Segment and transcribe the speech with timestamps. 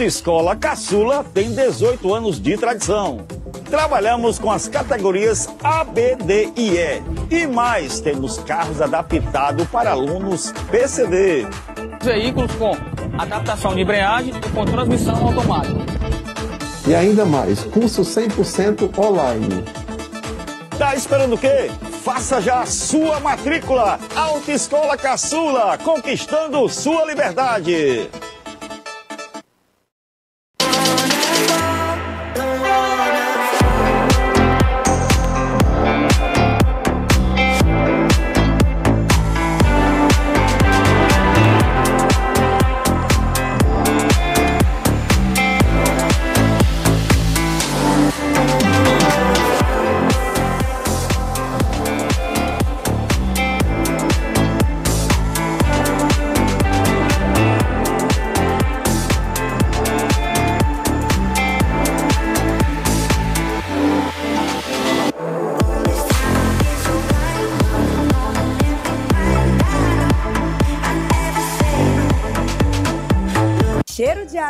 [0.00, 3.26] Autoescola Caçula tem 18 anos de tradição.
[3.68, 7.02] Trabalhamos com as categorias A, B, D e E.
[7.30, 11.46] E mais, temos carros adaptados para alunos PCD.
[12.02, 12.74] veículos com
[13.18, 15.80] adaptação de embreagem e com transmissão automática.
[16.86, 19.62] E ainda mais, curso 100% online.
[20.78, 21.70] Tá esperando o quê?
[22.02, 24.00] Faça já a sua matrícula.
[24.16, 28.08] Autoescola Caçula, conquistando sua liberdade.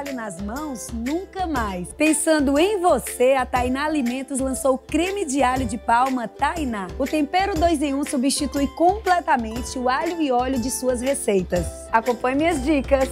[0.00, 0.88] Alho nas mãos?
[0.94, 1.92] Nunca mais.
[1.92, 6.86] Pensando em você, a Tainá Alimentos lançou o creme de alho de palma Tainá.
[6.98, 11.66] O tempero 2 em 1 substitui completamente o alho e óleo de suas receitas.
[11.92, 13.10] Acompanhe minhas dicas.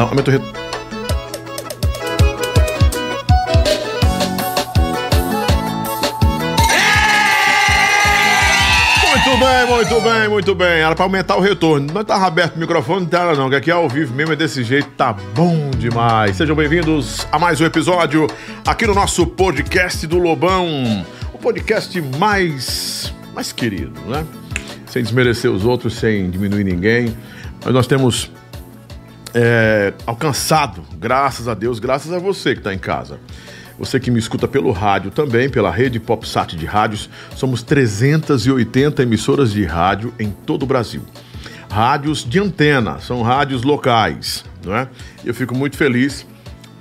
[0.00, 0.60] Não, aumenta o retorno.
[9.04, 10.80] Muito bem, muito bem, muito bem.
[10.80, 11.92] Era pra aumentar o retorno.
[11.92, 14.36] Não tava aberto o microfone, não era não, que aqui é ao vivo mesmo, é
[14.36, 16.34] desse jeito, tá bom demais.
[16.34, 18.26] Sejam bem-vindos a mais um episódio
[18.66, 21.04] aqui no nosso podcast do Lobão.
[21.34, 24.24] O podcast mais, mais querido, né?
[24.86, 27.14] Sem desmerecer os outros, sem diminuir ninguém.
[27.62, 28.30] Mas nós temos
[29.34, 33.18] é, alcançado, graças a Deus, graças a você que está em casa.
[33.78, 39.52] Você que me escuta pelo rádio também, pela rede PopSat de rádios, somos 380 emissoras
[39.52, 41.02] de rádio em todo o Brasil.
[41.70, 44.86] Rádios de antena, são rádios locais, não é?
[45.24, 46.26] Eu fico muito feliz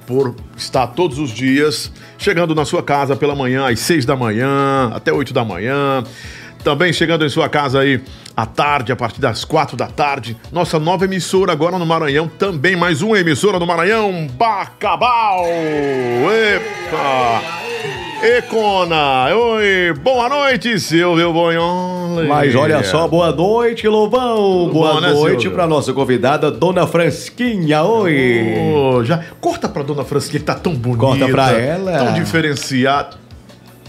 [0.06, 4.92] por estar todos os dias chegando na sua casa pela manhã, às 6 da manhã,
[4.94, 6.04] até 8 da manhã.
[6.63, 8.02] Também chegando em sua casa aí
[8.39, 10.38] à tarde, a partir das quatro da tarde.
[10.51, 15.44] Nossa nova emissora agora no Maranhão, também mais uma emissora no Maranhão, Bacabal!
[15.45, 17.41] Epa!
[18.21, 19.33] Econa!
[19.36, 19.94] Oi!
[20.01, 22.27] Boa noite, Silvio Bonholi!
[22.27, 24.69] Mas olha só, boa noite, Lobão!
[24.69, 27.83] Boa bom, né, noite para nossa convidada, Dona Fransquinha.
[27.83, 28.74] Oi!
[28.74, 31.00] Ô, já corta pra dona Francisca que tá tão bonita.
[31.00, 31.92] Corta pra ela.
[31.92, 33.18] Tão diferenciada.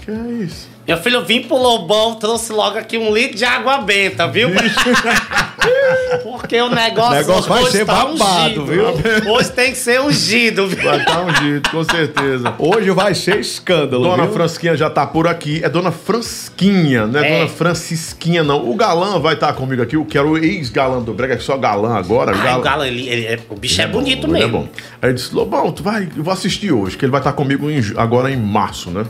[0.04, 0.69] Que é isso?
[0.90, 4.50] Meu filho, eu vim pro Lobão, trouxe logo aqui um litro de água benta, viu?
[6.24, 8.66] Porque o negócio, O negócio vai hoje ser tá babado, ungido.
[8.66, 9.32] viu?
[9.32, 10.82] Hoje tem que ser ungido, viu?
[10.90, 12.54] Vai dar um jeito, com certeza.
[12.58, 14.32] Hoje vai ser escândalo, Dona viu?
[14.32, 15.60] Fransquinha já tá por aqui.
[15.62, 17.38] É Dona Fransquinha, não é, É.
[17.38, 18.68] Dona Francisquinha, não.
[18.68, 19.94] O galã vai estar comigo aqui.
[19.94, 22.32] Eu quero o ex-galã do Brega, que é só galã agora.
[22.34, 24.48] Ai, o galo, ele, ele- é- o bicho é, bonito Ele mesmo.
[24.48, 24.68] É bom.
[25.00, 27.70] Aí ele disse: Lobão, tu vai, eu vou assistir hoje, que ele vai estar comigo
[27.70, 29.04] em agora em março, né?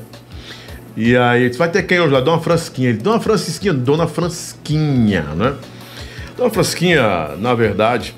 [0.96, 2.20] E aí, disse, vai ter quem hoje lá?
[2.20, 2.90] Dona Fransquinha.
[2.90, 5.54] Ele, Dona Francisquinha, Dona Fransquinha, né?
[6.36, 8.14] Dona Fransquinha, na verdade,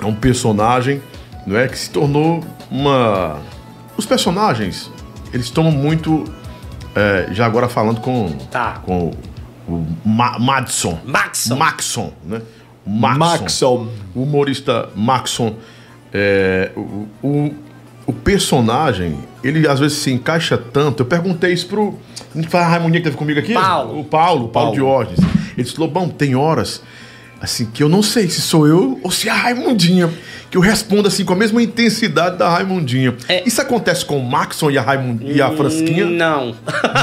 [0.00, 1.02] é um personagem,
[1.46, 3.38] não é, que se tornou uma...
[3.96, 4.90] Os personagens,
[5.32, 6.24] eles tomam muito,
[6.94, 8.80] é, já agora falando com, Tá.
[8.84, 9.12] com
[9.66, 10.98] o Ma Madson.
[11.04, 11.56] Maxon.
[11.56, 12.42] Maxon, né?
[12.86, 13.88] O Maxon.
[14.14, 15.56] o humorista Maxon,
[16.12, 17.54] é, o, o,
[18.06, 21.02] o personagem, ele às vezes se encaixa tanto.
[21.02, 21.98] Eu perguntei isso pro.
[22.52, 23.52] A Raimundinha que teve comigo aqui?
[23.54, 24.00] Paulo.
[24.00, 24.72] O Paulo, o Paulo, Paulo.
[24.74, 25.20] Diógenes.
[25.56, 26.82] Ele disse: Lobão, tem horas
[27.40, 30.10] assim que eu não sei se sou eu ou se é a Raimundinha.
[30.50, 33.16] Que eu respondo assim com a mesma intensidade da Raimundinha.
[33.28, 33.42] É.
[33.46, 36.06] Isso acontece com o Maxon e a, Raimund, e a Frasquinha?
[36.06, 36.54] Não.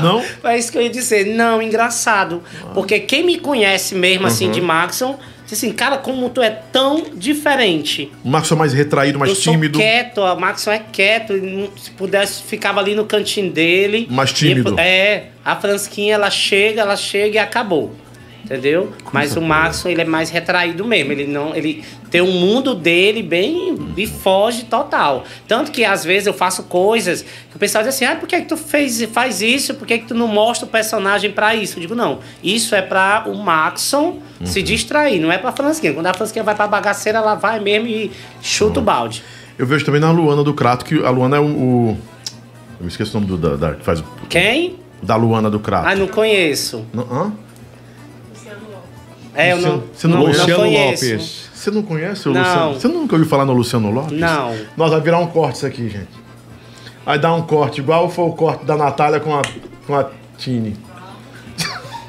[0.01, 0.23] Não?
[0.49, 1.35] é isso que eu ia dizer.
[1.35, 2.41] Não, engraçado.
[2.73, 4.51] Porque quem me conhece mesmo assim Uhum.
[4.51, 5.19] de Maxon, diz
[5.53, 8.11] assim, cara, como tu é tão diferente.
[8.23, 9.77] O Maxon é mais retraído, mais eu tímido.
[9.77, 11.33] sou quieto, o Maxon é quieto.
[11.77, 14.07] Se pudesse, ficava ali no cantinho dele.
[14.09, 14.75] Mais tímido.
[14.77, 17.95] E, é, a Fransquinha, ela chega, ela chega e acabou.
[18.43, 18.91] Entendeu?
[19.13, 21.13] Mas o Maxon, ele é mais retraído mesmo.
[21.13, 21.55] Ele não.
[21.55, 21.81] Ele
[22.11, 23.77] tem um mundo dele bem.
[23.95, 25.23] e foge total.
[25.47, 28.37] Tanto que às vezes eu faço coisas que o pessoal diz assim: ah, por que,
[28.41, 29.73] que tu fez, faz isso?
[29.75, 31.77] Por que, que tu não mostra o personagem pra isso?
[31.77, 32.19] Eu digo, não.
[32.43, 35.93] Isso é pra o Maxon se distrair, não é pra Fransquinha.
[35.93, 39.23] Quando a Fransquinha vai pra bagaceira, ela vai mesmo e chuta o balde.
[39.57, 41.45] Eu vejo também na Luana do Crato, que a Luana é o.
[41.45, 41.97] o-
[42.79, 44.75] eu me esqueço o nome do, da, da- que faz o- Quem?
[45.01, 45.87] da Luana do Crato.
[45.87, 46.85] Ah, não conheço.
[46.93, 47.31] Não, hã?
[49.35, 50.39] É, eu não, Luciano- você não não, conhece?
[50.39, 51.05] não Luciano conheço.
[51.13, 51.49] Lopes.
[51.53, 52.41] Você não conhece o Não.
[52.41, 52.73] Luciano?
[52.73, 54.19] Você nunca ouviu falar no Luciano Lopes?
[54.19, 54.55] Não.
[54.75, 56.09] Nós vai virar um corte isso aqui, gente.
[57.05, 59.41] Vai dar um corte, igual foi o corte da Natália com a,
[59.87, 60.75] com a Tini.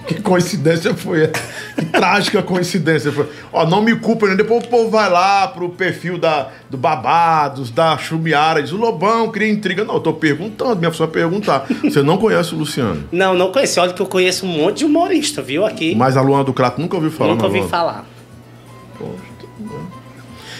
[0.06, 1.32] Que coincidência foi essa?
[1.74, 3.28] Que trágica coincidência foi.
[3.52, 4.34] Ó, não me culpa, né?
[4.34, 9.30] Depois o povo vai lá pro perfil da, do Babados, da Chumiara, diz, o Lobão
[9.30, 9.84] cria intriga.
[9.84, 11.66] Não, eu tô perguntando, minha pessoa perguntar.
[11.82, 13.04] Você não conhece o Luciano.
[13.10, 13.80] Não, não conheço.
[13.80, 15.64] Olha que eu conheço um monte de humorista, viu?
[15.64, 15.94] Aqui.
[15.94, 17.70] Mas a Luana do Crato nunca ouviu falar Nunca ouvi Luana.
[17.70, 18.04] falar.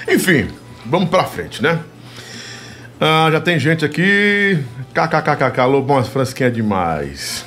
[0.09, 0.49] Enfim,
[0.85, 1.81] vamos pra frente, né?
[3.01, 4.59] Ah, já tem gente aqui.
[4.95, 7.45] KKKKK, Lobão, as Fransquinha é demais.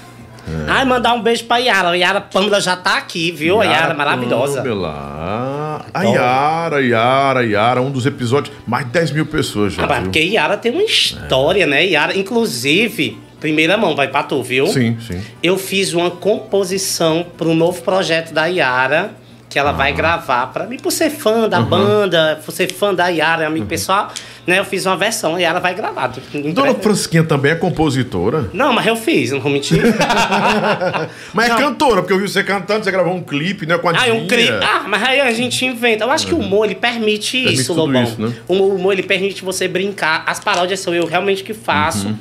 [0.67, 1.89] Ai, mandar um beijo pra Yara.
[1.89, 3.59] A Yara Pâmela já tá aqui, viu?
[3.61, 4.61] a Yara maravilhosa.
[4.61, 5.85] Pamela.
[5.93, 8.55] A Yara, Yara, Yara, um dos episódios.
[8.65, 9.83] Mais de 10 mil pessoas já.
[9.83, 10.03] Ah, viu?
[10.03, 11.85] porque Yara tem uma história, né?
[11.85, 14.67] Yara, inclusive, primeira mão, vai pra tu, viu?
[14.67, 15.21] Sim, sim.
[15.43, 19.11] Eu fiz uma composição pro novo projeto da Yara,
[19.49, 19.73] que ela Ah.
[19.73, 21.65] vai gravar pra mim, por ser fã da Uhum.
[21.65, 24.09] banda, por ser fã da Yara, amigo pessoal,
[24.47, 24.57] né?
[24.59, 26.11] Eu fiz uma versão, a Yara vai gravar.
[26.33, 26.81] Em Dona breve.
[26.81, 28.49] Fransquinha também é compositora.
[28.53, 29.77] Não, mas eu fiz, não vou mentir.
[31.33, 31.55] Mas Não.
[31.55, 33.77] é cantora, porque eu vi você cantando, você gravou um clipe, né?
[33.77, 34.27] Com a Ah, um Dinha.
[34.27, 34.49] cri...
[34.49, 36.05] ah, mas aí a gente inventa.
[36.05, 38.03] Eu acho que o humor, ele permite, Permite isso, Lobão.
[38.03, 38.33] isso, né?
[38.47, 40.23] O humor, ele permite você brincar.
[40.25, 42.07] As paródias sou eu realmente que faço.
[42.07, 42.17] Uhum.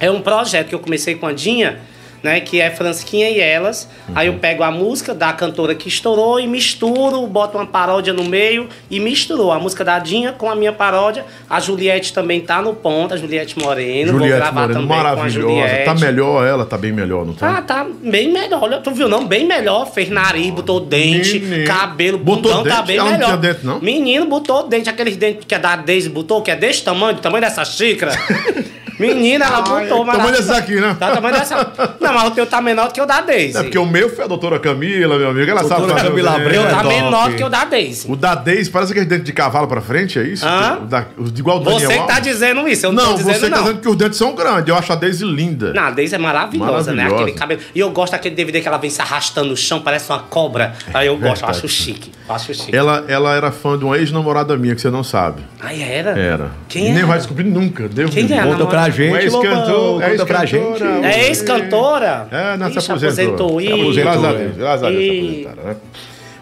[0.00, 1.78] É um projeto que eu comecei com a Dinha,
[2.22, 2.40] né?
[2.40, 3.88] Que é Fransquinha e Elas.
[4.14, 8.24] Aí eu pego a música da cantora que estourou e misturo, boto uma paródia no
[8.24, 11.24] meio e misturou a música da Dinha com a minha paródia.
[11.48, 14.12] A Juliette também tá no ponto, a Juliette Moreno.
[14.12, 15.30] Vou Juliette gravar Moreno, também com a maravilhosa.
[15.48, 15.84] Juliette.
[15.84, 17.58] Tá melhor ela, tá bem melhor, não tá?
[17.58, 18.62] Ah, tá bem melhor.
[18.62, 19.26] Olha, tu viu não?
[19.26, 19.86] Bem melhor.
[19.92, 21.66] Fez nariz, botou dente, Menino.
[21.66, 22.86] cabelo, Botou bundão, tá dente?
[22.86, 23.26] bem Ela não melhor.
[23.26, 23.80] tinha dente, não?
[23.80, 27.20] Menino botou dente, aqueles dentes que a da Daisy botou, que é desse tamanho, do
[27.20, 28.12] tamanho dessa xícara.
[28.98, 30.42] Menina, ela botou, tamanho maravilhoso.
[30.48, 30.96] desse aqui, né?
[30.98, 31.72] Tá tamanho dessa.
[32.00, 33.56] Não, mas o teu tá menor do que o da Daisy.
[33.58, 35.50] É porque o meu foi a doutora Camila, meu amigo.
[35.50, 36.62] Ela sabe Doutora fazer Camila o Abreu.
[36.62, 36.88] Meu tá top.
[36.94, 38.10] menor do que o da Daisy.
[38.10, 40.46] O da Deis parece aquele dente de cavalo pra frente, é isso?
[40.46, 40.78] Hã?
[40.82, 43.18] O da, o igual o Daniel Você que tá dizendo isso, eu não, Não, tô
[43.18, 43.62] dizendo você tá não.
[43.64, 44.68] dizendo que os dentes são grandes.
[44.68, 45.72] Eu acho a Daisy linda.
[45.72, 47.04] Não, a Daisy é maravilhosa, né?
[47.04, 47.22] Maravilhosa.
[47.24, 47.60] Aquele cabelo.
[47.74, 50.74] E eu gosto daquele DVD que ela vem se arrastando no chão, parece uma cobra.
[50.92, 51.58] Aí eu gosto, eu Verdade.
[51.58, 52.12] acho chique.
[52.28, 52.74] eu Acho chique.
[52.76, 55.42] Ela, ela era fã de uma ex-namorada minha, que você não sabe.
[55.60, 56.10] Ai, era?
[56.18, 56.50] Era.
[56.68, 57.06] Quem Nem era?
[57.06, 57.88] vai descobrir nunca.
[57.88, 58.42] Deus Quem me é
[58.90, 59.22] pra namorada?
[59.22, 60.10] gente, ex-cantor, Lobão.
[60.10, 60.64] Conta pra gente.
[60.64, 61.06] ex-cantora.
[61.12, 62.28] É ex-cantora?
[62.30, 63.46] É, não, se Ixi, aposentou.
[63.46, 63.60] aposentou.
[63.62, 65.76] Se aposentou, Graças a Deus, graças a Deus se né?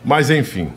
[0.04, 0.68] Mas enfim.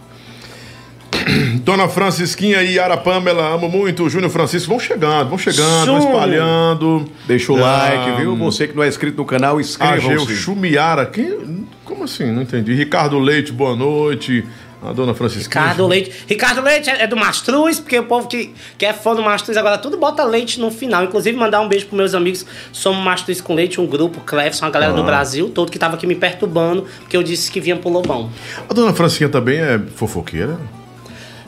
[1.64, 4.10] Dona Francisquinha e Yara Pamela, amo muito.
[4.10, 7.06] Júnior Francisco, vão chegando, vão chegando, vão espalhando.
[7.28, 8.36] Deixa o Ah, like, viu?
[8.36, 10.36] Você que não é inscrito no canal, Ageu inscreva-se.
[10.36, 11.66] Chumiara, quem?
[11.86, 12.32] Como assim?
[12.32, 12.74] Não entendi.
[12.74, 14.44] Ricardo Leite, boa noite.
[14.86, 15.62] A dona Francisquinha.
[15.62, 16.12] Ricardo Leite.
[16.28, 19.58] Ricardo Leite é é do Mastruz, porque o povo que, que é fã do Mastruz
[19.58, 21.04] agora tudo bota leite no final.
[21.04, 22.46] Inclusive, mandar um beijo pros meus amigos.
[22.72, 24.96] Somos Mastruz com Leite, um grupo, Clefson, a galera Ah.
[24.96, 28.30] do Brasil, todo que tava aqui me perturbando, porque eu disse que vinha pro Lobão.
[28.70, 30.58] A dona Francisquinha também é fofoqueira?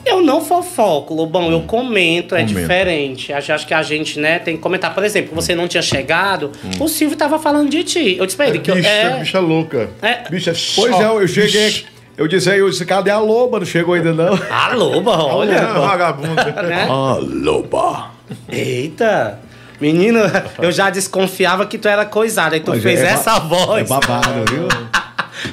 [0.04, 2.60] Eu não fofoco, Lobão, eu comento, é Comenta.
[2.60, 3.32] diferente.
[3.32, 4.94] Acho, acho que a gente, né, tem que comentar.
[4.94, 8.16] Por exemplo, você não tinha chegado, o Silvio tava falando de ti.
[8.16, 8.74] Eu disse pra ele que eu.
[8.74, 8.78] Hum.
[8.78, 9.90] bicha, É, bicha louca.
[10.00, 10.30] É.
[10.30, 11.66] Bicha Pois é, eu cheguei.
[11.68, 11.95] Ixi.
[12.16, 13.58] Eu disse aí, eu disse, cadê a loba?
[13.58, 14.32] Não chegou ainda não.
[14.50, 15.66] a loba, É, olha.
[15.66, 16.44] vagabunda.
[16.62, 16.86] né?
[16.88, 18.10] A loba.
[18.48, 19.40] Eita!
[19.78, 20.20] Menino,
[20.60, 22.56] eu já desconfiava que tu era coisada.
[22.56, 23.82] E tu Mas fez é essa voz.
[23.82, 24.68] É babado, viu?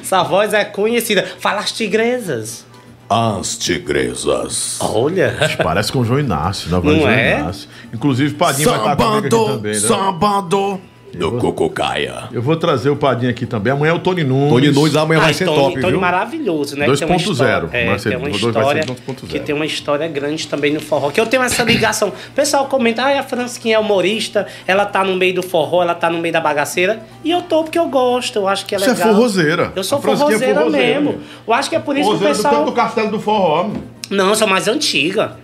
[0.00, 1.26] Essa voz é conhecida.
[1.38, 2.64] Fala as tigresas.
[3.10, 4.78] As tigresas.
[4.80, 5.36] Olha.
[5.62, 7.40] Parece com o João Inácio, da voz Não João é?
[7.40, 7.68] Inácio.
[7.92, 9.78] Inclusive, Padinho vai estar comigo aqui também, né?
[9.78, 10.80] sábado
[11.16, 12.24] do Cococaia.
[12.32, 13.72] Eu vou trazer o Padinho aqui também.
[13.72, 14.50] Amanhã é o Tony Nunes.
[14.50, 16.00] Tony Nunes amanhã vai Ah, ser Tony, top, Tony viu?
[16.00, 16.86] maravilhoso, né?
[16.86, 19.26] 2.0, Tem uma história- É, vai ser- tem uma história 2.0.
[19.28, 21.10] que tem uma história grande também no forró.
[21.10, 22.08] Que eu tenho essa ligação.
[22.08, 25.94] O pessoal comenta, ah, a Fransquinha é humorista, ela tá no meio do forró, ela
[25.94, 27.00] tá no meio da bagaceira.
[27.24, 29.08] E eu tô porque eu gosto, eu acho que é Você é legal.
[29.14, 29.72] forrozeira.
[29.76, 31.10] Eu sou A Fransquinha é forrozeira, forrozeira, mesmo.
[31.10, 31.20] meu.
[31.46, 32.64] Eu acho que é por isso que o Forrozeira do pessoal...
[32.64, 33.64] do Castelo do Forró.
[33.64, 33.82] meu.
[34.10, 35.36] Não, eu sou mais antiga.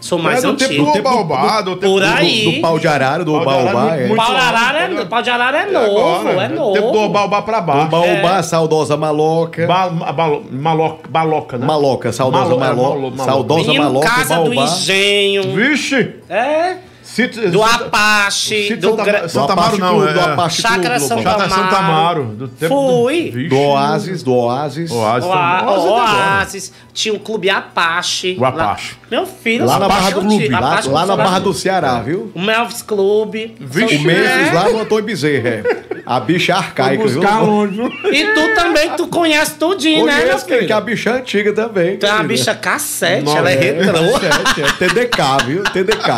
[0.00, 2.44] Sou mais é do tempo do Baobá, do tempo Por do- aí.
[2.44, 4.06] Do, do pau de arara, do Pau de arara, baobá, muito- é.
[4.06, 6.54] muito- Pau de arara é, pau de arara é novo, agora, é né?
[6.54, 6.72] novo.
[6.72, 7.88] Tempo do Baobá pra Do baixo.
[7.88, 9.66] baobá, saudosa maloca.
[9.66, 11.66] Ba balo- maloca, baloca, né?
[11.66, 12.82] Maloca, saudosa Malo- é, maloca.
[12.88, 13.24] malo- maloca.
[13.24, 14.64] Saudosa Menino, maloca, Casa do baobá.
[14.64, 15.42] Engenho.
[15.54, 16.14] Vixe!
[16.28, 16.76] É.
[17.14, 18.68] Cito- Do Apache.
[18.68, 19.28] Cito Do Santa, Gra...
[19.28, 20.22] Santa Do Amaro Apache não, Clube, do é...
[20.24, 20.82] Apache São Lobão.
[20.84, 22.24] Chácara Santa Amaro.
[22.26, 23.30] Do tempo Fui.
[23.30, 23.48] Do.
[23.48, 24.90] Do Oasis, do Oasis.
[24.90, 25.24] Oasis.
[25.28, 26.72] Oa- Oasis é Oasis.
[26.92, 28.36] Tinha o Clube Apache.
[28.38, 28.92] O Apache.
[28.92, 30.20] Lá- Meu filho, Lá na Barra do.
[30.20, 31.54] Clube, lá, Apache lá na Barra do.
[31.54, 32.30] Ceará, viu?
[32.34, 33.56] O Melvis Clube.
[33.58, 33.96] Vixe.
[33.96, 34.52] O Memphis É.
[34.52, 35.48] lá no Antônio Bezerra.
[35.48, 35.62] é.
[36.04, 37.20] A bicha é arcaica, viu?
[37.22, 37.82] Longe.
[38.12, 40.80] E tu também, tu conhece tudinho, né, meu Conheço, que, a filho?
[40.80, 41.98] bicha é antiga também.
[41.98, 43.58] Tu é uma bicha cassete, ela é é.
[43.82, 44.18] retrô.
[44.18, 45.64] Sete, é TDK, viu?
[45.64, 46.08] TDK.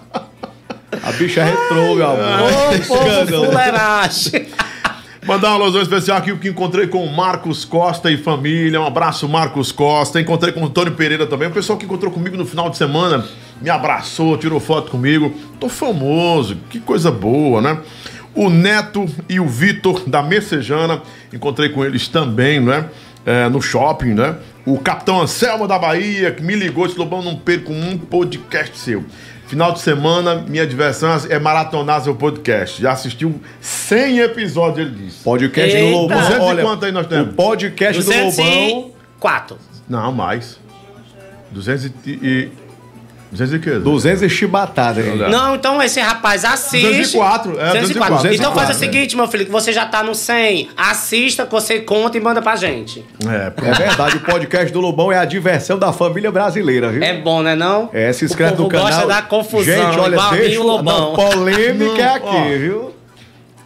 [1.02, 2.50] A bicha é retrô, meu amor.
[2.50, 4.48] Ô, povo fuleiragem.
[5.26, 8.80] Mandar uma alusão especial aqui, o que encontrei com o Marcos Costa e família.
[8.80, 10.20] Um abraço, Marcos Costa.
[10.20, 11.48] Encontrei com o Antônio Pereira também.
[11.48, 13.26] O pessoal que encontrou comigo no final de semana
[13.60, 15.34] me abraçou, tirou foto comigo.
[15.58, 17.78] Tô famoso, que coisa boa, né?
[18.36, 21.02] O Neto e o Vitor da Messejana,
[21.32, 22.88] encontrei com eles também, né?
[23.24, 24.36] É, no shopping, né?
[24.64, 29.04] O Capitão Anselmo da Bahia, que me ligou, disse: Lobão, não perco um podcast seu.
[29.46, 32.82] Final de semana, minha diversão é maratonar seu podcast.
[32.82, 35.22] Já assistiu 100 episódios, ele disse.
[35.22, 35.88] Podcast Eita.
[35.88, 36.18] do Lobão.
[36.18, 37.32] 200 e Olha, quanto aí nós temos?
[37.32, 38.30] O podcast do Lobão.
[38.30, 39.58] 204.
[39.88, 40.58] Não, mais.
[41.52, 42.50] 200 e...
[43.32, 43.70] e 200 e quê?
[43.78, 45.16] 200 e chibatada, hein?
[45.30, 46.86] Não, então esse rapaz assiste.
[46.86, 47.82] 204, é, 204.
[47.82, 48.34] 204.
[48.34, 50.68] Então faz o seguinte, meu filho, que você já tá no 100.
[50.76, 53.04] Assista, que você conta e manda pra gente.
[53.26, 57.02] É, É verdade, o podcast do Lobão é a diversão da família brasileira, viu?
[57.02, 57.90] É bom, né não?
[57.92, 58.86] É, se inscreve o povo no canal.
[58.88, 61.00] gosta da confusão, Gente, olha, igual deixa o Lobão.
[61.00, 62.58] Não, polêmica é aqui, Ó.
[62.58, 62.92] viu?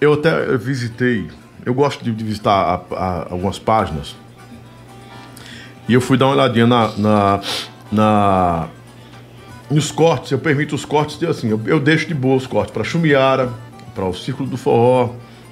[0.00, 1.29] Eu até visitei,
[1.67, 4.17] eu gosto de, de visitar a- a- algumas páginas.
[5.88, 7.40] E eu fui dar uma olhadinha na, na,
[7.93, 8.69] na-
[9.71, 12.73] nos cortes, eu permito os cortes de assim, eu, eu deixo de boa os cortes
[12.73, 13.50] para Chumiara,
[13.95, 15.11] para o Círculo do Forró,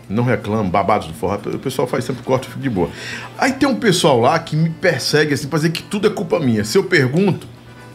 [0.08, 2.88] não reclamo, babados do forró, o pessoal faz sempre corte, eu fico de boa.
[3.36, 6.40] Aí tem um pessoal lá que me persegue assim, pra dizer que tudo é culpa
[6.40, 6.64] minha.
[6.64, 7.46] Se eu pergunto,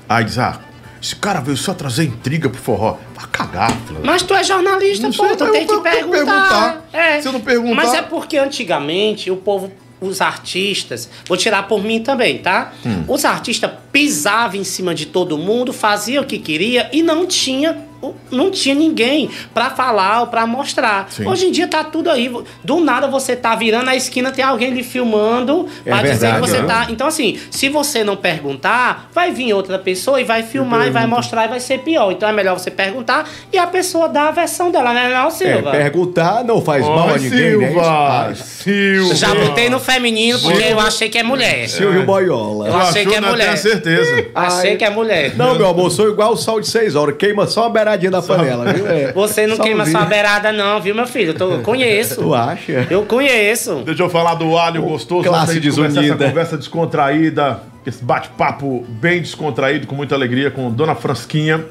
[0.07, 0.59] aí diz, ah,
[1.01, 2.97] esse cara veio só trazer intriga pro forró.
[3.17, 3.99] A cagar, filho.
[4.03, 6.11] Mas tu é jornalista, Não pô, sei, tu tem que perguntar.
[6.11, 6.85] perguntar.
[6.93, 7.19] É.
[7.21, 9.71] Se eu não perguntar- Mas é porque antigamente o povo,
[10.07, 12.73] os artistas, vou tirar por mim também, tá?
[12.85, 13.03] Hum.
[13.07, 17.92] Os artistas pisavam em cima de todo mundo, faziam o que queria e não tinha
[18.31, 21.07] não tinha ninguém pra falar ou pra mostrar.
[21.11, 21.27] Sim.
[21.27, 22.31] Hoje em dia tá tudo aí.
[22.63, 26.19] Do nada você tá virando a esquina, tem alguém lhe filmando É pra dizer que
[26.33, 26.67] verdade, você né?
[26.67, 26.87] tá.
[26.89, 31.05] Então, assim, se você não perguntar, vai vir outra pessoa e vai filmar e vai
[31.07, 32.11] mostrar e vai ser pior.
[32.11, 35.31] Então é melhor você perguntar e a pessoa dá a versão dela, né, não, É,
[35.31, 35.71] Silva?
[35.71, 37.67] perguntar não faz mal a ninguém, né?
[37.67, 37.83] Silva!
[38.29, 39.15] Ah, Silva!
[39.15, 41.67] Já botei no feminino porque eu achei que é mulher.
[41.69, 42.67] Silvio Boiola.
[42.67, 43.29] Eu achei que é né?
[43.29, 43.45] mulher.
[43.47, 44.25] Tenho certeza.
[44.35, 44.77] Achei Ai.
[44.77, 45.35] que é mulher.
[45.35, 47.15] Não, meu amor, sou igual o sal de 6 horas.
[47.17, 48.87] Queima só a beiradinha da panela, viu?
[48.87, 49.11] É.
[49.13, 51.29] Você não Só queima sua beirada, não, viu, meu filho?
[51.31, 52.15] Eu, tô- eu conheço.
[52.23, 52.87] Tu acha?
[52.89, 53.83] Eu conheço.
[53.85, 55.27] Deixa eu falar do alho gostoso.
[55.27, 56.01] classe desunida.
[56.01, 61.63] Essa conversa descontraída, esse bate-papo bem descontraído, com muita alegria, com Dona Fransquinha.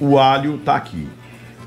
[0.00, 1.06] O alho tá aqui.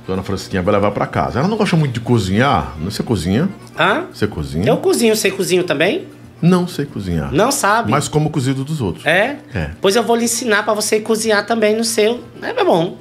[0.05, 1.39] Dona Fransquinha vai levar pra casa.
[1.39, 2.74] Ela não gosta muito de cozinhar.
[2.79, 3.50] Não você cozinha?
[3.77, 4.03] Hã?
[4.13, 4.67] Você cozinha?
[4.67, 6.07] Eu cozinho, você cozinha também?
[6.41, 7.31] Não sei cozinhar.
[7.31, 7.89] Não sabe?
[7.89, 9.05] Mas como o cozido dos outros.
[9.05, 9.38] É?
[9.53, 9.69] É.
[9.81, 12.19] Pois eu vou lhe ensinar pra você cozinhar também no seu.
[12.41, 12.97] É é bom.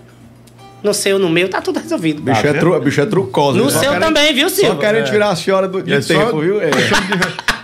[0.85, 2.21] No seu, no meu, tá tudo resolvido.
[2.21, 3.59] Bicho, Tá é, tru, bicho é trucosa.
[3.59, 4.77] No Só seu também, viu, Só Silva?
[4.77, 6.61] querem tirar a senhora do, de É só- tempo, viu?
[6.63, 6.71] É.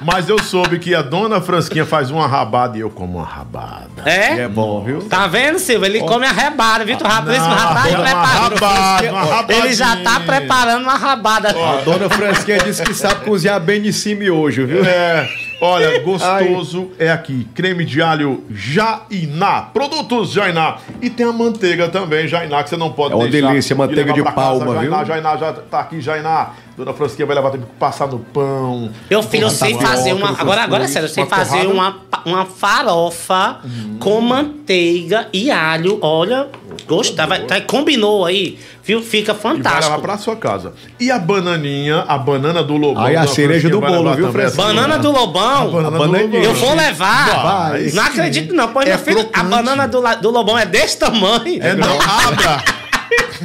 [0.03, 4.03] Mas eu soube que a Dona Fransquinha faz uma rabada e eu como uma rabada.
[4.07, 4.41] É?
[4.41, 5.00] É bom, viu?
[5.03, 5.85] Tá vendo, Silva?
[5.85, 6.97] Ele come a rebada, viu?
[6.97, 8.55] Tu já, esse já tá uma preparando.
[8.55, 9.53] rabada.
[9.55, 11.50] Ele já tá preparando uma rabada.
[11.50, 14.83] A dona Fransquinha disse que sabe cozinhar bem de cima hoje, viu?
[14.83, 15.29] É,
[15.61, 17.46] olha, gostoso é aqui.
[17.55, 19.62] Creme de alho Jainá.
[19.73, 20.79] Produtos Jainá.
[21.01, 24.12] E tem a manteiga também, Jainá, que você não pode É uma deixar delícia, manteiga
[24.12, 24.46] de pra casa.
[24.46, 25.07] palma, Jainá, viu?
[25.07, 26.51] Jainá já tá aqui, Jainá.
[26.77, 28.90] Dona Fransquinha vai levar, tem que passar no pão.
[29.11, 30.31] Meu filho, eu sei fazer uma.
[30.31, 33.59] Agora, agora é sério, eu sei fazer uma, uma farofa
[33.99, 35.99] com manteiga e alho.
[36.01, 36.49] Olha,
[36.87, 39.03] gostar, vai, tá, combinou aí, viu?
[39.03, 40.01] Fica E vai fantástico.
[40.01, 40.73] pra sua casa.
[40.99, 43.05] E a bananinha, a banana do Lobão.
[43.05, 44.33] Aí a Dona cereja do bolo, viu, também.
[44.33, 44.66] Fransquinha?
[44.66, 45.71] Banana do Lobão.
[45.71, 46.25] Banana do bananinha.
[46.25, 46.43] Lobão.
[46.43, 47.43] Eu vou levar.
[47.71, 47.90] Vai.
[47.93, 48.69] Não acredito, não.
[48.69, 51.62] Pois, É meu filho, a banana do, do Lobão é desse tamanho.
[51.62, 52.80] É, não, abra.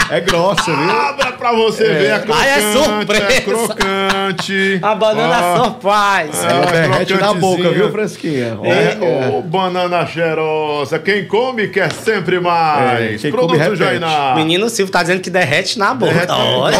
[0.09, 0.89] É grossa, viu?
[0.91, 2.11] Abra pra você ver.
[2.11, 2.39] É crocante.
[2.41, 3.25] Ai, é surpresa.
[3.33, 4.79] É crocante.
[4.81, 5.63] A banana Ó.
[5.63, 6.45] surprise.
[6.45, 8.57] Ah, Ela derrete na boca, viu, Fransquinha?
[8.63, 9.29] É, Olha.
[9.37, 10.99] ô, banana cheirosa.
[10.99, 13.15] Quem come quer sempre mais.
[13.15, 13.75] É, quem come Produto.
[13.75, 14.35] Jainá.
[14.35, 16.11] Menino Silvio tá dizendo que derrete na boca.
[16.13, 16.75] Derrete Olha.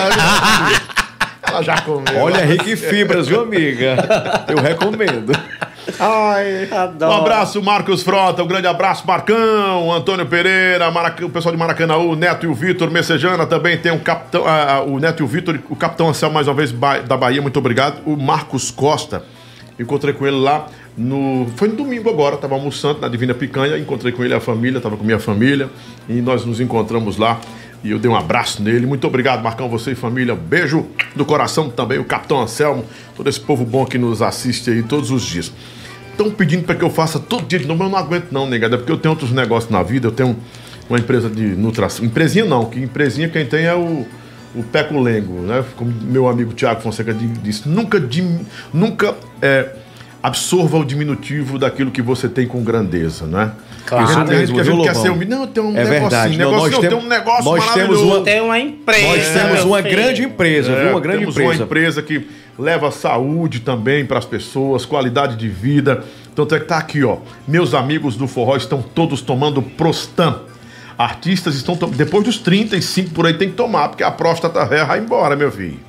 [1.48, 2.18] Ela já comeu.
[2.22, 3.96] Olha, é rico em fibras, viu, amiga?
[4.48, 5.32] Eu recomendo.
[6.00, 7.12] Ai, Adoro.
[7.12, 8.44] Um abraço, Marcos Frota.
[8.44, 10.90] Um grande abraço, Marcão, Antônio Pereira,
[11.24, 14.84] o pessoal de Maracanãú, o Neto e o Vitor, Messejana também tem um capitão, ah,
[14.86, 18.02] o Neto e o Vitor, o capitão Anselmo mais uma vez da Bahia, muito obrigado.
[18.06, 19.24] O Marcos Costa,
[19.80, 20.68] encontrei com ele lá
[20.98, 21.48] no.
[21.56, 24.98] Foi no domingo agora, tava almoçando na Divina Picanha, encontrei com ele a família, tava
[24.98, 25.70] com minha família,
[26.10, 27.40] e nós nos encontramos lá.
[27.84, 28.88] E eu dei um abraço nele.
[28.88, 30.34] Muito obrigado, Marcão, você e família.
[30.34, 32.84] Beijo do coração também, o Capitão Anselmo,
[33.16, 35.52] todo esse povo bom que nos assiste aí todos os dias.
[36.18, 38.48] Estão pedindo para que eu faça todo dia de novo, mas eu não aguento não,
[38.50, 40.36] negada, porque eu tenho outros negócios na vida, eu tenho
[40.90, 42.06] uma empresa de nutração.
[42.06, 44.06] Empresinha não, que empresinha quem tem é o,
[44.56, 45.64] o Peco Lengo, né?
[45.76, 49.72] Como meu amigo Tiago Fonseca di- disse, nunca, dim- nunca é,
[50.24, 53.52] absorva o diminutivo daquilo que você tem com grandeza, né?
[53.86, 54.26] Claro.
[54.26, 55.30] Tem gente que a gente quer ser humilde.
[55.36, 56.38] Não, tem um É negocinho, verdade.
[56.38, 58.06] Não, negocinho, nós tem temos- um negócio nós temos maravilhoso.
[58.06, 59.08] uma- Tem uma empresa.
[59.08, 60.92] Nós temos uma grande empresa, É, viu?
[60.92, 61.54] Uma grande temos empresa.
[61.60, 66.04] uma empresa que leva saúde também para as pessoas, qualidade de vida.
[66.36, 67.18] Tanto é que tá aqui, ó.
[67.48, 70.42] Meus amigos do forró estão todos tomando Prostam.
[70.98, 75.00] Artistas estão to- depois dos 35 por aí tem que tomar, porque a próstata vai
[75.00, 75.80] embora, meu filho.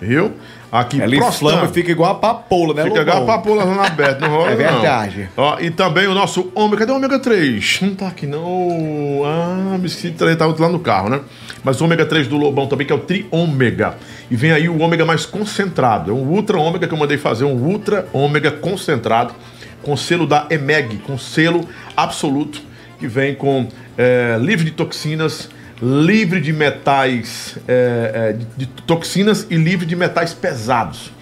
[0.00, 0.32] Viu?
[0.70, 3.14] Aqui Ela inflama e fica igual a papoula, né, Fica Lobão?
[3.14, 4.56] igual a papoula zona aberta, não rola É não.
[4.56, 5.28] verdade.
[5.36, 7.80] Ó, e também o nosso ômega, cadê o ômega 3?
[7.82, 9.20] Não tá aqui não.
[9.24, 11.20] Ah, me esqueci, de lá no carro, né?
[11.64, 13.96] Mas o ômega 3 do Lobão também, que é o tri-ômega.
[14.30, 16.10] E vem aí o ômega mais concentrado.
[16.10, 19.34] É um ultra ômega que eu mandei fazer, um ultra ômega concentrado,
[19.82, 22.62] com selo da EMEG, com selo absoluto,
[22.98, 25.48] que vem com é, livre de toxinas,
[25.80, 31.12] livre de metais, é, é, de, de toxinas e livre de metais pesados.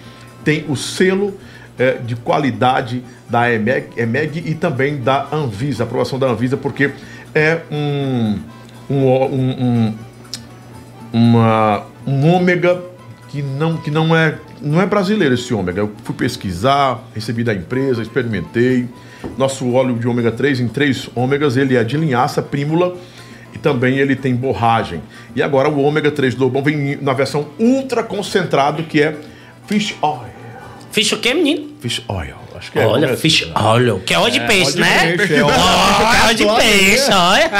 [0.43, 1.37] Tem o selo
[1.77, 6.91] é, de qualidade da EMEG, EMEG e também da Anvisa, aprovação da Anvisa, porque
[7.33, 8.37] é um,
[8.89, 9.93] um, um, um,
[11.13, 12.81] uma- um ômega
[13.29, 15.81] que não, que não é não é brasileiro esse ômega.
[15.81, 18.87] Eu fui pesquisar, recebi da empresa, experimentei.
[19.37, 22.95] Nosso óleo de ômega 3 em três ômegas, ele é de linhaça, prímula
[23.53, 25.01] e também ele tem borragem.
[25.35, 29.15] E agora o ômega 3 do Lobão vem na versão ultra concentrado que é
[29.65, 30.31] fish oil.
[30.91, 31.69] Ficha o quê, menino?
[31.79, 32.35] Fish oil.
[32.61, 32.85] Acho que é.
[32.85, 35.17] Olha, fish, olha, que é óleo de peixe, né?
[35.17, 37.51] peixe, é é óleo de peixe, olha.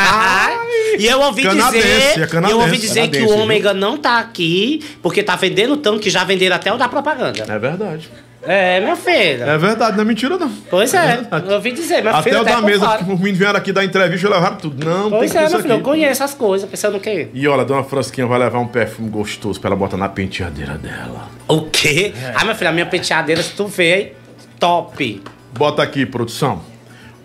[1.00, 2.52] E eu ouvi Canadense, dizer, é canadense.
[2.52, 6.24] eu ouvi dizer que o ômega não tá aqui, porque tá vendendo tanto que já
[6.24, 7.44] venderam até o da propaganda.
[7.50, 8.10] É verdade.
[8.44, 9.44] É, meu filho.
[9.44, 10.50] É verdade, não é mentira, não.
[10.70, 12.42] Pois é, eu ouvi dizer, meu Até filho.
[12.42, 14.84] o da até mesa que por mim vieram aqui dar entrevista e levaram tudo.
[14.84, 15.84] Não, Pois é, isso meu filho, eu aqui.
[15.86, 17.28] conheço as coisas, pensando o quê?
[17.36, 20.74] E olha, a dona Frasquinha vai levar um perfume gostoso pra ela botar na penteadeira
[20.74, 21.30] dela.
[21.48, 22.14] O quê?
[22.20, 22.34] É.
[22.36, 24.14] Ah, meu filho, a minha penteadeira, se tu vê,
[24.62, 25.24] top.
[25.58, 26.62] Bota aqui, produção.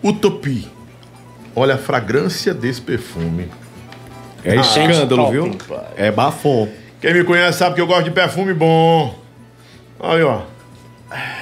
[0.03, 0.67] Utopi.
[1.55, 3.49] Olha a fragrância desse perfume.
[4.43, 5.31] É escândalo, top.
[5.31, 5.57] viu?
[5.95, 6.67] É bafom.
[6.99, 9.17] Quem me conhece sabe que eu gosto de perfume bom.
[9.99, 10.41] Aí, ó.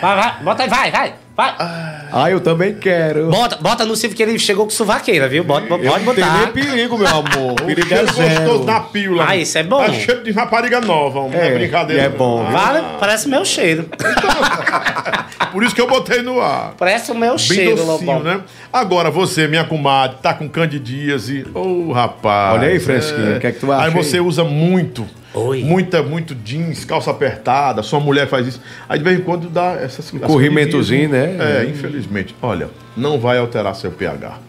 [0.01, 1.53] Vai, vai, bota aí, vai, vai, vai.
[1.57, 3.29] Ah, eu também quero.
[3.29, 5.43] Bota, bota no Silvio que ele chegou com suvaqueira, viu?
[5.43, 6.51] Bota, eu pode não tenho nem botar.
[6.53, 7.55] perigo, meu amor.
[7.65, 8.39] Perigo é Cheiro zero.
[8.41, 9.25] gostoso na pílula.
[9.27, 9.77] Ah, isso é bom.
[9.83, 12.03] Tá cheiro de rapariga nova, não é, É, brincadeira.
[12.03, 12.51] é bom, viu?
[12.57, 13.89] Vale, parece o meu cheiro.
[15.51, 16.73] Por isso que eu botei no ar.
[16.77, 18.19] Parece o meu Bem cheiro, docinho, Lobão.
[18.23, 18.41] né?
[18.71, 21.45] Agora, você, minha comadre, tá com candidíase.
[21.53, 22.55] Ô, rapaz.
[22.59, 25.05] Olha aí, Fresquinho, o que é que tu acha Aí você usa muito.
[25.35, 25.63] Oi.
[25.63, 28.61] Muita, muito jeans, calça apertada, sua mulher faz isso.
[28.87, 31.35] Aí de vez em quando dá essas essas corrimentozinho, né?
[31.39, 32.33] É, infelizmente.
[32.41, 34.39] Olha, não vai alterar seu pH.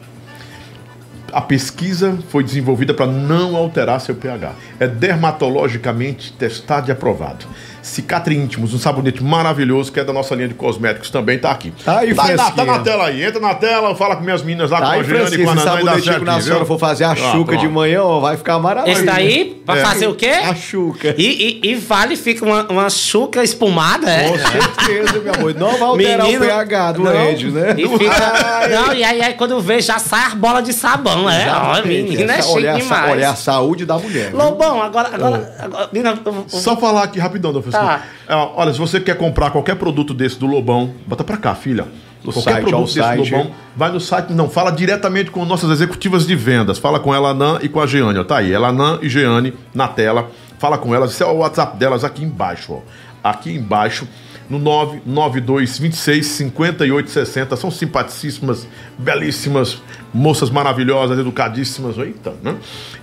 [1.33, 4.53] A pesquisa foi desenvolvida para não alterar seu pH.
[4.79, 7.45] É dermatologicamente testado e aprovado.
[7.87, 11.73] Cicatri íntimos, um sabonete maravilhoso que é da nossa linha de cosméticos também tá aqui.
[11.85, 14.71] Tá aí, tá, na, tá na tela aí, entra na tela, fala com minhas meninas
[14.71, 16.41] lá, Tá com aí, a e Francisco, com a Nanã e dá sabonetinho certo, a
[16.41, 19.03] senhora for fazer a Ah, chuca de manhã, ó, vai ficar maravilhoso.
[19.03, 19.83] Esse daí, pra É.
[19.83, 20.27] fazer o quê?
[20.27, 21.15] A chuca.
[21.17, 24.29] E, e, e vale, fica uma, uma chuca espumada, é?
[24.31, 25.55] Com certeza, meu amor.
[25.55, 27.09] Não vai alterar Menino, o pH do.
[27.17, 27.75] Ed, né?
[27.79, 28.69] E fica.
[28.69, 31.47] Não, e aí, aí quando vê, já sai as bolas de sabão, é?
[31.51, 33.11] Olha, menina, é chique olha, a, demais.
[33.13, 34.33] olha a saúde da mulher.
[34.35, 35.11] Lobão, agora.
[35.15, 37.76] agora, agora menina, eu- eu- Só falar aqui rapidão, Francisco.
[37.81, 38.03] Tá.
[38.29, 41.87] É, olha, se você quer comprar qualquer produto desse do Lobão, bota pra cá, filha.
[42.25, 43.31] No qualquer site, produto desse site.
[43.31, 46.79] do Lobão, vai no site, não, fala diretamente com nossas executivas de vendas.
[46.79, 48.25] Fala com ela, Nan, e com a Jeane, ó.
[48.25, 50.31] Tá aí, ela, Nan e Jeane na tela.
[50.59, 52.81] Fala com elas, esse é o WhatsApp delas aqui embaixo, ó.
[53.23, 54.09] Aqui embaixo,
[54.49, 57.57] no 992 26 58 60.
[57.57, 58.67] São simpaticíssimas,
[58.99, 59.83] belíssimas,
[60.13, 61.99] moças maravilhosas, educadíssimas.
[61.99, 62.57] Eita, né?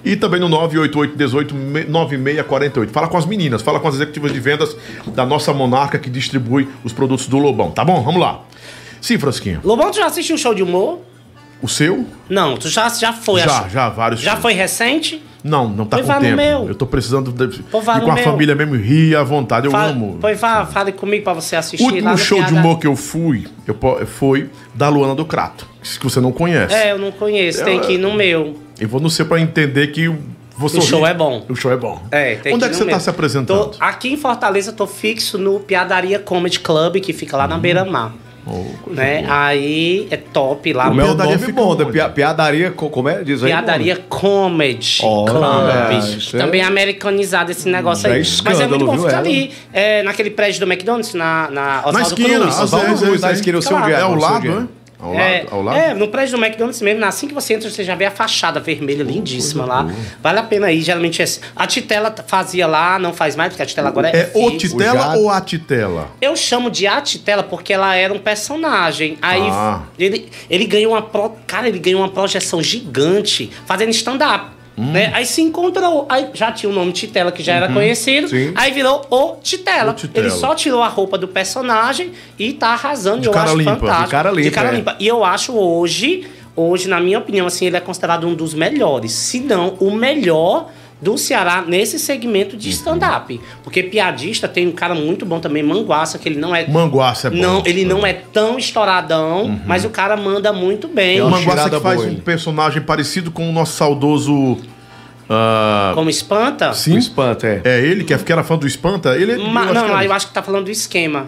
[0.04, 1.56] E também no 988 18
[1.90, 2.92] 9648.
[2.92, 4.76] Fala com as meninas, fala com as executivas de vendas
[5.08, 8.02] da nossa monarca que distribui os produtos do Lobão, tá bom?
[8.04, 8.42] Vamos lá.
[9.02, 9.60] Sim, Frasquinha.
[9.64, 11.00] Lobão, tu já assistiu um show de humor?
[11.62, 12.06] O seu?
[12.30, 13.42] Não, tu já, já foi.
[13.42, 13.70] já, acho.
[13.70, 14.20] já, vários.
[14.22, 15.24] Já foi recente?
[15.44, 16.38] Não, não tá Pois com tempo.
[16.38, 16.68] meu.
[16.70, 17.80] Eu tô precisando de, ir com
[18.12, 18.24] a meu.
[18.24, 19.68] família mesmo, rir à vontade.
[19.68, 20.18] Eu Fala- amo.
[20.22, 21.84] Pois vá, fale comigo pra você assistir.
[21.84, 23.76] O último show de humor que eu fui eu,
[24.08, 26.74] foi da Luana do Crato, que você não conhece.
[26.74, 28.58] É, eu não conheço, tem que ir no meu.
[28.80, 30.08] Eu vou no seu pra entender que
[30.58, 31.46] vou O show é bom.
[31.50, 32.02] O show é bom.
[32.10, 32.94] É, Onde é que você meu.
[32.94, 33.66] tá se apresentando?
[33.72, 38.14] Tô- aqui em Fortaleza, tô fixo no Piadaria Comedy Club, que fica lá na Beira-Mar.
[38.46, 39.26] Oh, né?
[39.30, 40.90] Aí é top lá.
[40.90, 43.24] O meu Piadaria nome bom, pia- piadaria, co- como é?
[43.24, 43.50] Diz aí.
[43.50, 46.04] Piadaria Comedy Olha, Club.
[46.18, 48.24] isso é- Também é americanizado esse negócio Já é aí.
[48.44, 49.20] Mas é muito bom ficar ela?
[49.20, 52.60] ali, é, naquele prédio do McDonald's, na, na Oswaldo esquina, Cruz.
[52.60, 53.96] Oswaldo Cruz, na esquina, eu sei onde Claro.
[53.96, 54.00] é.
[54.00, 54.50] É ao lado, é.
[54.50, 54.68] né?
[55.04, 55.78] Ao É, lado, ao lado.
[55.78, 58.60] é, no prédio do McDonald's mesmo, assim que você entra, você já vê a fachada
[58.60, 59.88] vermelha lindíssima lá.
[60.22, 61.26] Vale a pena ir, geralmente é.
[61.56, 64.14] A Titela fazia lá, não faz mais, porque a Titela agora é.
[64.14, 64.52] É o.
[64.58, 66.10] Titela ou a Titela?
[66.22, 69.18] Eu chamo de a Titela porque ela era um personagem.
[69.22, 69.82] Aí Ah.
[70.00, 74.52] ele, ele ganhou uma pro, cara, ele ganhou uma projeção gigante fazendo stand-up.
[74.78, 74.92] Hum.
[74.92, 75.12] Né?
[75.14, 78.52] Aí se encontrou, aí já tinha o nome Titela que já era conhecido, sim.
[78.56, 79.90] aí virou o Titela.
[79.90, 79.92] Uhum.
[79.92, 80.28] O Titela.
[80.28, 83.22] Ele só tirou a roupa do personagem e tá arrasando.
[83.22, 84.10] De eu cara acho limpa, de fantástico.
[84.10, 84.72] cara limpa, é.
[84.72, 84.96] limpa.
[85.00, 89.12] E eu acho hoje, hoje na minha opinião, assim, ele é considerado um dos melhores,
[89.12, 90.70] se não o melhor
[91.04, 92.60] do Ceará nesse segmento Uhum.
[92.60, 93.42] de stand-up.
[93.64, 97.32] Porque piadista tem um cara muito bom também, Manguaça, que ele não é Manguaça é
[97.32, 97.38] bom.
[97.38, 101.22] não, ele não é tão estouradão, mas o cara manda muito bem.
[101.22, 102.22] O Manguaça que faz boa, um ele.
[102.22, 104.58] personagem parecido com o nosso saudoso.
[105.30, 106.72] ah, Como espanta?
[106.72, 106.98] O sim.
[106.98, 107.62] espanta, é.
[107.64, 109.16] É ele, que é- era fã do Espanta?
[109.16, 109.38] Ele é.
[109.38, 111.28] Ma- não, que é eu acho que tá falando do esquema.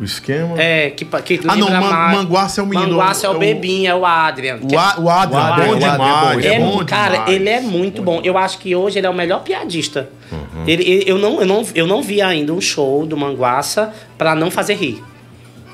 [0.00, 0.54] O esquema.
[0.60, 3.36] É, que, pa- que Ah, não, Man- Manguaça é o menino, Manguaça é o é
[3.36, 4.58] o- Bebinho, é o Adrian.
[4.58, 6.44] que O, A, o Adrian, O Adrian, bom o Adrian é bom, demais.
[6.46, 7.32] É, é, bom cara, demais.
[7.34, 8.20] ele é muito bom.
[8.24, 10.08] Eu acho que hoje ele é o melhor piadista.
[10.32, 10.64] Uhum.
[10.66, 14.34] Ele, ele- eu, não, eu, não, eu não vi ainda um show do Manguaça pra
[14.34, 15.02] não fazer rir.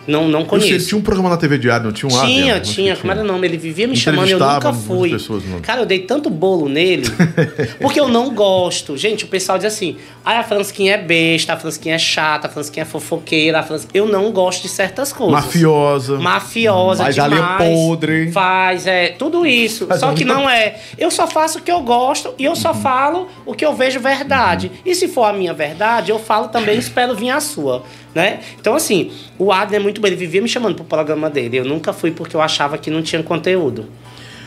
[0.07, 0.88] Não, não conheço.
[0.88, 2.27] tinha um programa na TV Diário, não tinha um?
[2.27, 3.47] Tinha, tinha, como era o nome?
[3.47, 5.11] Ele vivia me chamando e eu nunca fui.
[5.11, 5.42] pessoas.
[5.62, 7.07] Cara, eu dei tanto bolo nele,
[7.81, 8.97] porque eu não gosto.
[8.97, 12.51] Gente, o pessoal diz assim: ah, a Fransquinha é besta, a Fransquinha é chata, a
[12.51, 13.87] Fransquinha é fofoqueira, a Frans...
[13.95, 15.33] Eu não gosto de certas coisas.
[15.35, 16.19] Mafiosa.
[16.19, 17.71] Mafiosa Faz a linha demais.
[17.71, 18.33] podre.
[18.33, 19.87] Faz, é, tudo isso.
[19.99, 20.81] Só que não é.
[20.99, 24.01] Eu só faço o que eu gosto e eu só falo o que eu vejo
[24.01, 24.71] verdade.
[24.85, 27.85] E se for a minha verdade, eu falo também e espero vir a sua.
[28.14, 28.40] Né?
[28.59, 30.06] Então, assim, o Adler é muito muito bom.
[30.06, 31.56] Ele vivia me chamando pro programa dele.
[31.59, 33.87] Eu nunca fui porque eu achava que não tinha conteúdo.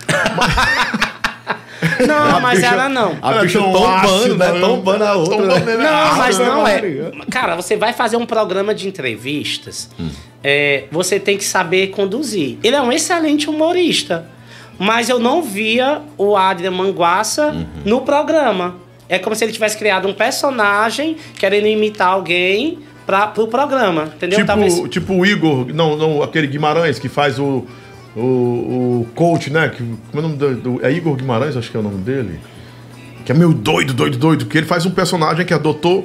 [2.08, 3.18] não, A mas bicha- ela não.
[3.22, 4.52] A É bicha tão tombando, né?
[4.52, 4.60] né?
[4.60, 5.38] Tombando a outra.
[5.38, 5.74] Tombando né?
[5.74, 5.84] ele.
[5.84, 6.82] Não, Ah, mas né, não é.
[7.30, 9.90] Cara, você vai fazer um programa de entrevistas,
[10.44, 12.58] é, você tem que saber conduzir.
[12.64, 14.26] Ele é um excelente humorista,
[14.78, 17.54] mas eu não via o Adrian Manguaça
[17.86, 18.76] no programa.
[19.08, 22.78] É como se ele tivesse criado um personagem querendo imitar alguém
[23.10, 24.38] para pro programa, entendeu?
[24.38, 27.66] Tipo, Talvez- tipo o Igor, não, não, aquele Guimarães que faz o,
[28.16, 29.68] o, o coach, né?
[29.70, 32.40] Que, como é o nome do, É Igor Guimarães, acho que é o nome dele.
[33.26, 34.46] Que é meio doido, doido, doido.
[34.46, 36.04] Que ele faz um personagem que é doutor.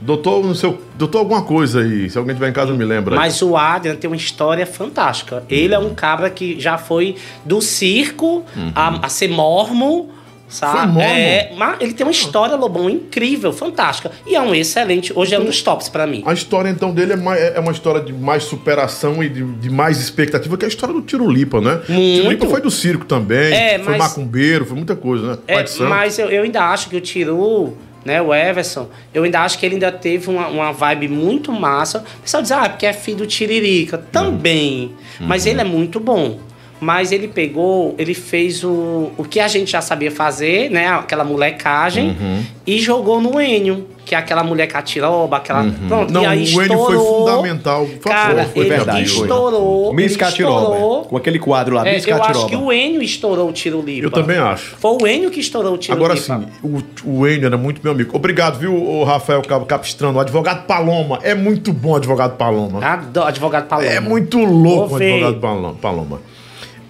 [0.00, 2.08] Doutor, não sei, doutor alguma coisa aí.
[2.08, 3.16] Se alguém tiver em casa, me lembra.
[3.16, 5.42] Mas o Adrian tem uma história fantástica.
[5.50, 8.42] Ele é um cabra que já foi do circo
[8.74, 10.06] a, a ser mormon,
[10.48, 11.00] sabe?
[11.00, 14.10] É, mas ele tem uma história, Lobão, incrível, fantástica.
[14.26, 15.12] E é um excelente.
[15.14, 16.22] Hoje é um dos tops pra mim.
[16.26, 19.70] A história, então, dele é, mais- é uma história de mais superação e de, de
[19.70, 21.80] mais expectativa, que é a história do Tirulipa, né?
[21.88, 22.16] Muito.
[22.20, 25.38] Tirulipa foi do circo também, É, foi mas- macumbeiro, foi muita coisa, né?
[25.46, 29.58] É, mas eu, eu ainda acho que o Tiru, né, o Everson, eu ainda acho
[29.58, 31.98] que ele ainda teve uma, uma vibe muito massa.
[32.18, 33.98] O pessoal diz, ah, porque é filho do Tiririca.
[34.10, 34.92] Também.
[35.20, 35.50] Mas Uhum.
[35.52, 36.38] ele é muito bom.
[36.80, 40.86] Mas ele pegou, ele fez o, o que a gente já sabia fazer, né?
[40.88, 42.42] Aquela molecagem, Uhum.
[42.66, 45.64] e jogou no Enio, que é aquela mulher catiroba, aquela.
[45.88, 46.14] Pronto, Uhum.
[46.14, 47.18] Não, e aí o Enio foi estourou.
[47.26, 47.86] fundamental.
[48.00, 49.22] Foi- Cara, foi ele verdade, foi.
[49.26, 49.92] estourou.
[49.92, 50.60] Miss ele Catiroba.
[50.60, 51.02] estourou.
[51.06, 52.48] Com aquele quadro lá, É, Miss eu acho Catiroba.
[52.48, 54.06] que o Enio estourou o tiro lipa.
[54.06, 54.76] Eu também acho.
[54.76, 57.92] Foi o Enio que estourou o tiro Agora sim, o, o Enio era muito meu
[57.92, 58.10] amigo.
[58.14, 61.18] Obrigado, viu, o Rafael Capistrano, o advogado Paloma.
[61.22, 62.84] É muito bom o advogado Paloma.
[62.84, 63.88] Adoro advogado Paloma.
[63.90, 66.20] É muito louco Ô, o advogado Paloma.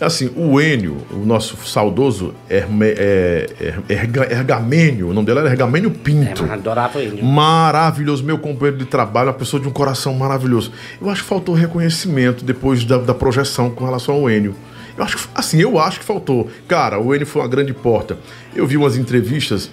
[0.00, 5.50] Assim, o Enio, o nosso saudoso Herme, é, er- Erga- Ergamênio, o nome dele era
[5.50, 6.42] Ergamênio É, Pinto.
[6.42, 7.20] mas adorava ele.
[7.22, 10.70] Maravilhoso, meu companheiro de trabalho, uma pessoa de um coração maravilhoso.
[11.02, 14.54] Eu acho que faltou reconhecimento depois da, da projeção com relação ao Enio.
[14.96, 16.48] Eu acho que, assim, eu acho que faltou.
[16.68, 18.16] Cara, o Enio foi uma grande porta.
[18.54, 19.68] Eu vi umas entrevistas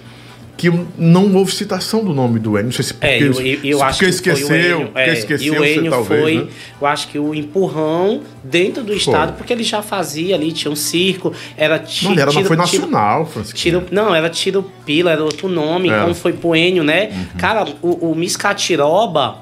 [0.56, 2.64] que não houve citação do nome do Enio.
[2.64, 5.58] Não sei se porque, É, eu, eu, eu porque que esqueceu, Enio, é, esqueceu, e
[5.58, 6.46] o Enio talvez, foi, né?
[6.80, 10.76] eu acho que o empurrão dentro do estado, porque ele já fazia ali, tinha um
[10.76, 13.58] circo, era ti- Não, era, tiro, foi tiro- nacional, Francisco.
[13.58, 16.00] Tiro, não, era Tiro Pila, era outro nome, É.
[16.00, 17.28] como foi pro Enio, né?
[17.38, 19.38] Cara, o, o Miss Catiroba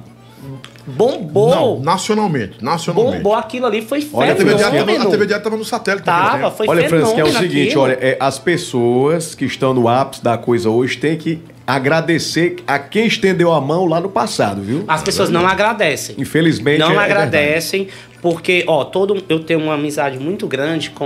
[0.87, 1.51] bombou.
[1.51, 3.17] Não, nacionalmente, nacionalmente.
[3.19, 5.11] bombou aquilo ali, foi Olha, A TV Diário tava, a.
[5.11, 6.51] TV Diário tava no satélite Tava, tempo.
[6.57, 7.83] foi Olha, Francis, que é o seguinte, aquilo.
[7.83, 12.79] olha, é, as pessoas que estão no ápice da coisa hoje têm que agradecer a
[12.79, 14.85] quem estendeu a mão lá no passado, viu?
[14.87, 16.15] As pessoas não agradecem.
[16.19, 16.79] Infelizmente.
[16.79, 17.89] não é- é agradecem,
[18.25, 21.05] porque, ó, todo, eu tenho uma amizade muito grande com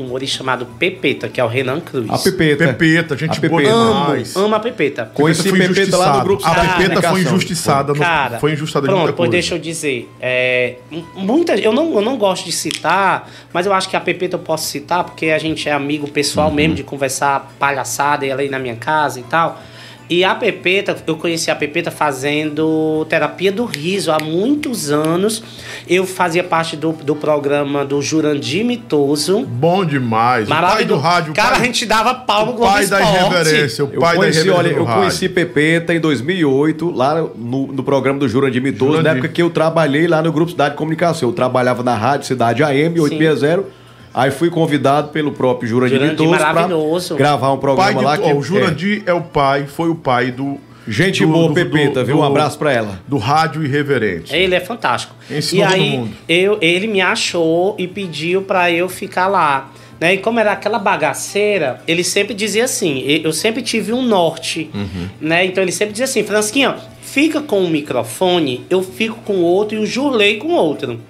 [0.00, 2.08] um humorista chamado Pepeta, que é o Renan Cruz.
[2.08, 2.68] A Pepeta.
[2.72, 3.76] Pepeta, gente A boa Pepeta.
[3.78, 4.34] Amo, demais.
[4.34, 5.10] amo a Pepeta.
[5.12, 6.24] Conheci foi Pepeta lá injustiçada.
[6.24, 7.92] grupo A Cidade Pepeta foi injustiçada.
[7.92, 9.32] no- Cara, foi injustiçada de pronto, muita pois coisa.
[9.32, 10.10] deixa eu dizer.
[10.18, 10.76] É,
[11.14, 14.40] muita, eu, não, eu não gosto de citar, mas eu acho que a Pepeta eu
[14.40, 16.54] posso citar, porque a gente é amigo pessoal Uhum.
[16.54, 19.60] mesmo, de conversar palhaçada, e ela aí na minha casa e tal.
[20.08, 25.42] E a Pepeta, eu conheci a Pepeta fazendo terapia do riso há muitos anos.
[25.88, 29.46] Eu fazia parte do, do programa do Jurandir Mitoso.
[29.46, 30.44] Bom demais.
[30.46, 30.62] O pai do
[30.96, 31.00] Maravilhoso.
[31.00, 33.84] rádio, Cara, pai, a gente dava pau no o Globo pai da irreverência.
[33.84, 35.00] O Eu pai conheci, da irreverência olha, eu rádio.
[35.00, 39.04] conheci Pepeta em 2008, lá no, no programa do Jurandir Mitoso, Jurandir.
[39.10, 41.28] na época que eu trabalhei lá no Grupo Cidade de Comunicação.
[41.30, 43.64] Eu trabalhava na Rádio Cidade AM 860,
[44.14, 48.12] aí fui convidado pelo próprio Jurandir, Jurandir pra gravar um programa lá.
[48.12, 49.12] ó, que, o Jurandir é.
[49.12, 50.58] o pai, foi o pai do.
[50.86, 52.18] é, gente do- boa, do- Pepeta, do- viu?
[52.18, 53.00] Um abraço pra ela.
[53.08, 54.34] Do rádio irreverente.
[54.34, 55.14] Ele é fantástico.
[55.30, 56.10] Ensinou e todo aí, mundo.
[56.28, 59.70] Eu, ele me achou e pediu pra eu ficar lá.
[60.00, 60.14] Né?
[60.14, 64.68] E como era aquela bagaceira, ele sempre dizia assim: eu sempre tive um norte.
[64.74, 65.08] Uhum.
[65.20, 65.44] Né?
[65.46, 69.80] Então ele sempre dizia assim: Fransquinha, fica com um microfone, eu fico com outro e
[69.80, 71.00] o Jurley com outro.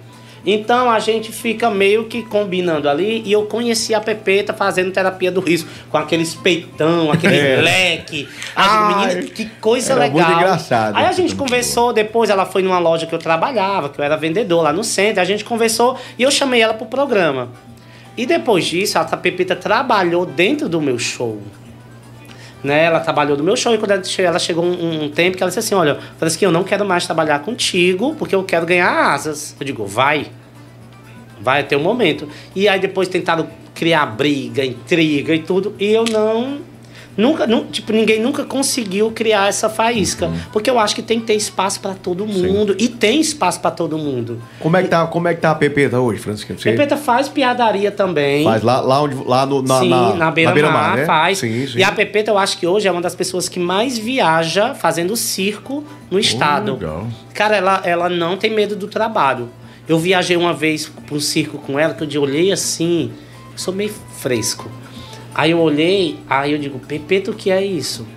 [0.45, 5.31] Então a gente fica meio que combinando ali e eu conheci a Pepeta fazendo terapia
[5.31, 7.61] do riso, com aqueles peitão, aquele É.
[7.61, 8.27] leque.
[8.55, 10.27] As Ai, meninas, que coisa era legal.
[10.27, 10.95] muito engraçado.
[10.95, 14.15] Aí a gente conversou, depois ela foi numa loja que eu trabalhava, que eu era
[14.15, 17.49] vendedor lá no centro, a gente conversou e eu chamei ela pro programa.
[18.17, 21.41] E depois disso, a Pepita trabalhou dentro do meu show.
[22.65, 22.85] Né?
[22.85, 25.43] Ela trabalhou no meu show e quando ela che- ela chegou um, um tempo que
[25.43, 28.89] ela disse assim, olha, Francisco, eu não quero mais trabalhar contigo porque eu quero ganhar
[29.13, 29.55] asas.
[29.59, 30.27] Eu digo, vai.
[31.39, 32.27] Vai ter um momento.
[32.55, 35.75] E aí depois tentaram criar briga, intriga e tudo.
[35.79, 36.59] E eu não.
[37.17, 40.29] Nunca, nu- tipo, ninguém nunca conseguiu criar essa faísca.
[40.51, 42.75] Porque eu acho que tem que ter espaço pra todo mundo.
[42.77, 44.41] E tem espaço pra todo mundo.
[44.59, 46.53] Como é que tá, como é que tá a Pepeta hoje, Francisco?
[46.57, 48.43] Você Pepeta faz piadaria também.
[48.43, 51.05] faz lá, lá, onde, lá no, na, Sim, na, na, beira-mar beira-mar, né?
[51.05, 51.37] faz.
[51.37, 51.77] Sim, sim.
[51.79, 55.15] E a Pepeta, eu acho que hoje é uma das pessoas que mais viaja fazendo
[55.15, 56.73] circo no estado.
[56.73, 57.07] legal.
[57.33, 59.49] Cara, ela, ela não tem medo do trabalho.
[59.87, 63.11] Eu viajei uma vez para um circo com ela, que eu olhei assim,
[63.53, 64.69] eu sou meio fresco.
[65.35, 68.07] Aí eu olhei, aí eu digo, Pepeto, o que é isso?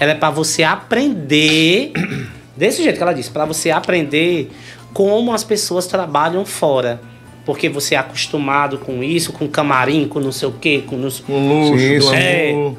[0.00, 1.92] Ela é para você aprender,
[2.56, 4.50] desse jeito que ela disse, para você aprender
[4.92, 7.00] como as pessoas trabalham fora.
[7.46, 11.20] Porque você é acostumado com isso, com camarim, com não sei o quê, com nos...
[11.20, 12.76] Com luxo, Sim, do amor.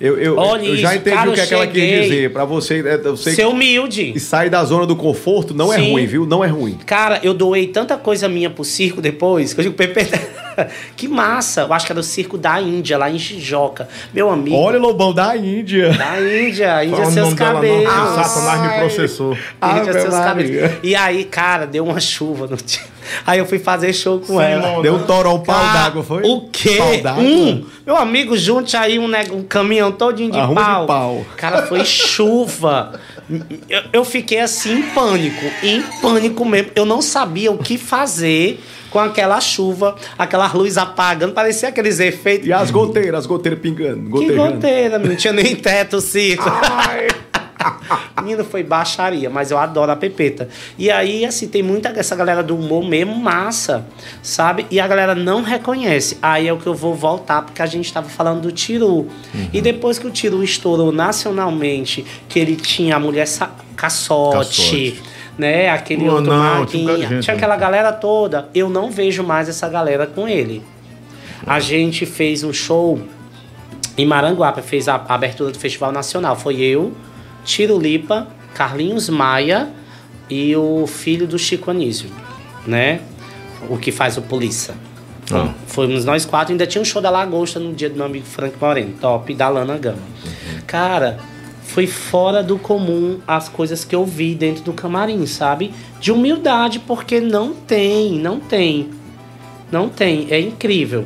[0.00, 2.32] Eu, eu, Olha eu já isso, entendi cara, o que, é que ela quis dizer.
[2.32, 4.12] Pra você, é, eu sei Ser humilde.
[4.14, 5.90] e sair da zona do conforto não é Sim.
[5.90, 6.24] ruim, viu?
[6.24, 6.78] Não é ruim.
[6.86, 10.06] Cara, eu doei tanta coisa minha pro circo depois, que eu digo, Pepe,
[10.96, 11.62] que massa.
[11.62, 13.88] Eu acho que era o circo da Índia, lá em Jijoca.
[14.12, 14.56] Meu amigo.
[14.56, 15.92] Olha, Lobão, da Índia.
[15.92, 17.92] Da Índia, Índia Fala seus dela não, cabelos.
[17.92, 19.32] que o Satanás me processou.
[19.32, 20.72] Índia Ave seus cabelos.
[20.82, 22.80] E aí, cara, deu uma chuva no dia.
[23.26, 24.82] Aí eu fui fazer show com ela.
[24.82, 26.22] Deu um toró, um pau d'água, foi?
[26.24, 27.00] O quê?
[27.02, 27.18] Pau?
[27.18, 27.64] Um.
[27.86, 30.86] Meu amigo, junte aí um, neg- um caminhão todinho de Arrume de pau.
[30.86, 31.26] pau.
[31.36, 33.00] Cara, foi chuva.
[33.68, 35.44] Eu, eu fiquei assim em pânico.
[35.62, 36.70] Em pânico mesmo.
[36.74, 38.60] Eu não sabia o que fazer
[38.90, 41.32] com aquela chuva, aquela luz apagando.
[41.32, 42.46] Parecia aqueles efeitos.
[42.46, 44.18] E as goteiras, as goteiras pingando.
[44.18, 46.44] Que goteira, não tinha nem teto circo.
[48.22, 50.48] Menino, foi baixaria, mas eu adoro a Pepeta.
[50.76, 53.86] E aí, assim, tem muita essa galera do humor mesmo massa,
[54.22, 54.66] sabe?
[54.70, 56.18] E a galera não reconhece.
[56.22, 59.08] Aí é o que eu vou voltar, porque a gente tava falando do Tiru.
[59.52, 63.26] E depois que o Tiru estourou nacionalmente, que ele tinha a mulher
[63.76, 65.02] caçote, Caçote.
[65.38, 65.70] Né?
[65.70, 66.96] Aquele Pô, outro não, Marquinhos.
[66.96, 67.38] tinha gente, Tinha né?
[67.38, 68.48] aquela galera toda.
[68.54, 70.62] Eu não vejo mais essa galera com ele.
[71.46, 73.00] A gente fez um show
[73.96, 76.36] em Maranguape, fez a a abertura do Festival Nacional.
[76.36, 76.92] Foi eu,
[77.44, 79.68] Tiro Lipa, Carlinhos Maia
[80.28, 82.10] e o filho do Chico Anísio,
[82.66, 83.00] né?
[83.70, 84.74] O que faz o Polícia.
[85.32, 85.52] Ah.
[85.66, 88.56] Fomos nós quatro, ainda tinha um show da Lagosta no dia do meu amigo Frank
[88.60, 89.98] Moreno, top, da Lana Gama.
[90.66, 91.18] Cara,
[91.68, 95.72] foi fora do comum as coisas que eu vi dentro do camarim, sabe?
[96.00, 98.88] De humildade, porque não tem, não tem.
[99.70, 101.04] Não tem, é incrível.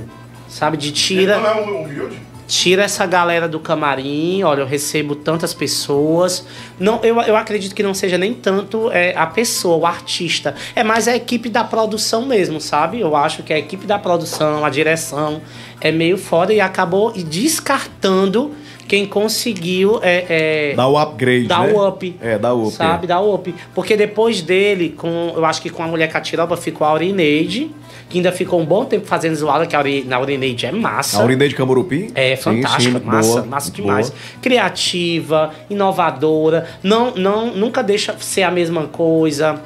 [0.49, 0.77] Sabe?
[0.77, 2.33] De tira Ele não é um humilde?
[2.47, 6.47] tira essa galera do camarim, olha, eu recebo tantas pessoas.
[6.79, 10.55] Não, eu, eu acredito que não seja nem tanto é, a pessoa, o artista.
[10.77, 13.01] É mais a equipe da produção mesmo, sabe?
[13.01, 15.41] Eu acho que a equipe da produção, a direção,
[15.81, 18.55] é meio foda e acabou descartando
[18.93, 21.73] quem conseguiu é, é, Dá o upgrade, dar né?
[21.73, 22.15] o up.
[22.21, 22.73] É, dá o up.
[22.73, 23.55] Sabe, dá o up.
[23.75, 27.71] Porque depois dele, com, eu acho que com a mulher catiroba ficou a Aurineide,
[28.11, 29.79] que ainda ficou um bom tempo fazendo zoada, que a
[30.15, 31.23] Aurineide é massa.
[31.23, 32.11] A Urineide de Camurupi?
[32.15, 33.77] É Sim, fantástica, sim, massa, boa, massa boa.
[33.77, 34.13] demais.
[34.43, 39.59] Criativa, inovadora, não, não, nunca deixa ser a mesma coisa.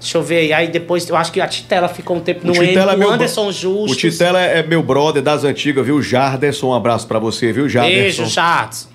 [0.00, 0.52] Deixa eu ver aí.
[0.52, 2.98] Aí depois, eu acho que a Titela ficou um tempo no N, Titela é o
[2.98, 3.92] meu Anderson bro- Justus.
[3.92, 6.00] O Titela é meu brother das antigas, viu?
[6.00, 8.22] Jarderson, um abraço pra você, viu, Jarderson?
[8.22, 8.88] Beijo, Charles.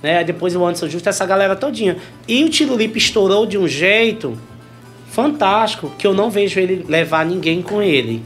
[0.00, 0.22] Né?
[0.22, 1.96] Depois o Anderson Justo, essa galera todinha.
[2.28, 4.38] E o Tiro Lipa estourou de um jeito
[5.10, 8.22] fantástico que eu não vejo ele levar ninguém com ele.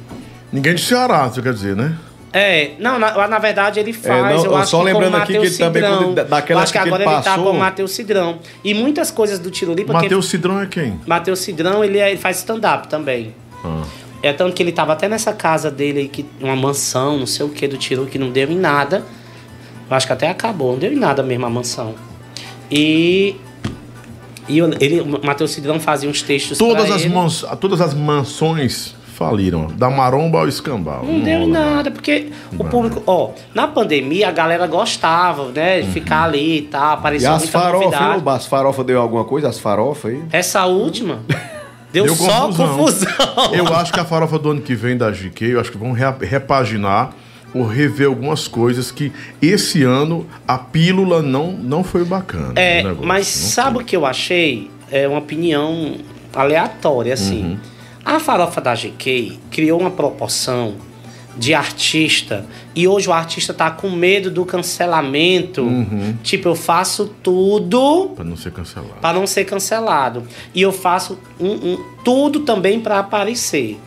[0.52, 1.94] Ninguém de Ceará, você quer dizer, né?
[2.32, 5.26] É, não, na, na verdade ele faz, não, eu eu acho só que lembrando aqui
[5.26, 6.02] que Matheus ele também, Cidrão.
[6.14, 8.38] quando- daquela eu acho que que agora ele ele tá passou- com o Matheus Cidrão.
[8.64, 9.92] E muitas coisas do Tiro Lipa...
[9.92, 10.98] que- Matheus Cidrão é quem?
[11.06, 13.34] Matheus Cidrão, ele, é- ele faz stand-up também.
[13.62, 13.82] Ah.
[14.22, 17.44] É tanto que ele tava até nessa casa dele aí, que, uma mansão, não sei
[17.44, 19.04] o que, do Tiro, que não deu em nada.
[19.90, 21.94] Eu acho que até acabou, não deu em nada mesmo a mansão.
[22.70, 23.36] E.
[24.48, 27.14] E eu- ele, o Matheus Cidrão fazia uns textos Todas pra as, ele.
[27.14, 28.94] mans- todas as mansões
[29.30, 29.66] faliram.
[29.76, 31.04] Da maromba ao escambau.
[31.04, 35.88] Não deu em nada, porque o público, ó, na pandemia a galera gostava, né, de
[35.90, 38.34] ficar ali e tal, E aparecia as muita farofas?
[38.34, 39.48] As farofas deu alguma coisa?
[39.48, 40.22] As farofas aí?
[40.32, 41.20] Essa última
[41.92, 42.68] deu, Deu só confusão.
[42.76, 43.54] confusão.
[43.54, 45.92] Eu acho que a farofa do ano que vem da GQ, eu acho que vão
[45.92, 47.12] repaginar
[47.54, 52.54] ou rever algumas coisas que esse ano a pílula não, não foi bacana.
[52.56, 54.70] É, negócio, mas não sabe o que eu achei?
[54.90, 55.96] É uma opinião
[56.34, 57.42] aleatória, assim.
[57.44, 57.58] Uhum.
[58.04, 60.74] A farofa da GK criou uma proporção
[61.36, 62.44] de artista
[62.74, 65.62] e hoje o artista tá com medo do cancelamento.
[65.62, 66.16] Uhum.
[66.22, 68.94] Tipo, eu faço tudo Pra não ser cancelado.
[69.00, 70.24] para não ser cancelado.
[70.54, 73.78] E eu faço um- um- tudo também para aparecer.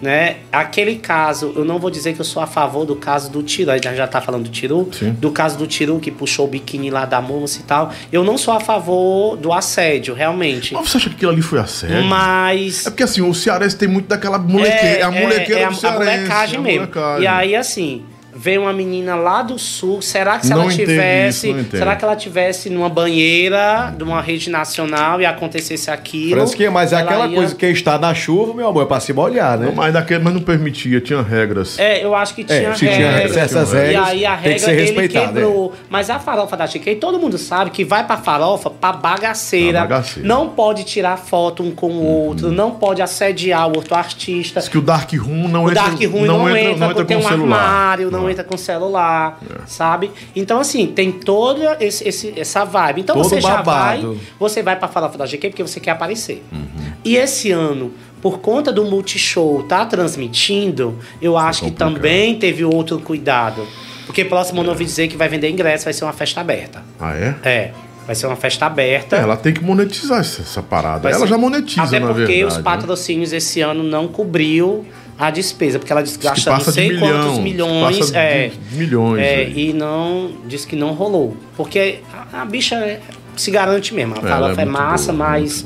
[0.00, 0.36] Né?
[0.50, 3.70] Aquele caso, eu não vou dizer que eu sou a favor do caso do Tiru,
[3.70, 5.10] a gente já tá falando do Tiru, Sim.
[5.12, 7.92] do caso do Tiru que puxou o biquíni lá da moça e tal.
[8.10, 10.72] Eu não sou a favor do assédio, realmente.
[10.72, 12.04] Mas você acha que aquilo ali foi assédio?
[12.04, 12.86] Mas.
[12.86, 14.98] É porque assim, o cearense tem muito daquela molequeira.
[14.98, 16.16] É, a molequeira é, é do a, cearense.
[16.16, 16.80] molecagem a mesmo.
[16.80, 17.22] molecagem.
[17.22, 18.02] E aí, assim,
[18.34, 20.00] vem uma menina lá do sul.
[20.02, 21.48] Será que se Não ela tivesse.
[21.50, 26.36] isso, não será que ela tivesse numa banheira de uma rede nacional e acontecesse aquilo?
[26.36, 29.00] Fransquinha, mas é ela aquela ia- coisa, quem está na chuva, meu amor, é pra
[29.00, 29.66] se molhar, né?
[29.66, 31.78] Não, mas, daquele, mas não permitia, tinha regras.
[31.78, 33.36] É, eu acho que tinha É, se tinha regras.
[33.36, 35.72] essas E regras, aí a tem que regra ser ele respeitada, quebrou.
[35.88, 39.78] Mas a farofa da GK, todo mundo sabe que vai pra farofa pra bagaceira.
[39.80, 40.28] Pra bagaceira.
[40.28, 44.60] Não pode tirar foto um com o outro, não pode assediar o outro artista.
[44.60, 47.16] Diz que o Dark Room não O entra, Dark Room não, entra, não entra tem
[47.18, 47.58] com um celular.
[47.62, 48.32] armário, não É.
[48.32, 50.10] entra com celular, sabe?
[50.34, 53.00] Então, assim, tem toda esse, esse- essa vibe.
[53.02, 54.18] Então Todo você já vai, babado.
[54.38, 56.42] você vai pra farofa da GK porque você quer aparecer.
[56.52, 56.92] Uhum.
[57.04, 61.94] E esse ano, por conta do Multishow tá transmitindo, eu acho que complicado.
[61.94, 63.66] também teve outro cuidado.
[64.06, 66.82] Porque próximo ano eu ouvi dizer que vai vender ingresso, vai ser uma festa aberta.
[66.98, 67.34] Ah, é?
[67.44, 67.70] É,
[68.06, 69.16] vai ser uma festa aberta.
[69.16, 71.00] É, Ela tem que monetizar essa, essa parada.
[71.00, 72.44] Vai ela ser- já monetiza, Até na porque verdade.
[72.44, 72.62] os né?
[72.62, 74.84] patrocínios esse ano não cobriu
[75.26, 78.12] a despesa, porque ela Diz gasta não sei milhão, quantos diz milhões.
[78.14, 80.30] é, milhões, é, e não.
[80.46, 81.36] Disse que não rolou.
[81.56, 81.98] Porque
[82.32, 83.00] a, a bicha é-
[83.36, 84.14] se garante mesmo.
[84.14, 85.64] A Ela farofa é, muito massa, boa, mas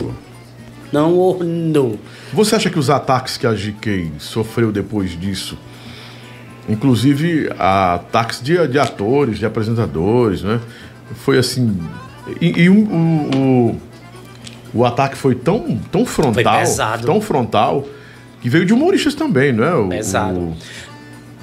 [0.93, 1.99] não ornou.
[2.33, 5.57] Você acha que os ataques que a GK sofreu depois disso,
[6.69, 10.61] inclusive ataques de, de atores, de apresentadores, né?
[11.17, 11.79] Foi assim.
[12.41, 13.31] E, e o, o,
[13.71, 13.81] o-
[14.77, 16.35] o ataque foi tão, tão frontal.
[16.35, 17.07] Foi pesado.
[17.07, 17.87] Tão frontal.
[18.45, 19.75] Que veio de humoristas também, não é?
[19.75, 20.39] O, Pesado.
[20.39, 20.55] O,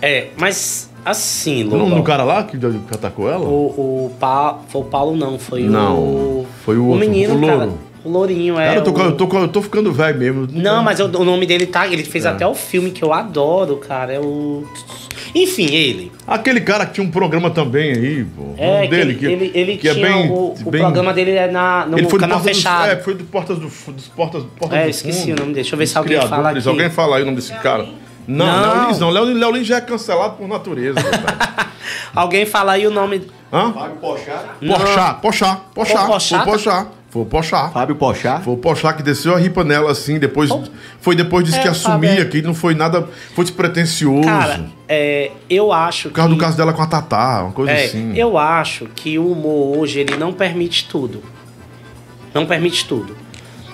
[0.04, 3.43] É, mas assim, o nome Lobão, do cara lá que, que atacou ela?
[3.43, 6.47] O, o pa, foi o Paulo, não, foi Não, o.
[6.64, 7.72] foi o outro, menino, o cara.
[8.04, 8.66] O Lourinho, é.
[8.68, 10.47] Cara, eu tô, o- eu, tô, eu tô ficando velho mesmo.
[10.52, 11.88] Não, mas eu- o nome dele tá.
[11.88, 12.30] Ele fez É.
[12.30, 14.14] até o filme que eu adoro, cara.
[14.14, 14.66] É o.
[15.36, 16.12] Enfim, ele.
[16.28, 18.41] Aquele cara que tinha um programa também aí, pô.
[18.41, 20.82] o É, nome que dele, ele, ele, ele que é tinha bem- o, o bem-
[20.82, 22.82] programa dele é na, no ele foi do canal Portas fechado.
[22.84, 25.36] Dos, é, foi do Portas do, Fu- dos Portas, Portas É, do esqueci Fundo, o
[25.36, 25.54] nome dele.
[25.54, 26.68] Deixa eu ver se alguém fala aqui.
[26.68, 27.88] Alguém fala aí o nome desse cara.
[28.28, 28.62] Não, Não.
[28.78, 29.10] Léo Lins não.
[29.10, 30.99] Léo, Léo Lins já é cancelado por natureza.
[32.16, 33.22] Alguém fala aí o nome.
[33.54, 33.72] Hã?
[33.74, 34.43] Fábio Pochá.
[34.60, 35.56] Pochá, Pochá,
[36.06, 36.43] Pochá.
[36.45, 37.26] Pochá, Foi o?
[37.26, 37.70] Pochá.
[37.70, 38.39] Fábio Pochá.
[38.39, 40.49] Foi o Pochá que desceu a ripa nela assim, depois.
[41.01, 42.26] Foi depois disse É, que Fábio, assumia, é.
[42.26, 43.05] que não foi nada.
[43.36, 44.24] Foi despretensioso.
[44.24, 46.36] Cara, é, eu acho Por causa que.
[46.36, 48.18] do caso dela com a Tatá, uma coisa é, assim.
[48.18, 51.22] Eu acho que o humor hoje ele não permite tudo.
[52.34, 53.14] Não permite tudo.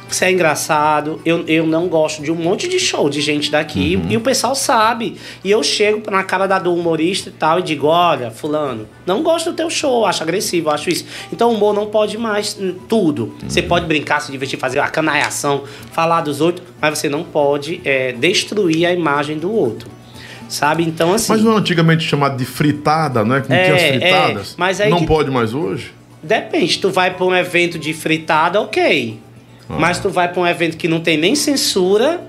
[0.10, 1.22] Isso é engraçado.
[1.26, 4.10] Eu, eu não gosto de um monte de show de gente daqui Uhum.
[4.12, 5.18] e o pessoal sabe.
[5.43, 9.22] E eu chego na cara da do humorista e tal e digo: Olha, Fulano, não
[9.22, 11.05] gosto do teu show, acho agressivo, acho isso.
[11.32, 13.36] Então o humor não pode mais tudo.
[13.47, 13.68] Você Uhum.
[13.68, 18.14] pode brincar, se divertir, fazer a canaiação, falar dos outros, mas você não pode é,
[18.14, 19.89] destruir a imagem do outro.
[20.47, 20.84] Sabe?
[20.84, 21.34] Então, assim.
[21.34, 23.43] Mas não é antigamente chamado de fritada, né?
[23.49, 24.55] Não É, tinha as é, fritadas.
[24.58, 25.91] mas aí não que- pode mais hoje?
[26.24, 29.20] Depende, tu vai pra um evento de fritada, ok.
[29.70, 29.76] Ah.
[29.80, 32.22] Mas tu vai pra um evento que não tem nem censura.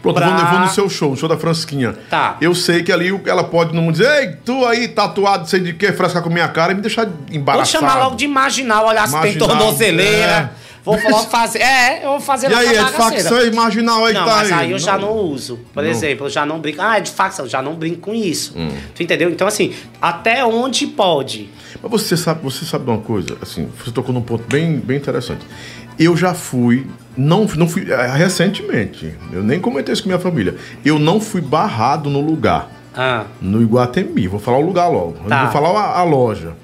[0.00, 1.94] Pronto, Pra- eu, vou, vou no seu show, no show da Fransquinha.
[2.10, 2.36] Tá.
[2.40, 5.92] Eu sei que ali ela pode não dizer, ei, tu aí tatuado, sei de quê,
[5.92, 7.68] frescar com minha cara e me deixar Vou embaraçado.
[7.86, 10.50] chamar logo de marginal, olhar se tem tornozeleira.
[10.58, 10.62] é.
[10.84, 11.60] Vou logo fazer.
[11.60, 14.50] É, eu vou fazer E aí, é de facção e marginal aí Não, tá mas
[14.50, 14.58] aí.
[14.64, 15.60] aí eu já não uso.
[15.72, 15.88] Por Não.
[15.88, 16.82] exemplo, eu já não brinco.
[16.82, 18.54] Ah, é de facção, eu já não brinco com isso.
[18.56, 18.68] Hum.
[18.92, 19.30] Tu entendeu?
[19.30, 21.48] Então, assim, até onde pode?
[21.80, 24.96] Mas você sabe, você sabe de uma coisa, assim, você tocou num ponto bem, bem
[24.96, 25.46] interessante.
[25.98, 26.86] Eu já fui,
[27.16, 31.40] não, não fui, é, recentemente, eu nem comentei isso com minha família, eu não fui
[31.40, 32.68] barrado no lugar.
[32.94, 35.16] Ah, No Iguatemi, vou falar o lugar logo.
[35.28, 35.44] Tá.
[35.44, 36.54] vou falar a, a loja.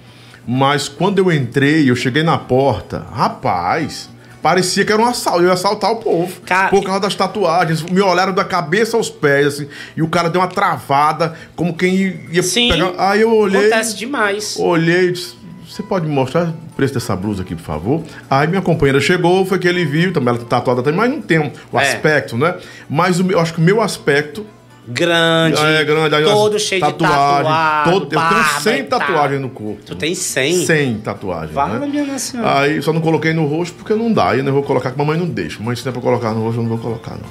[0.46, 4.08] Mas quando eu entrei, eu cheguei na porta, rapaz,
[4.42, 5.40] parecia que era um assalto.
[5.40, 6.40] Eu ia assaltar o povo.
[6.46, 7.82] Cara, por causa das tatuagens.
[7.82, 9.68] Me olharam da cabeça aos pés, assim.
[9.96, 12.70] E o cara deu uma travada, como quem ia sim.
[12.70, 12.92] pegar.
[12.98, 13.66] Aí eu olhei.
[13.66, 14.56] Acontece demais.
[14.58, 15.34] Olhei e disse,
[15.68, 18.02] você pode me mostrar o preço dessa blusa aqui, por favor?
[18.30, 21.20] Aí minha companheira chegou, foi que ele viu, também ela tá tatuada também, mas não
[21.20, 21.82] tem o É.
[21.82, 22.54] aspecto, né?
[22.88, 24.46] Mas o eu acho que o meu aspecto
[24.86, 25.58] Grande.
[25.60, 27.92] é grande, aí todo cheio tatuagem, de tatuagem.
[27.92, 29.82] todo- eu tenho 100 tatuagens no corpo.
[29.84, 30.64] Tu tem 100?
[30.64, 31.52] 100 tatuagens.
[31.52, 31.86] Fala, né?
[31.86, 32.60] minha senhora.
[32.60, 34.30] Aí só não coloquei no rosto porque não dá.
[34.30, 35.58] Aí eu não vou colocar, que mamãe não deixa.
[35.58, 37.28] Mamãe se tem pra colocar no rosto, eu não vou colocar, não.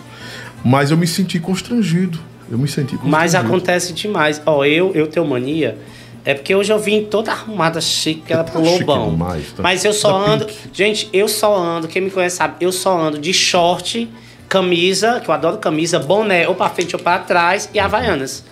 [0.64, 2.20] Mas eu me senti constrangido.
[2.50, 3.10] Eu me senti constrangido.
[3.10, 4.40] Mas acontece demais.
[4.46, 5.78] Ó, eu, eu tenho mania.
[6.28, 9.12] É porque hoje eu vim toda arrumada, chique, que pro Tá chique Lobão.
[9.12, 9.64] demais, tá?
[9.64, 10.44] Mas eu só ando.
[10.44, 10.60] pink.
[10.74, 14.10] Gente, eu só ando, quem me conhece sabe, eu só ando de short,
[14.50, 18.44] camisa, que eu adoro camisa, boné, ou pra frente ou pra trás, e havaianas.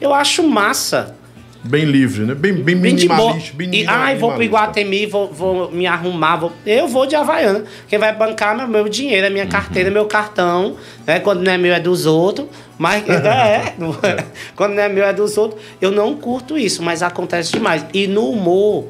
[0.00, 1.14] Eu acho massa.
[1.62, 2.34] Bem livre, né?
[2.34, 3.52] Bem, bem, Bem minimalista.
[3.54, 4.42] Bem E, ai, vou pro.
[4.42, 6.36] Iguatemi, vou, vou me arrumar.
[6.36, 6.52] Vou...
[6.64, 7.64] Eu vou de Havaiana.
[7.86, 9.50] Quem vai bancar meu, meu dinheiro, é minha Uhum.
[9.50, 10.76] carteira, meu cartão.
[11.06, 11.20] Né?
[11.20, 12.48] Quando não é meu, é dos outros.
[12.78, 14.24] Mas é, não é.
[14.56, 15.60] quando não é meu, é dos outros.
[15.82, 17.84] Eu não curto isso, mas acontece demais.
[17.92, 18.86] E no humor,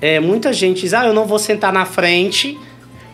[0.00, 2.58] é, muita gente diz: ah, eu não vou sentar na frente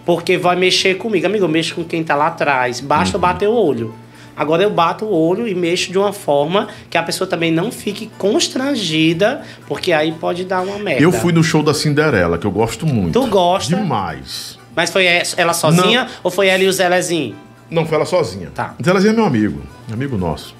[0.06, 1.26] porque vai mexer comigo.
[1.26, 2.80] Amigo, eu mexo com quem tá lá atrás.
[2.80, 3.18] Basta Uhum.
[3.18, 3.92] eu bater o olho.
[4.40, 7.70] Agora eu bato o olho e mexo de uma forma que a pessoa também não
[7.70, 11.02] fique constrangida, porque aí pode dar uma merda.
[11.02, 13.20] Eu fui no show da Cinderela, que eu gosto muito.
[13.20, 13.76] Tu gosta?
[13.76, 14.58] Demais.
[14.74, 15.04] Mas foi
[15.36, 17.36] ela sozinha ou foi ela e o Zelezinho?
[17.70, 18.50] Não, foi ela sozinha.
[18.54, 18.74] Tá.
[18.78, 19.60] Mas Zelezinho é meu amigo,
[19.92, 20.54] amigo nosso.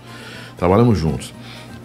[0.59, 1.33] Trabalhamos juntos.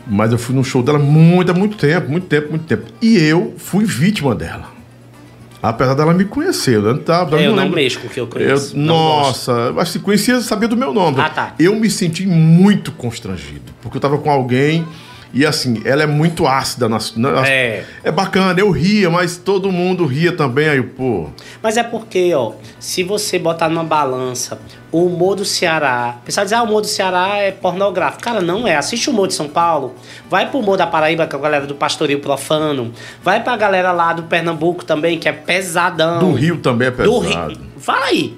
[0.06, 2.84] Mas eu fui no show dela muito, há muito tempo, muito tempo, muito tempo.
[3.02, 4.75] E eu fui vítima dela.
[5.62, 7.76] Apesar dela me conhecer, eu não, tava, Eu não lembro.
[7.76, 8.76] mexo com o que eu conheço.
[8.76, 11.20] Eu- nossa, mas se conhecia, sabia do meu nome.
[11.20, 11.54] Ah, tá.
[11.60, 13.74] Eu me senti muito constrangido.
[13.82, 14.86] Porque eu tava com alguém
[15.34, 16.88] e assim, ela é muito ácida.
[16.88, 17.84] Na, na- É.
[18.04, 20.68] é bacana, eu ria, mas todo mundo ria também.
[20.70, 21.28] Aí, pô.
[21.62, 24.60] Mas é porque, ó, se você botar numa balança
[24.92, 28.24] o humor do Ceará, o pessoal diz, ah, o humor do Ceará é pornográfico.
[28.24, 28.76] Cara, não é.
[28.78, 29.94] Assiste o humor de São Paulo,
[30.30, 34.14] vai pro humor da Paraíba, com a galera do Pastoril Profano, vai pra galera lá
[34.14, 36.20] do Pernambuco também, que é pesadão.
[36.20, 37.12] Do Rio também é pesado.
[37.12, 37.58] Do Rio.
[37.88, 38.38] Aí.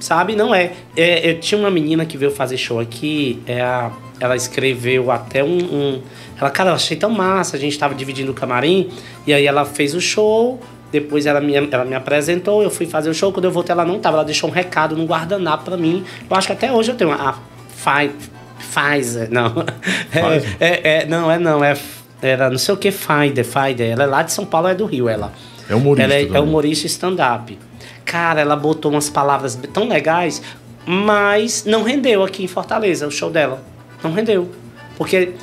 [0.00, 0.72] Sabe, não é.
[0.96, 5.44] É, Eu tinha uma menina que veio fazer show aqui, é a- ela escreveu até
[5.44, 6.02] um, um-
[6.40, 8.88] Ela, cara, eu achei tão massa, a gente tava dividindo o camarim,
[9.26, 10.58] e aí ela fez o show,
[10.90, 13.84] depois ela me, ela me apresentou, eu fui fazer o show, quando eu voltei ela
[13.84, 16.02] não tava, ela deixou um recado no guardanapo pra mim.
[16.28, 17.38] Eu acho que até hoje eu tenho a
[17.76, 18.10] Fi-
[18.58, 19.52] Pfizer, não.
[20.12, 21.76] É, é, é, não, é não, é.
[22.22, 23.90] Era não sei o que Finder, Finder.
[23.92, 25.32] Ela é lá de São Paulo, é do Rio, ela.
[25.68, 27.58] É humorista Ela é, é humorista stand-up.
[28.04, 30.42] Cara, ela botou umas palavras tão legais,
[30.86, 33.62] mas não rendeu aqui em Fortaleza o show dela.
[34.02, 34.50] Não rendeu.
[34.96, 35.34] Porque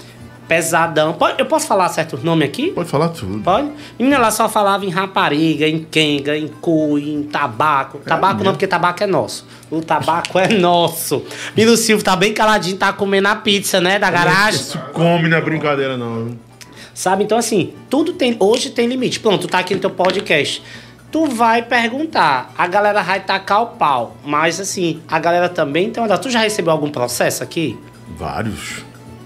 [0.47, 1.13] pesadão.
[1.13, 2.71] Pode- eu posso falar certo nome aqui?
[2.71, 3.39] Pode falar tudo.
[3.39, 3.69] Pode?
[3.99, 7.99] Menina, ela só falava em rapariga, em quenga, em cu, em tabaco.
[7.99, 8.53] Tabaco não, mesmo?
[8.53, 9.45] porque tabaco é nosso.
[9.69, 11.23] O tabaco é nosso.
[11.55, 14.59] Milo Silvio tá bem caladinho, tá comendo a pizza, né, da garagem.
[14.61, 16.37] Isso come não é brincadeira, não.
[16.93, 17.23] Sabe?
[17.25, 18.35] Então, assim, tudo tem.
[18.39, 19.19] Hoje tem limite.
[19.19, 20.63] Pronto, tu tá aqui no teu podcast.
[21.11, 24.17] Tu vai perguntar, a galera vai tacar o pau.
[24.25, 26.17] Mas, assim, a galera também tem uma.
[26.17, 27.77] Tu já recebeu algum processo aqui?
[28.17, 28.85] Vários.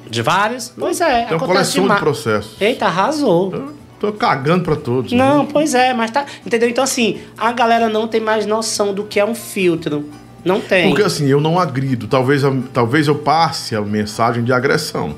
[0.09, 0.73] De vários?
[0.77, 1.25] Pois é.
[1.25, 1.99] Tem uma coleção de demais.
[2.01, 2.61] processos.
[2.61, 3.73] Eita, arrasou.
[3.99, 5.11] Tô cagando pra todos.
[5.11, 5.49] Não, né?
[5.51, 6.25] pois é, mas tá.
[6.45, 6.67] Entendeu?
[6.67, 10.05] Então, assim, a galera não tem mais noção do que é um filtro.
[10.43, 10.89] Não tem.
[10.89, 12.07] Porque assim, eu não agrido.
[12.07, 12.41] Talvez,
[12.73, 15.15] talvez eu passe a mensagem de agressão.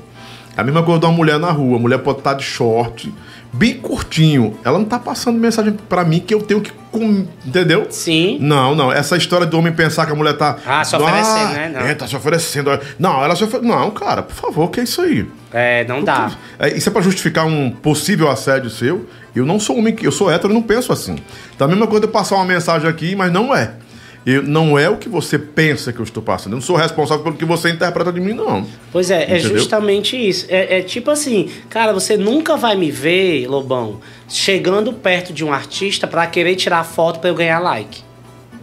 [0.56, 1.76] É a mesma coisa de uma mulher na rua.
[1.76, 3.12] A mulher pode estar de short,
[3.54, 4.56] bem curtinho.
[4.64, 6.72] Ela não tá passando mensagem pra mim que eu tenho que.
[6.90, 7.86] com- Entendeu?
[7.90, 8.38] Sim.
[8.40, 8.92] Não, não.
[8.92, 10.56] Essa história do homem pensar que a mulher tá.
[10.66, 11.70] Ah, se oferecendo, né?
[11.74, 11.80] Não.
[11.80, 12.70] É, tá se oferecendo.
[12.98, 13.66] Não, ela se oferece.
[13.68, 15.26] Não, cara, por favor, que é isso aí?
[15.52, 16.32] É, não dá.
[16.58, 19.06] É, isso é pra justificar um possível assédio seu.
[19.34, 21.16] Eu não sou homem, que- eu sou hétero, eu não penso assim.
[21.54, 23.72] Então a mesma coisa de eu passar uma mensagem aqui, mas não é.
[24.26, 26.52] Eu, não é o que você pensa que eu estou passando.
[26.52, 28.66] Eu não sou responsável pelo que você interpreta de mim, não.
[28.90, 29.58] Pois é, é Entendeu?
[29.58, 30.46] justamente isso.
[30.48, 35.52] É, é tipo assim, cara, você nunca vai me ver, Lobão, chegando perto de um
[35.52, 38.02] artista pra querer tirar foto pra eu ganhar like.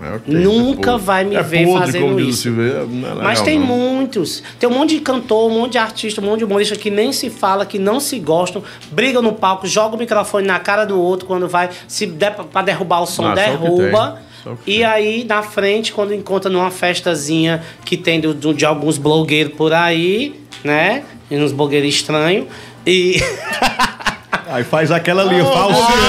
[0.04, 2.48] É, ok, Nunca é vai me é ver podre, fazendo isso.
[2.48, 2.88] É legal,
[3.22, 3.68] Mas tem não.
[3.68, 4.42] muitos.
[4.60, 7.14] Tem um monte de cantor, um monte de artista, um monte de humorista que nem
[7.14, 11.00] se fala, que não se gostam, brigam no palco, joga o microfone na cara do
[11.00, 11.70] outro quando vai.
[11.88, 14.20] Se der pra- derrubar o som, Ah, derruba.
[14.66, 19.54] E aí, na frente, quando encontra numa festazinha que tem do- do- de alguns blogueiros
[19.54, 21.04] por aí, né?
[21.30, 22.48] E uns blogueiros estranhos.
[22.86, 23.22] E.
[24.48, 26.02] Aí faz aquela linha falciane,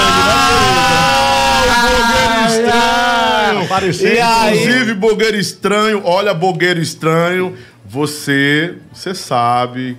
[3.65, 4.13] Aparecendo.
[4.15, 4.57] E aí?
[4.59, 7.55] Inclusive, blogueiro estranho, olha, blogueiro estranho,
[7.85, 9.97] você, você sabe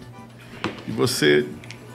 [0.84, 1.46] que você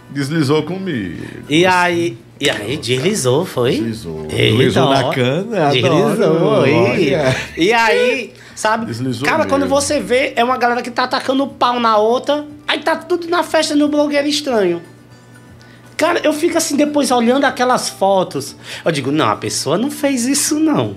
[0.09, 1.23] deslizou comigo.
[1.49, 2.17] E aí.
[2.39, 3.71] E aí, deslizou, foi?
[3.71, 4.21] Deslizou.
[4.29, 7.11] Eita, Deslizou na cana, Deslizou, e,
[7.57, 8.85] e aí, sabe?
[8.85, 9.49] Deslizou cara, mesmo.
[9.49, 12.95] quando você vê, é uma galera que tá atacando o pau na outra, aí tá
[12.95, 14.81] tudo na festa no blogueiro estranho.
[15.97, 18.55] Cara, eu fico assim depois olhando aquelas fotos.
[18.85, 20.95] Eu digo, não, a pessoa não fez isso, não.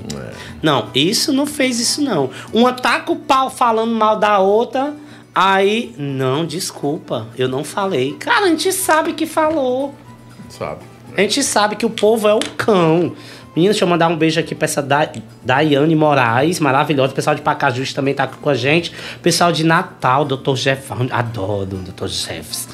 [0.63, 2.31] Não, isso não fez isso, não.
[2.55, 4.95] Um ataca o pau falando mal da outra,
[5.35, 8.13] aí, não, desculpa, eu não falei.
[8.13, 9.93] Cara, a gente sabe que falou.
[10.49, 10.92] Sabe?
[11.17, 13.13] A gente sabe que o povo é o cão.
[13.55, 15.07] Menina, deixa eu mandar um beijo aqui pra essa da
[15.45, 17.13] Daiane Moraes, maravilhosa.
[17.13, 18.91] O pessoal de Pacajus também tá aqui com a gente.
[19.17, 20.55] O pessoal de Natal, Dr.
[20.55, 22.07] Jeff, adoro o Dr.
[22.07, 22.67] Jeffs,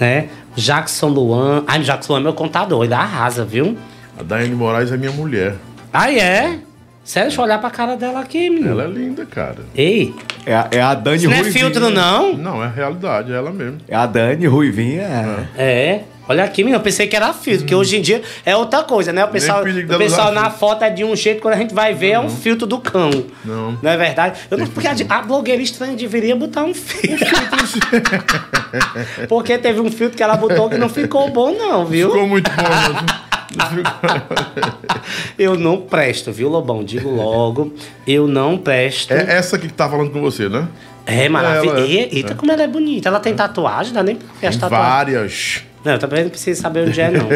[0.00, 0.28] né?
[0.56, 1.64] Jackson Luan.
[1.66, 3.76] Ai, Jackson Luan é meu contador, ele arrasa, viu?
[4.18, 5.54] A Daiane Moraes é minha mulher.
[5.92, 6.58] Ah, é?
[7.04, 8.70] Sério, deixa eu olhar pra cara dela aqui, menino.
[8.70, 9.58] Ela é linda, cara.
[9.74, 10.14] Ei,
[10.46, 11.64] É, a- é a Dani isso não é Ruivinha.
[11.64, 12.36] filtro, não?
[12.36, 13.78] Não, é realidade, é ela mesmo.
[13.86, 15.48] É a Dani Ruivinha.
[15.56, 16.00] É.
[16.28, 19.12] Olha aqui, menino, eu pensei que era filtro, que hoje em dia é outra coisa,
[19.12, 19.24] né?
[19.24, 22.12] O pessoal, o pessoal na foto é de um jeito, quando a gente vai ver
[22.12, 23.10] é um filtro do cão.
[23.44, 23.76] Não.
[23.82, 24.38] Não é verdade?
[24.50, 27.26] Eu não, porque a, a blogueira estranha deveria botar um filtro.
[29.28, 32.10] porque teve um filtro que ela botou que não ficou bom, não, viu?
[32.10, 32.88] Ficou muito bom, mas...
[32.88, 33.32] não
[35.38, 36.84] Eu não presto, viu, Lobão?
[36.84, 37.74] Digo logo,
[38.06, 39.12] eu não presto.
[39.12, 40.68] É essa aqui que tá falando com você, né?
[41.04, 41.78] É maravilhoso.
[41.78, 43.08] Ela- Eita, como ela é bonita.
[43.08, 44.88] Ela tem tatuagem, dá nem pra ver as tatuagens.
[44.88, 45.62] várias.
[45.84, 47.28] Não, eu também não preciso saber onde é, não.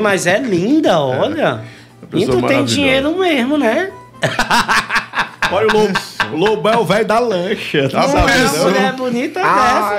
[0.00, 1.60] Mas é linda, olha.
[2.12, 3.90] E pessoa tu tem dinheiro mesmo, né?
[5.52, 5.98] Olha o lobo.
[6.32, 7.88] O lobão é o velho da lancha.
[7.92, 8.70] Ah, sabe, mas- Uma não?
[8.70, 9.90] mulher bonita Ah,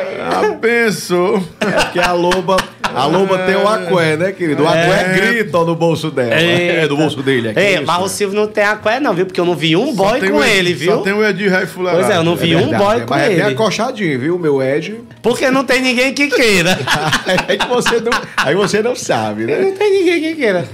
[0.62, 1.44] pensou.
[1.60, 2.56] É porque a loba,
[2.96, 4.64] a loba tem o aqué, né, querido?
[4.64, 6.34] O aqué grita no bolso dela.
[6.34, 7.60] É do bolso dele aqui.
[7.60, 7.84] Isso.
[7.86, 9.26] mas o Silvio não tem aqué, não, viu?
[9.26, 10.92] Porque eu não vi um boy com o Ed- ele, viu?
[10.96, 13.14] Só tem o Ed Ré Pois é, eu não vi um Verdade, boy é, com
[13.14, 13.54] mas é bem ele.
[13.54, 15.02] acochadinho, viu, meu Ed?
[15.22, 16.78] Porque não tem ninguém que queira.
[17.48, 19.60] Aí você não, aí você não sabe, né?
[19.60, 20.66] não tem ninguém que queira.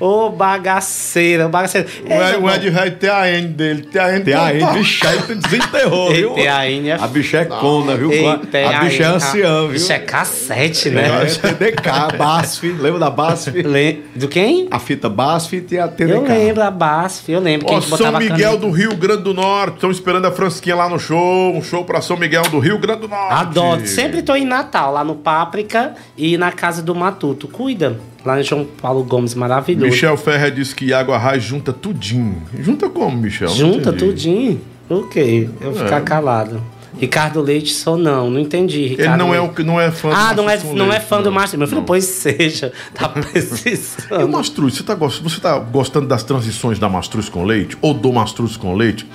[0.00, 1.86] Ô, bagaceira, bagaceira.
[2.04, 3.82] O Ed, o Ed Ré tem a N dele.
[3.82, 4.54] Tem a N Tem a.
[4.54, 6.30] Ed, bicha, aí tu desenterrou, viu?
[6.34, 8.10] Tem a N, é A bicha é cona, viu?
[8.28, 9.68] A bicha é aí, anciã, a- viu?
[9.72, 11.26] Bicha é cassete, É, né?
[11.72, 12.72] TDK, BASF.
[12.72, 13.50] Lembra da BASF?
[13.62, 14.68] Le- Do quem?
[14.70, 16.12] A fita BASF e a TDK.
[16.16, 19.74] Eu lembro a BASF, eu lembro Ó, São Miguel do Rio Grande do Norte.
[19.74, 21.54] Estão esperando a Fransquinha lá no show.
[21.54, 23.32] Um show pra São Miguel do Rio Grande do Norte.
[23.34, 23.86] Adoro.
[23.86, 27.48] Sempre tô em Natal, lá no Páprica e na casa do Matuto.
[27.48, 27.98] Cuida.
[28.24, 29.86] Lá em João Paulo Gomes, maravilhoso.
[29.86, 32.42] Michel Ferrer disse que Iago Arraes junta tudinho.
[32.58, 33.48] Junta como, Michel?
[33.48, 34.60] Junta tudinho.
[34.90, 35.48] O quê?
[35.60, 36.60] Eu vou ficar calado.
[36.98, 38.86] Ricardo Leite sou não, não entendi.
[38.86, 39.60] Ricardo Ele não é, Leite.
[39.60, 41.32] o, não é fã Ah, do não é, Márcio não é Leite, fã do não.
[41.32, 41.58] Márcio.
[41.58, 41.86] Meu filho, Não.
[41.86, 42.72] pois seja.
[42.94, 44.28] Tá E o precisando.
[44.28, 47.76] Mastruz, você tá, gost- você tá gostando das transições da Mastruz com leite?
[47.82, 49.06] Ou do Mastruz com leite?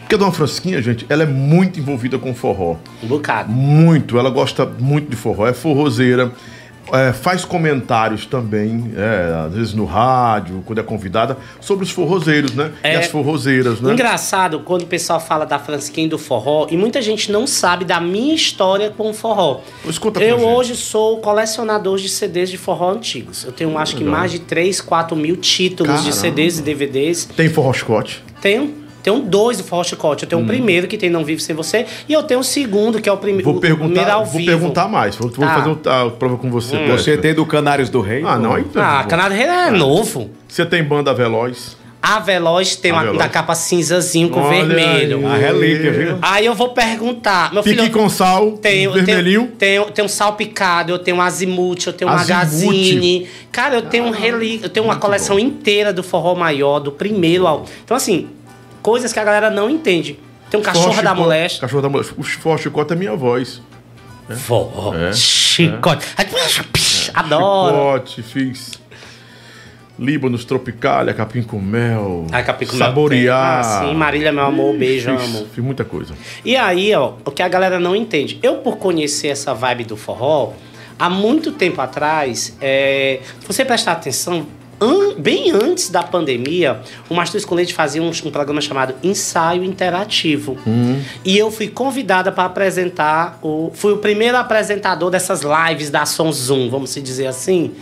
[0.00, 2.76] Porque a Dona Francisquinha, gente, ela é muito envolvida com forró.
[3.02, 3.50] Um bocado.
[3.50, 5.46] Muito, ela gosta muito de forró.
[5.48, 6.30] É forrozeira,
[6.92, 12.54] é, faz comentários também, é, às vezes no rádio, quando é convidada, sobre os forrozeiros,
[12.54, 12.72] né?
[12.84, 12.96] E É.
[12.96, 13.92] as forrozeiras, né?
[13.92, 17.84] Engraçado quando o pessoal fala da Fransquinha e do forró e muita gente não sabe
[17.84, 19.60] da minha história com o forró.
[20.12, 23.44] Pra Eu hoje sou colecionador de CDs de forró antigos.
[23.44, 26.20] Eu tenho acho que mais de 3, 4 mil títulos de Caramba.
[26.20, 27.24] CDs e DVDs.
[27.36, 28.22] Tem forró chicote.
[28.40, 30.24] Tenho, tenho dois do Forró Chicote.
[30.24, 30.44] Eu tenho Hum.
[30.44, 33.12] o primeiro, que tem Não Vive Sem Você, e eu tenho o segundo, que é
[33.12, 33.44] o primeiro.
[33.44, 34.50] Vou o primeiro perguntar, ao vou vivo.
[34.50, 35.14] perguntar mais.
[35.14, 35.54] Vou, vou Tá.
[35.54, 36.76] fazer o- a prova com você.
[36.78, 37.18] Você Péssimo.
[37.22, 38.22] tem do Canários do Rei?
[38.26, 39.08] Ah, não, aí tá Ah, bom.
[39.10, 40.30] Canadá é novo.
[40.48, 41.76] Você tem banda veloz.
[42.06, 43.18] A Veloz tem A uma Veloz.
[43.18, 45.26] da capa cinzazinho com Olha vermelho.
[45.26, 45.32] aí.
[45.32, 46.18] A relíquia, viu?
[46.20, 47.50] Aí eu vou perguntar.
[47.50, 49.46] Meu Pique filho, com sal, tenho, vermelhinho.
[49.58, 52.28] Tenho, tenho, tenho salpicado, eu tenho azimuth, eu tenho Azimuth.
[52.28, 53.26] magazine.
[53.50, 54.60] Cara, eu tenho um reli...
[54.62, 57.64] eu tenho uma coleção inteira do forró maior, do primeiro ao.
[57.82, 58.28] Então, assim,
[58.84, 60.20] coisas que a galera não entende.
[60.50, 61.60] Tem um cachorro da chicote- moleste.
[61.62, 62.14] Cachorro da moleste.
[62.18, 63.60] O forró chicote é minha voz.
[64.28, 64.94] Forró.
[64.94, 66.06] É, Chicote.
[67.14, 67.74] Adoro.
[68.08, 68.72] Chicote, fiz.
[69.98, 72.26] Líbanos, Tropicália, Capim com Mel.
[72.32, 73.62] Ai, capim com mel Saborear.
[73.62, 73.70] tem.
[73.70, 75.46] Ah, sim, Marília, meu amor, beijo, fiz, amo.
[75.54, 76.14] Fiz muita coisa.
[76.44, 78.38] E aí, ó, o que a galera não entende.
[78.42, 80.50] Eu, por conhecer essa vibe do forró,
[80.98, 84.44] há muito tempo atrás, é, se você prestar atenção,
[84.84, 89.64] an- bem antes da pandemia, o Mastruz com Leite fazia um, um programa chamado Ensaio
[89.64, 90.56] Interativo.
[91.24, 96.30] E eu fui convidada para apresentar, o, fui o primeiro apresentador dessas lives da Som
[96.32, 97.72] Zoom, vamos se dizer assim,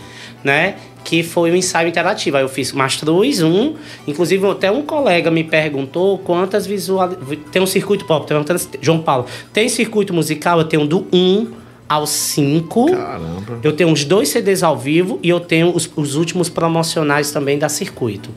[0.43, 0.75] né?
[1.03, 2.37] Que foi o ensaio interativo.
[2.37, 3.75] Aí eu fiz Mastruz, um.
[4.07, 7.09] Inclusive, até um colega me perguntou quantas visual.
[7.51, 8.45] Tem um circuito pop, tem um
[8.81, 9.25] João Paulo.
[9.51, 11.62] Tem circuito musical, eu tenho do 1
[11.93, 12.91] ao 5.
[12.91, 13.59] Caramba.
[13.63, 17.57] Eu tenho os dois CDs ao vivo e eu tenho os, os últimos promocionais também
[17.57, 18.29] da Circuito.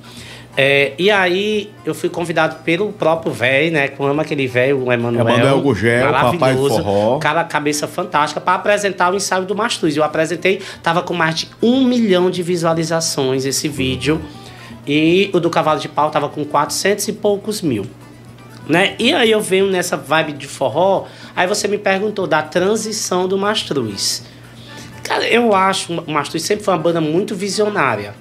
[0.58, 3.88] É, e aí eu fui convidado pelo próprio velho, né?
[3.88, 5.28] Que eu amo aquele velho, o Emanuel.
[5.28, 7.18] Emanuel Gugel, papai do maravilhoso, forró.
[7.18, 9.94] Cara, cabeça fantástica, para apresentar o ensaio do Mastruz.
[9.96, 14.20] Eu apresentei, tava com mais de um milhão de visualizações esse vídeo.
[14.86, 17.84] E o do Cavalo de Pau tava com 400 e poucos mil.
[18.68, 18.94] Né?
[18.98, 21.04] E aí eu venho nessa vibe de forró,
[21.36, 24.24] aí você me perguntou da transição do Mastruz.
[25.04, 28.14] Cara, eu acho o Mastruz sempre foi uma banda muito visionária.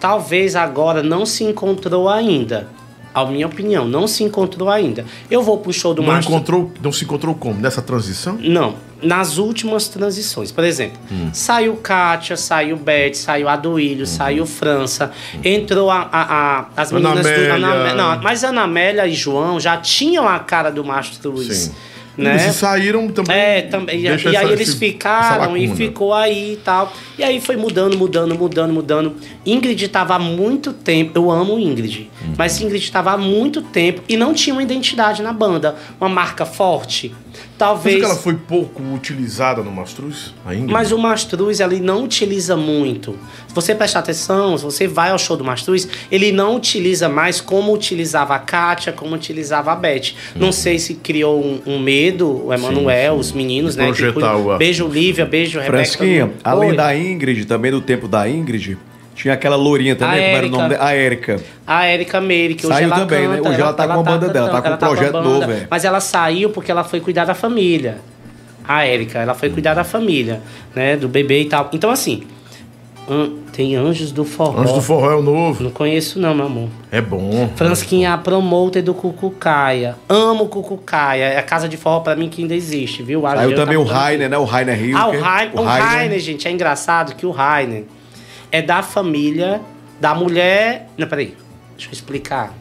[0.00, 2.68] Talvez agora não se encontrou ainda.
[3.14, 5.06] A minha opinião, não se encontrou ainda.
[5.30, 6.34] Eu vou pro show do Não, Mastruz.
[6.36, 7.58] encontrou, não se encontrou como?
[7.58, 8.36] Nessa transição?
[8.38, 10.52] Não, nas últimas transições.
[10.52, 11.30] Por exemplo, Hum.
[11.32, 15.12] saiu Kátia, saiu Beth, saiu Aduílio, saiu França,
[15.42, 17.26] entrou a, a- a- as meninas do.
[17.26, 17.54] Amélia.
[17.54, 21.56] Ana Amé- não, mas Ana Amélia e João já tinham a cara do Mastruz.
[21.56, 21.72] Sim.
[22.16, 22.42] Né?
[22.44, 23.36] Eles saíram também.
[23.36, 23.98] É, também.
[24.00, 26.92] E, deixa e aí essa- eles esse- ficaram essa e ficou aí e tal.
[27.18, 29.16] E aí foi mudando, mudando, mudando, mudando.
[29.44, 31.12] Ingrid tava há muito tempo.
[31.14, 32.10] Eu amo Ingrid.
[32.22, 32.34] Uhum.
[32.38, 35.76] Mas Ingrid tava há muito tempo e não tinha uma identidade na banda.
[36.00, 37.14] Uma marca forte.
[37.56, 37.96] Você Talvez.
[37.96, 40.34] que ela foi pouco utilizada no Mastruz?
[40.44, 40.70] Ainda?
[40.70, 43.16] Mas o Mastruz, ele não utiliza muito.
[43.48, 47.40] Se você prestar atenção, se você vai ao show do Mastruz, ele não utiliza mais
[47.40, 50.12] como utilizava a Kátia, como utilizava a Beth.
[50.34, 53.86] Não sei se criou um, um medo, o Emanuel, os meninos, De né?
[53.86, 54.54] que projetar cuidam.
[54.54, 55.72] o- Beijo, Lívia, beijo, Rebeca.
[55.78, 56.76] Fransquinha, além Oi.
[56.76, 58.76] da Ingrid, também do tempo da Ingrid,
[59.16, 60.84] Tinha aquela lourinha também, A como era o nome dela?
[60.84, 61.40] A Érica.
[61.66, 63.36] A Érica Meire, que hoje Saiu ela também, né?
[63.38, 65.50] canta, Hoje ela tá com a banda dela, tá com um cantando, projeto ela novo,
[65.50, 65.66] é.
[65.70, 67.96] Mas ela saiu porque ela foi cuidar da família.
[68.68, 70.42] A Érica, ela foi cuidar da família,
[70.74, 70.96] né?
[70.96, 71.70] Do bebê e tal.
[71.72, 72.24] Então, assim,
[73.08, 74.60] an- tem Anjos do Forró.
[74.60, 75.62] Antes do forró é o novo.
[75.62, 76.68] Não conheço não, meu amor.
[76.92, 77.48] É bom.
[77.56, 79.96] Fransquinha é a promoter do Cucucaia.
[80.08, 81.24] Amo o Cucucaia.
[81.24, 83.22] É a casa de forró pra mim que ainda existe, viu?
[83.22, 84.36] Saiu Eu também o tava dando- Rainer, né?
[84.36, 84.96] O Rainer Rio.
[84.98, 87.84] ah, o que- Rainer, o Rainer, gente, é engraçado que o Rainer
[88.56, 89.60] é da família
[90.00, 90.88] da mulher.
[90.96, 91.34] Não, peraí,
[91.76, 92.54] deixa eu explicar.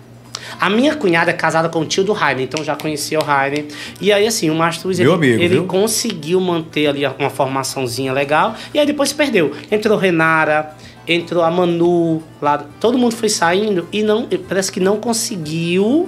[0.60, 3.66] A minha cunhada é casada com o tio do Rainer, então já conhecia o Rainer.
[4.00, 8.56] E aí, assim, o Mastruz, ele, amigo, ele conseguiu manter ali uma formaçãozinha legal.
[8.74, 9.54] E aí depois se perdeu.
[9.72, 10.76] Entrou Renara,
[11.08, 16.08] entrou a Manu, lá, todo mundo foi saindo e não, parece que não conseguiu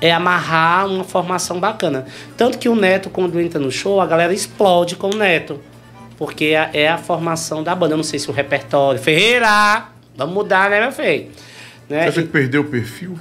[0.00, 2.06] é amarrar uma formação bacana.
[2.36, 5.60] Tanto que o Neto, quando entra no show, a galera explode com o Neto.
[6.20, 7.94] Porque é, é a formação da banda.
[7.94, 9.00] Eu não sei se o repertório.
[9.00, 9.86] Ferreira!
[10.16, 11.28] Vamos mudar, né, meu filho?
[11.88, 12.02] Né?
[12.04, 13.18] Você acha que perdeu o perfil?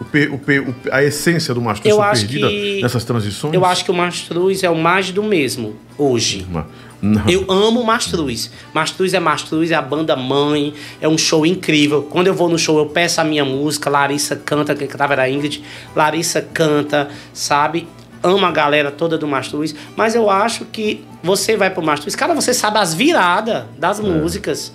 [0.00, 0.36] O o
[0.70, 3.52] o a essência do Mastruz foi perdida que- nessas transições?
[3.52, 6.46] Eu acho que o Mastruz é o mais do mesmo hoje.
[6.48, 6.66] Uma-
[7.02, 7.28] Não.
[7.28, 8.50] Eu amo Mastruz.
[8.72, 12.02] Mastruz é Mastruz, é a banda mãe, é um show incrível.
[12.04, 15.28] Quando eu vou no show, eu peço a minha música, Larissa canta, que cantava era
[15.28, 15.62] Ingrid,
[15.94, 17.86] Larissa canta, sabe?
[18.22, 22.34] Amo a galera toda do Mastruz, mas eu acho que você vai pro Mastruz, cara,
[22.34, 24.72] você sabe as viradas das músicas.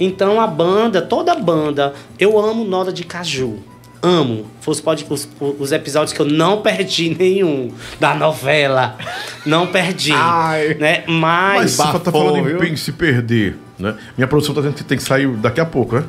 [0.00, 3.58] Então a banda, toda a banda, eu amo Noda de Caju.
[4.02, 4.46] Amo.
[4.62, 5.28] Foi os, os,
[5.60, 7.70] os episódios que eu não perdi nenhum
[8.00, 8.96] da novela.
[9.44, 10.12] Não perdi.
[10.14, 10.74] Ai.
[10.80, 11.04] né?
[11.06, 11.70] Mas Mas.
[11.72, 12.64] você tá bafou, falando viu?
[12.64, 13.94] em, se perder, né?
[14.16, 16.04] Minha produção tá dizendo que tem que sair daqui a pouco, né?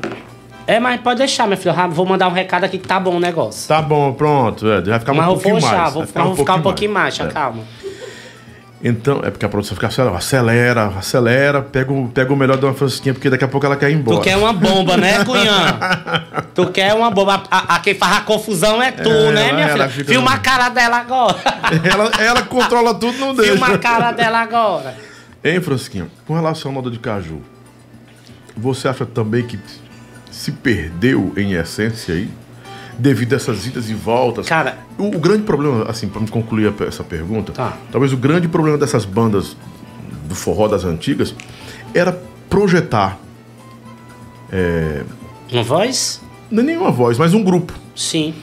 [0.65, 1.75] É, mas pode deixar, meu filho.
[1.77, 3.67] Eu vou mandar um recado aqui que tá bom o negócio.
[3.67, 4.65] Tá bom, pronto.
[4.65, 5.93] É, vai ficar mas um pouquinho vou deixar, mais.
[5.93, 7.27] vou, vai ficar, vou ficar um pouquinho mais, É.
[7.27, 7.63] calma.
[8.85, 12.65] Então, é porque a produção fica acelera, acelera, acelera, pega o, pega o melhor de
[12.65, 14.17] uma Francisquinha, porque daqui a pouco ela quer ir embora.
[14.17, 15.79] Tu quer uma bomba, né, Cunhã?
[16.53, 17.43] tu quer uma bomba.
[17.49, 19.87] A, a, quem faz a confusão é tu, É, né, ela- minha filha?
[19.89, 21.37] fica- Filma a cara dela agora.
[21.89, 23.51] ela, ela controla tudo, não deixa.
[23.53, 24.95] Filma a cara dela agora.
[25.41, 26.07] Hein, Francisquinha?
[26.27, 27.41] Com relação ao moda de caju,
[28.57, 29.57] você acha também que
[30.29, 32.29] se perdeu em essência aí?
[32.97, 34.47] Devido a essas idas e voltas?
[34.47, 37.73] Cara- o, o grande problema, assim, pra me concluir essa pergunta, Tá.
[37.91, 39.55] talvez o grande problema dessas bandas
[40.27, 41.33] do forró das antigas
[41.93, 42.11] era
[42.49, 43.17] projetar,
[45.51, 46.21] Uma voz?
[46.49, 47.73] não é nenhuma voz, mas um grupo.
[47.95, 48.33] Sim.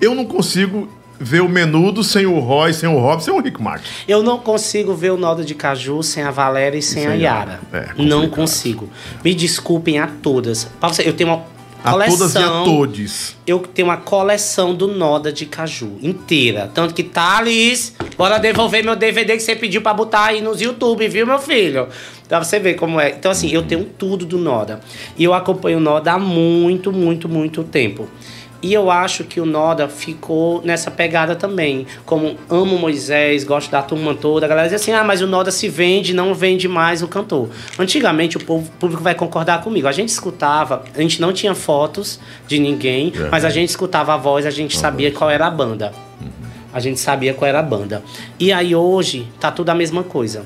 [0.00, 0.88] Eu não consigo
[1.18, 3.86] ver o menudo sem o Roy, sem o Rob, sem o Rick Martin.
[4.08, 7.14] Eu não consigo ver o Noda de Caju sem a Valéria e sem, Sem a
[7.14, 7.60] Yara.
[7.72, 8.88] É, não consigo.
[9.22, 10.66] Me desculpem a todas.
[11.04, 11.42] Eu tenho uma
[11.82, 12.18] A coleção.
[12.18, 13.36] todas e a todes.
[13.46, 16.70] Eu tenho uma coleção do Noda de Caju inteira.
[16.72, 21.08] Tanto que Thales, bora devolver meu DVD que você pediu pra botar aí nos YouTube,
[21.08, 21.88] viu, meu filho?
[22.28, 23.10] Pra você ver como é.
[23.10, 24.80] Então, assim, eu tenho tudo do Noda.
[25.16, 28.08] E eu acompanho o Noda há muito, muito, muito tempo.
[28.62, 31.86] E eu acho que o Noda ficou nessa pegada também.
[32.04, 34.44] Como amo Moisés, gosto da turma toda.
[34.44, 37.48] A galera diz assim: ah, mas o Noda se vende, não vende mais o cantor.
[37.78, 39.88] Antigamente o povo- público vai concordar comigo.
[39.88, 43.28] A gente escutava, a gente não tinha fotos de ninguém, É.
[43.30, 45.92] mas a gente escutava a voz, a gente sabia qual era a banda.
[46.72, 48.02] A gente sabia qual era a banda.
[48.38, 50.44] E aí hoje tá tudo a mesma coisa.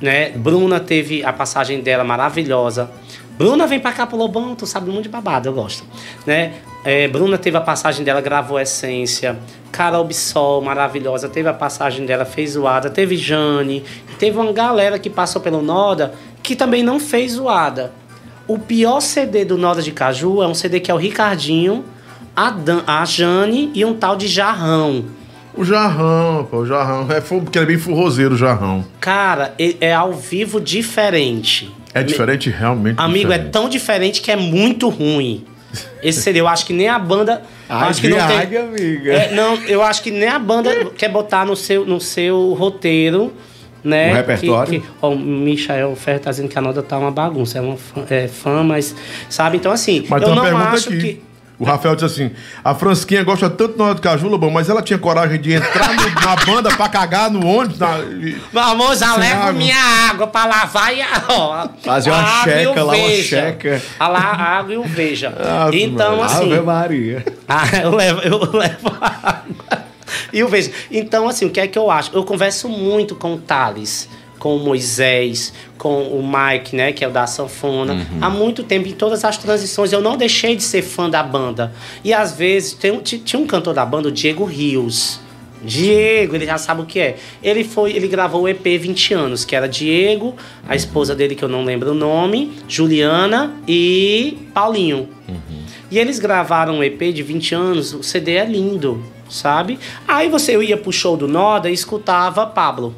[0.00, 0.30] Né?
[0.30, 2.90] Bruna teve a passagem dela maravilhosa.
[3.36, 5.84] Bruna vem pra cá pro Lobão, tu sabe muito de babado, eu gosto.
[6.26, 6.52] Né?
[6.84, 9.38] É, Bruna teve a passagem dela, gravou Essência.
[9.70, 12.88] Carol Bissol, maravilhosa, teve a passagem dela, fez zoada.
[12.88, 13.84] Teve Jane.
[14.18, 16.12] Teve uma galera que passou pelo Noda
[16.42, 17.92] que também não fez zoada.
[18.48, 21.84] O pior CD do Noda de Caju é um CD que é o Ricardinho,
[22.34, 25.04] a, Dan- a Jane e um tal de Jarrão.
[25.54, 27.06] O Jarrão, pô, o Jarrão.
[27.10, 28.84] É porque ele é bem forrozeiro, o Jarrão.
[29.00, 31.70] Cara, é ao vivo diferente.
[31.92, 32.96] É diferente, realmente.
[32.98, 33.52] Amigo, é diferente.
[33.52, 35.44] tão diferente que é muito ruim.
[36.02, 37.42] Esse CD, eu acho que nem a banda.
[37.68, 38.26] Ai, acho que não tem.
[38.26, 39.12] Viagra, amiga.
[39.12, 43.32] É, não, eu acho que nem a banda quer botar no seu, no seu roteiro,
[43.84, 44.10] né?
[44.10, 44.72] No repertório?
[44.72, 47.58] Que, que, ó, o Michael Ferro tá dizendo que a nota tá uma bagunça.
[47.58, 48.94] É, uma fã, é fã, mas.
[49.28, 49.58] Sabe?
[49.58, 50.98] Então, assim, Mas eu não acho aqui.
[50.98, 51.29] que.
[51.60, 52.34] O Rafael disse assim:
[52.64, 56.10] a Fransquinha gosta tanto do de Caju, Lobão, mas ela tinha coragem de entrar no-
[56.24, 57.78] na banda pra cagar no ônibus.
[57.78, 59.52] na- e- Meu amor, já levo água.
[59.52, 59.76] minha
[60.10, 61.22] água pra lavar e a.
[61.28, 63.22] Ó, Fazer uma a checa o lá, uma veja.
[63.42, 63.82] checa.
[63.98, 65.28] A, lá, a água e o veja.
[65.66, 66.24] Ave então, Maria.
[66.24, 66.52] assim.
[66.52, 67.24] Ave Maria.
[67.46, 69.84] Ah, eu levo, eu levo a água.
[70.32, 70.70] E eu vejo.
[70.90, 72.10] Então, assim, o que é que eu acho?
[72.14, 74.08] Eu converso muito com o Thales,
[74.40, 77.92] com o Moisés, com o Mike, né, que é o da sanfona.
[77.92, 78.18] Uhum.
[78.20, 81.72] Há muito tempo, em todas as transições, eu não deixei de ser fã da banda.
[82.02, 85.20] E às vezes, tem, ti- tinha um cantor da banda, o Diego Rios.
[85.62, 87.16] Diego, ele já sabe o que é.
[87.42, 90.34] Ele foi, ele gravou o EP 20 anos, que era Diego,
[90.66, 95.06] a esposa dele que eu não lembro o nome, Juliana e Paulinho.
[95.90, 99.78] E eles gravaram um EP de 20 anos, o CD é lindo, sabe?
[100.08, 102.94] Aí você eu ia pro show do Noda e escutava Pablo.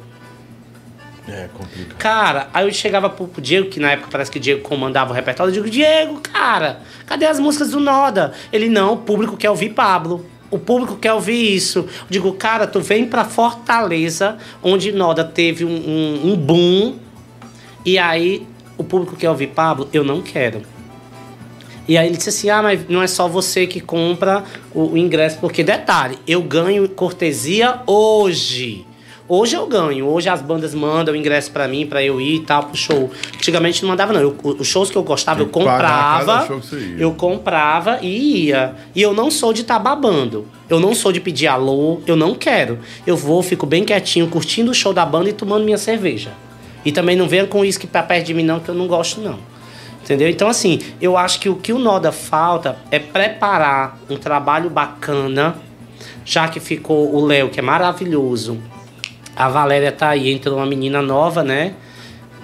[1.28, 1.98] É, complicado.
[1.98, 5.12] Cara, aí eu chegava pro, pro Diego, que na época parece que o Diego comandava
[5.12, 8.32] o repertório, eu digo, Diego, cara, cadê as músicas do Noda?
[8.52, 10.26] Ele, não, o público quer ouvir Pablo.
[10.50, 11.78] O público quer ouvir isso.
[11.78, 16.98] Eu digo, cara, tu vem pra Fortaleza, onde Noda teve um, um, um boom,
[17.86, 18.46] e aí
[18.76, 19.88] o público quer ouvir Pablo?
[19.92, 20.62] Eu não quero.
[21.88, 24.44] E aí ele disse assim: ah, mas não é só você que compra
[24.74, 28.86] o, o ingresso, porque detalhe, eu ganho cortesia hoje.
[29.34, 32.40] Hoje eu ganho, hoje as bandas mandam o ingresso pra mim, pra eu ir e
[32.40, 33.10] tal, pro show.
[33.34, 34.20] Antigamente não mandava, não.
[34.20, 36.26] Eu- os shows que eu gostava, eu que comprava.
[36.26, 36.96] cada show que você ia.
[36.98, 38.74] Eu comprava e ia.
[38.94, 40.46] E eu não sou de estar babando.
[40.68, 42.78] Eu não sou de pedir alô, eu não quero.
[43.06, 46.32] Eu vou, fico bem quietinho, curtindo o show da banda e tomando minha cerveja.
[46.84, 49.18] E também não venha com uísque pra perto de mim, não, que eu não gosto,
[49.18, 49.38] não.
[50.04, 50.28] Entendeu?
[50.28, 55.56] Então, assim, eu acho que o que o Noda falta é preparar um trabalho bacana,
[56.22, 58.58] já que ficou o Léo, que é maravilhoso.
[59.34, 61.72] A Valéria tá aí, entrou uma menina nova, né?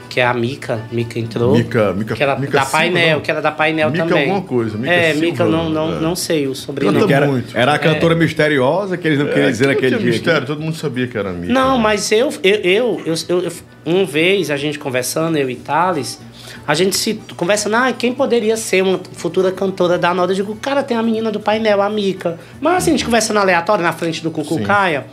[0.08, 0.80] Que é a Mica.
[0.90, 1.54] Mica entrou.
[1.54, 3.20] Mica- Mica- que era Mica da Silva, Painel, não?
[3.22, 4.22] que era da Painel Mica também.
[4.22, 6.00] alguma coisa, Mica é, Silva, Mica, eu não, não, é.
[6.00, 7.00] não sei o sobrenome.
[7.00, 7.56] Canta era, muito.
[7.56, 10.06] era a cantora misteriosa que eles não queriam dizer não naquele dia.
[10.10, 10.46] mistério, aqui.
[10.46, 11.52] todo mundo sabia que era Mica.
[11.52, 13.52] Não, mas eu, eu, eu, eu, eu- eu-
[13.84, 16.18] uma vez a gente conversando, eu e Thales,
[16.66, 20.32] a gente se conversando, ah, quem poderia ser uma futura cantora da Noda?
[20.32, 22.38] Eu digo, cara, tem a menina do painel, a Mica.
[22.62, 25.04] Mas assim, a gente conversando aleatório na frente do Cucucaia.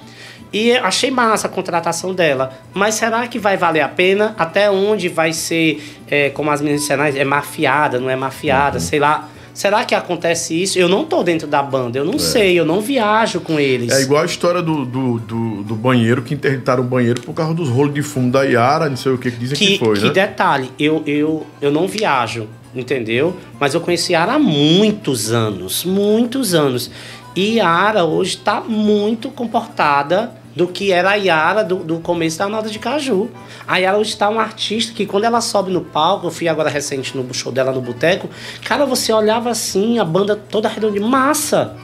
[0.55, 2.57] E achei massa a contratação dela.
[2.73, 4.33] Mas será que vai valer a pena?
[4.37, 8.97] Até onde vai ser, é, como as meninas disseram, é mafiada, não é mafiada, sei
[8.97, 9.27] lá.
[9.53, 10.79] Será que acontece isso?
[10.79, 13.91] Eu não tô dentro da banda, eu não sei, eu não viajo com eles.
[13.91, 17.53] É igual a história do, do, do, do banheiro, que interditaram o banheiro por causa
[17.53, 19.97] dos rolos de fumo da Yara, não sei o que, que dizem que, que, foi,
[19.97, 20.11] que né?
[20.11, 23.35] detalhe, eu, eu, eu não viajo, entendeu?
[23.59, 26.89] Mas eu conheci Yara há muitos anos, muitos anos.
[27.35, 32.47] E Yara hoje está muito comportada do que era a Yara do, do começo da
[32.47, 33.29] Nota de Caju.
[33.67, 36.69] A Yara hoje está uma artista que quando ela sobe no palco, eu fui agora
[36.69, 38.29] recente no show dela no Boteco,
[38.63, 41.75] cara, você olhava assim, a banda toda redonda, massa!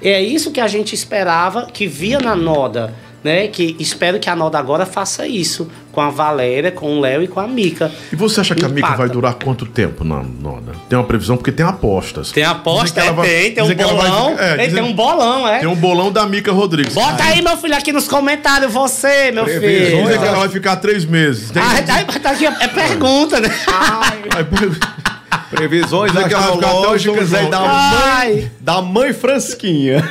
[0.00, 2.94] É isso que a gente esperava, que via na Noda,
[3.24, 3.48] né?
[3.48, 7.28] Que espero que a Noda agora faça isso com a Valéria, com o Léo e
[7.28, 7.90] com a Mica.
[8.12, 10.72] E você acha que a Mica vai durar quanto tempo na Noda?
[10.88, 12.30] Tem uma previsão, porque tem apostas.
[12.30, 14.36] Tem aposta, que é, vai- tem, tem um que ela vai- bolão.
[14.38, 15.58] é, dizem- tem um bolão, é.
[15.58, 16.94] Tem um bolão da Mica Rodrigues.
[16.94, 20.02] Bota aí, meu filho, aqui nos comentários, você, meu Previsões, filho.
[20.04, 21.50] Dizem que ela vai ficar três meses.
[21.50, 23.48] Tem- Ah, tá, tá aqui, é pergunta, né?
[24.32, 24.44] Aí,
[25.50, 26.22] Previsões São
[27.34, 27.60] aí da.
[27.60, 28.32] Ai.
[28.32, 30.08] mãe, da mãe Fransquinha.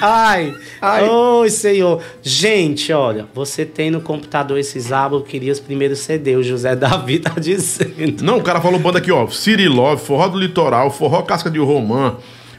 [0.82, 2.02] Ai, oi, senhor.
[2.24, 6.76] Gente, olha, você tem no computador esses álbuns, eu queria os primeiros CD, o José
[6.76, 8.24] Davi tá dizendo.
[8.24, 9.28] Não, o cara falou banda aqui, ó.
[9.28, 12.16] City Love, Forró do Litoral, Forró Casca de Romã.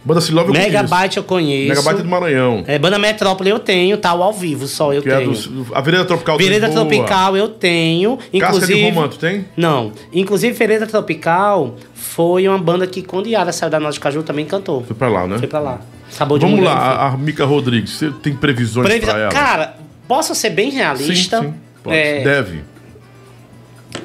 [0.09, 0.71] Banda City Love eu conheço.
[0.73, 1.69] Megabyte eu conheço.
[1.69, 2.65] Megabyte do Maranhão.
[2.67, 4.15] É, Banda Metrópole eu tenho, tá?
[4.15, 5.33] O ao vivo só eu Que é tenho.
[5.33, 6.69] do, a Vereda Tropical de Vereda.
[6.71, 8.17] Tropical eu tenho.
[8.17, 9.09] Casca de Inclusive.
[9.11, 9.45] Tu tem?
[9.57, 9.93] Não.
[10.13, 14.47] Inclusive, Vereda Tropical foi uma banda que, quando Yara saiu da Norte de Caju, também
[14.47, 14.83] cantou.
[14.85, 15.39] Foi pra lá, né?
[15.39, 15.81] Foi pra lá.
[16.09, 19.31] Sabor de Vamos mulher, lá, a, a Mica Rodrigues, você tem previsões Previsão- pra ela?
[19.31, 19.77] Cara,
[20.09, 21.41] posso ser bem realista?
[21.41, 21.55] sim, sim.
[21.83, 21.95] Pode.
[21.97, 22.61] É, Deve.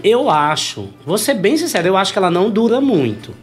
[0.04, 3.34] Eu acho, vou ser bem sincero, eu acho que ela não dura muito.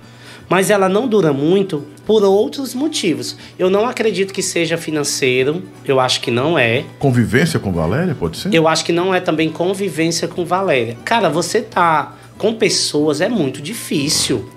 [0.50, 3.36] Mas ela não dura muito por outros motivos.
[3.56, 6.84] Eu não acredito que seja financeiro, eu acho que não é.
[6.98, 8.52] Convivência com Valéria, pode ser?
[8.52, 10.96] Eu acho que não é também convivência com Valéria.
[11.04, 14.50] Cara, você tá com pessoas é muito difícil.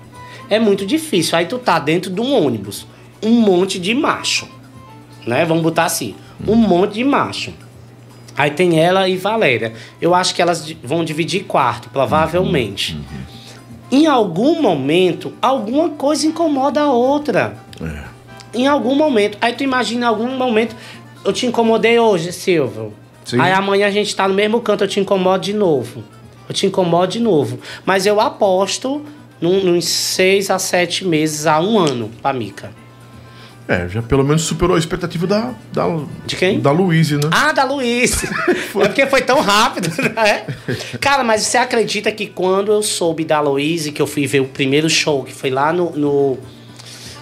[0.50, 1.38] É muito difícil.
[1.38, 2.88] Aí tu tá dentro de um ônibus,
[3.22, 4.48] um monte de macho,
[5.24, 5.44] né?
[5.44, 7.54] Vamos botar assim, um monte de macho.
[8.36, 9.74] Aí tem ela e Valéria.
[10.02, 12.98] Eu acho que elas vão dividir quarto, provavelmente.
[13.94, 17.56] Em algum momento, alguma coisa incomoda a outra.
[18.52, 19.38] Em algum momento.
[19.40, 20.74] Aí tu imagina, em algum momento,
[21.24, 22.92] eu te incomodei hoje, Silvio.
[23.24, 23.40] Sim.
[23.40, 26.02] Aí amanhã a gente tá no mesmo canto, eu te incomodo de novo.
[26.48, 27.60] Eu te incomodo de novo.
[27.86, 29.00] Mas eu aposto
[29.40, 32.72] num, uns seis a sete meses a um ano pra Mica.
[33.66, 35.54] É, já pelo menos superou a expectativa da.
[35.72, 35.86] da
[36.26, 36.60] De quem?
[36.60, 37.30] Da Luíse, né?
[37.30, 38.22] Ah, da Luiz.
[38.48, 40.44] é porque foi tão rápido, né?
[41.00, 44.44] Cara, mas você acredita que quando eu soube da Luiz, que eu fui ver o
[44.46, 45.90] primeiro show, que foi lá no.
[45.92, 46.38] no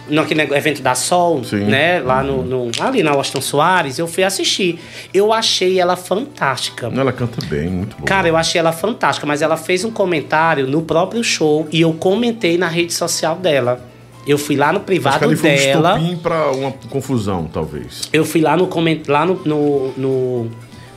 [0.09, 1.61] naquele evento da Sol, Sim.
[1.65, 2.01] né?
[2.01, 4.81] Lá no, no- Ali na Washington Soares, eu fui assistir.
[5.15, 6.91] Eu achei ela fantástica.
[6.95, 8.05] Ela canta bem, muito bom.
[8.05, 11.93] Cara, eu achei ela fantástica, mas ela fez um comentário no próprio show e eu
[11.95, 13.92] comentei na rede social dela.
[14.27, 16.01] Eu fui lá no Acho que privado ali foi um dela.
[16.23, 18.09] pra uma confusão, talvez.
[18.13, 18.69] Eu fui lá no
[19.09, 20.51] lá no, no, no,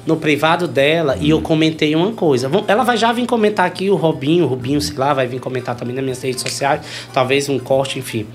[0.05, 2.49] no privado dela e eu comentei uma coisa.
[2.67, 5.75] Ela vai já vir comentar aqui, o Robinho, o Rubinho, sei lá, vai vir comentar
[5.75, 8.27] também nas minhas redes sociais, talvez um corte, enfim.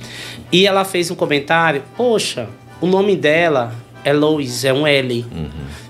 [0.51, 2.49] E ela fez um comentário, poxa,
[2.80, 3.72] o nome dela
[4.05, 5.24] é Lois, é um L.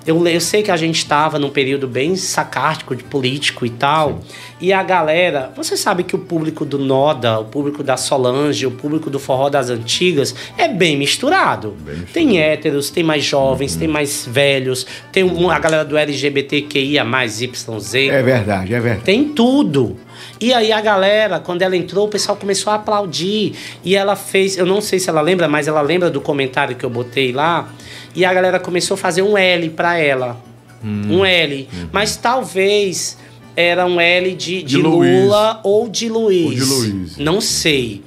[0.06, 3.70] Eu, le- eu sei que a gente estava num período bem sacártico de político e
[3.70, 4.20] tal.
[4.60, 8.70] E a galera, você sabe que o público do Noda, o público da Solange, o
[8.70, 11.76] público do Forró das Antigas é bem misturado.
[12.12, 17.40] Tem héteros, tem mais jovens, tem mais velhos, tem um- a galera do LGBTQIA mais
[17.40, 17.94] YZ.
[17.94, 19.04] É verdade, é verdade.
[19.04, 19.96] Tem tudo.
[20.40, 23.52] E aí a galera, quando ela entrou, o pessoal começou a aplaudir.
[23.84, 26.84] E ela fez, eu não sei se ela lembra, mas ela lembra do comentário que
[26.84, 27.70] eu botei lá.
[28.14, 30.40] E a galera começou a fazer um L pra ela.
[30.82, 31.68] Um L.
[31.92, 33.18] Mas talvez
[33.54, 34.76] era um L de, de, De.
[34.78, 36.46] Lula ou de Luiz.
[36.46, 37.16] Ou de Luiz.
[37.18, 38.02] Não sei.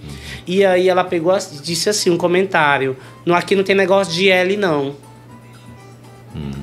[0.48, 2.98] E aí ela pegou, disse assim, um comentário.
[3.26, 4.96] No, aqui não tem negócio de L, não.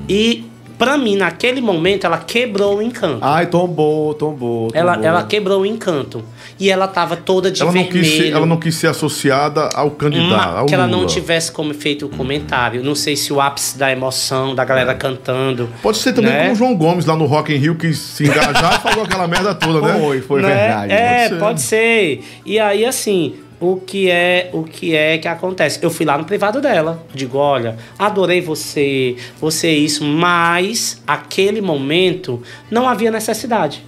[0.09, 0.50] E,
[0.81, 3.19] pra mim, naquele momento, ela quebrou o encanto.
[3.21, 4.71] Ai, tombou, tombou.
[4.73, 5.09] Ela, tombou.
[5.09, 6.25] ela quebrou o encanto.
[6.59, 8.03] E ela tava toda de Ela não, vermelho.
[8.05, 11.11] quis ser, ela não quis ser associada ao candidato, Ma- ao que ela não Lula.
[11.11, 12.83] tivesse como feito o comentário.
[12.83, 15.69] Não sei se o ápice da emoção, da galera cantando.
[15.83, 16.41] Pode ser também né?
[16.41, 19.29] como o João Gomes lá no Rock in Rio, que se engajar e falou aquela
[19.29, 20.01] merda toda, né?
[20.01, 20.49] Foi, foi né?
[20.49, 20.93] verdade.
[20.93, 21.77] É, pode pode ser.
[21.77, 22.25] ser.
[22.47, 25.79] E aí, assim, o que é o que é que acontece?
[25.83, 27.05] Eu fui lá no privado dela.
[27.15, 33.85] Digo, olha, adorei você, você é isso, mas aquele momento não havia necessidade.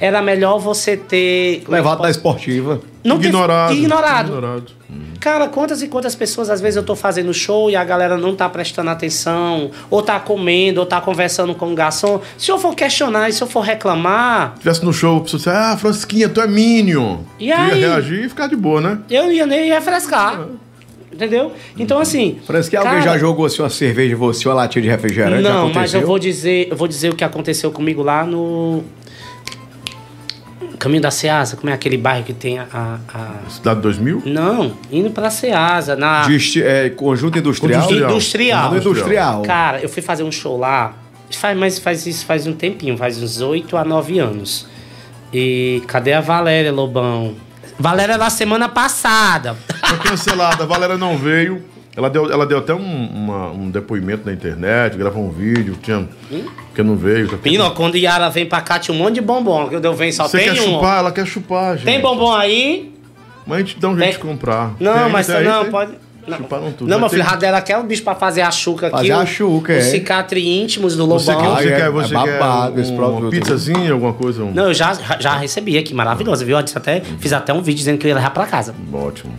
[0.00, 1.62] Era melhor você ter.
[1.68, 2.80] Levado da esportiva.
[3.04, 3.72] Não ter- ignorado.
[3.74, 4.28] ignorado.
[4.28, 4.80] ignorado.
[5.20, 8.34] Cara, quantas e quantas pessoas, às vezes eu tô fazendo show e a galera não
[8.34, 12.22] tá prestando atenção, ou tá comendo, ou tá conversando com o garçom.
[12.38, 15.36] Se eu for questionar e se eu for reclamar, Se tivesse no show, a pessoa
[15.38, 17.18] disse, ah, Francisquinha, tu é Minion.
[17.38, 17.68] E Tu aí?
[17.68, 18.98] ia reagir e ficar de boa, né?
[19.10, 20.46] eu ia nem refrescar.
[21.12, 21.52] Entendeu?
[21.76, 22.38] Então, assim.
[22.46, 25.42] Parece que alguém cara, já jogou assim, uma cerveja em você, uma latinha de refrigerante.
[25.42, 28.82] Não, mas eu vou dizer, eu vou dizer o que aconteceu comigo lá no.
[30.80, 32.66] Caminho da Ceasa, como é aquele bairro que tem a.
[33.12, 34.22] a- Cidade 2000?
[34.24, 36.26] Não, indo pra Ceasa, na.
[36.64, 37.82] É, conjunto industrial.
[37.82, 38.68] Conjunto Industrial.
[38.70, 39.42] Conjunto industrial.
[39.42, 40.94] Cara, eu fui fazer um show lá,
[41.38, 44.66] faz, mas faz isso faz um tempinho, faz uns 8 a 9 anos.
[45.32, 47.34] E cadê a Valéria Lobão?
[47.78, 49.56] Valéria na semana passada.
[49.86, 51.62] Foi cancelada, a Valéria não veio.
[51.96, 56.08] Ela deu, ela deu até um, uma- um depoimento na internet, gravou um vídeo, tinha,
[56.68, 57.28] porque não veio.
[57.28, 59.68] tá- Menino, quando Yara vem pra cá, tinha um monte de bombom.
[59.68, 60.64] Quando eu venho só Você tem quer um.
[60.74, 60.98] chupar?
[61.00, 61.86] Ela quer chupar, gente.
[61.86, 62.94] Tem bombom aí?
[63.46, 64.12] Mas a gente dá um jeito Tem.
[64.12, 64.72] de comprar.
[64.78, 65.70] Não, Tem, mas tem não, tem.
[65.72, 65.92] pode.
[66.28, 66.88] Não, Chuparam tudo.
[66.88, 68.96] não Mas meu filho, tem- a dela quer o bicho pra fazer a chuca aqui.
[68.98, 69.82] Fazer a o- chuca, Os é.
[69.82, 71.56] cicatriz íntimos do Você Lobão.
[71.56, 73.22] quer, você é- quer, você é babado quer esse um- produto.
[73.22, 74.44] uma pizzazinha, alguma coisa?
[74.44, 74.52] Um...
[74.52, 76.56] Não, eu já, já recebi aqui, maravilhoso, viu?
[76.56, 78.74] Eu até, fiz até um vídeo dizendo que eu ia levar pra casa.
[78.92, 79.32] Ótimo.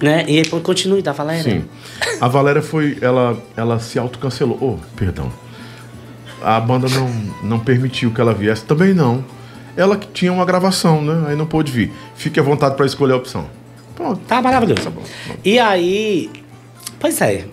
[0.00, 0.24] Né?
[0.28, 1.42] E ele falou, continue, da Valéria.
[1.42, 1.64] Sim.
[2.20, 2.98] A Valéria foi.
[3.00, 4.58] Ela, ela se autocancelou.
[4.60, 5.32] Oh, perdão.
[6.42, 7.08] A banda não,
[7.42, 8.64] não permitiu que ela viesse.
[8.64, 9.24] Também não.
[9.76, 11.28] Ela que tinha uma gravação, né?
[11.30, 11.92] Aí não pôde vir.
[12.14, 13.46] Fique à vontade para escolher a opção.
[13.94, 14.20] Pronto.
[14.26, 14.92] Tá maravilhoso.
[15.44, 16.30] E aí.
[17.00, 17.46] Pois é.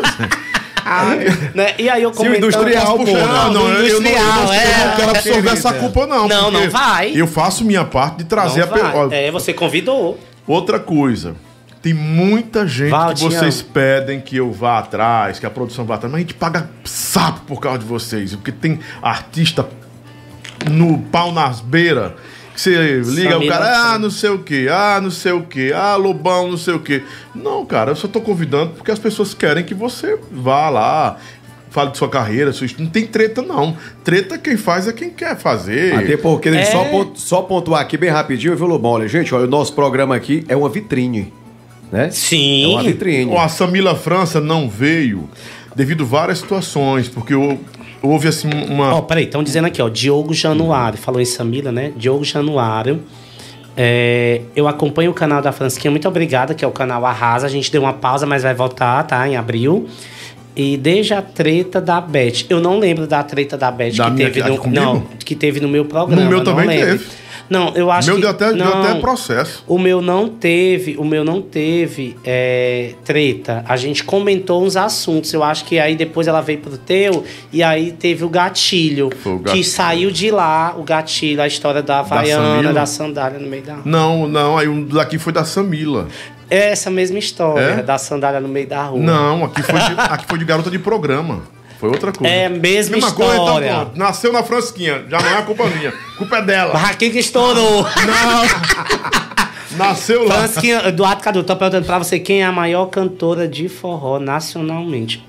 [1.54, 1.74] né?
[1.78, 2.44] E aí eu Sim, o comentando...
[2.44, 3.18] industrial, Puxa, pô.
[3.18, 4.86] não, não, eu, eu não, eu, industrial, não, eu é.
[4.86, 6.28] não quero absorver essa culpa, não.
[6.28, 7.12] Não, não vai.
[7.14, 8.78] Eu faço minha parte de trazer Não a.
[8.78, 8.96] vai.
[8.96, 10.18] ó, É, você convidou.
[10.46, 11.36] Outra coisa.
[11.82, 13.70] Tem muita gente Val, que vocês amo.
[13.72, 17.40] pedem que eu vá atrás, que a produção vá atrás, mas a gente paga sapo
[17.46, 18.34] por causa de vocês.
[18.34, 19.66] Porque tem artista
[20.70, 22.12] no pau nas beiras.
[22.54, 23.98] Que você liga o cara, ah, Franco.
[24.00, 27.02] não sei o que, ah, não sei o que, ah, Lobão, não sei o que.
[27.34, 31.16] Não, cara, eu só tô convidando porque as pessoas querem que você vá lá,
[31.70, 32.66] fale de sua carreira, sua.
[32.78, 33.74] Não tem treta, não.
[34.04, 35.94] Treta quem faz é quem quer fazer.
[35.94, 36.64] Até porque, É.
[36.66, 38.90] só, pont- só pontuar aqui bem rapidinho, viu, Lobão?
[38.92, 41.32] Olha, gente, olha, o nosso programa aqui é uma vitrine.
[41.92, 42.10] Né?
[42.10, 42.64] Sim.
[42.64, 43.32] É uma vitrine.
[43.32, 45.28] Ó, a Samila França não veio
[45.74, 47.58] devido a várias situações, porque hou-
[48.02, 48.94] houve assim uma.
[48.94, 51.92] Ó, peraí, estão dizendo aqui, ó, Diogo Januário, falou em Samila, né?
[51.96, 53.00] Diogo Januário.
[53.76, 57.46] É, eu acompanho o canal da Fransquinha, muito obrigada, que é o canal Arrasa.
[57.46, 59.26] A gente deu uma pausa, mas vai voltar, tá?
[59.28, 59.88] Em abril.
[60.56, 62.44] E desde a treta da Beth.
[62.50, 64.58] Eu não lembro da treta da Beth Da que teve no.
[64.58, 64.82] comigo?
[64.84, 66.22] Não, que teve no meu programa.
[66.22, 66.98] No meu não também lembro.
[66.98, 67.04] teve.
[67.50, 68.20] Não, eu acho meu que.
[68.22, 69.64] deu até, deu até processo.
[69.66, 73.64] o meu não teve, o meu não teve é, treta.
[73.68, 75.32] A gente comentou uns assuntos.
[75.32, 79.10] Eu acho que aí depois ela veio pro teu e aí teve o gatilho.
[79.20, 79.62] Foi o gatilho.
[79.62, 82.72] Que saiu de lá, o gatilho, a história da Havaiana, Samila?
[82.72, 83.82] da, sandália no meio da rua.
[83.84, 86.06] Não, não, aí um daqui foi da Samila.
[86.48, 87.82] Essa mesma história, É?
[87.82, 89.00] da sandália no meio da rua.
[89.00, 91.42] Não, aqui foi, de, aqui foi de garota de programa.
[91.80, 92.30] Foi outra coisa.
[92.32, 93.72] É a mesma coisa, então história.
[93.72, 93.98] pronto.
[93.98, 95.90] Nasceu na Fransquinha, já não é culpa minha.
[96.18, 96.72] Culpa é dela.
[96.74, 97.86] Barraquinha que estourou.
[99.78, 100.34] Nasceu lá.
[100.34, 105.24] Fransquinha, Eduardo Cadu, tô perguntando pra você quem é a maior cantora de forró nacionalmente.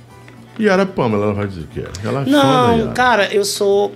[0.60, 1.88] E era Pamela, ela vai dizer que é.
[2.04, 2.92] Ela é Não, Yara.
[2.92, 3.96] cara, eu sou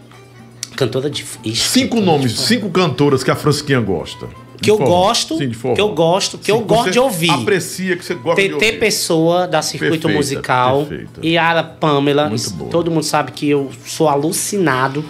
[0.78, 1.26] cantora de.
[1.44, 4.28] Ixi, Cinco cantora nomes, de cinco cantoras que a Francisquinha gosta.
[4.62, 7.30] Que eu gosto, Sim, de que eu gosto, que eu gosto de ouvir.
[7.32, 8.80] Aprecia que você gosta de TT ouvir.
[8.80, 10.86] Pessoa, da Circuito Perfeita, Musical.
[10.86, 11.26] perfeita.
[11.26, 12.30] Yara Pamela.
[12.30, 12.70] Muito boa.
[12.72, 15.04] Todo mundo sabe que eu sou alucinado.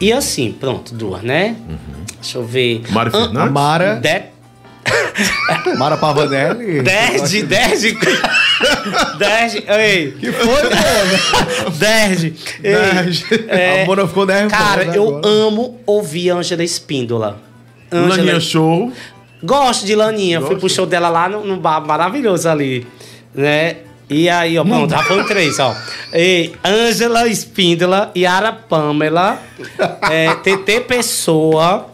[0.00, 1.56] E assim, pronto, duas, né?
[1.68, 2.04] Uhum.
[2.20, 2.82] Deixa eu ver.
[2.90, 3.52] Mari An- Fernandes?
[3.52, 4.22] Mara, De...
[5.78, 6.82] Mara Pavanelli.
[6.82, 7.96] Derde, Derde.
[9.18, 9.64] Derde.
[9.68, 10.12] Ei.
[10.12, 11.70] Que foi, mano?
[11.78, 12.34] Derde.
[12.62, 13.24] Ei, Derde.
[13.48, 15.28] é, A Mona ficou nervosa Cara, eu agora.
[15.28, 17.40] amo ouvir Ângela Espíndola.
[18.08, 18.92] Laninha Show.
[19.42, 20.40] Gosto de Laninha.
[20.40, 20.60] Fui Gosta?
[20.60, 22.86] pro show dela lá no, no bar maravilhoso ali.
[23.34, 23.76] Né?
[24.08, 25.74] E aí, ó, pronto, já foram três, ó.
[26.14, 29.38] E Ângela Espíndola, Yara Pamela,
[30.10, 31.90] é, TT Pessoa.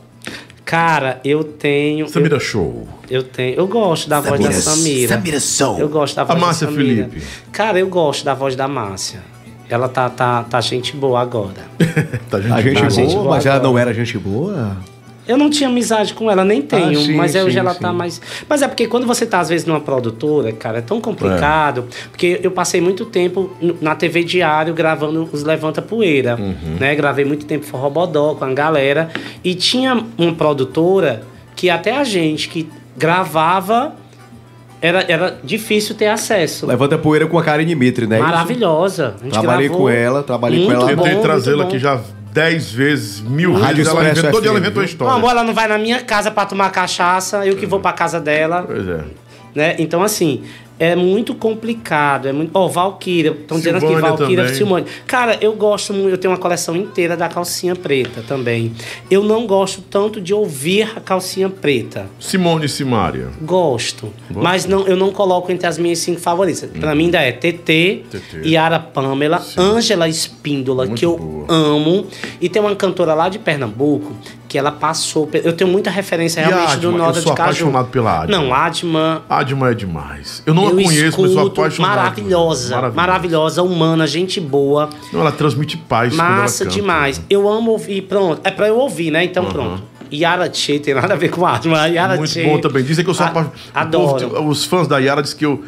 [0.65, 2.09] Cara, eu tenho.
[2.09, 2.87] Samira Show.
[3.11, 3.57] Eu, eu tenho.
[3.57, 5.09] Eu gosto da voz da Samira.
[5.17, 5.79] Samira Soul.
[5.79, 7.09] Eu gosto da voz Márcia da Samira.
[7.09, 7.27] Felipe.
[7.51, 9.21] Cara, eu gosto da voz da Márcia.
[9.69, 11.73] Ela tá, tá, tá gente boa agora.
[12.31, 12.53] Tá, gente?
[12.53, 13.71] A gente A boa, gente boa mas ela agora.
[13.71, 14.77] não era gente boa?
[15.27, 17.81] Eu não tinha amizade com ela, nem tenho, sim, mas hoje sim, ela sim.
[17.81, 18.20] tá mais.
[18.49, 21.85] Mas é porque quando você tá, às vezes, numa produtora, cara, é tão complicado.
[22.11, 23.51] Porque eu passei muito tempo
[23.81, 26.37] na TV Diário gravando os Levanta Poeira.
[26.37, 26.95] Né?
[26.97, 29.11] Gravei muito tempo Forró Bodó com a galera.
[29.45, 31.23] E tinha uma produtora
[31.55, 33.95] que até a gente que gravava
[34.81, 36.66] era, era difícil ter acesso.
[36.66, 38.18] Levanta poeira com a Karine Mitre, né?
[38.18, 39.14] Maravilhosa.
[39.20, 40.97] A gente Trabalhei gravou com ela, trabalhei com muito ela.
[40.97, 42.01] bom, Tentei trazê-la aqui já
[42.33, 43.93] dez vezes, mil Rádio vezes.
[43.93, 44.80] Ela inventou, todo dia ela uma?
[44.80, 45.14] Não, história.
[45.14, 48.18] amor, ela não vai na minha casa pra tomar cachaça, eu que vou pra casa
[48.18, 48.64] dela.
[48.66, 49.05] Pois é.
[49.55, 49.76] né?
[49.78, 50.43] Então, assim,
[50.83, 52.26] é muito complicado.
[52.26, 52.51] É muito...
[52.53, 53.30] Ó, Valkyria.
[53.30, 54.49] Estão dizendo aqui, Valkyria.
[54.53, 54.85] Simone.
[55.07, 58.72] Cara, eu gosto muito, eu tenho uma coleção inteira da calcinha preta também.
[59.09, 62.07] Eu não gosto tanto de ouvir a calcinha preta.
[62.18, 63.28] Simone e Simária.
[63.43, 64.12] Gosto.
[64.28, 66.68] Mas não, eu não coloco entre as minhas cinco favoritas.
[66.80, 68.49] Pra mim ainda é TT, TT.
[68.49, 71.47] Yara Pamela, Ângela Espíndola, Muito que eu boa.
[71.49, 72.09] amo.
[72.41, 74.16] E tem uma cantora lá de Pernambuco
[74.53, 75.31] que ela passou.
[75.33, 76.99] Eu tenho muita referência E realmente a do Adma?
[76.99, 77.51] Noda Eu sou de Caju.
[77.51, 78.37] apaixonado pela Adma.
[78.37, 79.23] Não, Adma.
[79.31, 80.43] Adma é demais.
[80.45, 81.97] Eu não eu a conheço, mas sou escuto, apaixonado.
[81.97, 82.97] maravilhosa, Maravilhosa.
[83.07, 86.15] maravilhosa, humana, gente boa, Não, ela transmite paz.
[86.15, 87.23] massa demais.
[87.31, 88.43] Eu amo ouvir, pronto.
[88.45, 89.25] É pra eu ouvir, né?
[89.25, 89.83] Então pronto.
[90.13, 91.87] Yara Tchê tem nada a ver com Adma.
[91.87, 92.85] Yara Muito Tchê- bom também.
[92.85, 93.57] Dizem que eu sou apaixonado.
[93.75, 94.47] Adoro.
[94.47, 95.65] os fãs da Yara dizem que eu.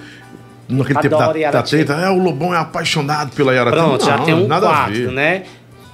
[0.68, 1.76] Naquele tempo Adoro da, Yara da Tchê.
[1.84, 4.06] treta, é, o Lobão é apaixonado pela Yara Pronto, Tchê.
[4.10, 5.10] já Não, tem um nada ver.
[5.12, 5.42] né?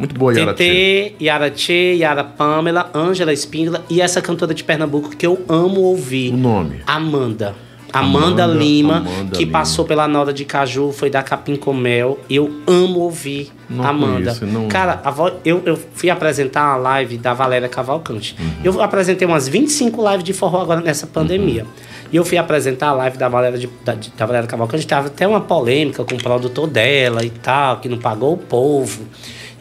[0.01, 0.55] Muito boa Yara.
[0.55, 5.81] TT, Yara Tchê, Yara Pamela, Ângela Espíndola e essa cantora de Pernambuco que eu amo
[5.83, 6.33] ouvir.
[6.33, 6.81] O nome.
[6.87, 7.55] Amanda.
[7.93, 9.59] Amanda, Amanda, Lima, Amanda que Lima.
[9.59, 12.21] passou pela Noda de Caju, foi da Capim com Mel.
[12.31, 14.33] Eu amo ouvir Não Amanda.
[14.33, 18.37] conheço, não- Cara, a vo- eu, eu fui apresentar uma live da Valéria Cavalcante.
[18.63, 21.67] Eu apresentei umas 25 lives de forró agora nessa pandemia.
[22.13, 24.87] E eu fui apresentar a live da Valéria, de, da, da Valéria Cavalcante.
[24.87, 29.03] Tava até uma polêmica com o produtor dela e tal, que não pagou o povo.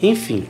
[0.02, 0.44] Enfim.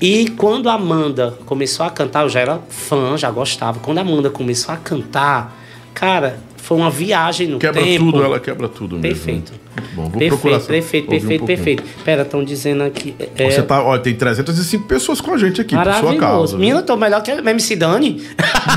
[0.00, 3.78] E quando a Amanda começou a cantar, eu já era fã, já gostava.
[3.80, 5.56] Quando a Amanda começou a cantar,
[5.94, 8.04] cara, foi uma viagem no Quebra tempo.
[8.10, 9.14] tudo, ela quebra tudo mesmo.
[9.16, 9.52] Perfeito.
[9.52, 10.02] Muito bom.
[10.02, 10.60] Vou perfeito, procurar.
[10.66, 11.82] perfeito, ouvir um perfeito, perfeito.
[12.04, 13.14] Pera, estão dizendo aqui.
[13.36, 16.56] É, Você tá, olha, tem 305 pessoas com a gente aqui, por sua causa.
[16.56, 18.22] Menina, eu tô melhor que a MC Dani.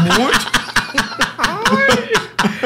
[0.02, 0.58] Muito.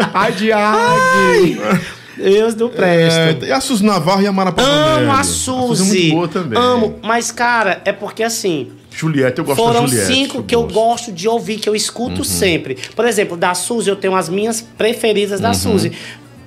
[0.14, 1.92] Ai, de ai.
[2.24, 3.44] Deus do presto.
[3.46, 5.04] É, e a Suzy Navarro e a Mara Pavanelli.
[5.04, 5.98] Amo a Suzy é Suzy.
[6.00, 6.60] muito boa também.
[6.60, 7.00] Amo.
[7.02, 8.72] Mas, cara, é porque assim.
[8.94, 10.14] Juliette, eu gosto Foram da Juliette.
[10.14, 12.24] cinco que eu gosto de ouvir, que eu escuto Uhum.
[12.24, 12.78] sempre.
[12.96, 15.44] Por exemplo, da Suzy, eu tenho as minhas preferidas Uhum.
[15.44, 15.92] da Suzy.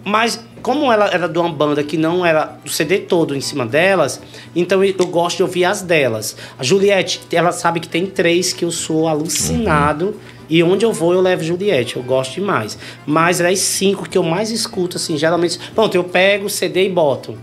[0.04, 3.64] Mas, como ela era de uma banda que não era o CD todo em cima
[3.64, 4.20] delas,
[4.54, 6.36] então eu eu gosto de ouvir as delas.
[6.58, 10.06] A Juliette, ela sabe que tem três que eu sou alucinado.
[10.06, 10.14] Uhum.
[10.48, 11.96] E onde eu vou, eu levo Juliette.
[11.96, 12.78] Eu gosto demais.
[13.06, 15.58] Mas as cinco que eu mais escuto, assim, geralmente.
[15.74, 17.36] Pronto, eu pego o CD e boto.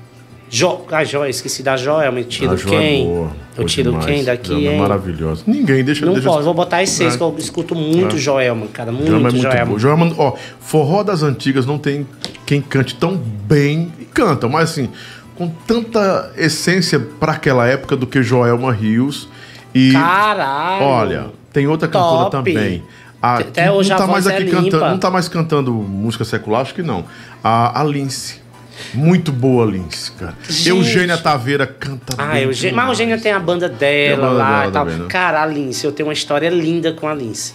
[0.49, 0.81] Jo...
[0.91, 2.19] Ah, Joia, esqueci da Joelma.
[2.19, 3.05] Eu tiro A Jo é quem?
[3.05, 4.05] boa, eu tiro demais.
[4.05, 4.77] quem daqui, é hein?
[4.79, 5.43] maravilhosa.
[5.47, 7.17] Ninguém deixa Não deixa posso, vou botar as seis, É.
[7.17, 8.19] que eu escuto muito É.
[8.19, 8.91] Joelma, cara.
[8.91, 9.79] Muito Joelma é muito Joelma.
[9.79, 12.05] Joelma, ó, forró das antigas não tem
[12.45, 13.93] quem cante tão bem.
[13.97, 14.89] E canta, mas assim,
[15.37, 19.29] com tanta essência pra aquela época do que Joelma Rios.
[19.73, 20.83] E Caralho!
[20.85, 22.31] olha, tem outra cantora Top.
[22.31, 22.83] também.
[23.21, 24.57] A, Até que hoje não tá mais é aqui limpa.
[24.61, 27.05] cantando, não tá mais cantando música secular, acho que não.
[27.43, 28.41] A, a Lince.
[28.95, 30.33] Muito boa, Lince, cara.
[30.49, 30.69] Gente.
[30.69, 32.89] Eugênia Taveira canta Ah, bem Eugênia, mas a.
[32.89, 34.85] Eugênia tem a banda dela a banda lá dela e tal.
[34.85, 35.07] também, né?
[35.07, 37.53] Cara, a Lince, eu tenho uma história linda com a Lince.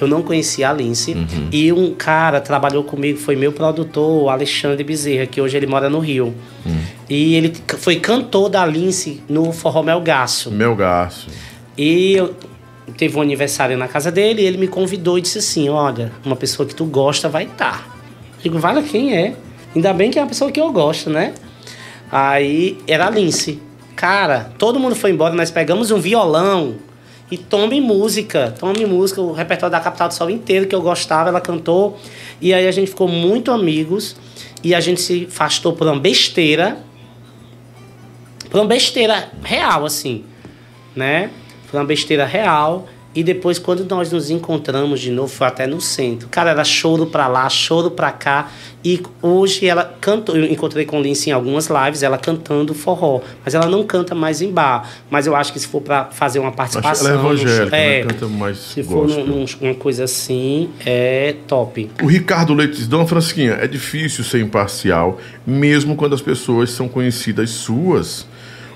[0.00, 1.12] Eu não conhecia a Lince.
[1.14, 1.48] Uhum.
[1.52, 5.88] E um cara trabalhou comigo, foi meu produtor, o Alexandre Bezerra, que hoje ele mora
[5.88, 6.34] no Rio.
[6.66, 6.76] Hum.
[7.08, 10.50] E ele foi cantor da Lince no Forró Melgaço.
[10.50, 11.28] Melgaço.
[11.78, 12.34] E eu
[12.96, 16.36] teve um aniversário na casa dele e ele me convidou e disse assim: Olha, uma
[16.36, 17.94] pessoa que tu gosta vai estar.
[18.42, 19.34] Digo, vale quem é?
[19.74, 21.34] Ainda bem que é uma pessoa que eu gosto, né?
[22.12, 23.60] Aí era a Lince.
[23.96, 26.76] Cara, todo mundo foi embora, nós pegamos um violão
[27.30, 31.30] e tome música, tome música, o repertório da Capital do Sol inteiro que eu gostava,
[31.30, 31.98] ela cantou.
[32.40, 34.16] E aí a gente ficou muito amigos
[34.62, 36.78] e a gente se afastou por uma besteira.
[38.50, 40.24] Por uma besteira real, assim,
[40.94, 41.30] né?
[41.74, 42.86] Foi uma besteira real.
[43.16, 46.26] E depois, quando nós nos encontramos de novo, foi até no centro.
[46.28, 48.50] Cara, era choro pra lá, choro pra cá.
[48.84, 50.36] E hoje ela cantou.
[50.36, 53.20] Eu encontrei com Lince em algumas lives, ela cantando forró.
[53.44, 54.88] Mas ela não canta mais em bar.
[55.08, 57.06] Mas eu acho que se for pra fazer uma participação.
[57.08, 58.10] ela é evangélica, é, né?
[58.12, 61.88] Canta mais Se for num- uma coisa assim, é top.
[62.02, 66.88] O Ricardo Leite diz, Dona Francisquinha, é difícil ser imparcial, mesmo quando as pessoas são
[66.88, 68.26] conhecidas suas.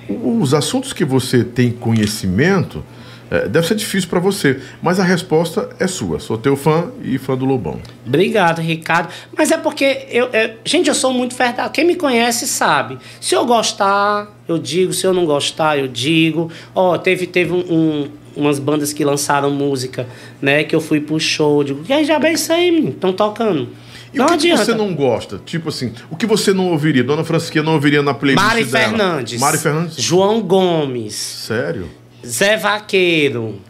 [0.09, 2.82] Os assuntos que você tem conhecimento,
[3.30, 6.18] eh, deve ser difícil para você, mas a resposta é sua.
[6.18, 7.78] Sou teu fã e fã do Lobão.
[8.06, 9.10] Obrigado, Ricardo.
[9.36, 11.70] Mas é porque eu, eu- gente, eu sou muito verdadeiro.
[11.72, 12.98] Quem me conhece sabe.
[13.20, 14.93] Se eu gostar, eu digo.
[14.94, 16.51] Se eu não gostar, eu digo.
[16.74, 20.06] Ó, teve teve um, um- umas bandas que lançaram música,
[20.40, 20.64] né?
[20.64, 21.62] Que eu fui pro show.
[21.62, 23.68] Digo, e aí já bem isso aí, estão tocando.
[24.12, 24.64] E não o que, adianta.
[24.64, 25.40] você não gosta?
[25.44, 27.05] Tipo assim, o que você não ouviria?
[27.05, 28.89] Dona Francisquinha não ouviria na playlist Mari dela?
[28.89, 29.40] Fernandes.
[29.40, 29.97] Mari Fernandes?
[30.02, 31.14] João Gomes.
[31.14, 31.89] Sério?
[32.26, 33.60] Zé Vaqueiro.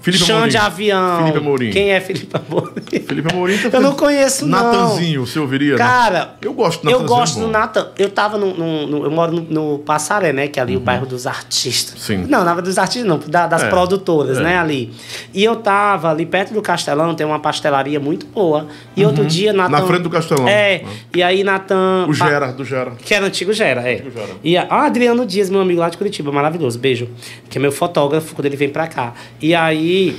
[0.00, 0.72] Felipe Chão de Amorim.
[0.72, 1.18] Avião.
[1.18, 1.70] Felipe Amorim.
[1.70, 2.72] Quem é Felipe Amorim?
[3.06, 4.58] Felipe Amorim tá Eu não conheço, não.
[4.72, 5.72] Natanzinho, você ouviria?
[5.72, 5.78] né?
[5.78, 7.46] Cara, Eu gosto do Eu Natanzinho, gosto é bom.
[7.46, 7.88] do Natan.
[7.96, 10.48] Eu tava no, no- no- Eu moro no, no Passaré, né?
[10.48, 12.00] Que é ali o bairro dos artistas.
[12.02, 12.26] Sim.
[12.28, 14.42] Não, não dos artistas, não, da- das É, produtoras, é.
[14.42, 14.58] né?
[14.58, 14.92] Ali.
[15.32, 18.66] E eu tava ali perto do Castelão, tem uma pastelaria muito boa.
[18.96, 19.74] E outro dia, Natan.
[19.76, 19.80] Uhum.
[19.80, 20.48] Na frente do Castelão.
[20.48, 20.82] É.
[21.14, 22.06] E aí, Natan.
[22.08, 22.92] O Gera, do Gera.
[23.04, 23.94] Que era o antigo Gera, é.
[23.94, 24.28] Antigo Gera.
[24.42, 27.08] E a, ah, Adriano Dias, meu amigo lá de Curitiba, maravilhoso, beijo.
[27.48, 29.12] Que é meu fotógrafo quando ele vem pra cá.
[29.42, 30.16] E aí,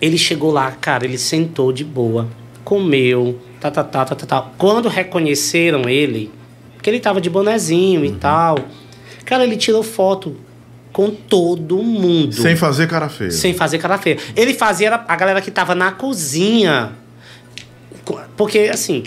[0.00, 2.28] ele chegou lá, cara, ele sentou de boa,
[2.64, 4.50] comeu, tá, tá, tá, tá, tá, tá.
[4.56, 6.30] Quando reconheceram ele,
[6.74, 8.06] porque ele tava de bonezinho Uhum.
[8.06, 8.58] e tal,
[9.24, 10.36] cara, ele tirou foto
[10.92, 12.32] com todo mundo.
[12.34, 13.30] Sem fazer cara feia.
[13.30, 14.16] Sem fazer cara feia.
[14.36, 16.92] Ele fazia a galera que tava na cozinha.
[18.04, 19.02] Co- Porque, assim,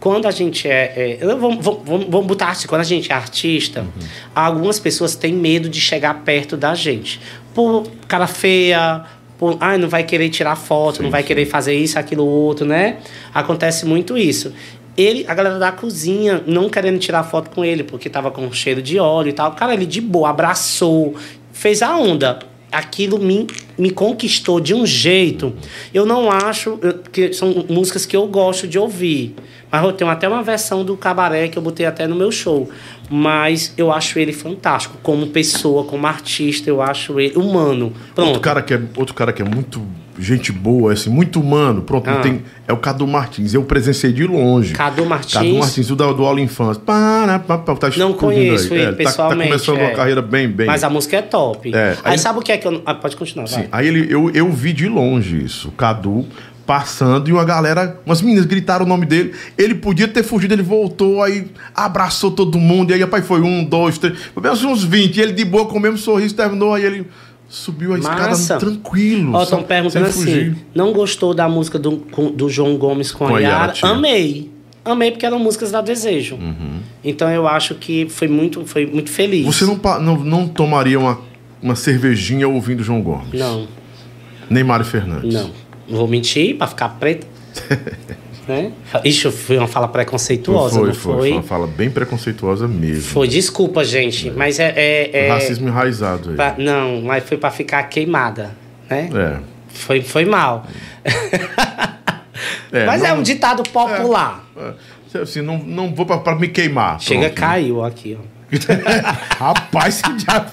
[0.00, 1.18] quando a gente é.
[1.20, 3.86] é vou- vamos, vamos botar assim, quando a gente é artista,
[4.34, 7.20] algumas pessoas têm medo de chegar perto da gente.
[7.54, 9.04] Por cara feia,
[9.38, 9.56] por.
[9.60, 12.98] Ai, não vai querer tirar foto, não vai querer fazer isso, aquilo, outro, né?
[13.32, 14.52] Acontece muito isso.
[14.96, 18.80] Ele, a galera da cozinha, não querendo tirar foto com ele, porque tava com cheiro
[18.80, 19.52] de óleo e tal.
[19.52, 21.14] Cara, ele de boa, abraçou,
[21.52, 22.38] fez a onda
[22.72, 23.46] aquilo me,
[23.78, 25.54] me conquistou de um jeito.
[25.94, 29.34] Eu não acho eu- que são músicas que eu gosto de ouvir.
[29.70, 32.70] Mas eu tenho até uma versão do cabaré que eu botei até no meu show.
[33.10, 34.96] Mas eu acho ele fantástico.
[35.02, 37.86] Como pessoa, como artista, eu acho ele humano.
[37.86, 38.40] Outro Pronto.
[38.40, 39.82] cara, que é, outro cara que é muito
[40.18, 42.16] gente boa, assim, muito humano, pronto, Ah.
[42.20, 43.52] tem, é o Cadu Martins.
[43.52, 44.72] Eu presenciei de longe.
[44.72, 45.34] Cadu Martins.
[45.34, 46.82] Cadu Martins, o da, do Aula Infância.
[46.82, 48.80] Para, para, para, tá Não conheço aí.
[48.80, 49.42] ele É, tá- pessoalmente.
[49.42, 49.82] Tá, começando é.
[49.88, 50.66] uma carreira bem, bem.
[50.66, 51.70] Mas a música é top.
[51.74, 52.80] É, aí, aí- sabe o que é que eu.
[52.86, 53.68] Ah, pode continuar, Sim, vai.
[53.72, 55.68] aí ele, eu, eu vi de longe isso.
[55.68, 56.24] O Cadu
[56.66, 59.32] passando e uma galera, umas meninas gritaram o nome dele.
[59.56, 62.90] Ele podia ter fugido, ele voltou, aí abraçou todo mundo.
[62.90, 65.16] E aí, rapaz, foi um, dois, três, foi bem uns 20.
[65.16, 66.74] E ele de boa, com o mesmo sorriso, terminou.
[66.74, 67.06] Aí ele
[67.48, 68.56] subiu a escada Massa.
[68.56, 69.34] tranquilo.
[69.34, 70.56] Ó, estão perguntando assim: fugir.
[70.74, 72.02] não gostou da música do,
[72.34, 73.94] do João Gomes com, Com a Yara, Yara?
[73.94, 74.50] Amei.
[74.84, 76.36] Amei porque eram músicas da Desejo.
[76.36, 76.78] Uhum.
[77.02, 79.44] Então eu acho que foi muito, foi muito feliz.
[79.44, 81.18] Você não, não, não tomaria uma,
[81.60, 83.32] uma cervejinha ouvindo João Gomes?
[83.32, 83.66] Não,
[84.48, 85.34] Nem Mário Fernandes?
[85.34, 85.65] não.
[85.88, 87.26] Não vou mentir pra ficar preta.
[88.46, 88.72] né?
[89.04, 91.20] Ixi, foi uma fala preconceituosa, foi, não foi, foi?
[91.22, 93.02] foi uma fala bem preconceituosa mesmo.
[93.02, 94.72] Foi, desculpa, gente, mas é.
[94.76, 96.36] é, é Racismo enraizado aí.
[96.36, 98.54] pra- não, mas foi pra ficar queimada,
[98.88, 99.08] né?
[99.14, 99.38] É.
[99.68, 100.64] Foi, foi mal.
[102.72, 104.44] É, mas é não- um ditado popular.
[104.56, 107.00] É, Assim, não, não vou pra, pra me queimar.
[107.00, 107.34] Chega, pronto.
[107.36, 108.35] caiu aqui, ó.
[109.38, 110.50] Rapaz, que diabo.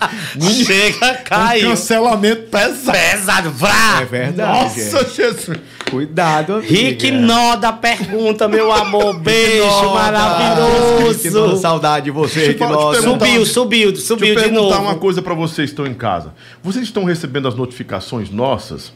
[0.66, 1.70] Chega, Um caiu.
[1.70, 2.92] cancelamento pesado.
[2.98, 4.02] Pesado, vrá!
[4.02, 4.82] É verdade.
[4.92, 5.58] Nossa, Jesus.
[5.90, 6.68] Cuidado, amiga.
[6.74, 9.20] Rick Noda pergunta, meu amor.
[9.20, 11.58] Beijo maravilhoso.
[11.58, 13.02] saudade de você, Rick Noda.
[13.02, 14.88] Subiu, subiu, subiu Deixa eu de perguntar novo.
[14.90, 16.34] uma coisa pra vocês que estão em casa.
[16.64, 18.92] Vocês estão recebendo as notificações nossas?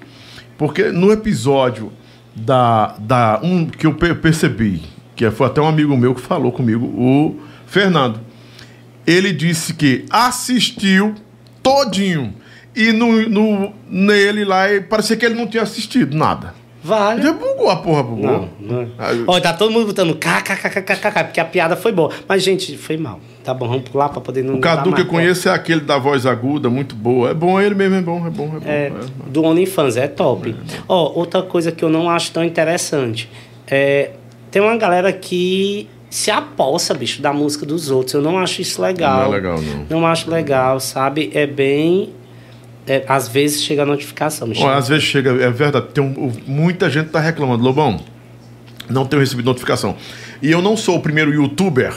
[0.57, 1.91] Porque no episódio
[2.35, 4.81] da, da um que eu pe- percebi,
[5.15, 8.25] que foi até um amigo meu que falou comigo, o Fernando.
[9.07, 11.15] Ele disse que assistiu
[11.63, 12.35] todinho.
[12.75, 16.53] E no, no, nele lá, parecia que ele não tinha assistido nada.
[16.83, 17.21] Vale.
[17.21, 18.21] Já bugou a porra, bugou.
[18.21, 18.91] Não, não.
[18.97, 22.11] Aí- Ó, tá todo mundo botando kkkkkk, porque a piada foi boa.
[22.27, 23.19] Mas, gente, foi mal.
[23.43, 24.55] Tá bom, vamos pular pra poder não.
[24.55, 27.31] O Cadu que eu conheço é aquele da voz aguda, muito boa.
[27.31, 28.69] É bom, ele mesmo é bom, é bom, é bom.
[28.69, 28.91] É, é.
[29.29, 30.55] do OnlyFans, é top.
[30.87, 33.29] Ó, outra coisa que eu não acho tão interessante.
[33.65, 34.11] É,
[34.51, 38.13] tem uma galera que se apossa, bicho, da música dos outros.
[38.13, 39.23] Eu não acho isso legal.
[39.25, 39.85] Não é legal, não.
[40.01, 41.29] Não acho legal, sabe?
[41.33, 42.13] É bem.
[42.87, 44.53] é, às vezes chega a notificação.
[44.53, 44.75] chega.
[44.75, 47.61] às vezes chega, é verdade, tem um- muita gente tá reclamando.
[47.61, 47.99] Lobão,
[48.89, 49.97] não tenho recebido notificação.
[50.41, 51.91] E eu não sou o primeiro youtuber,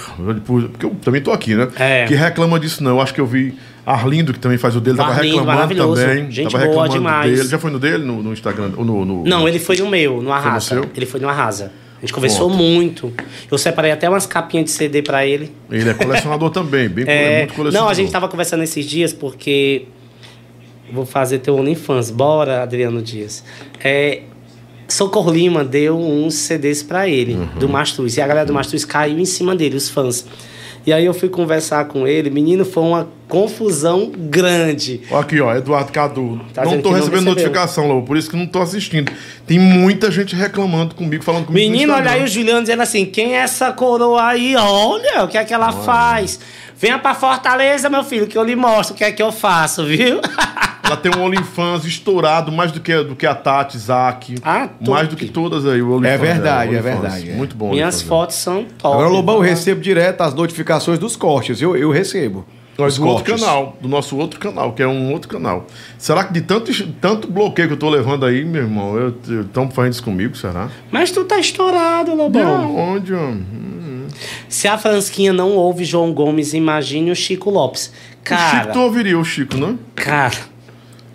[0.44, 1.68] porque eu também tô aqui, né?
[1.76, 2.06] É.
[2.06, 2.92] Que reclama disso, não.
[2.92, 3.54] Eu acho que eu vi
[3.86, 6.30] Arlindo, que também faz o dele, tava Arlindo, reclamando também.
[6.30, 7.36] Gente tava boa demais.
[7.36, 7.48] dele.
[7.48, 8.72] Já foi no dele, no, no Instagram?
[8.76, 10.60] ou No, no- Não, ele foi no meu, no Arrasa.
[10.74, 10.90] seu?
[10.96, 11.70] Ele foi no Arrasa.
[12.02, 12.62] A gente conversou Pronto.
[12.62, 13.12] muito.
[13.50, 15.52] Eu separei até umas capinhas de CD pra ele.
[15.70, 17.72] Ele é colecionador também, bem É, muito colecionador.
[17.72, 19.84] não, a gente tava conversando esses dias porque
[20.92, 22.10] vou fazer teu OnlyFans.
[22.10, 23.44] Bora, Adriano Dias.
[23.84, 24.22] É,
[24.88, 27.46] Socorro Lima deu uns CDs pra ele, Uhum.
[27.58, 28.16] do Mastruz.
[28.16, 30.26] E a galera do Mastruz caiu em cima dele, os fãs.
[30.86, 32.30] E aí eu fui conversar com ele.
[32.30, 35.02] Menino, foi uma confusão grande.
[35.12, 36.40] Aqui, ó, Eduardo Cadu.
[36.52, 39.12] Tá não tô não recebendo notificação, Lobo, por isso que não tô assistindo.
[39.46, 41.66] Tem muita gente reclamando comigo, falando comigo.
[41.66, 44.56] no Menino, olha aí o Juliano dizendo assim: quem é essa coroa aí?
[44.56, 46.40] Olha o que é que ela faz.
[46.76, 49.84] Venha pra Fortaleza, meu filho, que eu lhe mostro o que é que eu faço,
[49.84, 50.20] viu?
[50.82, 54.34] Ela tem um OnlyFans estourado mais do que, do que a Tati, Isaac.
[54.42, 55.80] Ah, mais do que todas aí.
[55.82, 57.00] O OnlyFans É verdade, é OnlyFans.
[57.00, 57.34] verdade, é.
[57.34, 57.70] Muito bom.
[57.70, 58.94] Minhas fotos são top.
[58.94, 59.46] Agora, Lobão, eu tá?
[59.48, 61.60] recebo direto as notificações dos cortes.
[61.62, 62.44] Eu, eu recebo.
[62.78, 65.66] Os do outro canal, do nosso outro canal, que é um outro canal.
[65.98, 68.94] Será que de tanto, tanto bloqueio que eu tô levando aí, meu irmão,
[69.42, 70.70] estão fazendo isso comigo, será?
[70.90, 72.42] Mas tu tá estourado, Lobão.
[72.42, 73.44] Não, onde, homem?
[74.48, 77.88] Se a Fransquinha não ouve João Gomes, imagine o Chico Lopes.
[77.88, 79.78] o Chico, Cara, tu ouviria o Chico, não?
[79.94, 80.36] cara,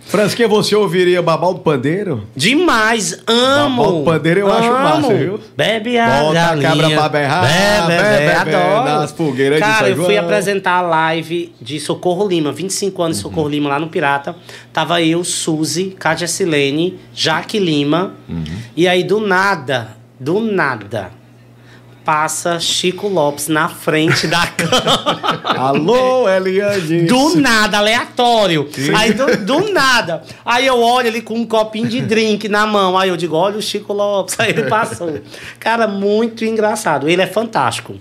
[0.06, 2.22] Fransquinha, você ouviria Babal do Pandeiro?
[2.34, 3.82] demais, amo.
[3.82, 4.78] Babal do Pandeiro eu acho amo.
[4.78, 5.40] massa, viu?
[5.56, 6.68] Bebe a Bota a galinha.
[6.70, 8.84] cabra pra berrar, Bebe, bebe, bebe, adoro.
[9.00, 10.24] nas fogueiras de Cara, São eu fui João.
[10.24, 13.30] apresentar a live de Socorro Lima, 25 anos de Uhum.
[13.30, 14.36] Socorro Lima lá no Pirata.
[14.72, 18.14] Tava eu, Suzy, Kátia Silene, Jaque Lima.
[18.28, 18.44] Uhum.
[18.76, 21.10] E aí, do nada, do nada,
[22.06, 25.40] passa Chico Lopes na frente da câmera.
[25.42, 27.02] Alô, Eliane.
[27.02, 28.70] Do nada, aleatório.
[28.96, 30.22] Aí do, do nada.
[30.44, 32.96] Aí eu olho ele com um copinho de drink na mão.
[32.96, 34.38] Aí eu digo, olha o Chico Lopes.
[34.38, 35.18] Aí ele passou.
[35.58, 37.08] Cara, muito engraçado.
[37.08, 37.96] Ele é fantástico.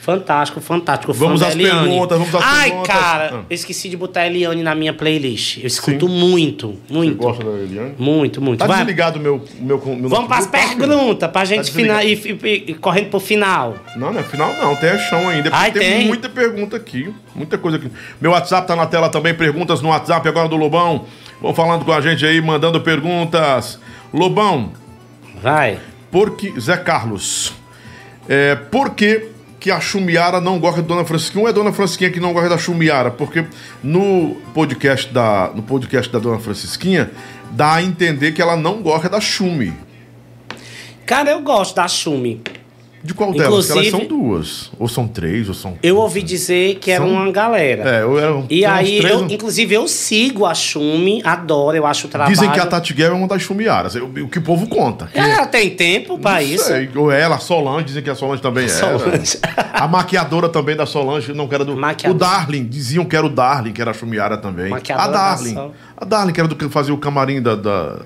[0.00, 1.12] Fantástico, fantástico.
[1.12, 1.88] Vamos às Eliane.
[1.88, 2.96] perguntas, vamos às Ai, perguntas.
[2.96, 3.40] cara, Ah.
[3.50, 5.58] eu esqueci de botar a Eliane na minha playlist.
[5.58, 7.16] Eu escuto muito, muito.
[7.16, 7.94] Gosta da Eliane?
[7.98, 8.60] Muito, muito.
[8.60, 12.00] Tá Vai, desligado o meu, meu, meu vamos para as tá, perguntas, pra gente desligado.
[12.00, 13.76] final, ir, ir- ir correndo pro final.
[13.94, 15.50] Não, não é final não, tem chão ainda.
[15.50, 16.06] porque Ai, tem, tem?
[16.06, 17.90] muita pergunta aqui, muita coisa aqui.
[18.18, 21.04] Meu WhatsApp tá na tela também, perguntas no WhatsApp agora do Lobão.
[21.42, 23.78] Vão falando com a gente aí, mandando perguntas.
[24.14, 24.72] Lobão,
[25.42, 25.78] Vai.
[26.10, 26.58] por que...
[26.58, 27.52] Zé Carlos,
[28.28, 29.28] é, por que
[29.60, 31.42] que a Chumiara não gosta de Dona Francisquinha?
[31.42, 33.10] Ou é Dona Francisquinha que não gosta da Chumiara?
[33.10, 33.44] Porque
[33.84, 37.10] no podcast da, no podcast da Dona Francisquinha,
[37.50, 39.74] dá a entender que ela não gosta da Chumi.
[41.04, 42.40] Cara, eu gosto da Chumi.
[43.02, 43.46] De qual delas?
[43.66, 44.70] Porque Elas Inclusive- são duas.
[44.78, 45.78] Ou são três, ou são...
[45.82, 47.88] Eu ouvi dizer que era São- uma galera.
[47.98, 51.86] É, eu era, E aí, três, eu, um- inclusive, eu sigo a Chumi, adoro, eu
[51.86, 52.34] acho o trabalho.
[52.34, 53.94] Dizem que a Tati Guerra é uma das chumiaras.
[53.94, 55.06] O, o que o povo conta.
[55.06, 56.64] Que- Ela tem tempo pra isso.
[56.64, 56.90] sei.
[56.94, 59.38] Ou ela, a Solange, dizem que a Solange também Solange.
[59.42, 59.70] era.
[59.72, 61.74] A maquiadora também da Solange, não que era do.
[61.76, 62.14] Maquiadora.
[62.14, 64.68] O Darling, diziam que era o Darling, que era a chumiara também.
[64.68, 65.54] Maquiadora a da Darling.
[65.54, 65.74] Sol.
[65.96, 67.54] A Darling, que era do que fazia o camarim da.
[67.56, 67.96] da-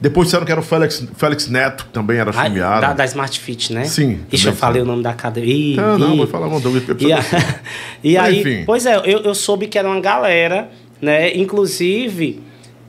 [0.00, 2.80] Depois disseram que era o Félix, Félix Neto, que também era Ai, chumiara.
[2.88, 3.84] da, da Smart Fit, né?
[3.84, 4.86] Sim, Ixi, eu falei sim.
[4.86, 5.46] o nome da cadeia.
[5.46, 6.16] Ih, Ah, não, ih.
[6.18, 7.20] vou falar, não, não, E, a-
[8.04, 8.64] e aí, enfim.
[8.66, 10.68] pois é, eu, eu soube que era uma galera,
[11.00, 11.34] né?
[11.36, 12.42] Inclusive,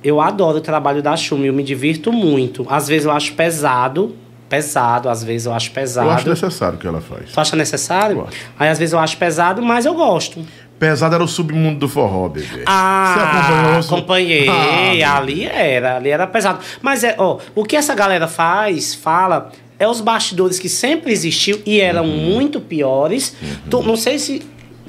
[0.03, 2.65] eu adoro o trabalho da Chumi, eu me divirto muito.
[2.69, 4.15] Às vezes eu acho pesado,
[4.49, 6.07] pesado, às vezes eu acho pesado.
[6.07, 7.31] Eu acho necessário o que ela faz.
[7.31, 8.27] Tu acha necessário?
[8.59, 10.39] Aí às vezes eu acho pesado, mas eu gosto.
[10.79, 12.63] Pesado era o submundo do forró, bebê.
[12.67, 14.47] Ah, Você acompanhei.
[14.47, 16.59] Ah, ali era, ali era pesado.
[16.81, 21.59] Mas é, ó, o que essa galera faz, fala, é os bastidores que sempre existiu
[21.65, 22.31] e eram Uhum.
[22.35, 23.35] muito piores.
[23.69, 24.45] Tu- não sei se.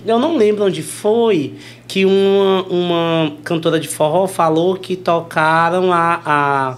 [0.06, 1.55] Eu não lembro onde foi
[1.86, 6.20] que uma, uma cantora de forró falou que tocaram a.
[6.24, 6.77] a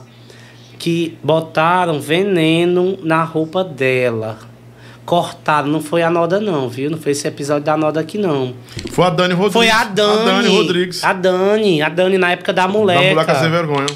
[0.79, 4.39] que botaram veneno na roupa dela.
[5.05, 6.91] Cortaram, não foi a Noda, não, viu?
[6.91, 8.55] Não foi esse episódio da Noda aqui, não.
[8.93, 9.53] Foi a Dani Rodrigues.
[9.55, 10.21] Foi a Dani.
[10.21, 11.05] A Dani Rodrigues.
[11.05, 13.03] A Dani, a Dani na época da Da moleca.
[13.11, 13.87] moleca sem vergonha.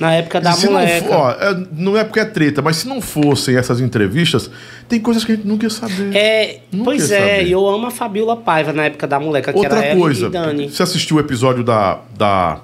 [0.00, 1.06] Na época da se não, moleca.
[1.06, 4.50] for, ó, é, não é porque é treta, mas se não fossem essas entrevistas,
[4.88, 6.16] tem coisas que a gente nunca ia saber.
[6.16, 9.58] É, Nunca pois é, e eu amo a Fabiola Paiva na época da moleca, que
[9.58, 10.70] Outra era ela coisa, e Dani.
[10.70, 11.98] você assistiu o episódio da.
[12.16, 12.60] da.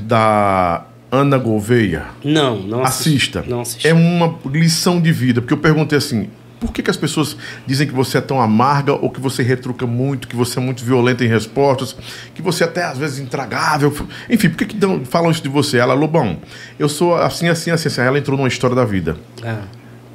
[0.00, 2.04] da Ana Gouveia?
[2.24, 3.08] Não, não assisti.
[3.38, 3.44] Assista.
[3.46, 3.88] Não assisti.
[3.88, 6.28] É uma lição de vida, porque eu perguntei assim.
[6.60, 7.36] Por que, que as pessoas
[7.68, 10.84] dizem que você é tão amarga ou que você retruca muito, que você é muito
[10.84, 11.94] violenta em respostas,
[12.34, 13.94] que você até às vezes intragável?
[14.28, 15.78] Enfim, por que, que dão- falam isso de você?
[15.78, 16.38] Ela, Lobão,
[16.76, 18.00] eu sou assim, assim, assim, assim.
[18.00, 19.16] Ela entrou numa história da vida.
[19.44, 19.62] Ah,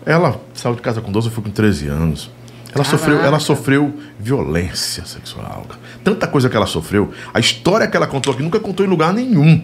[0.06, 2.30] Ela saiu de casa com 12, eu fui com 13 anos.
[2.76, 5.65] Ela sofreu, ela sofreu violência sexual.
[6.03, 7.14] Tanta coisa que ela sofreu.
[7.34, 9.64] A história que ela contou aqui nunca contou em lugar nenhum.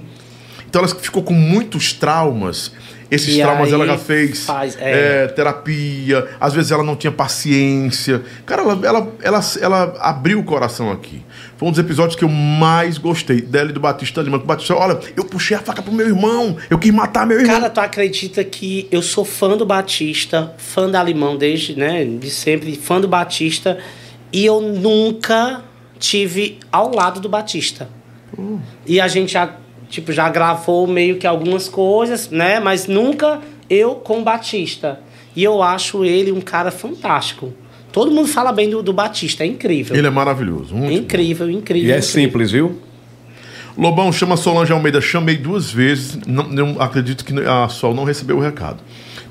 [0.69, 2.71] Então ela ficou com muitos traumas.
[3.11, 5.23] Esses E traumas ela já fez faz- é.
[5.23, 6.27] é, terapia.
[6.39, 8.21] Às vezes ela não tinha paciência.
[8.45, 11.23] Cara, ela, ela, ela, ela abriu o coração aqui.
[11.57, 13.41] Foi um dos episódios que eu mais gostei.
[13.41, 14.37] Dela e do Batista Lima.
[14.37, 16.55] O Batista, olha, eu puxei a faca pro meu irmão.
[16.69, 17.55] Eu quis matar meu irmão.
[17.55, 22.29] Cara, tu acredita que eu sou fã do Batista, fã da Limão desde, né, de
[22.29, 23.79] sempre, fã do Batista,
[24.31, 25.63] e eu nunca
[25.97, 27.89] tive ao lado do Batista.
[28.85, 29.55] E a gente já,
[29.89, 34.99] tipo, já gravou meio que algumas coisas, né, mas nunca eu com o Batista.
[35.35, 37.53] E eu acho ele um cara fantástico.
[37.91, 39.95] Todo mundo fala bem do, do Batista, é incrível.
[39.95, 40.75] Ele é maravilhoso.
[40.75, 41.89] Muito incrível, incrível.
[41.89, 42.21] E é incrível.
[42.21, 42.79] simples, viu?
[43.77, 44.99] Lobão chama Solange Almeida.
[44.99, 46.19] Chamei duas vezes.
[46.27, 48.79] Não, não- acredito que a Sol não recebeu o recado.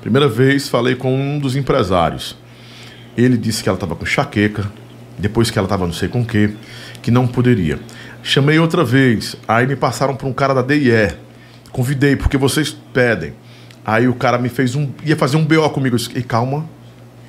[0.01, 2.35] Primeira vez falei com um dos empresários.
[3.15, 4.71] Ele disse que ela estava com enxaqueca.
[5.17, 6.51] Depois que ela estava não sei com o quê.
[7.01, 7.79] Que não poderia.
[8.21, 9.35] Chamei outra vez.
[9.47, 11.13] Aí me passaram para um cara da DIE.
[11.71, 13.33] Convidei, porque vocês pedem.
[13.85, 14.89] Aí o cara me fez um.
[15.05, 15.95] ia fazer um BO comigo.
[15.95, 16.65] Eu disse, "Ei, calma.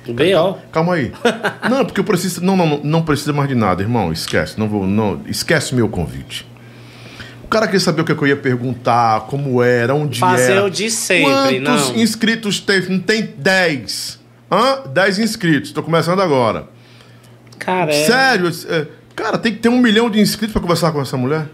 [0.07, 0.57] B.O.
[0.71, 1.11] Calma aí.
[1.69, 2.43] Não, porque eu preciso.
[2.43, 4.11] Não, não, não, precisa mais de nada, irmão.
[4.11, 4.59] Esquece.
[4.59, 4.87] Não vou.
[4.87, 6.47] Não, esquece meu convite.
[7.43, 10.65] O cara queria saber o que eu ia perguntar, como era, onde Fazer era.
[10.65, 11.95] o de sempre, Quantos não.
[11.97, 12.91] inscritos teve?
[12.91, 14.19] Não tem 10.
[14.51, 14.89] Hã?
[14.89, 15.71] 10 inscritos.
[15.71, 16.67] Tô começando agora.
[17.59, 18.05] Cara, é...
[18.05, 18.49] Sério?
[18.69, 21.45] é, cara, tem que ter um milhão de inscritos pra conversar com essa mulher?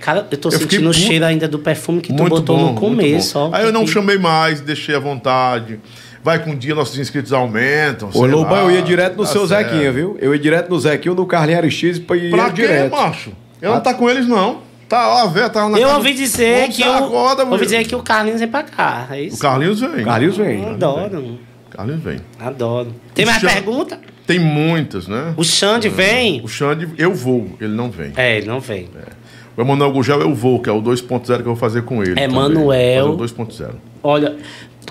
[0.00, 2.72] Cara, eu tô Eu sentindo o cheiro ainda do perfume que tu muito botou bom,
[2.72, 3.50] no começo, ó.
[3.52, 5.80] Aí eu não Que- chamei mais, deixei à vontade.
[6.22, 8.10] Vai que um dia nossos inscritos aumentam.
[8.12, 9.70] Ô, Lobão, lá, eu ia direto no tá seu certo.
[9.70, 10.16] Zequinha, viu?
[10.20, 12.92] Eu ia direto no Zequinho, no Carlinhos Aristides, pra ir Pra quê, direto.
[12.92, 13.32] macho?
[13.62, 14.60] Eu não tá com eles, não.
[14.88, 17.94] Tá, ó, a véia tá na Eu ouvi dizer que o, corda, ouvi dizer que
[17.94, 19.06] o Carlinhos vem pra cá.
[19.10, 19.38] É O isso?
[19.38, 20.04] Carlinhos vem.
[20.04, 20.62] Carlinhos vem.
[20.62, 21.38] Eu adoro.
[21.70, 22.18] Carlinhos vem.
[22.38, 22.94] Adoro.
[23.14, 23.98] Tem O mais Xan- pergunta?
[24.26, 25.34] Tem muitas, né?
[25.36, 26.40] O Xande vem?
[26.42, 28.12] O Xande, eu vou, ele não vem.
[28.16, 28.88] É, ele não vem.
[29.56, 32.20] O Emanuel Gugel eu vou, que é o 2.0 que eu vou fazer com ele.
[32.20, 33.18] Emanuel.
[33.18, 33.74] Fazer o 2.0.
[34.02, 34.36] Olha,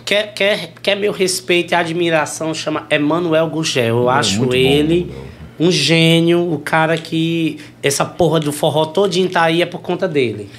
[0.06, 3.98] quer, quer, quer meu respeito e admiração, chama Emanuel Gugel.
[3.98, 5.26] Eu acho muito bom, ele Emanuel.
[5.60, 10.08] um gênio, o cara que essa porra do forró todinho tá aí é por conta
[10.08, 10.50] dele.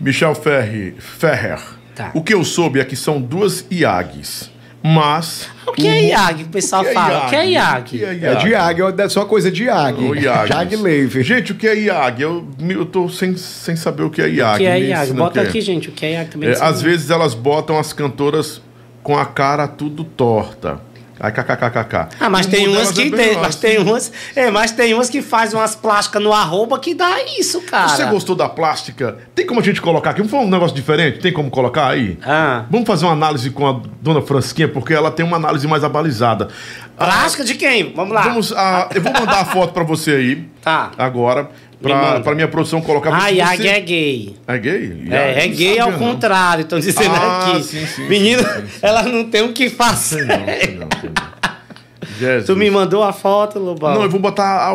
[0.00, 1.60] Michel Ferri, Ferrer.
[1.94, 2.10] Tá.
[2.14, 4.50] O que eu soube é que são duas IAGs.
[4.82, 5.48] Mas.
[5.66, 6.44] O que é IAG?
[6.44, 7.26] O pessoal fala.
[7.26, 7.80] O que é IAG?
[7.80, 10.08] O que é É de Águia, é só coisa de Águia.
[10.08, 10.48] O IAG.
[10.48, 11.22] Jag Leive.
[11.22, 12.22] Gente, o que é IAG?
[12.22, 14.54] Eu, eu tô sem, sem saber o que é IAG.
[14.54, 15.10] O que é IAG?
[15.10, 15.42] o Bota é.
[15.42, 15.88] aqui, gente.
[15.88, 16.50] O que é IAG também.
[16.50, 18.62] É, às vezes elas botam as cantoras
[19.02, 20.80] com a cara tudo torta.
[21.20, 22.08] Ai, kkkk.
[22.20, 25.20] Ah, mas tem umas que é tem, mas tem umas, é, mas tem umas que
[25.20, 27.88] faz umas plásticas no arroba que dá isso, cara.
[27.88, 29.18] Você gostou da plástica?
[29.34, 30.20] Tem como a gente colocar aqui?
[30.20, 31.18] Vamos fazer um negócio diferente?
[31.18, 32.18] Tem como colocar aí?
[32.24, 32.64] Ah.
[32.70, 36.48] Vamos fazer uma análise com a dona Fransquinha, porque ela tem uma análise mais abalizada.
[36.96, 37.92] Plástica de quem?
[37.94, 38.22] Vamos lá.
[38.22, 40.90] Vamos, ah, eu vou mandar a foto pra você aí, Tá.
[40.98, 41.48] agora,
[41.80, 43.10] pra, pra minha produção colocar.
[43.14, 44.36] Ah, Você- Iag é gay.
[44.46, 45.02] É gay?
[45.10, 45.98] É, é gay ao não.
[45.98, 47.62] contrário, estão dizendo Ah, aqui.
[47.62, 50.24] sim, sim, Menina, sim, sim, ela não tem o que fazer.
[50.26, 50.88] Não, não.
[52.44, 53.94] Tu me mandou a foto, Lobão?
[53.94, 54.72] Não, eu vou botar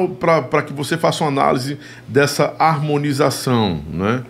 [0.49, 1.77] pra que você faça uma análise
[2.07, 4.23] dessa harmonização, né?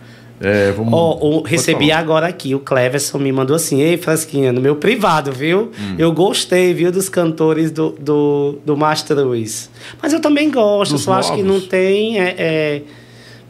[0.43, 1.99] É, vamos, pode recebi falar.
[2.01, 5.71] agora aqui, o Cleverson me mandou assim, ei, Frasquinha, no meu privado, viu?
[5.79, 5.95] Hum.
[5.97, 9.69] Eu gostei, viu, dos cantores do, do, do Mastruz.
[10.01, 11.61] Mas eu também gosto, Dos só acho que novos?
[11.63, 12.81] não tem, é, é,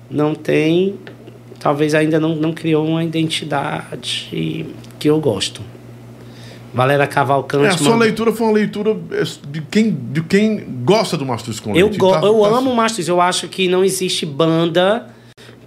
[0.10, 0.94] não tem,
[1.60, 4.66] talvez ainda não, não criou uma identidade
[5.00, 5.62] que eu gosto.
[6.74, 7.66] Valéria Cavalcante...
[7.66, 11.26] É, a sua mandou- leitura foi uma leitura é, de quem, de quem gosta do
[11.26, 12.22] Mastros com Eu, go- tá?
[12.26, 13.08] eu Tá- amo o Mastros.
[13.08, 15.08] Eu acho que não existe banda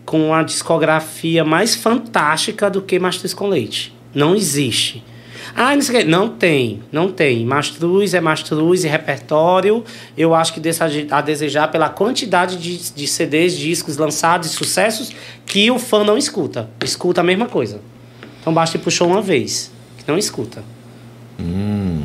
[0.07, 3.93] com a discografia mais fantástica do que Mastros com Leite.
[4.15, 5.05] Não existe.
[5.55, 6.05] Ah, não sei o quê.
[6.05, 7.45] Não tem, não tem.
[7.45, 9.85] Mastruz é Mastruz e repertório.
[10.17, 15.13] Eu acho que deixa a desejar pela quantidade de, de CDs, discos lançados e sucessos
[15.45, 16.71] que o fã não escuta.
[16.85, 17.81] Escuta a mesma coisa.
[18.41, 20.63] Então basta ir pro show uma vez, que não escuta.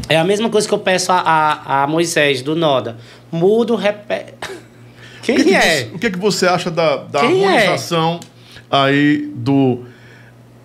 [0.09, 2.97] É a mesma coisa que eu peço a, a, a Moisés, do Noda.
[3.31, 4.33] Muda o repé.
[5.21, 5.61] Quem O que, que é?
[5.61, 7.47] você, o que, que você acha da, da Quem é?
[7.47, 8.19] harmonização
[8.69, 9.83] aí do,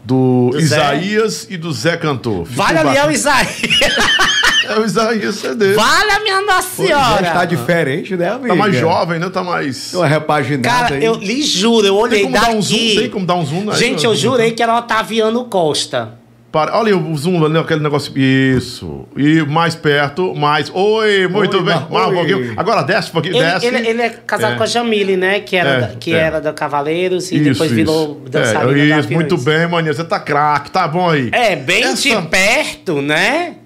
[0.05, 0.65] do, Do Zé?
[0.77, 2.47] Isaías e do Zé Cantor?
[2.47, 3.11] Ficou Vale ali é o.
[3.11, 3.51] Isaías.
[4.69, 5.75] É o Isaías CD.
[5.75, 7.47] Vale a minha Nossa Já está Senhora.
[7.47, 8.49] diferente, né, amigo?
[8.49, 9.31] Tá mais jovem, né?
[9.31, 9.95] Tá mais.
[9.95, 11.05] Uma repaginada Cara, aí.
[11.05, 12.77] eu lhe juro, eu Tem olhei como dar um zoom?
[12.77, 12.97] daqui.
[12.97, 13.71] Tem como dar um zoom?
[13.71, 14.09] aí, Gente, né?
[14.09, 16.15] eu jurei que era o Otaviano Costa.
[16.57, 18.11] Para- Olha o zoom ali, aquele negócio.
[18.17, 19.05] Isso.
[19.15, 20.71] E mais perto, mais.
[20.73, 21.75] Oi, muito Oi, bem.
[21.75, 22.55] ma- Mais um.
[22.57, 23.67] Agora desce um pouquinho, Ele, desce.
[23.67, 24.57] ele- ele é casado É.
[24.57, 25.41] com a Jamile, né?
[25.41, 26.19] Que era, É, da, que é.
[26.19, 27.75] era da Cavaleiros e Isso, depois isso.
[27.77, 29.61] virou dançarina é, da Isso, muito Firenze.
[29.61, 29.93] bem, maninha.
[29.93, 31.29] Você tá craque, tá bom aí.
[31.33, 33.57] É, bem Essa- de perto, né?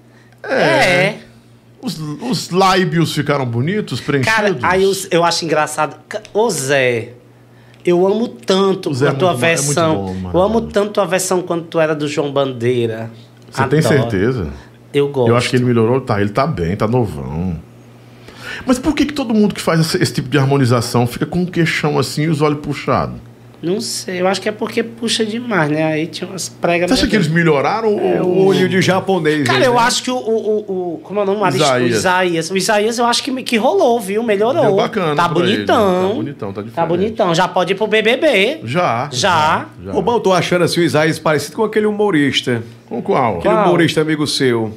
[0.43, 1.13] É.
[1.81, 4.35] Os, os lábios ficaram bonitos, preenchidos?
[4.35, 5.95] Cara, aí eu, eu acho engraçado.
[6.33, 7.13] Ô Zé,
[7.85, 9.95] eu amo tanto Zé a é tua é muito versão.
[10.21, 13.11] bom, eu amo tanto tua versão quando tu era do João Bandeira.
[13.49, 14.47] Você tem certeza?
[14.93, 15.29] Eu gosto.
[15.29, 16.19] Eu acho que ele melhorou, tá?
[16.19, 17.57] Ele tá bem, tá novão.
[18.65, 21.43] Mas por que, que todo mundo que faz esse, esse tipo de harmonização fica com
[21.43, 23.15] o queixão assim e os olhos puxados?
[23.61, 25.83] Não sei, eu acho que é porque puxa demais, né?
[25.83, 26.89] Aí tinha umas pregas.
[26.89, 28.45] Você acha que eles melhoraram É o ou.
[28.47, 29.43] olho de japonês.
[29.45, 29.79] Cara, aí, eu né?
[29.81, 30.19] acho que o, o,
[30.67, 31.55] o, o- Como é o nome?
[31.55, 31.81] Isaías.
[31.81, 32.49] O Isaías.
[32.51, 34.23] O Isaías eu acho que, que rolou, viu?
[34.23, 34.63] Melhorou.
[34.63, 36.07] Deu bacana Tá pra ele, bonitão.
[36.09, 36.75] Tá bonitão, tá diferente.
[36.75, 37.35] Tá bonitão.
[37.35, 38.61] Já pode ir pro BBB.
[38.63, 39.07] Já.
[39.11, 39.67] Já.
[39.85, 39.93] já.
[39.93, 42.63] Ô, bom, eu tô achando assim o Isaías parecido com aquele humorista.
[42.89, 43.37] Com qual?
[43.37, 43.67] Aquele Qual?
[43.67, 44.73] humorista amigo seu.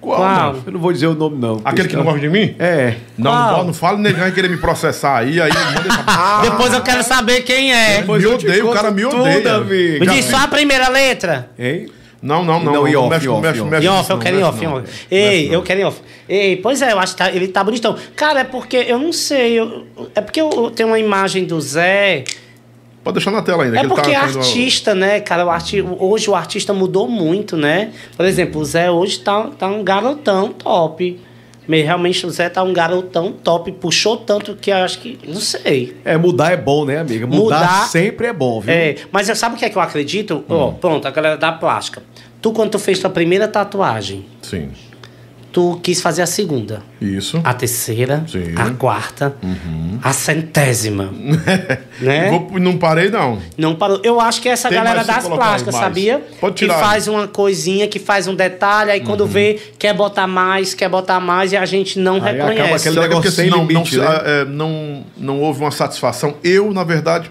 [0.00, 0.16] Qual?
[0.18, 0.56] Qual?
[0.66, 1.60] Eu não vou dizer o nome, não.
[1.64, 2.54] Aquele que não gosta de mim?
[2.58, 2.94] É.
[3.18, 6.42] Não, não, não fala, ninguém vai querer me processar aí, aí manda essa...
[6.42, 8.00] Depois eu quero saber quem é.
[8.00, 9.54] Depois me odeia, o cara me tudo, odeia.
[9.56, 10.00] amigo.
[10.00, 11.50] Me diz só a primeira letra.
[11.58, 11.88] Hein?
[12.22, 12.72] Não, não, não.
[12.72, 13.70] Não, em off, mexe, off, mexe, em off.
[13.70, 15.06] mexe eu quero em off, off.
[15.10, 16.00] Ei, eu quero em off.
[16.28, 17.94] Ei, pois é, eu acho que tá- ele tá bonitão.
[18.16, 19.60] Cara, é porque eu não sei.
[19.60, 22.24] eu- é porque eu, eu tenho uma imagem do Zé.
[23.06, 23.76] Pode deixar na tela ainda.
[23.76, 25.46] É que ele porque é tá artista, né, cara?
[25.46, 25.80] O arti...
[25.80, 27.92] Hoje o artista mudou muito, né?
[28.16, 31.16] Por exemplo, o Zé hoje tá, tá um garotão top.
[31.68, 33.70] Realmente o Zé tá um garotão top.
[33.70, 35.20] Puxou tanto que eu acho que.
[35.24, 35.96] Não sei.
[36.04, 37.28] É, mudar é bom, né, amiga?
[37.28, 38.74] Mudar, Mudar- sempre é bom, viu?
[38.74, 40.44] É, mas sabe o que é que eu acredito?
[40.48, 42.02] Ó, pronto, a galera da plástica.
[42.42, 44.70] Tu, quando tu fez tua primeira tatuagem, Sim.
[45.56, 46.82] Tu quis fazer a segunda.
[47.00, 47.40] Isso.
[47.42, 48.52] A terceira, Sim.
[48.56, 49.34] a quarta,
[50.02, 51.10] a centésima.
[51.98, 52.28] né?
[52.28, 53.38] Vou- não parei, não.
[53.56, 53.98] Não parou.
[54.04, 55.86] Eu acho que é essa Tem galera das plásticas, mais.
[55.86, 56.22] sabia?
[56.38, 56.74] Pode que tirar.
[56.74, 56.80] Uhum.
[56.84, 61.20] faz uma coisinha, que faz um detalhe, aí quando vê, quer botar mais, quer botar
[61.20, 62.88] mais e a gente não Aí acaba reconhece.
[62.90, 64.06] aquele que é porque negócio sem não, não, limite, se- né?
[64.06, 66.34] ah, é, não, não houve uma satisfação?
[66.44, 67.30] Eu, na verdade,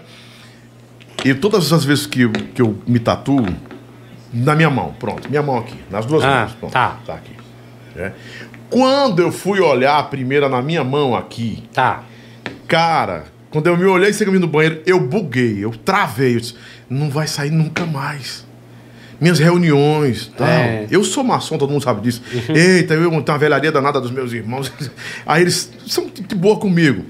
[1.24, 3.46] eu, todas as vezes que eu, que eu me tatuo,
[4.34, 6.96] na minha mão, pronto, minha mão aqui, nas duas Ah, mãos, pronto, tá.
[7.06, 7.35] aqui.
[7.96, 8.12] É.
[8.70, 12.02] Quando eu fui olhar a primeira na minha mão aqui, Tá.
[12.66, 16.54] cara, quando eu me olhei sem caminho no banheiro, eu buguei, eu travei, eu disse,
[16.90, 18.44] não vai sair nunca mais.
[19.20, 20.46] Minhas reuniões, tal.
[20.46, 20.80] É.
[20.82, 20.86] Uhum.
[20.90, 22.22] Eu sou maçom, todo mundo sabe disso.
[22.50, 24.70] Eita, eu tenho uma velharia danada dos meus irmãos.
[25.24, 27.04] Aí eles são de boa comigo.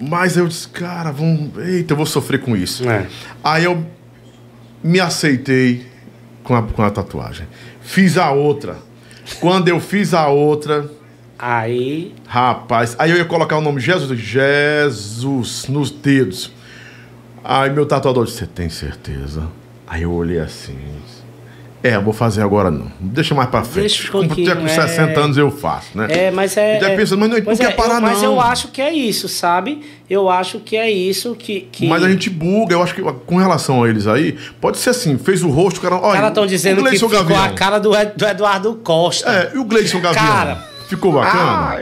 [0.00, 2.88] Mas eu disse, cara, vão, eita, eu vou sofrer com isso.
[2.90, 3.06] É.
[3.42, 3.86] Aí eu
[4.82, 5.86] me aceitei
[6.42, 7.46] com a, com a tatuagem.
[7.80, 8.76] Fiz a outra.
[9.40, 10.90] Quando eu fiz a outra,
[11.38, 12.14] Aí.
[12.26, 16.52] Rapaz, aí eu ia colocar o nome Jesus, Jesus nos dedos.
[17.42, 19.48] Aí meu tatuador disse: Você tem certeza?
[19.86, 20.78] Aí eu olhei assim.
[21.86, 22.86] É, eu vou fazer agora não.
[22.98, 23.88] Deixa mais pra frente.
[24.00, 24.70] Deixa um Com- pouquinho, até com é.
[24.70, 26.06] 60 anos eu faço, né?
[26.08, 26.78] É, mas é.
[26.78, 28.32] Então é- pensa, mas não, não quer é, parar, eu- Mas não.
[28.32, 29.82] eu acho que é isso, sabe?
[30.08, 31.68] Eu acho que é isso que.
[31.70, 31.86] que...
[31.86, 35.18] Mas a gente buga, eu acho que com relação a eles aí, pode ser assim,
[35.18, 35.96] fez o rosto, o cara.
[35.96, 37.44] Olha, caras estão dizendo o que Gleison ficou Gavião.
[37.44, 39.30] a cara do, Ed- do Eduardo Costa.
[39.30, 40.24] É, e o Gleison Gavião?
[40.24, 40.64] Cara.
[40.88, 41.76] Ficou bacana?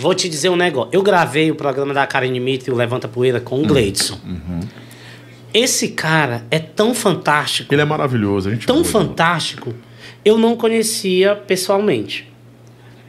[0.00, 0.90] Vou te dizer um negócio.
[0.92, 4.18] Eu gravei o programa da Karen Dimitri, o Levanta Poeira, com o Gleidson.
[5.52, 9.74] Esse cara é tão fantástico, Ele é maravilhoso, a gente tão fantástico,
[10.24, 12.28] eu não conhecia pessoalmente.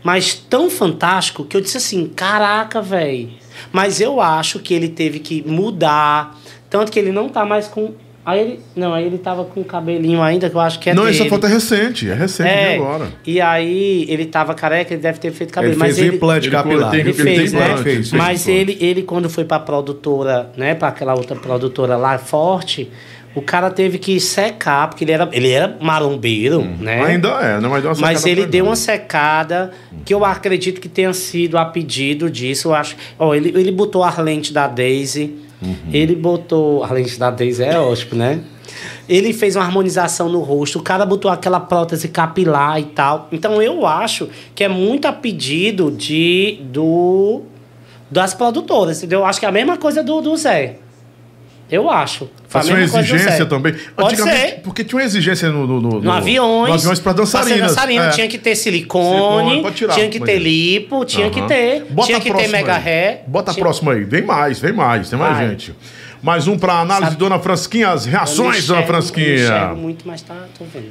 [0.03, 3.31] Mas tão fantástico que eu disse assim: caraca, velho.
[3.71, 6.39] Mas eu acho que ele teve que mudar.
[6.69, 7.93] Tanto que ele não tá mais com.
[8.25, 8.59] Aí ele.
[8.75, 11.15] Não, aí ele tava com o cabelinho ainda, que eu acho que é Não, dele.
[11.19, 13.07] essa foto é recente, é recente É, de agora.
[13.25, 15.73] e aí ele tava careca, ele deve ter feito cabelo.
[15.73, 16.93] Ele mas fez ele, implante ele capilar.
[16.93, 17.59] ele ele fez, né?
[17.61, 18.59] implante, fez, fez Mas implante.
[18.71, 20.75] ele, ele, quando foi pra produtora, né?
[20.75, 22.91] Pra aquela outra produtora lá forte,
[23.33, 27.01] o cara teve que secar, porque ele era, ele era marombeiro, né?
[27.05, 29.71] Ainda é, não vai dar uma Mas ele deu uma secada
[30.03, 32.69] que eu acredito que tenha sido a pedido disso.
[32.69, 32.95] Eu acho.
[33.17, 35.35] Ó, ele, ele botou a lente da Daisy.
[35.61, 35.75] Uhum.
[35.91, 36.83] Ele botou.
[36.83, 38.41] A lente da Daisy é ótimo, né?
[39.07, 40.79] Ele fez uma harmonização no rosto.
[40.79, 43.27] O cara botou aquela prótese capilar e tal.
[43.31, 47.41] Então eu acho que é muito a pedido de do
[48.09, 49.19] das produtoras, entendeu?
[49.19, 50.77] Eu acho que é a mesma coisa do, do Zé.
[51.71, 52.23] Eu acho.
[52.25, 53.73] A Fazer uma exigência também.
[53.95, 54.61] Pode Antigamente, ser.
[54.63, 56.67] Porque tinha uma exigência no, no, no, No aviões.
[56.69, 57.75] No aviões pra Pra ser dançarinas.
[57.75, 58.09] dançarina, É.
[58.09, 61.47] tinha que ter silicone, Silicone, tirar, tinha que ter lipo, tinha que Aham.
[61.47, 61.85] ter.
[61.91, 62.81] Bota tinha a que ter mega aí.
[62.83, 63.23] ré.
[63.27, 64.03] Bota a tinha- próxima aí.
[64.03, 65.09] Vem mais, vem mais.
[65.09, 65.75] Tem mais gente.
[66.23, 67.89] Mais um pra análise, Sabe- Dona Fransquinha.
[67.91, 69.35] As Eu reações, Dona enxergo- eu não Fransquinha.
[69.35, 70.87] enxergo muito, mas tá, tô vendo.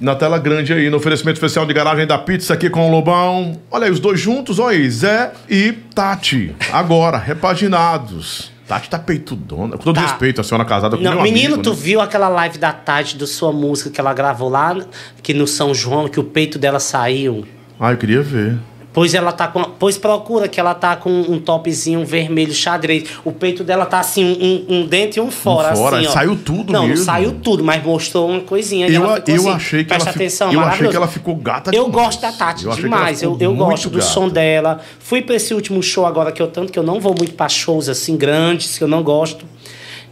[0.00, 3.58] Na tela grande aí, no oferecimento especial de garagem da pizza aqui com o Lobão.
[3.70, 6.52] Olha aí, os dois juntos, olha aí, Zé e Tati.
[6.72, 8.52] Agora, repaginados.
[8.66, 9.76] Tati tá peitudona.
[9.76, 10.02] Com todo Tá.
[10.02, 11.76] respeito, a senhora casada com Não, meu menino, amigo, tu né?
[11.78, 14.74] viu aquela live da Tati do sua música que ela gravou lá,
[15.22, 17.46] que no São João, que o peito dela saiu?
[17.78, 18.56] Ah, eu queria ver.
[18.94, 19.60] Pois ela tá com.
[19.76, 23.10] Pois procura que ela tá com um topzinho vermelho xadrez.
[23.24, 25.72] O peito dela tá assim, um, um dentro e um fora.
[25.72, 26.10] Um fora, assim, ó.
[26.10, 26.98] saiu tudo não, mesmo.
[26.98, 28.86] Não, saiu tudo, mas mostrou uma coisinha.
[28.86, 31.86] Eu, ela eu assim, achei que ela, atenção, eu achei que ela ficou gata Eu
[31.86, 32.06] demais.
[32.06, 33.20] gosto da Tati Eu demais.
[33.20, 34.08] Eu, eu gosto do gata.
[34.08, 34.80] som dela.
[35.00, 37.48] Fui pra esse último show agora que eu tanto que eu não vou muito pra
[37.48, 39.44] shows assim grandes, que eu não gosto.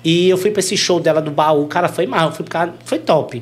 [0.04, 3.40] E eu fui pra esse show dela do baú, cara, foi mal, cara, foi top.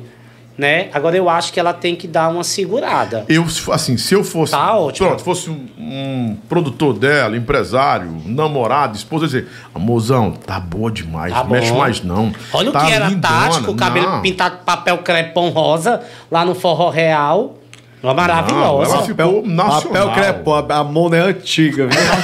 [0.61, 0.89] Né?
[0.93, 3.25] Agora eu acho que ela tem que dar uma segurada.
[3.27, 4.51] Eu, assim, se eu fosse.
[4.51, 5.07] Tá ótimo.
[5.07, 11.43] Pronto, fosse um, um produtor dela, empresário, namorado, esposa, dizer, amorzão, tá boa demais, Tá
[11.43, 11.79] não mexe bom.
[11.79, 12.31] mais não.
[12.53, 14.21] Olha o Tá que era lindona." Tati, com o cabelo Não.
[14.21, 17.55] pintado de papel crepom rosa, lá no Forró Real.
[18.03, 18.93] Uma Não, maravilhosa.
[18.95, 20.07] ela ficou nacional.
[20.09, 21.99] Papel crepom, a Mona é antiga, viu?
[22.01, 22.17] Ela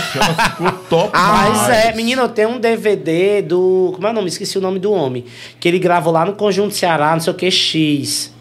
[0.50, 1.86] ficou top Mas demais.
[1.86, 3.92] é, menino, eu tenho um DVD do.
[3.94, 4.28] Como é o nome?
[4.28, 5.24] Esqueci o nome do homem.
[5.60, 8.34] Que ele gravou lá no Conjunto Ceará, não sei o que, X.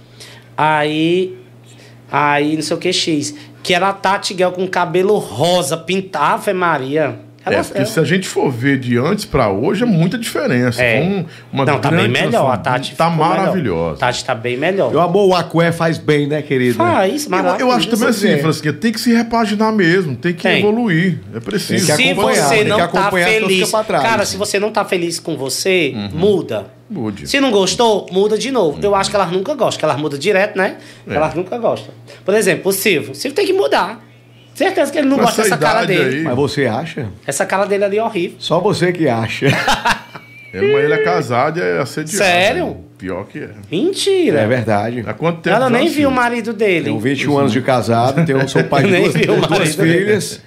[0.56, 1.36] Aí.
[2.10, 3.34] Aí, não sei o que, X.
[3.62, 6.34] Que era a Tati Guel com cabelo rosa, pintado.
[6.34, 7.20] Ave Maria.
[7.55, 10.82] É, porque se a gente for ver de antes pra hoje, é muita diferença.
[10.82, 10.98] É.
[10.98, 12.51] Foi um- uma Não, tá bem melhor.
[12.52, 12.56] A.
[12.56, 13.98] Tati Tá maravilhosa.
[14.01, 14.90] Tati tá bem melhor.
[14.90, 16.74] Meu amor, o Aqué faz bem, né, querido?
[16.77, 17.62] Faz, Eu, maravilhoso.
[17.62, 18.39] eu acho também assim, é.
[18.39, 20.59] Francisquinha, tem que se repaginar mesmo, tem que Tem.
[20.59, 21.20] evoluir.
[21.35, 21.86] É preciso.
[21.86, 23.66] Tem que Se você tem não que tá acompanhar, senão feliz.
[23.66, 24.02] fica pra trás.
[24.05, 26.10] Cara, se você não tá feliz com você, Uhum.
[26.18, 26.66] muda.
[26.89, 27.28] Mude.
[27.28, 28.78] Se não gostou, muda de novo.
[28.81, 30.77] Eu acho que elas nunca gostam, que elas mudam direto, né?
[31.09, 31.14] É.
[31.16, 31.93] Elas nunca gostam.
[32.24, 33.10] Por exemplo, o Silvio.
[33.10, 34.05] O Silvio tem que mudar.
[34.56, 36.16] Certeza que ele não Com gosta essa dessa cara dele.
[36.18, 37.08] aí- Mas você acha?
[37.26, 38.36] Essa cara dele ali é horrível.
[38.40, 39.46] Só você que acha.
[40.54, 42.16] É, mas ele é casado e é assediado.
[42.16, 42.66] Sério?
[42.68, 42.76] né?
[42.96, 43.50] Pior que é.
[43.70, 44.40] Mentira.
[44.40, 45.04] É verdade.
[45.06, 45.96] Há quanto tempo Ela já nem assim?
[45.96, 46.84] viu o marido dele.
[46.86, 49.76] Tenho 21 anos de casado, tenho, sou pai de Nem duas, vi o duas marido
[49.82, 49.98] dele.
[49.98, 50.40] filhas.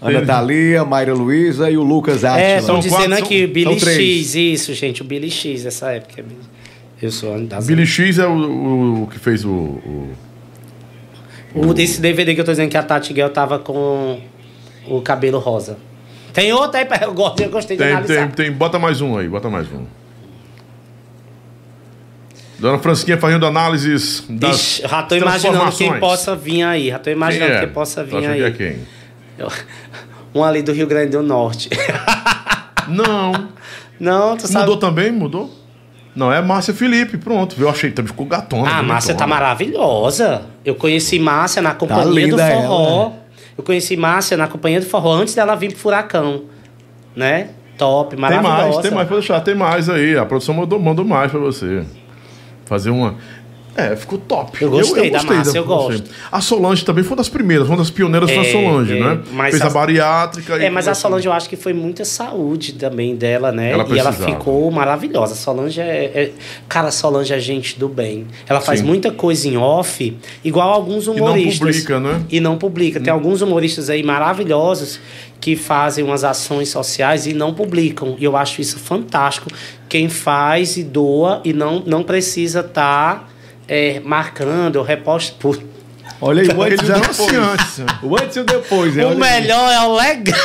[0.00, 2.46] Ana Thalia, Mayra Luísa e o Lucas É, Átila.
[2.60, 3.98] estão São dizendo quatro, aqui, são- Billy são três.
[4.26, 4.34] X.
[4.36, 6.24] Isso, gente, o Billy X dessa época.
[7.02, 9.48] Eu sou das Billy X é o, o- o que fez o.
[9.50, 10.12] o-
[11.56, 14.20] O desse DVD que eu tô dizendo que a Tati Guel tava com
[14.86, 15.78] o cabelo rosa.
[16.32, 18.14] Tem outro aí, eu gosto, eu gostei de Tem, analisar.
[18.32, 18.52] tem, tem.
[18.52, 19.84] Bota mais um aí, bota mais um.
[22.58, 24.56] Dona Francisquinha fazendo análises das.
[24.56, 26.88] Ixi, já tô imaginando quem possa vir aí.
[26.88, 27.60] Já tô imaginando Quem é?
[27.64, 28.38] quem possa vir aí.
[28.38, 28.78] que é quem?
[29.38, 29.52] Eu-
[30.34, 31.70] Um ali do Rio Grande do Norte.
[32.88, 33.48] Não.
[33.98, 34.66] Não, tu sabe.
[34.66, 35.10] Mudou também?
[35.10, 35.50] Mudou?
[36.16, 37.54] Não, é Márcia Felipe, pronto.
[37.54, 37.66] viu?
[37.66, 38.68] Eu achei também ficou gatona.
[38.70, 40.42] Ah, a Márcia tá maravilhosa.
[40.64, 43.00] Eu conheci Márcia na companhia do linda forró.
[43.02, 43.16] ela, né?
[43.58, 46.44] Eu conheci Márcia na companhia do forró antes dela vir pro Furacão.
[47.14, 47.50] Né?
[47.78, 48.58] Top, Tem maravilhosa.
[48.62, 50.16] mais, tem mais pra deixar, tem mais aí.
[50.16, 51.84] A produção mandou, mandou mais pra você.
[52.64, 53.14] Fazer uma.
[53.76, 54.62] É, ficou top.
[54.62, 56.04] Eu gostei da Márcia, eu gosto.
[56.32, 59.00] A Solange também foi uma das primeiras, uma das pioneiras foi a É, Solange, é,
[59.00, 59.20] né?
[59.50, 60.54] Fez a, a- bariátrica.
[60.54, 63.72] É, e mas a começou- Solange eu acho que foi muita saúde também dela, né?
[63.72, 65.34] Ela e ela ficou maravilhosa.
[65.34, 66.32] A Solange é, é-
[66.68, 68.26] Cara, a Solange é gente do bem.
[68.48, 68.86] Ela faz Sim.
[68.86, 71.58] muita coisa em off, igual alguns não humoristas.
[71.58, 72.22] publica, né?
[72.30, 72.98] E não publica.
[73.00, 74.98] Tem alguns humoristas aí maravilhosos
[75.40, 78.16] que fazem umas ações sociais e não publicam.
[78.18, 79.48] E eu acho isso fantástico.
[79.88, 83.30] Quem faz e doa e não, não precisa estar
[84.04, 85.34] marcando ou reposta.
[85.38, 85.56] Pô,
[86.20, 87.34] Olha aí, o antes Eles e o depois.
[87.36, 87.78] antes.
[88.02, 88.96] O antes e o depois.
[88.96, 89.16] É, o aí.
[89.16, 90.40] melhor é o legal.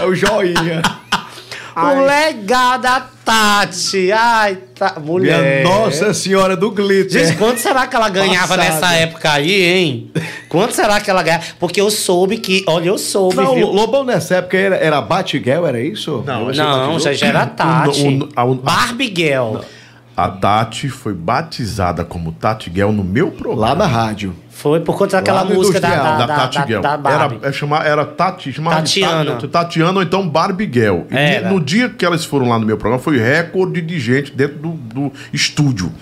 [0.00, 0.82] É o joinha.
[1.74, 4.10] O legal da Tati.
[4.12, 4.94] Ai, tá.
[4.98, 5.62] Mulher.
[5.66, 7.26] Minha Nossa Senhora do Glitter.
[7.26, 8.74] Gente, quanto será que ela ganhava Passada.
[8.74, 10.10] nessa época aí, hein?
[10.48, 11.44] Quanto será que ela ganhava?
[11.58, 12.64] Porque eu soube que.
[12.66, 13.36] Olha, eu soube.
[13.36, 13.66] Não, viu?
[13.68, 16.22] o Lobão nessa época era, era Batgirl, era isso?
[16.26, 18.06] Não, Não, já, já era Tati.
[18.06, 19.56] o- a- o- Barbie Girl.
[20.16, 23.68] A Tati foi batizada como Tati Guel no meu programa.
[23.68, 24.34] Lá na rádio.
[24.48, 26.82] Foi por conta daquela música da, da, da, da, Tati da, Guel.
[27.04, 29.32] Era, é chamar, era Tati, chamava Tatiana.
[29.32, 31.06] Tati- Tatiana ou então Barbie Guel.
[31.10, 31.50] E Era.
[31.50, 34.70] no dia que elas foram lá no meu programa, foi recorde de gente dentro do,
[34.70, 35.92] do estúdio.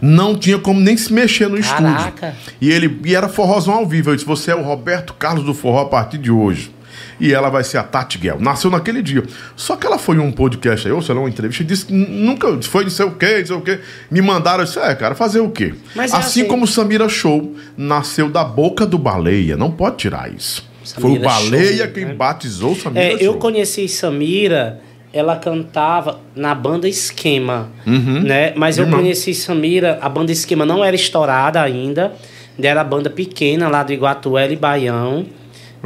[0.00, 2.28] Não tinha como nem se mexer no Caraca.
[2.28, 2.54] estúdio.
[2.60, 4.10] E ele e era forrozão ao vivo.
[4.10, 6.72] Eu disse: Você é o Roberto Carlos do forró a partir de hoje.
[7.20, 8.38] E ela vai ser a Tati Guel.
[8.40, 9.22] Nasceu naquele dia.
[9.56, 11.86] Só que ela foi em um podcast aí, ou sei lá, uma entrevista, e disse
[11.86, 13.78] que nunca foi não sei o quê, não sei o quê.
[14.10, 15.74] Me mandaram, eu disse, é, cara, fazer o quê?
[15.94, 16.48] Mas é assim assim.
[16.48, 19.56] como Samira Show nasceu da boca do baleia.
[19.56, 20.68] Não pode tirar isso.
[20.84, 22.14] Foi o Samira Baleia Show, quem né?
[22.14, 23.20] batizou Samira É, Show.
[23.20, 24.80] eu conheci Samira,
[25.12, 28.52] ela cantava na banda Esquema, né?
[28.56, 32.12] Mas eu conheci Samira, a banda Esquema não era estourada ainda,
[32.60, 35.24] era a banda pequena lá do Iguatuela e Baião.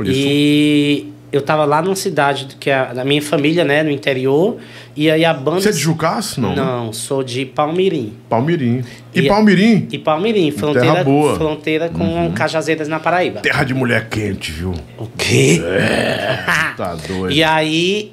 [0.03, 0.13] Isso.
[0.21, 4.57] E eu tava lá numa cidade que é da minha família, né, no interior,
[4.97, 6.37] e aí a banda Você é de Jucás?
[6.39, 6.55] Não.
[6.57, 8.15] Não, sou de Palmirim.
[8.29, 8.83] Palmirim.
[9.15, 9.89] E, E- Palmirim?
[9.93, 11.33] E Palmirim, fronteira, boa.
[11.33, 11.37] Uhum.
[11.37, 13.41] fronteira com Cajazeiras na Paraíba.
[13.41, 14.73] Terra de mulher quente, viu?
[14.99, 15.61] O quê?
[16.77, 17.33] Tá doido.
[17.33, 18.13] E aí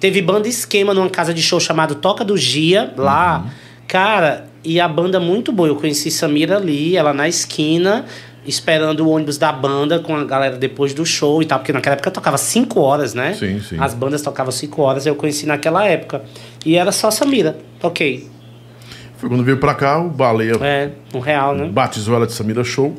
[0.00, 3.42] teve banda esquema numa casa de show chamado Toca do Gia, lá.
[3.44, 3.50] Uhum.
[3.86, 5.68] Cara, e a banda muito boa.
[5.68, 8.04] Eu conheci Samira ali, ela na esquina,
[8.46, 11.94] esperando o ônibus da banda com a galera depois do show e tal, porque naquela
[11.94, 13.34] época tocava 5 horas, né?
[13.34, 13.76] Sim, sim.
[13.78, 16.22] As bandas tocavam 5 horas, eu conheci naquela época.
[16.64, 18.28] E era só Samira, toquei.
[19.18, 21.68] Foi quando veio pra cá, o Baleia É, um real, né?
[21.70, 22.96] batizou ela de Samira Show.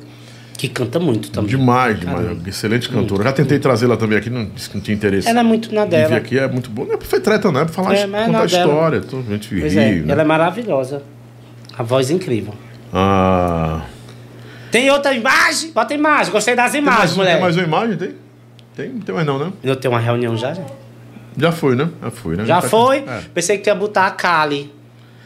[0.55, 1.49] Que canta muito também.
[1.49, 2.37] Demais, demais.
[2.45, 3.23] Excelente cantora.
[3.23, 5.27] Já tentei trazê-la também aqui, não disse que não tinha interesse.
[5.27, 6.17] Ela é muito na de vir dela.
[6.17, 6.85] aqui é muito bom.
[6.85, 7.61] Não é ser treta, não.
[7.61, 8.63] É pra falar, É, mas é contar dela.
[8.69, 9.01] história.
[9.01, 10.11] tudo, a gente Pois ri, é, né?
[10.13, 11.01] ela é maravilhosa.
[11.75, 12.53] A voz incrível.
[12.93, 13.81] Ah,
[14.71, 15.71] Tem outra imagem?
[15.71, 16.31] Bota imagem.
[16.31, 17.31] Gostei das tem, imagens, mais, um- mulher.
[17.33, 17.97] tem mais uma imagem?
[17.97, 18.15] Tem?
[18.75, 18.89] Tem?
[18.89, 19.51] Não tem mais não, né?
[19.63, 20.53] Eu tenho uma reunião já?
[20.53, 20.63] Já,
[21.37, 21.89] Já foi, né?
[22.01, 22.45] Já foi, né?
[22.45, 22.97] já Tá- foi?
[22.99, 23.21] É.
[23.33, 24.73] Pensei que ia botar a Kali.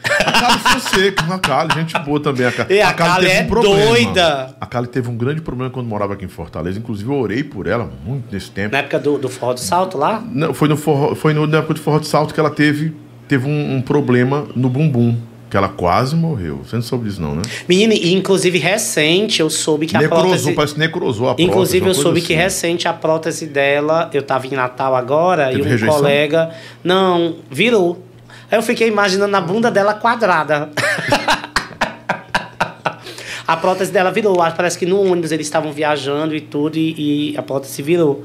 [0.04, 2.46] A Kali Fonseca, a Kali, gente boa também.
[2.46, 4.54] A Kali, E a Kali é doida.
[4.60, 6.78] A Kali teve um grande problema quando morava aqui em Fortaleza.
[6.78, 8.72] Inclusive, eu orei por ela muito nesse tempo.
[8.72, 10.22] Na época do, do forró do salto lá?
[10.30, 12.94] Não, foi, no forró, foi no, na época do forró de salto que ela teve,
[13.26, 15.16] teve um, um problema no bumbum.
[15.56, 16.60] Que ela quase morreu.
[16.62, 17.40] Você não soube disso, não, né?
[17.66, 20.52] Menina, e inclusive recente eu soube que a necrosou, prótese...
[20.52, 21.48] parece que necrosou a prótese.
[21.48, 22.42] Inclusive, eu soube que assim.
[22.42, 25.96] recente a prótese dela, eu tava em Natal agora, Teve e um rejeição?
[25.96, 26.50] colega.
[26.84, 28.04] Não, virou.
[28.50, 30.68] Aí eu fiquei imaginando a bunda dela quadrada.
[33.48, 34.36] a prótese dela virou.
[34.54, 38.24] Parece que no ônibus eles estavam viajando e tudo, e, e a prótese virou.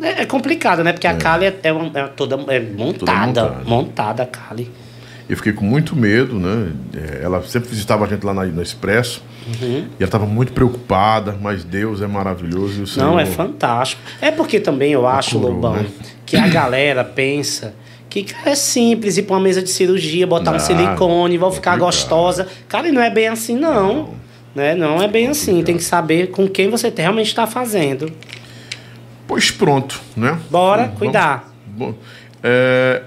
[0.00, 0.92] É, é complicado, né?
[0.92, 3.26] Porque a Kali é, é uma- é toda é montada.
[3.26, 3.64] montada.
[3.64, 4.22] montada.
[4.22, 4.70] a Kali.
[5.28, 6.72] Eu fiquei com muito medo, né?
[6.94, 9.22] É, Ela sempre visitava a gente lá na, no Expresso.
[9.46, 9.78] Uhum.
[9.78, 12.80] E ela estava muito preocupada, mas Deus é maravilhoso.
[12.80, 13.06] E o Senhor...
[13.06, 14.02] Não, é fantástico.
[14.20, 15.86] É porque também eu acho, curou, Lobão, né?
[16.26, 17.74] que a galera pensa
[18.10, 21.50] que cara, é simples ir pra uma mesa de cirurgia, botar um Não, silicone, vão
[21.50, 21.86] ficar complicado.
[21.86, 22.48] gostosa.
[22.68, 24.10] Cara, e não é bem assim, não.
[24.54, 24.74] Né?
[24.74, 25.62] Não é bem assim.
[25.64, 28.12] Tem que saber com quem você realmente está fazendo.
[29.26, 30.38] Pois pronto, né?
[30.50, 31.52] Bora Vamos- cuidar.
[31.66, 31.94] Bom,
[32.42, 33.02] é,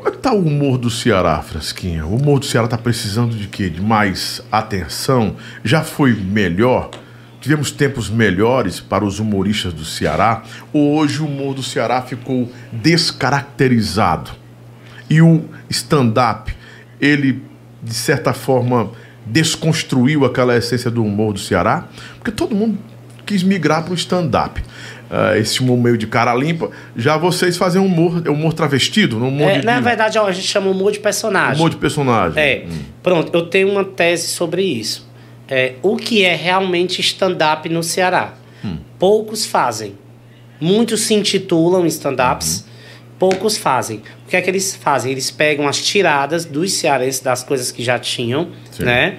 [0.00, 2.06] Como é que tá o humor do Ceará, Frasquinha?
[2.06, 3.68] O humor do Ceará tá precisando de quê?
[3.68, 5.36] De mais atenção?
[5.62, 6.88] Já foi melhor?
[7.38, 10.42] Tivemos tempos melhores para os humoristas do Ceará?
[10.72, 14.30] Ou hoje o humor do Ceará ficou descaracterizado?
[15.10, 16.50] E o stand-up,
[16.98, 17.42] ele,
[17.82, 18.92] de certa forma,
[19.26, 21.88] desconstruiu aquela essência do humor do Ceará?
[22.16, 22.78] Porque todo mundo
[23.26, 24.62] quis migrar para o stand-up.
[25.10, 26.70] Ah, esse humor meio de cara limpa.
[26.96, 29.18] Já vocês fazem humor, humor travestido?
[29.18, 31.56] No humor É, de, na de- verdade, ó, a gente chama humor de personagem.
[31.56, 32.40] humor de personagem.
[32.40, 32.64] É,
[33.02, 35.08] pronto, eu tenho uma tese sobre isso.
[35.48, 38.34] É, o que é realmente stand-up no Ceará?
[38.98, 39.94] Poucos fazem.
[40.60, 42.66] Muitos se intitulam stand-ups,
[43.18, 44.02] poucos fazem.
[44.26, 45.10] O que é que eles fazem?
[45.10, 48.84] Eles pegam as tiradas dos cearenses, das coisas que já tinham, Sim.
[48.84, 49.16] né?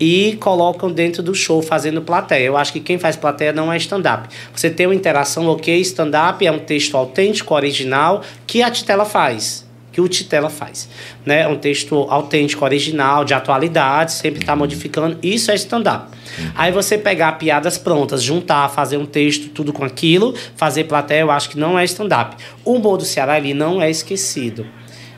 [0.00, 2.46] E colocam dentro do show, fazendo plateia.
[2.46, 4.28] Eu acho que quem faz plateia não é stand-up.
[4.54, 9.68] Você tem uma interação, ok, stand-up é um texto autêntico, original, que a Titela faz
[9.92, 10.88] que o Titela faz.
[11.24, 11.42] Né?
[11.42, 15.18] É um texto autêntico, original, de atualidade, sempre está modificando.
[15.22, 16.16] Isso é stand-up.
[16.54, 21.30] Aí você pegar piadas prontas, juntar, fazer um texto, tudo com aquilo, fazer plateia, eu
[21.30, 22.36] acho que não é stand-up.
[22.64, 24.66] O humor do Ceará, ele não é esquecido.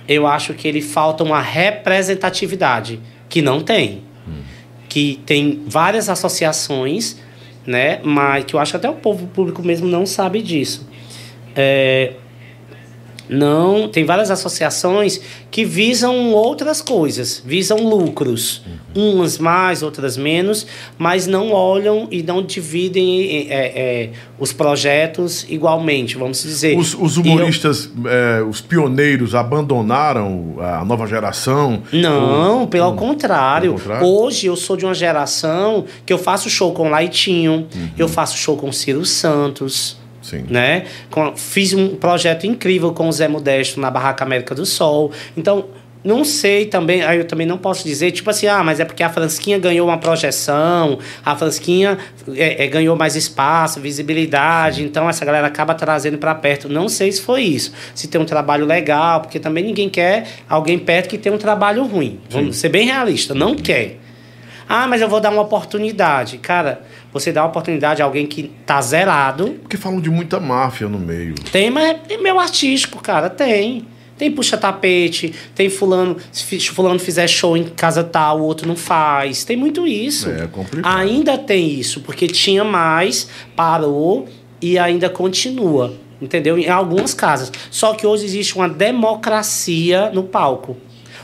[0.08, 2.98] Eu acho que ele falta uma representatividade,
[3.28, 4.02] que não tem.
[4.92, 7.16] Que tem várias associações,
[7.66, 7.98] né?
[8.04, 10.86] Mas que eu acho que até o povo público mesmo não sabe disso.
[11.56, 12.12] É,
[13.28, 15.20] não, tem várias associações
[15.50, 18.62] que visam outras coisas, visam lucros.
[18.94, 20.66] Umas mais, outras menos,
[20.98, 26.76] mas não olham e não dividem é, é, os projetos igualmente, vamos dizer.
[26.76, 31.82] Os, os E eu- humoristas, é, os pioneiros, abandonaram a nova geração?
[31.92, 33.72] Não, Ou- pelo contrário.
[33.74, 34.06] Pelo contrário?
[34.06, 37.66] Hoje eu sou de uma geração que eu faço show com Laitinho,
[37.98, 39.96] eu faço show com Ciro Santos.
[40.32, 40.46] Sim.
[40.48, 40.84] né?
[41.10, 45.12] Com- fiz um projeto incrível com o Zé Modesto na Barraca América do Sol.
[45.36, 45.66] Então,
[46.02, 49.04] não sei também, aí eu também não posso dizer, tipo assim, ah, mas é porque
[49.04, 51.96] a Fransquinha ganhou uma projeção, a Fransquinha
[52.34, 56.68] é, é, ganhou mais espaço, visibilidade, então essa galera acaba trazendo para perto.
[56.68, 60.76] Não sei se foi isso, se tem um trabalho legal, porque também ninguém quer alguém
[60.78, 62.18] perto que tem um trabalho ruim.
[62.30, 64.00] Vamos ser bem realista, não quer.
[64.68, 66.38] Ah, mas eu vou dar uma oportunidade.
[66.38, 66.80] Cara,
[67.12, 70.98] você dá uma oportunidade a alguém que tá zerado, Porque falam de muita máfia no
[70.98, 71.34] meio.
[71.52, 73.86] tem, mas é meu artístico, cara, tem.
[74.18, 79.42] Tem puxa-tapete, tem fulano, se fulano fizer show em casa tal, o outro não faz.
[79.44, 80.30] Tem muito isso.
[80.30, 80.96] É complicado.
[80.96, 84.28] Ainda tem isso, porque tinha mais, parou
[84.60, 85.94] e ainda continua.
[86.20, 86.56] Entendeu?
[86.56, 87.50] Em algumas casas.
[87.68, 90.76] Só que hoje existe uma democracia no palco.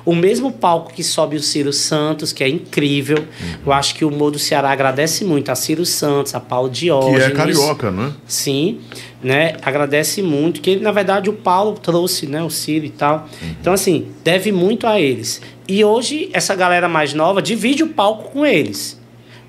[0.08, 3.26] O mesmo palco que sobe o Ciro Santos, que é incrível.
[3.66, 6.80] Eu acho que o Humor do Ceará agradece muito a Ciro Santos, a Paulo Que
[6.80, 7.24] Diógenes.
[7.24, 8.14] é carioca, né?
[8.26, 8.80] Sim,
[9.22, 9.56] né?
[9.60, 13.28] Agradece muito, que na verdade o Paulo trouxe, né, o Ciro e tal.
[13.60, 15.42] Então assim, deve muito a eles.
[15.68, 18.98] E hoje essa galera mais nova divide o palco com eles.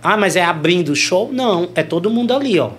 [0.03, 1.29] Ah, mas é abrindo o show?
[1.31, 2.71] Não, é todo mundo ali, ó.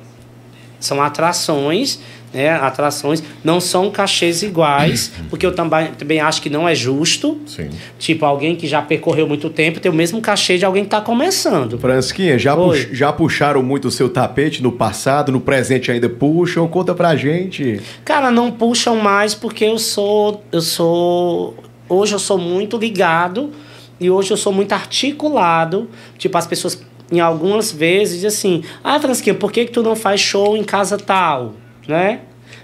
[0.79, 1.99] São atrações,
[2.33, 2.51] né?
[2.51, 7.39] Atrações não são cachês iguais, porque eu também, também acho que não é justo.
[7.47, 7.69] Sim.
[7.99, 11.01] Tipo, alguém que já percorreu muito tempo tem o mesmo cachê de alguém que tá
[11.01, 11.79] começando.
[11.79, 16.67] Fransquinha, já, pux- já puxaram muito o seu tapete no passado, no presente ainda puxam?
[16.69, 17.81] Conta pra gente.
[18.05, 20.43] Cara, não puxam mais porque eu sou.
[20.53, 21.55] Eu sou.
[21.89, 23.51] Hoje eu sou muito ligado
[23.99, 25.89] e hoje eu sou muito articulado.
[26.17, 26.81] Tipo, as pessoas,
[27.11, 30.63] em algumas vezes, dizem assim: Ah, Fransquinha, por que, que tu não faz show em
[30.63, 31.55] casa tal?
[31.89, 32.21] Né?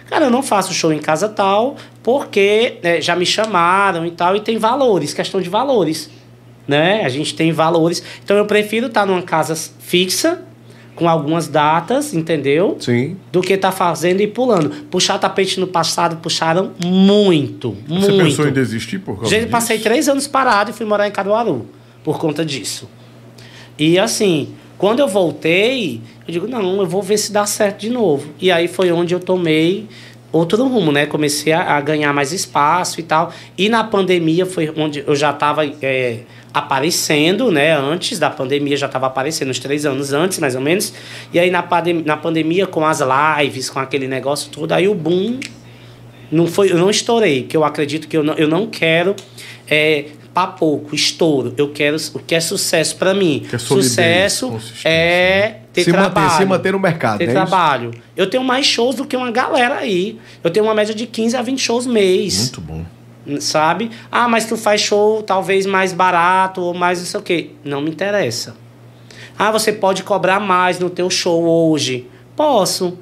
[0.08, 4.36] Cara, eu não faço show em casa tal porque né, já me chamaram e tal,
[4.36, 6.08] e tem valores, questão de valores.
[6.66, 7.04] Né?
[7.04, 8.02] A gente tem valores.
[8.24, 10.42] Então eu prefiro estar numa casa fixa,
[10.94, 12.76] com algumas datas, entendeu?
[12.80, 13.16] Sim.
[13.30, 14.70] do que tá fazendo e pulando.
[14.90, 18.24] Puxar tapete no passado, puxaram muito, Você muito.
[18.24, 19.50] pensou em desistir por causa Gente, disso?
[19.52, 21.66] passei três anos parado e fui morar em Caruaru
[22.02, 22.88] por conta disso.
[23.78, 27.90] E assim, quando eu voltei, eu digo, não, eu vou ver se dá certo de
[27.90, 28.32] novo.
[28.40, 29.86] E aí foi onde eu tomei
[30.30, 31.06] outro rumo, né?
[31.06, 33.32] Comecei a, a ganhar mais espaço e tal.
[33.56, 35.62] E na pandemia foi onde eu já estava
[36.52, 37.76] aparecendo, né?
[37.76, 40.92] Antes da pandemia já estava aparecendo, uns três anos antes, mais ou menos.
[41.32, 44.94] E aí na, pandem- na pandemia, com as lives, com aquele negócio todo, aí o
[44.94, 45.38] boom
[46.30, 49.14] não foi, eu não estourei, que eu acredito que eu não, eu não quero
[49.68, 51.54] é, pra pouco, estouro.
[51.56, 53.46] Eu quero o que é sucesso pra mim.
[53.50, 56.36] É solidez, sucesso é ter Se manter- trabalho.
[56.36, 57.34] se manter no mercado, Ter é isso?
[57.34, 57.90] trabalho.
[58.14, 60.18] Eu tenho mais shows do que uma galera aí.
[60.44, 62.84] Eu tenho uma média de 15 a 20 shows mês Muito bom.
[63.40, 63.90] sabe?
[64.12, 67.50] Ah, mas tu faz show talvez mais barato ou mais não sei o quê.
[67.64, 68.54] Não me interessa.
[69.38, 72.06] Ah, você pode cobrar mais no teu show hoje.
[72.36, 72.98] Posso.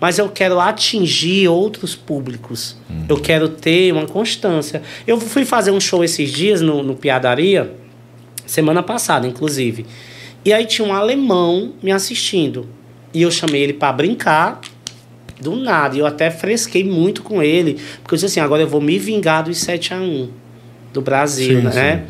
[0.00, 2.76] Mas eu quero atingir outros públicos.
[3.08, 4.82] Eu quero ter uma constância.
[5.06, 7.74] Eu fui fazer um show esses dias no, no Piadaria,
[8.46, 9.86] semana passada, inclusive.
[10.44, 12.68] E aí tinha um alemão me assistindo.
[13.12, 14.60] E eu chamei ele para brincar.
[15.40, 15.96] Do nada.
[15.96, 17.78] E eu até fresquei muito com ele.
[18.02, 20.28] Porque eu disse assim, agora eu vou me vingar dos 7 a 1
[20.92, 22.06] do Brasil, Sim, né?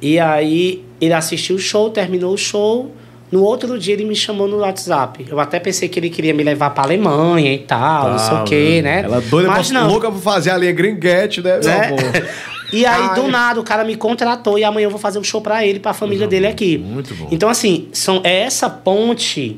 [0.00, 2.92] E aí ele assistiu o show, terminou o show.
[3.30, 5.26] No outro dia ele me chamou no WhatsApp.
[5.28, 8.44] Eu até pensei que ele queria me levar pra Alemanha e tal, não sei o
[8.44, 9.02] quê, né?
[9.02, 9.88] Ela doida, Mas pra, não.
[9.88, 11.58] louca pra fazer a linha gringuete, né?
[11.58, 11.90] Né?
[12.72, 13.14] E aí, Ai.
[13.14, 15.78] do nada, o cara me contratou e amanhã eu vou fazer um show pra ele,
[15.78, 16.76] pra família dele aqui.
[16.76, 17.28] muito bom.
[17.30, 19.56] Então, assim, são, é essa ponte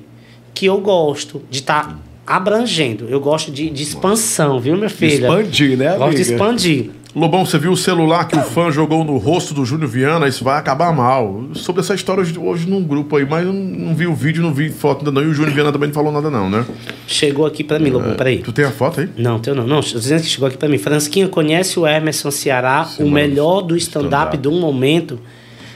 [0.52, 3.06] que eu gosto de estar abrangendo.
[3.08, 5.14] Eu gosto de, de expansão, viu, minha filha?
[5.26, 6.20] Expandir, né, Gosto de amiga?
[6.20, 6.90] expandir.
[7.18, 10.28] Lobão, você viu o celular que o fã jogou no rosto do Júnior Viana?
[10.28, 11.44] Isso vai acabar mal.
[11.54, 14.42] Sobre essa história hoje, hoje num grupo aí, mas eu não, não vi o vídeo,
[14.42, 15.22] não vi foto ainda não.
[15.26, 16.64] E o Júnior Viana também não falou nada não, né?
[17.06, 18.38] Chegou aqui pra mim, Lobão, peraí.
[18.38, 19.08] Tu tem a foto aí?
[19.16, 19.66] Não, teu não.
[19.66, 20.78] Não, dizendo que chegou aqui pra mim.
[20.78, 25.18] Fransquinha conhece o Emerson Ceará, Sim, o melhor do stand-up do momento.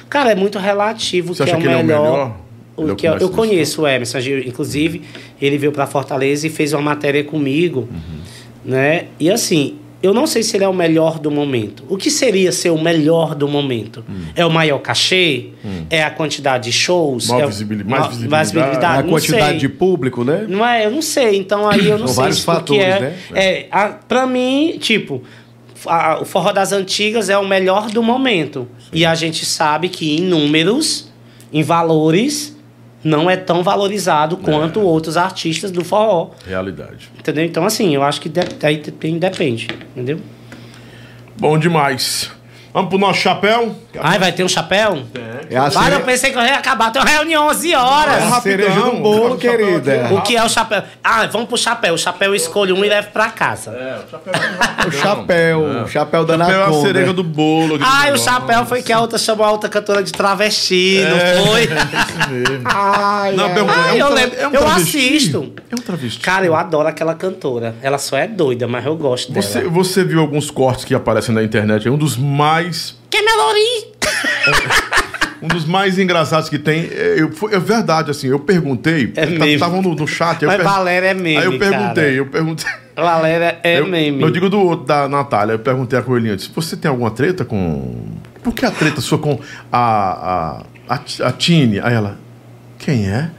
[0.08, 2.02] Cara, é muito relativo Você que é o que ele é o melhor.
[2.12, 2.36] melhor?
[2.76, 5.02] O é que eu, eu conheço o Emerson, inclusive
[5.40, 8.18] ele veio pra Fortaleza e fez uma matéria comigo, Uhum.
[8.64, 9.06] né?
[9.20, 11.84] E assim, eu não sei se ele é o melhor do momento.
[11.88, 14.04] O que seria ser o melhor do momento?
[14.08, 14.24] Hum.
[14.34, 15.50] É o maior cachê?
[15.88, 17.28] É a quantidade de shows?
[17.28, 18.84] Maior é o- visibili- mais ma- visibilidade.
[19.00, 19.58] A Não quantidade sei.
[19.58, 20.44] de público, né?
[20.48, 21.36] Não é, eu não sei.
[21.36, 23.00] Então aí eu não São sei vários fatores, é.
[23.00, 23.16] né?
[23.34, 25.22] É, a, pra mim, tipo,
[25.86, 28.66] a- o forró das antigas é o melhor do momento.
[28.92, 31.10] E a gente sabe que em números,
[31.52, 32.56] em valores,
[33.04, 36.30] não é tão valorizado quanto outros artistas do forró.
[36.46, 37.10] Realidade.
[37.18, 37.44] Entendeu?
[37.44, 39.68] Então, assim, eu acho que de, aí depende, depende.
[39.94, 40.20] Entendeu?
[41.38, 42.30] Bom demais.
[42.72, 43.74] Vamos pro nosso chapéu?
[44.00, 45.02] Ai, vai ter um chapéu?
[45.50, 45.94] É a, Ah, cere...
[45.96, 46.90] eu pensei que eu ia acabar.
[46.90, 48.14] Tem uma reunião 11 horas.
[48.14, 50.08] é a cereja do bolo, querida.
[50.12, 50.82] O que é o chapéu?
[51.04, 51.92] Ah, vamos pro chapéu.
[51.92, 53.72] O chapéu eu escolho um e levo pra casa.
[53.72, 54.32] É, o chapéu.
[54.88, 56.86] O chapéu, o chapéu da O chapéu é a Anaconda.
[56.86, 57.78] cereja do bolo.
[57.82, 61.34] Ai, o chapéu foi que a outra chamou a outra cantora de travesti, É.
[61.36, 61.62] não foi?
[61.68, 62.62] Isso mesmo.
[62.64, 63.54] Ai, Não, ai.
[63.54, 64.38] pergunta, Ai, é um eu lembro.
[64.40, 64.98] é um Eu travesti?
[64.98, 65.52] assisto.
[65.70, 66.20] É um travesti.
[66.20, 67.74] Cara, eu adoro aquela cantora.
[67.82, 69.44] Ela só é doida, mas eu gosto dela.
[69.46, 71.86] Você, você viu alguns cortes que aparecem na internet?
[71.86, 72.61] É um dos mais
[73.10, 73.92] Que é Melori?
[75.42, 76.84] Um dos mais engraçados que tem.
[76.92, 79.12] É, eu, foi, é verdade, assim, eu perguntei.
[79.16, 79.54] É meme.
[79.54, 80.44] Estavam no, no chat.
[80.44, 82.14] Mas per- Valéria é meme, Aí eu perguntei, cara.
[82.16, 82.70] eu perguntei.
[82.94, 84.22] Valéria é eu, meme.
[84.22, 85.54] Eu digo do outro, da Natália.
[85.54, 88.04] Eu perguntei a Coelhinha, disse, você tem alguma treta com.
[88.42, 89.40] Por que a treta sua com
[89.72, 90.62] a.
[90.88, 91.80] a, a, a Tine?
[91.80, 92.18] Aí ela.
[92.82, 93.30] Quem é?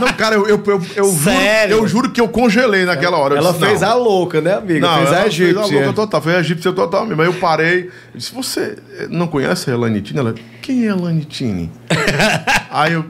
[0.00, 1.36] Não, cara, eu, eu, eu, eu juro,
[1.68, 3.36] eu juro que eu congelei naquela hora.
[3.36, 3.88] Ela disse, fez não.
[3.90, 4.80] a louca, né, amiga?
[4.80, 5.76] Não, fez ela a fez a egípcia.
[5.76, 7.20] louca total, foi a egípcia total mesmo.
[7.20, 8.78] Aí eu parei, eu disse, você
[9.10, 10.18] não conhece a Elaine Tine?
[10.20, 11.70] Ela, quem é a Elaine Tine?
[12.70, 13.04] Aí eu,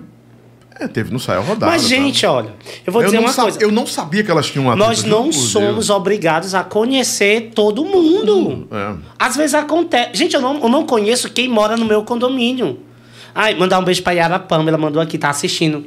[0.80, 1.70] é, teve no Saia Rodada.
[1.70, 1.88] Mas, tá?
[1.88, 2.52] gente, olha,
[2.84, 3.62] eu vou eu dizer não uma sa- coisa.
[3.62, 5.90] Eu não sabia que elas tinham uma Nós não somos Deus.
[5.90, 8.66] obrigados a conhecer todo mundo.
[8.72, 8.94] É.
[9.16, 10.10] Às vezes acontece.
[10.14, 12.80] Gente, eu não, eu não conheço quem mora no meu condomínio.
[13.40, 15.84] Ai, mandar um beijo pra Yara Pamela, mandou aqui, tá assistindo.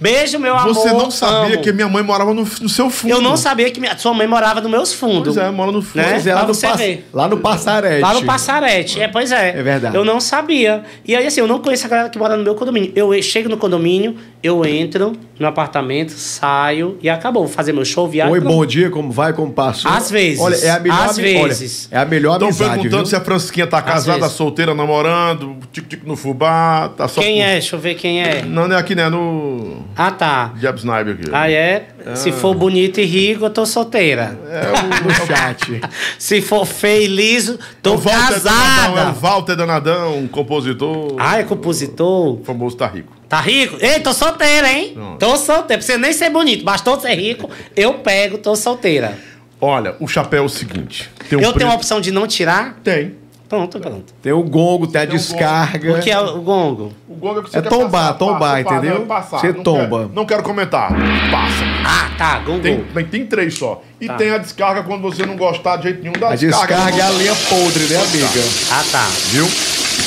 [0.00, 0.72] Beijo, meu amor.
[0.74, 1.62] Você não sabia amo.
[1.62, 3.10] que minha mãe morava no, no seu fundo.
[3.10, 5.34] Eu não sabia que minha, sua mãe morava nos meus fundos.
[5.34, 5.96] Pois é, mora no fundo.
[6.02, 6.12] Né?
[6.12, 8.00] Pois é, lá Pra no, pass- lá no Passarete.
[8.00, 9.00] Lá no Passarete.
[9.02, 9.50] É, pois é.
[9.50, 9.94] É verdade.
[9.94, 10.82] Eu não sabia.
[11.04, 12.90] E aí, assim, eu não conheço a galera que mora no meu condomínio.
[12.96, 17.44] Eu chego no condomínio, eu entro no apartamento, saio e acabou.
[17.46, 18.30] Vou fazer meu show, viagem.
[18.34, 18.54] Oi, pronto.
[18.54, 19.90] bom dia, como vai, como passou?
[19.90, 20.38] Às vezes.
[20.38, 21.88] Olha, é a melhor, Às ami- olha, vezes.
[21.90, 23.06] é a melhor Estão amizade, perguntando viu?
[23.06, 24.36] se a Francisquinha tá casada, vezes.
[24.36, 27.22] solteira, namorando, tic-tic no fubá, tá só...
[27.22, 27.52] Quem com- é?
[27.52, 28.42] Deixa eu ver quem é.
[28.42, 29.08] Não, não é aqui, né?
[29.08, 29.82] No...
[29.96, 30.52] Ah, tá.
[30.60, 31.30] Jeb Sniper aqui.
[31.32, 31.86] Ah, é?
[32.14, 34.38] Se for bonito e rico, eu tô solteira.
[34.48, 35.04] É o...
[35.04, 35.80] No chat.
[36.18, 39.12] Se for feio e liso, tô o Walter Danadão, é o casada.
[39.12, 41.14] Walter Danadão, um compositor.
[41.18, 42.40] Ah, é compositor.
[42.40, 43.12] O famoso tá rico.
[43.28, 43.76] Tá rico?
[43.80, 44.92] Ei, tô solteira, hein?
[44.94, 45.16] Não.
[45.16, 45.78] Tô solteira.
[45.78, 47.48] Precisa nem ser bonito, bastou ser rico.
[47.74, 49.16] Eu pego, tô solteira.
[49.60, 51.10] Olha, o chapéu é o seguinte.
[51.30, 52.78] Eu tenho a opção de não tirar?
[52.84, 53.14] Tem.
[53.48, 54.12] Pronto, pronto.
[54.22, 55.92] Tem o gongo, tem a Tem descarga.
[55.92, 56.92] O que é o gongo?
[57.08, 58.98] O gol é que você É tombar, tombar, passa, entendeu?
[59.00, 59.38] não, passar.
[59.38, 59.98] Você Não tomba.
[59.98, 60.88] quero- não quero comentar.
[60.90, 61.64] Passa.
[61.86, 62.60] Ah, tá, gongo.
[62.60, 63.82] Tem, bem, tem três só.
[64.00, 64.14] E Tá.
[64.14, 67.10] tem a descarga quando você não gostar de jeito nenhum da A descarga é a
[67.10, 68.26] linha podre, né, amiga?
[68.72, 69.06] Ah, tá.
[69.30, 69.46] Viu?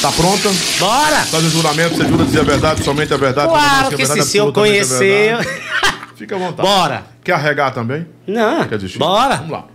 [0.02, 0.50] Tá pronta?
[0.80, 1.16] Bora!
[1.24, 3.48] Faz o juramento, você jura dizer a verdade, somente a verdade.
[3.50, 5.38] Claro vez que a se, verdade, se eu a conhecer...
[6.16, 6.68] Fica à vontade.
[6.68, 7.04] Bora!
[7.24, 8.08] Quer arregar também?
[8.28, 8.98] Não, Quer desistir?
[9.00, 9.36] bora.
[9.38, 9.66] Vamos lá.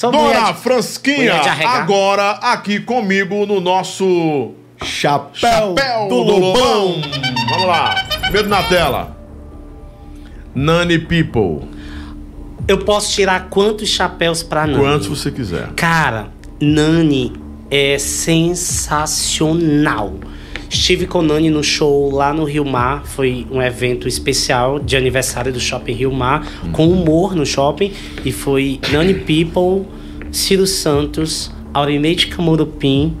[0.00, 4.52] Sou Dona de- Fransquinha, agora aqui comigo no nosso
[4.82, 7.02] Chapéu, Chapéu do, Lobão.
[7.50, 7.94] Vamos lá.
[8.22, 9.14] Primeiro na tela.
[10.54, 11.68] Nani People.
[12.66, 14.78] Eu posso tirar quantos chapéus pra Nani?
[14.78, 15.68] Quantos você quiser.
[15.76, 16.28] Cara,
[16.58, 17.34] Nani
[17.70, 20.14] é sensacional.
[20.70, 23.04] Estive com Nani no show lá no Rio Mar.
[23.04, 27.92] Foi um evento especial de aniversário do Shopping Rio Mar, com humor no shopping.
[28.24, 29.84] E foi Nani People,
[30.30, 33.16] Ciro Santos, Aurineide Camurupim.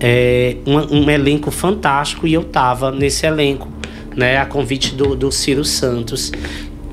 [0.00, 3.68] É, um, um elenco fantástico e eu tava nesse elenco,
[4.16, 4.36] né?
[4.36, 6.32] A convite do, do Ciro Santos.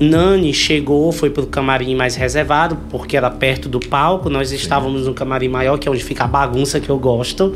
[0.00, 4.28] Nani chegou, foi pro camarim mais reservado, porque era perto do palco.
[4.28, 7.54] Nós estávamos no camarim maior, que é onde fica a bagunça que eu gosto.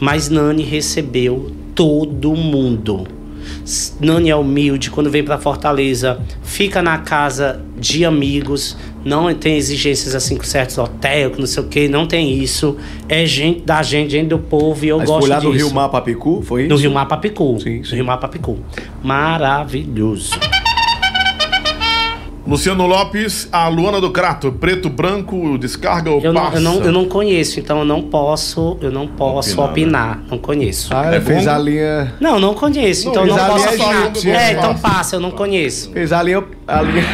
[0.00, 3.06] Mas Nani recebeu todo mundo.
[4.00, 10.14] Nani é humilde, quando vem pra Fortaleza, fica na casa de amigos, não tem exigências
[10.14, 12.76] assim com certos hotéis, não sei o que, não tem isso.
[13.08, 15.48] É gente da gente, gente do povo, e eu Mas gosto foi lá disso.
[15.50, 16.70] no Rio Mar Papicu, foi isso?
[16.70, 17.58] No Rio Mar Papicu.
[17.60, 17.94] Sim, No sim.
[17.96, 18.58] Rio Mar Papicu.
[19.02, 20.30] Maravilhoso.
[22.46, 24.52] Luciano Lopes, a Luana do Crato.
[24.52, 26.56] Preto, branco, descarga ou Eu não, passa?
[26.58, 30.22] eu, não, eu não conheço, então eu não posso, eu não posso Opinar, opinar.
[30.30, 30.94] Não conheço.
[30.94, 31.50] Ah, É fez bom?
[31.50, 32.14] a linha...
[32.20, 34.12] Não, não conheço, Não, então eu não posso é opinar.
[34.26, 34.82] É, é então fácil.
[34.82, 35.90] passa, eu não conheço.
[35.92, 36.44] Fez a linha...
[36.68, 37.04] A linha...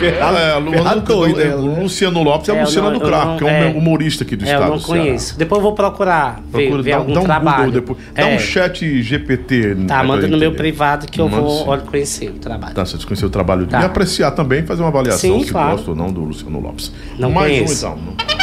[0.00, 1.82] Ela é Luana Ferrado do, doido, é, ela, o né?
[1.82, 3.66] Luciano Lopes é, a É, Luciana não- do não- que é um é.
[3.68, 5.38] humorista aqui do É, estado eu não conheço.
[5.38, 7.56] Depois eu vou procurar, ver, Procura, ver dá, algum dá um trabalho.
[7.66, 7.98] Google depois.
[8.14, 8.36] Dá É.
[8.36, 9.74] um chat GPT.
[9.86, 11.86] Tá, manda no meu privado que eu Manda vou sim.
[11.86, 12.74] conhecer o trabalho.
[12.74, 13.66] Tá, você desconheceu o trabalho.
[13.66, 13.80] Tá.
[13.80, 15.72] E apreciar também, fazer uma avaliação Sim, se claro.
[15.76, 16.92] gosta ou não do Luciano Lopes.
[17.18, 17.86] Não Mais conheço.
[17.86, 18.35] um então.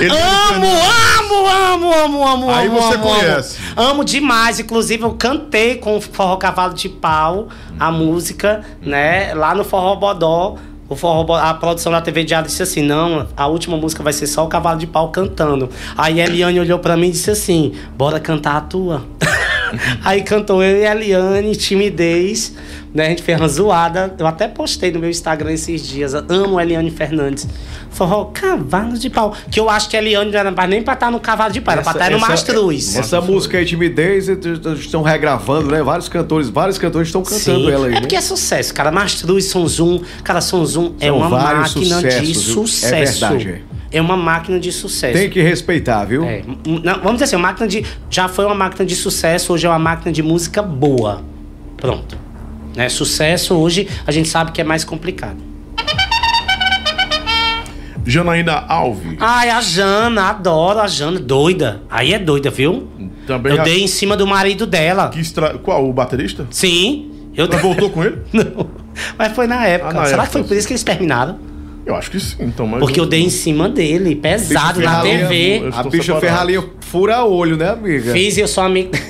[0.00, 0.66] Ele Amo,
[1.18, 3.58] amo, amo, amo, amo, Aí amo, você amo, conhece.
[3.76, 3.90] Amo.
[3.90, 4.58] Amo demais.
[4.58, 7.48] Inclusive, eu cantei com o Forró Cavalo de Pau
[7.78, 9.34] a música, né?
[9.34, 10.56] Lá no Forró Bodó.
[10.88, 14.26] O Forró a produção da TV Diário disse assim: não, a última música vai ser
[14.26, 15.68] só o Cavalo de Pau cantando.
[15.96, 19.04] Aí a Eliane olhou pra mim e disse assim: bora cantar a tua.
[20.02, 22.56] Aí cantou eu e a Eliane, timidez,
[22.92, 23.06] né?
[23.06, 24.14] A gente fez uma zoada.
[24.18, 26.12] Eu até postei no meu Instagram esses dias.
[26.14, 27.46] Amo a Eliane Fernandes.
[27.90, 29.34] Forró Cavalo de Pau.
[29.50, 31.72] Que eu acho que a Eliane não era nem pra estar no Cavalo de Pau,
[31.72, 32.96] era pra estar no Mastruz.
[32.96, 35.82] Essa música aí, Timidez, eles estão regravando, né?
[35.82, 38.00] Vários cantores, vários cantores estão cantando Sim, ela aí, é né?
[38.00, 38.90] porque é sucesso, cara.
[38.90, 40.00] Mastruz, Sonzum.
[40.22, 42.84] Cara, Sonzum é São uma vários máquina de sucessos?
[42.84, 43.20] É sucesso.
[43.28, 45.18] verdade, É uma máquina de sucesso.
[45.18, 46.22] Tem que respeitar, viu?
[46.24, 47.84] É, m- não, vamos dizer assim, uma máquina de.
[48.08, 51.22] Já foi uma máquina de sucesso, hoje é uma máquina de música boa.
[51.76, 52.16] Pronto.
[52.80, 52.88] Né?
[52.88, 55.36] Sucesso hoje a gente sabe que é mais complicado.
[58.06, 59.18] Janaína Alves.
[59.20, 61.82] Ai, a Jana, adoro a Jana, doida.
[61.90, 62.88] Aí é doida, viu?
[63.26, 65.10] Também Eu a- dei em cima do marido dela.
[65.10, 65.58] que extra...
[65.58, 65.86] Qual?
[65.86, 66.46] O baterista?
[66.50, 67.10] Sim.
[67.36, 68.16] Eu Ela voltou com ele?
[68.32, 68.70] Não.
[69.18, 69.90] Mas foi na época.
[69.90, 71.38] Ah, na Será época, que foi por isso que eles terminaram?
[71.84, 72.36] Eu acho que sim.
[72.40, 75.68] Então, mas Porque eu dei em cima dele, pesado, na TV.
[75.74, 76.20] A bicha separado.
[76.20, 78.12] ferralhinha fura olho, né, amiga?
[78.12, 78.90] Fiz e eu sou amigo.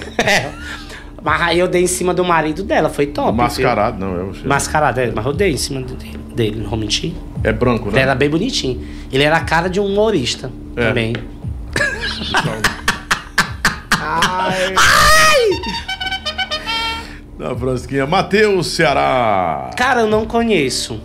[1.23, 3.37] Mas aí eu dei em cima do marido dela, foi top.
[3.37, 4.15] Mascarado, não.
[4.15, 4.33] Eu...
[4.33, 4.49] viu?
[4.49, 7.13] Mascarado, é, mas eu dei em cima dele, dele, não vou mentir.
[7.45, 8.03] É branco, Ele né?
[8.03, 8.81] era bem bonitinho.
[9.13, 10.89] Ele era a cara de um humorista É.
[10.89, 11.13] também.
[17.39, 18.07] Da Frasquinha.
[18.07, 19.71] Matheus Ceará.
[19.77, 21.01] Cara, eu não conheço.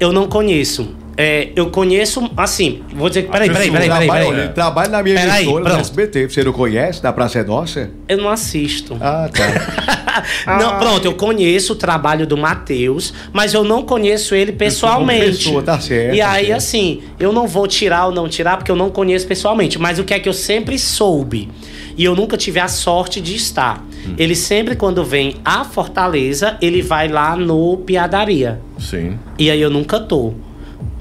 [0.00, 0.94] Eu não conheço.
[1.16, 3.28] É, eu conheço, assim, vou dizer.
[3.28, 4.06] Peraí, peraí, peraí, peraí.
[4.06, 4.40] trabalha, peraí.
[4.44, 5.80] Ele trabalha na minha Peraí, emissora, no.
[5.80, 6.28] SBT.
[6.28, 7.02] Você não conhece?
[7.02, 7.90] Da Praça é Nossa?
[8.08, 8.96] Eu não assisto.
[9.00, 10.02] Ah, tá.
[10.58, 15.38] Não, pronto, eu conheço o trabalho do Matheus, mas eu não conheço ele pessoalmente.
[15.38, 16.58] pessoa, tá certo, E tá aí, certo.
[16.58, 19.78] assim, eu não vou tirar ou não tirar, porque eu não conheço pessoalmente.
[19.78, 21.48] Mas o que é que eu sempre soube?
[21.96, 23.82] E eu nunca tive a sorte de estar.
[24.06, 24.14] Hum.
[24.18, 28.60] Ele sempre, quando vem a Fortaleza, ele vai lá no Piadaria.
[28.78, 29.18] Sim.
[29.38, 30.34] E aí eu nunca tô.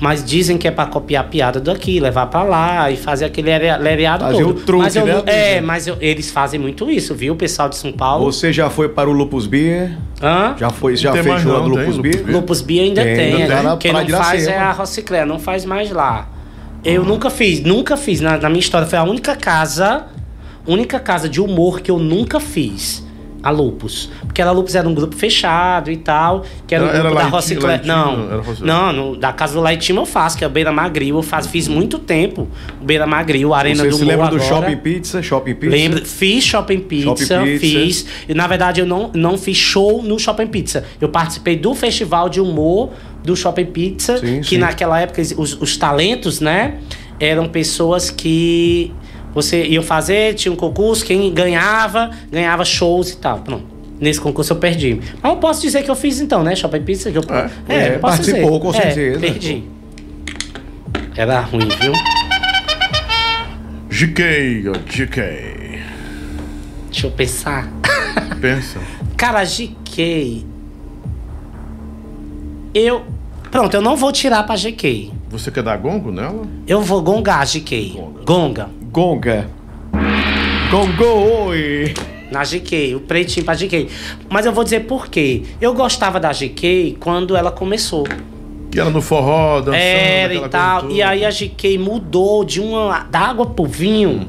[0.01, 3.47] Mas dizem que é pra copiar a piada daqui, levar pra lá e fazer aquele
[3.51, 4.57] lere- lereado Fazer todo.
[4.57, 7.33] o truque, mas eu né, É, mas eu- eles fazem muito isso, viu?
[7.33, 8.25] O pessoal de São Paulo.
[8.25, 9.95] Você já foi para o Lupus Beer?
[10.19, 10.55] Hã?
[10.57, 12.23] Já foi, já tem fez mais não, do tem Lupus Lupus Beer?
[12.25, 12.35] Beer?
[12.35, 13.33] Lupus Bia ainda Tem, tem.
[13.43, 13.61] ainda né?
[13.61, 16.27] na Quem não faz é a Rociclé, não faz mais lá.
[16.83, 18.19] Eu nunca fiz, nunca fiz.
[18.21, 20.05] Na, na minha história, foi a única casa,
[20.65, 23.05] única casa de humor que eu nunca fiz.
[23.43, 24.09] A Lupus.
[24.21, 26.45] Porque a Lupus era um grupo fechado e tal.
[26.67, 27.67] Que era Era grupo da Laitinho, Rociclé.
[27.69, 30.71] Laitinho, Não, era não, no- da casa do Laitinho eu faço, que é o Beira
[30.71, 31.15] Magril.
[31.15, 32.47] Eu faço, fiz muito tempo.
[32.79, 34.49] O Beira Magril, a Arena Você do Humor lembra do agora.
[34.49, 35.21] Shopping Pizza?
[35.23, 35.75] Shopping Pizza?
[35.75, 37.59] Lembro, fiz Shopping Pizza, Shopping Pizza.
[37.59, 38.05] fiz.
[38.29, 40.83] E na verdade eu não, não fiz show no Shopping Pizza.
[40.99, 42.91] Eu participei do festival de humor
[43.23, 44.57] do Shopping Pizza, Sim, que sim.
[44.57, 46.75] naquela época os, os talentos, né,
[47.19, 48.91] eram pessoas que
[49.33, 53.39] você ia fazer, tinha um concurso, quem ganhava, ganhava shows e tal.
[53.39, 53.65] Pronto.
[53.99, 54.99] Nesse concurso eu perdi.
[55.21, 56.55] Mas eu posso dizer que eu fiz então, né?
[56.55, 57.23] Shopping Pizza que eu.
[57.69, 57.75] É.
[57.75, 58.59] É, posso participou, dizer.
[58.59, 59.19] com É, certeza.
[59.19, 59.63] perdi.
[61.15, 61.93] Era ruim, viu?
[63.89, 65.21] GK, GK.
[66.89, 67.67] Deixa eu pensar.
[68.41, 68.79] Pensa.
[69.15, 70.45] Cara, GK.
[72.73, 73.03] Eu.
[73.51, 75.11] Pronto, eu não vou tirar pra GK.
[75.29, 76.45] Você quer dar gongo nela?
[76.65, 77.93] Eu vou gongar GK.
[77.95, 78.23] Gonga.
[78.25, 78.69] Gonga.
[80.69, 81.03] Gongo,
[81.47, 81.93] oi.
[82.31, 83.87] Na GK, o pretinho pra GK.
[84.29, 85.43] Mas eu vou dizer por quê.
[85.59, 88.05] Eu gostava da GK quando ela começou.
[88.71, 89.75] Que era no forró, dançando.
[89.75, 90.89] Era e tal.
[90.89, 93.05] E aí a GK mudou de uma.
[93.09, 94.27] da água pro vinho.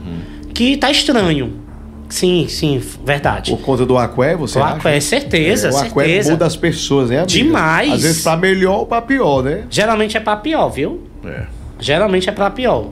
[0.52, 1.60] Que tá estranho.
[2.08, 3.52] Sim, sim, verdade.
[3.52, 4.76] Por conta do Aqué, você O acha?
[4.76, 6.32] Aqué, certeza, É, o Aqué certeza.
[6.32, 7.26] muda as pessoas, né, amiga?
[7.32, 7.92] Demais.
[7.94, 9.62] Às vezes pra melhor ou pra pior, né?
[9.70, 11.00] Geralmente é pra pior, viu?
[11.24, 11.44] É.
[11.80, 12.88] Geralmente é pra pior.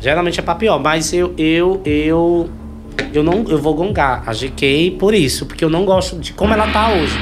[0.00, 2.50] Geralmente é pra pior, mas eu eu eu
[3.12, 6.52] eu não eu vou gongar a GK por isso, porque eu não gosto de como
[6.52, 7.16] ela tá hoje.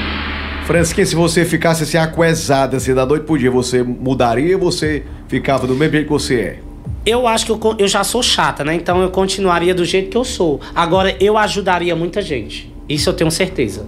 [0.65, 5.03] Fransquinha, se você ficasse assim, aquezada, assim, da noite pro dia, você mudaria ou você
[5.27, 6.59] ficava do mesmo jeito que você é?
[7.05, 8.73] Eu acho que eu, eu já sou chata, né?
[8.73, 10.61] Então eu continuaria do jeito que eu sou.
[10.73, 12.73] Agora eu ajudaria muita gente.
[12.87, 13.87] Isso eu tenho certeza.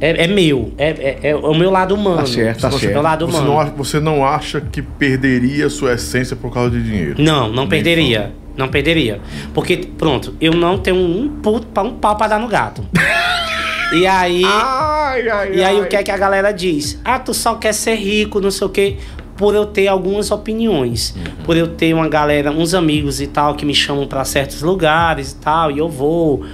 [0.00, 2.18] É, é meu, é, é- é o meu lado humano.
[2.18, 3.00] Tá certo, tá Meu certo.
[3.02, 3.50] lado Você humano.
[3.52, 7.16] não, acha- você não acha que perderia sua essência por causa de dinheiro?
[7.22, 8.32] Não, não Nem perderia.
[8.56, 9.20] Não perderia.
[9.54, 12.84] Porque, pronto, eu não tenho um, pu- pa- um pau pra dar no gato.
[13.92, 14.42] e aí.
[15.54, 17.00] e aí, o que é que a galera diz?
[17.04, 18.96] Ah, tu só quer ser rico, não sei o quê.
[19.36, 21.14] Por eu ter algumas opiniões.
[21.16, 21.44] Uhum.
[21.44, 25.30] Por eu ter uma galera, uns amigos e tal, que me chamam pra certos lugares
[25.32, 26.44] e tal, e eu vou.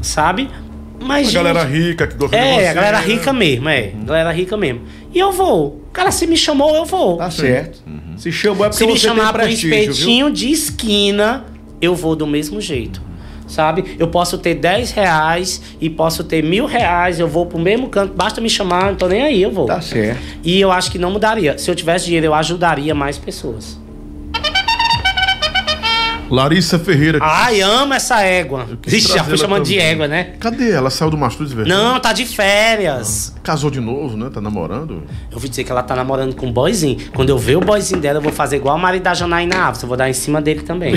[0.00, 0.48] Sabe?
[1.02, 1.28] Mas.
[1.28, 2.36] A gente, galera rica que gosta.
[2.36, 3.06] É, a galera né?
[3.06, 3.92] rica mesmo, é.
[4.04, 4.82] Galera rica mesmo.
[5.12, 5.82] E eu vou.
[5.92, 7.18] Cara, se me chamou, eu vou.
[7.18, 7.82] Tá certo.
[8.16, 9.90] Se chamou é porque Se me você tem chamar pra um prestígio, viu?
[9.90, 11.44] espetinho de esquina,
[11.80, 13.02] eu vou do mesmo jeito.
[13.46, 13.96] Sabe?
[13.98, 18.14] Eu posso ter 10 reais e posso ter mil reais, eu vou pro mesmo canto,
[18.14, 19.66] basta me chamar, não tô nem aí, eu vou.
[19.66, 20.18] Tá certo.
[20.42, 21.58] E eu acho que não mudaria.
[21.58, 23.78] Se eu tivesse dinheiro, eu ajudaria mais pessoas.
[26.32, 27.18] Larissa Ferreira.
[27.20, 28.66] Ai, amo essa égua.
[28.86, 30.32] Ixi, já fui chamando de égua, né?
[30.40, 30.88] Cadê ela?
[30.88, 31.78] Saiu do Mastruz Verdade?
[31.78, 33.34] Não, tá de férias.
[33.42, 34.30] Casou de novo, né?
[34.32, 35.02] Tá namorando?
[35.30, 36.96] Eu vou dizer que ela tá namorando com um boyzinho.
[37.14, 39.82] Quando eu ver o boyzinho dela, eu vou fazer igual a marido da Janaína Alves.
[39.82, 40.94] Eu vou dar em cima dele também.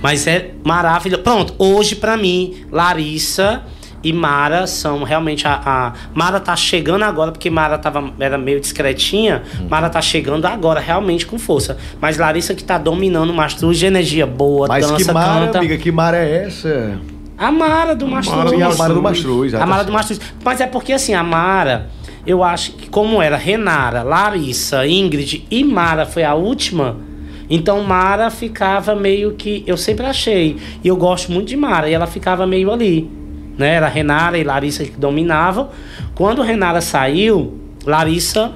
[0.00, 1.24] Mas é maravilhoso.
[1.24, 3.64] Pronto, hoje pra mim, Larissa
[4.02, 8.60] e Mara são realmente a, a- Mara tá chegando agora, porque Mara tava, era meio
[8.60, 9.42] discretinha.
[9.68, 11.76] Mara tá chegando agora, realmente com força.
[12.00, 15.58] Mas Larissa que tá dominando o Mastruz de energia boa, Mas dança, que mara, canta.
[15.58, 16.98] amiga, que mara é essa?
[17.38, 18.38] A Mara do Mastruz.
[18.62, 19.54] A mara do Mastruz.
[19.54, 20.20] A Mara do Mastruz.
[20.42, 21.88] Mas é porque assim, a Mara,
[22.26, 26.96] eu acho que como era Renara, Larissa, Ingrid e Mara foi a última,
[27.50, 29.62] então Mara ficava meio que.
[29.66, 30.56] Eu sempre achei.
[30.82, 31.90] E eu gosto muito de Mara.
[31.90, 33.10] E ela ficava meio ali.
[33.56, 33.74] Né?
[33.74, 35.70] Era Renara e Larissa que dominavam.
[36.14, 38.52] Quando Renara saiu, Larissa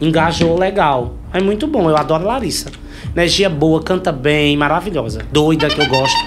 [0.00, 1.14] engajou legal.
[1.32, 2.70] É muito bom, eu adoro Larissa.
[3.14, 5.22] Energia boa, canta bem, maravilhosa.
[5.32, 6.18] Doida que eu gosto.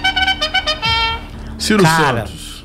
[1.58, 2.26] Ciro Cara.
[2.26, 2.64] Santos.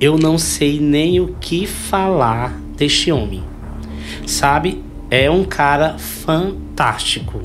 [0.00, 3.42] Eu não sei nem o que falar deste homem.
[4.26, 4.82] Sabe?
[5.10, 7.42] É um cara fantástico.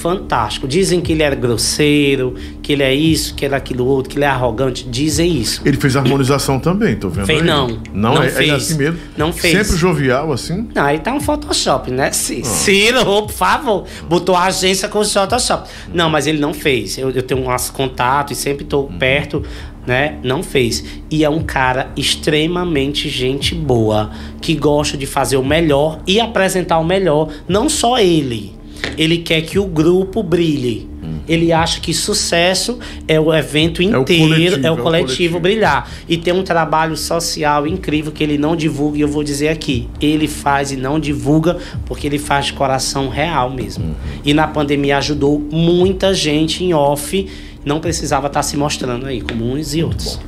[0.00, 0.66] Fantástico.
[0.66, 4.16] Dizem que ele era grosseiro, que ele é isso, que ele é aquilo outro, que
[4.16, 4.86] ele é arrogante.
[4.88, 5.60] Dizem isso.
[5.64, 7.26] Ele fez harmonização também, tô vendo.
[7.26, 7.46] Fez aí.
[7.46, 7.68] não.
[7.92, 8.50] Não, Não é, é fez.
[8.52, 8.98] assim mesmo.
[9.16, 9.56] Não fez.
[9.66, 10.68] Sempre jovial, assim.
[10.74, 12.10] Não, aí tá um Photoshop, né?
[12.12, 13.84] C- Ciro, por favor.
[14.08, 15.68] Botou a agência com o Photoshop.
[15.92, 16.96] Não, mas ele não fez.
[16.98, 19.42] Eu, eu tenho uns contatos e sempre tô perto,
[19.86, 20.18] né?
[20.22, 20.84] Não fez.
[21.10, 24.10] E é um cara extremamente gente boa,
[24.40, 27.28] que gosta de fazer o melhor e apresentar o melhor.
[27.48, 28.54] Não só ele.
[28.96, 30.90] Ele quer que o grupo brilhe.
[31.28, 34.82] Ele acha que sucesso é o evento o inteiro, coletivo, é o é o coletivo
[34.82, 35.40] coletivo.
[35.40, 35.88] brilhar.
[36.08, 39.88] E tem um trabalho social incrível que ele não divulga, e eu vou dizer aqui.
[40.00, 43.94] Ele faz e não divulga porque ele faz de coração real mesmo.
[44.24, 47.28] E na pandemia ajudou muita gente em off,
[47.64, 50.18] não precisava estar se mostrando aí, como uns e outros.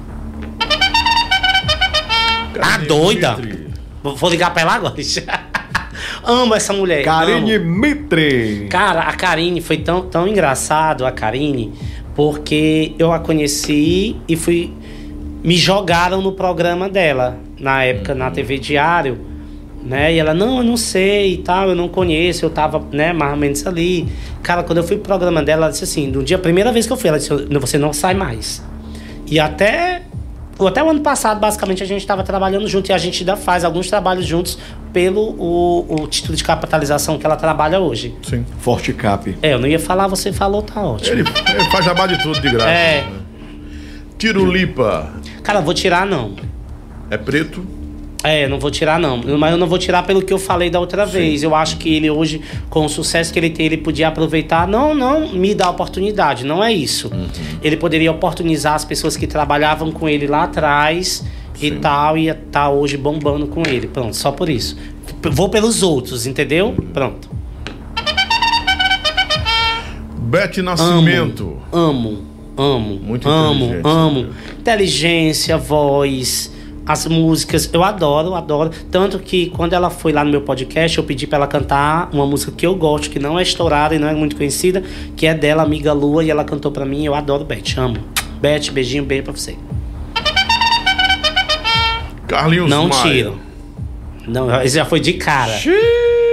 [2.61, 3.35] Ah, doida!
[3.41, 3.67] Dimitri.
[4.03, 4.95] Vou vou ligar pra ela agora.
[6.23, 7.05] Amo essa mulher.
[7.05, 7.81] Karine amo.
[7.81, 8.67] Mitre.
[8.71, 11.73] Cara, a Karine foi tão, tão engraçado, a Karine,
[12.15, 14.73] porque eu a conheci e fui.
[15.43, 19.19] Me jogaram no programa dela, na época, na TV Diário,
[19.83, 20.15] né?
[20.15, 23.33] E ela, não, eu não sei e tal, eu não conheço, eu tava, né, mais
[23.33, 24.07] ou menos ali.
[24.43, 26.87] Cara, quando eu fui pro programa dela, ela disse assim, no dia, a primeira vez
[26.87, 27.31] que eu fui, ela disse,
[27.61, 28.63] você não sai mais.
[29.29, 30.03] E até.
[30.67, 33.65] Até o ano passado, basicamente, a gente estava trabalhando junto e a gente ainda faz
[33.65, 34.59] alguns trabalhos juntos
[34.93, 38.15] pelo o, o título de capitalização que ela trabalha hoje.
[38.23, 38.45] Sim.
[38.59, 39.37] Forte Cap.
[39.43, 41.13] É, eu não ia falar, você falou, tá ótimo.
[41.13, 42.71] Ele, ele faz jabá de tudo de graça.
[42.71, 43.03] É.
[43.03, 43.13] né?
[44.19, 45.13] Tirulipa
[45.43, 46.37] Cara, vou tirar não.
[47.11, 47.82] é preto.
[48.25, 49.21] É, não vou tirar não.
[49.39, 51.43] Mas eu não vou tirar pelo que eu falei da outra vez.
[51.43, 52.41] Eu acho que ele hoje,
[52.71, 54.69] com o sucesso que ele tem, ele podia aproveitar.
[54.69, 57.11] Não, não me dá oportunidade, não é isso.
[57.63, 61.25] Ele poderia oportunizar as pessoas que trabalhavam com ele lá atrás
[61.61, 63.87] e tal, e tá hoje bombando com ele.
[63.89, 64.77] Pronto, só por isso.
[65.31, 66.75] Vou pelos outros, entendeu?
[66.93, 67.29] Pronto.
[70.19, 71.59] Bete Nascimento.
[71.73, 72.23] Amo,
[72.57, 74.23] amo, Muito amo, inteligente, amo.
[74.23, 74.29] né?
[74.59, 76.53] Inteligência, voz,
[76.87, 78.71] as músicas, eu adoro, adoro.
[78.91, 82.27] Tanto que quando ela foi lá no meu podcast, eu pedi pra ela cantar uma
[82.27, 84.83] música que eu gosto, que não é estourada e não é muito conhecida,
[85.17, 87.05] que é dela, Amiga Lua, e ela cantou pra mim.
[87.05, 87.99] Eu adoro Beth, amo.
[88.41, 89.57] Beth, beijinho, beijo pra você.
[92.27, 93.03] Carlinhos não Maia.
[93.03, 93.39] tiro.
[94.27, 95.53] Não, esse já foi de cara.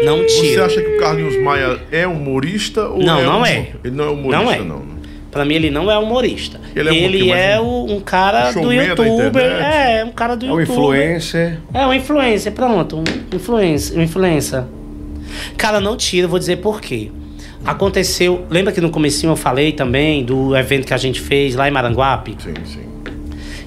[0.06, 0.64] Não Você tiro.
[0.64, 3.72] acha que o Carlinhos Maia é humorista ou Não, é não humo- é.
[3.84, 4.60] Ele não é humorista, Não é.
[4.60, 4.99] não.
[5.32, 6.60] Pra mim, ele não é humorista.
[6.76, 9.44] Ele é um Ele é um- o- um cara do youtuber.
[9.44, 11.60] É, um cara do É um influencer.
[11.74, 12.98] É um influencer, pronto.
[12.98, 13.98] Um influencer.
[13.98, 14.64] Um influencer.
[15.56, 17.12] Cara, não tira, vou dizer por quê.
[17.64, 18.46] Aconteceu.
[18.50, 21.72] Lembra que no comecinho eu falei também do evento que a gente fez lá em
[21.72, 22.36] Maranguape?
[22.44, 22.80] Sim, sim.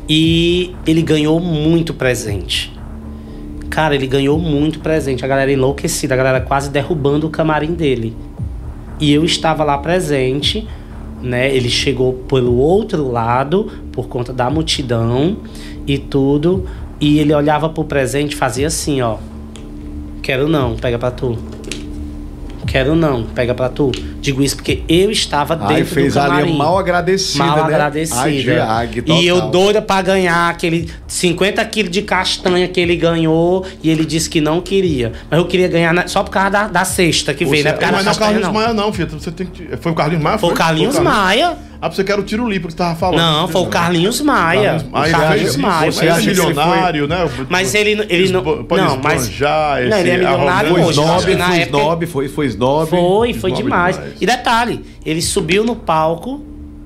[0.09, 2.73] E ele ganhou muito presente.
[3.71, 5.25] Cara, ele ganhou muito presente.
[5.25, 8.17] A galera enlouquecida, a galera quase derrubando o camarim dele.
[8.99, 10.67] E eu estava lá presente,
[11.23, 11.55] né?
[11.55, 15.37] Ele chegou pelo outro lado, por conta da multidão
[15.87, 16.67] e tudo.
[17.01, 19.17] E ele olhava pro presente fazia assim, ó.
[20.23, 21.37] Quero não, pega pra tu.
[22.73, 23.93] Quero não, pega pra tu.
[24.19, 26.55] Digo isso porque eu estava dentro Aí fez do ali camarim.
[26.55, 27.63] a mal agradecida, Mal né?
[27.65, 28.65] agradecida.
[28.67, 33.91] Ai, e eu doida pra ganhar aquele 50 quilos de castanha que ele ganhou e
[33.91, 35.13] ele disse que não queria.
[35.31, 37.93] Mas eu queria ganhar na- só por causa da, da cesta que veio, é causa
[37.93, 38.55] Mas não é o Carlinhos não.
[38.55, 39.11] Maia, não, filho.
[39.21, 39.77] Você tem que...
[39.77, 40.39] Foi o Carlinhos Maia?
[40.39, 41.57] Foi o Carlinhos Maia.
[41.85, 43.19] Ah, você quer o Tirulipa que você tava falando.
[43.19, 44.79] Não, foi o Carlinhos Maia.
[44.79, 45.11] Carlinhos O Maia.
[45.13, 45.91] Carlinhos Você Maia.
[45.93, 47.29] Você é milionário, né?
[47.49, 48.65] Mas ele, ele não.
[48.65, 49.23] Pode não, mas.
[49.25, 50.91] esbanjar não, ele é esse milionário hoje.
[51.01, 52.89] snob, na foi época- snob, foi, foi snob.
[52.89, 53.97] Foi, foi demais.
[53.97, 54.15] demais.
[54.21, 56.41] E detalhe, ele subiu no palco,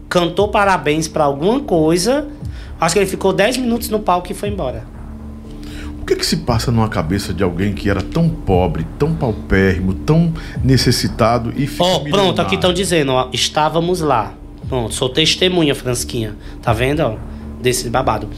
[0.09, 2.27] cantou parabéns pra alguma coisa.
[2.81, 4.85] Acho que ele ficou 10 minutos no palco e foi embora.
[6.01, 9.93] O que que se passa numa cabeça de alguém que era tão pobre, tão paupérrimo,
[9.93, 10.32] tão
[10.64, 12.40] necessitado e fica Ó, pronto, milionário?
[12.43, 14.32] aqui estão dizendo, ó, estávamos lá.
[14.69, 16.35] Pronto, sou testemunha, Fransquinha.
[16.63, 17.17] Tá vendo, ó?
[17.61, 18.29] Desse babado.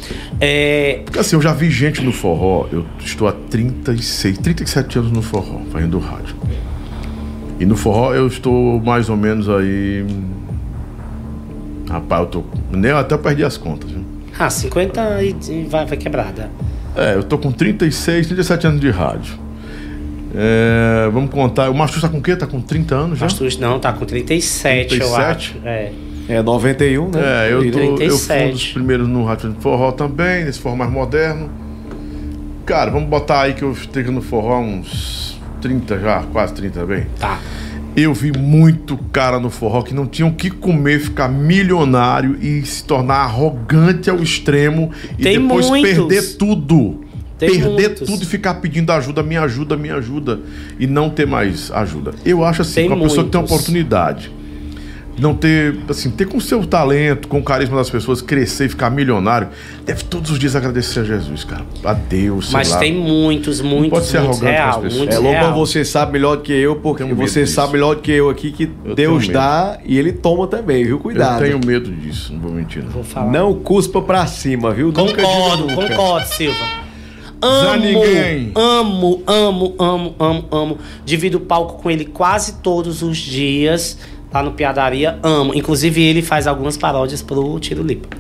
[0.41, 5.11] É, Porque assim, eu já vi gente no forró, eu estou há 36, 37 anos
[5.11, 6.37] no forró, fazendo rádio.
[7.59, 10.07] E no forró eu estou mais ou menos aí.
[11.91, 12.45] Rapaz, eu tô.
[12.71, 14.05] Nem eu até perdi as contas, viu?
[14.39, 16.51] ah, 50 e vai, vai quebrada.
[16.97, 19.35] É, eu tô com 36, 37 anos de rádio.
[20.35, 21.71] É, vamos contar.
[21.71, 22.37] O Mastro tá com o quê?
[22.37, 23.27] Tá com 30 anos já?
[23.27, 25.21] Mas tu não, tá com 37, eu 37?
[25.21, 25.57] acho.
[25.67, 25.93] É.
[26.29, 27.49] É 91, né?
[27.49, 28.53] É, eu, tô, eu fui um 37.
[28.53, 31.49] dos primeiros no rádio de forró também, nesse forró mais moderno.
[32.67, 36.85] Cara, vamos botar aí que eu esteja no forró há uns 30 já, quase 30
[36.85, 37.07] bem.
[37.19, 37.39] Tá.
[37.97, 42.63] Eu vi muito cara no forró que não tinham o que comer, ficar milionário e
[42.65, 45.91] se tornar arrogante ao extremo e Tem depois muitos.
[45.91, 47.01] perder tudo.
[47.39, 48.07] Tem perder muitos.
[48.07, 50.41] tudo e ficar pedindo ajuda, me ajuda, me ajuda
[50.79, 52.13] e não ter mais ajuda.
[52.25, 54.31] Eu acho assim, Tem com a pessoa que tem uma oportunidade
[55.21, 58.69] não ter, assim, ter com o seu talento, com o carisma das pessoas, crescer e
[58.69, 59.49] ficar milionário,
[59.85, 61.65] deve todos os dias agradecer a Jesus, cara.
[61.85, 62.79] A Deus, sei Mas lá.
[62.79, 64.99] tem muitos, muitos, pode ser muitos arrogante com as real, pessoas.
[64.99, 65.55] muitos É, Lobão, real.
[65.55, 68.53] você sabe melhor do que eu, porque Tenho você sabe melhor do que eu aqui
[68.53, 70.99] que Eu Deus dá e ele toma também, viu?
[70.99, 71.45] Cuidado.
[71.45, 72.83] Eu tenho medo disso, não vou mentir.
[72.85, 72.91] Não.
[72.91, 73.31] Vou falar.
[73.31, 74.93] Não cuspa pra cima, viu?
[74.93, 75.89] Concordo, nunca.
[75.89, 76.89] concordo, Silva.
[77.41, 78.51] Amo, ninguém.
[78.55, 80.79] amo, amo, amo, amo, amo.
[81.05, 83.97] Divido o palco com ele quase todos os dias
[84.33, 85.19] lá no Piadaria.
[85.23, 85.55] Amo.
[85.55, 88.17] Inclusive, ele faz algumas paródias pro Tiro Lipa.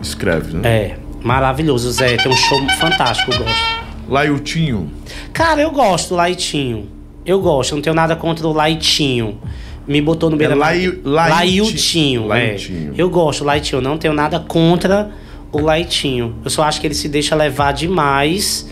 [0.00, 0.68] Escreve, né?
[0.68, 2.16] É, maravilhoso, Zé.
[2.16, 3.84] Tem um show fantástico, eu gosto.
[4.08, 4.90] Laiutinho.
[5.32, 6.88] Cara, eu gosto do Laitinho.
[7.24, 9.38] Eu gosto, não tenho nada contra o Laitinho.
[9.86, 12.26] Me botou no beira Lai- Lai- Laiutinho, é.
[12.48, 12.94] Laiutinho.
[12.96, 15.10] Eu gosto do Laitinho, não tenho nada contra
[15.52, 16.36] o Laitinho.
[16.44, 18.68] Eu só acho que ele se deixa levar demais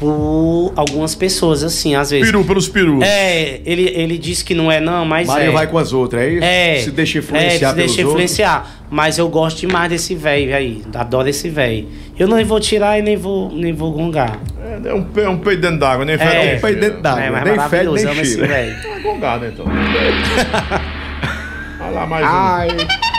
[0.00, 2.24] por algumas pessoas, assim, às vezes.
[2.26, 3.04] Peru pelos perus.
[3.04, 5.50] É, ele, ele diz que não é não, mas Maria é.
[5.50, 6.44] vai com as outras, é isso?
[6.44, 6.78] É.
[6.78, 8.08] Se deixa é, influenciar se pelos deixa outros.
[8.14, 8.80] influenciar.
[8.90, 10.82] Mas eu gosto demais desse velho aí.
[10.94, 11.86] Adoro esse velho.
[12.18, 14.40] Eu não vou tirar e nem vou, nem vou gongar.
[14.64, 16.44] É, é um, é um peido dentro d'água, nem fede, É.
[16.46, 17.22] nem Um peido dentro d'água.
[17.22, 18.72] é, mas nem fede, nem amo esse velho.
[18.72, 19.66] É gongado, então.
[21.78, 23.09] Vai lá mais um.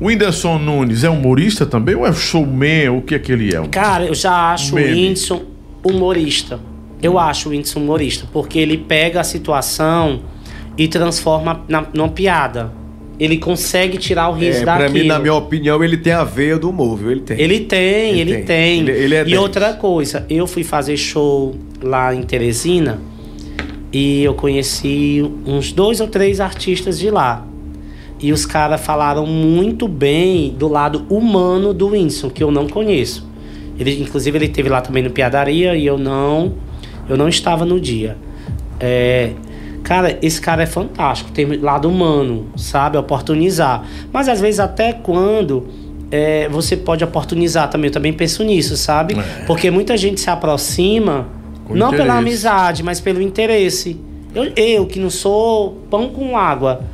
[0.00, 2.88] O Whindersson Nunes é humorista também ou é showman?
[2.88, 3.60] O que é que ele é?
[3.68, 4.92] Cara, eu já acho o Meme.
[4.92, 5.42] Whindersson
[5.84, 6.58] humorista.
[7.02, 10.20] Eu acho o Whindersson humorista, porque ele pega a situação
[10.76, 12.72] e transforma na, numa piada.
[13.18, 14.98] Ele consegue tirar o riso é, pra daquilo.
[14.98, 17.10] mim, na minha opinião, ele tem a veia do humor, viu?
[17.10, 17.38] Ele tem.
[17.38, 18.44] Ele tem, Ele ele, tem.
[18.44, 18.80] tem.
[18.80, 19.38] Ele- ele é e dez.
[19.38, 22.98] outra coisa, eu fui fazer show lá em Teresina
[23.92, 27.46] e eu conheci uns dois ou três artistas de lá.
[28.22, 33.26] E os caras falaram muito bem do lado humano do Whindersson, que eu não conheço.
[33.78, 36.52] Ele, inclusive, ele teve lá também no Piadaria e eu não,
[37.08, 38.16] eu não estava no dia.
[38.78, 39.30] É,
[39.82, 42.98] cara, esse cara é fantástico, tem lado humano, sabe?
[42.98, 43.84] Oportunizar.
[44.12, 45.66] Mas às vezes até quando
[46.10, 49.16] é, você pode oportunizar também, eu também penso nisso, sabe?
[49.46, 51.26] Porque muita gente se aproxima,
[51.64, 52.18] Com não pela interesse.
[52.18, 53.98] amizade, mas pelo interesse.
[54.34, 56.84] Eu, eu, que não sou pão com água,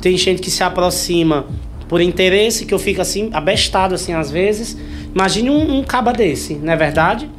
[0.00, 1.46] tem gente que se aproxima
[1.88, 4.76] por interesse, que eu fico assim, abestado assim às vezes.
[5.14, 7.30] Imagine um, um caba desse, não é verdade?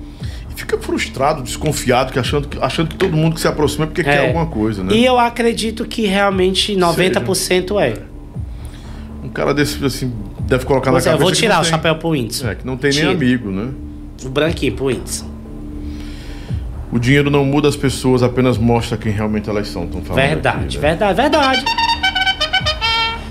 [0.49, 3.87] E fica frustrado, desconfiado, que achando, que, achando que todo mundo que se aproxima é
[3.87, 4.27] porque quer É.
[4.27, 4.93] alguma coisa, né?
[4.93, 7.93] E eu acredito que realmente 90% é.
[9.23, 11.61] Um cara desse, assim, deve colocar Pois na é, eu cabeça vou que tirar o
[11.63, 12.47] tem- chapéu pro Whindersson.
[12.47, 13.69] É, que não tem nem amigo, né?
[14.25, 15.25] O branquinho pro Whindersson.
[16.91, 19.87] O dinheiro não muda as pessoas, apenas mostra quem realmente elas são.
[19.87, 20.81] Tão falando Verdade, aqui, né?
[20.81, 21.65] verdade, verdade.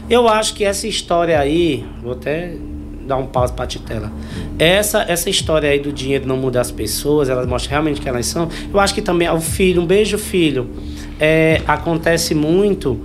[0.09, 2.55] Eu acho que essa história aí, vou até
[3.07, 4.13] dar um pause pra Titela.
[4.59, 8.27] Essa, essa história aí do dinheiro não mudar as pessoas, elas mostram realmente quem elas
[8.27, 8.49] são.
[8.73, 10.69] Eu acho que também o filho, um beijo filho,
[11.19, 13.01] é, acontece muito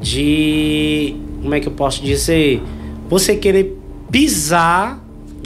[0.00, 2.62] de, como é que eu posso dizer,
[3.08, 3.78] você querer
[4.10, 5.02] pisar,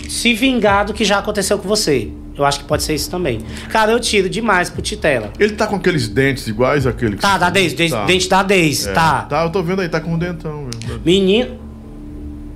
[0.09, 2.10] se vingar do que já aconteceu com você.
[2.39, 3.40] Eu acho que pode ser isso também.
[3.69, 5.31] Cara, eu tiro demais pro Titela.
[5.39, 8.05] Ele tá com aqueles dentes iguais àquele que Tá, você- da Deis, dente, Tá.
[8.05, 9.23] dente da Deis, É, tá.
[9.23, 10.69] Tá, eu tô vendo aí, tá com um dentão.
[10.86, 11.01] meu.
[11.05, 11.59] Menino.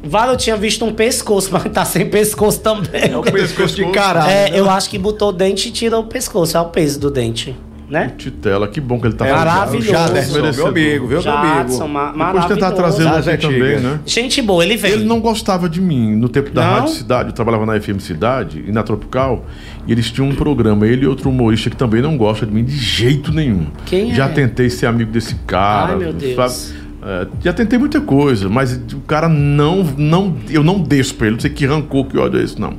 [0.05, 3.11] Vale, eu tinha visto um pescoço, mas tá sem pescoço também.
[3.13, 4.31] É o pescoço de caralho.
[4.31, 4.59] É, né?
[4.61, 6.57] eu acho que botou o dente e tirou o pescoço.
[6.57, 7.57] É o peso do dente,
[7.93, 8.13] né?
[8.17, 9.47] Titela, que bom que ele tá É fazendo.
[9.47, 9.91] maravilhoso.
[9.93, 10.69] Jaderson, meu Merecedor.
[10.69, 11.89] amigo, viu, meu Jadson, amigo?
[11.93, 12.49] ma Depois maravilhoso.
[12.55, 14.01] tentar trazê-lo Das aqui também, né?
[14.07, 14.95] Gente boa, ele veio.
[14.95, 16.17] Ele não gostava de mim.
[16.17, 16.73] No tempo da Não?
[16.81, 19.45] Rádio Cidade, eu trabalhava na FM Cidade e na Tropical,
[19.87, 22.65] e eles tinham um programa, ele e outro humorista que também não gosta de mim
[22.65, 23.67] de jeito nenhum.
[23.85, 24.29] Quem Já é?
[24.29, 25.93] tentei ser amigo desse cara.
[25.93, 26.35] Ai, meu Deus.
[26.53, 26.83] sabe?
[27.05, 30.35] É, já tentei muita coisa, mas o cara não, não.
[30.49, 32.75] Eu não desço pra ele, não sei que rancor, que ódio é esse, não.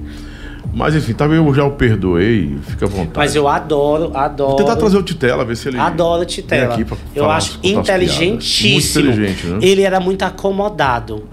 [0.73, 3.11] Mas enfim, talvez eu já o perdoei, fica à vontade.
[3.15, 4.49] Mas eu adoro, adoro.
[4.51, 5.77] Vou tentar trazer o Titela, ver se ele.
[5.77, 6.73] Adoro vem Titela.
[6.73, 9.05] aqui pra Eu acho inteligentíssimo.
[9.05, 9.53] Muito inteligente, né?
[9.53, 9.59] Uhum.
[9.61, 11.23] Ele era muito acomodado.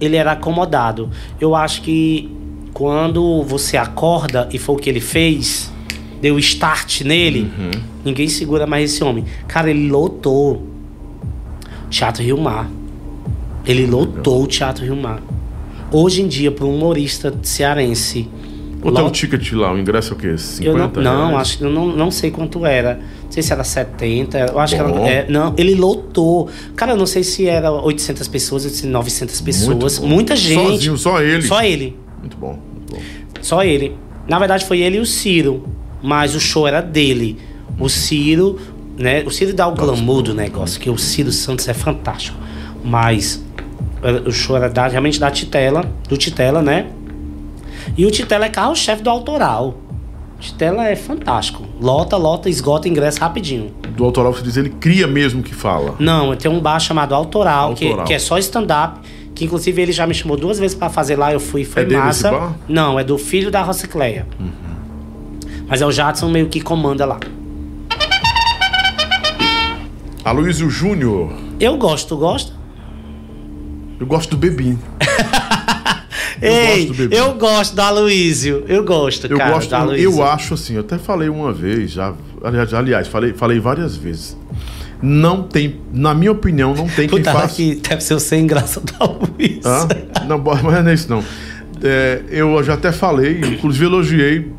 [0.00, 1.08] Ele era acomodado.
[1.40, 2.30] Eu acho que
[2.74, 5.72] quando você acorda, e foi o que ele fez,
[6.20, 7.70] deu start nele, Uhum.
[8.04, 9.24] ninguém segura mais esse homem.
[9.48, 10.66] Cara, ele lotou
[11.88, 12.68] Teatro Rio Mar.
[13.64, 15.20] Ele lotou o Teatro Rio Mar.
[15.90, 18.28] Hoje em dia, para um humorista cearense.
[18.82, 19.72] O lot- ticket lá?
[19.72, 20.36] O ingresso é o quê?
[20.36, 22.94] 50 eu não, não acho que eu não, não sei quanto era.
[23.24, 25.06] Não sei se era 70, eu acho que Bom.
[25.06, 25.08] era.
[25.08, 26.48] é, não, ele lotou.
[26.74, 29.98] Cara, eu não sei se era 800 pessoas, 900 pessoas.
[30.00, 30.68] Muita gente.
[30.70, 31.42] Sozinho, só ele.
[31.42, 31.96] Só ele.
[32.20, 33.00] Muito bom, muito bom.
[33.40, 33.96] Só ele.
[34.28, 35.64] Na verdade, foi ele e o Ciro.
[36.02, 37.38] Mas o show era dele.
[37.78, 38.58] O Ciro,
[38.98, 39.22] né?
[39.24, 42.36] O Ciro dá o glamour do negócio, que o Ciro Santos é fantástico.
[42.84, 43.42] Mas
[44.02, 46.86] eh, o show era da- realmente da Titela, do Titela, né?
[47.96, 49.74] E o Titela é carro-chefe do autoral.
[50.36, 51.64] O Titela é fantástico.
[51.80, 53.72] Lota, lota, esgota ingresso rapidinho.
[53.96, 55.94] do autoral, você diz, ele cria mesmo que fala.
[55.98, 58.06] Não, tem um bar chamado Autoral, que, Autoral.
[58.06, 59.00] que é só stand-up.
[59.34, 61.86] Que inclusive ele já me chamou duas vezes pra fazer lá, eu fui, foi É
[61.86, 62.28] dele massa.
[62.28, 62.46] esse bar?
[62.48, 62.54] Uhum.
[62.68, 64.26] Não, é do filho da Rocicleia.
[65.66, 67.18] Mas é o Jadson meio que comanda lá.
[70.24, 71.32] Aloysio Júnior.
[71.58, 72.52] Eu gosto, tu gosta?
[73.98, 74.78] Eu gosto do Bebim.
[76.46, 77.16] Ei, gosto do bebê.
[77.18, 78.64] eu gosto do Aloysio.
[78.68, 80.10] Eu gosto, Eu cara, gosto, do Aloysio.
[80.12, 82.14] eu acho assim, eu até falei uma vez, já,
[82.74, 84.36] aliás, falei, falei várias vezes.
[85.00, 87.54] Não tem, na minha opinião, não tem quem Puta, faça.
[87.56, 89.60] que deve ser o sem graça do Aloysio.
[90.28, 91.24] Não, mas não é isso não.
[91.82, 94.52] É, eu já até falei, inclusive elogiei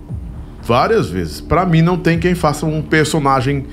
[0.64, 1.40] várias vezes.
[1.40, 3.66] Pra mim não tem quem faça um personagem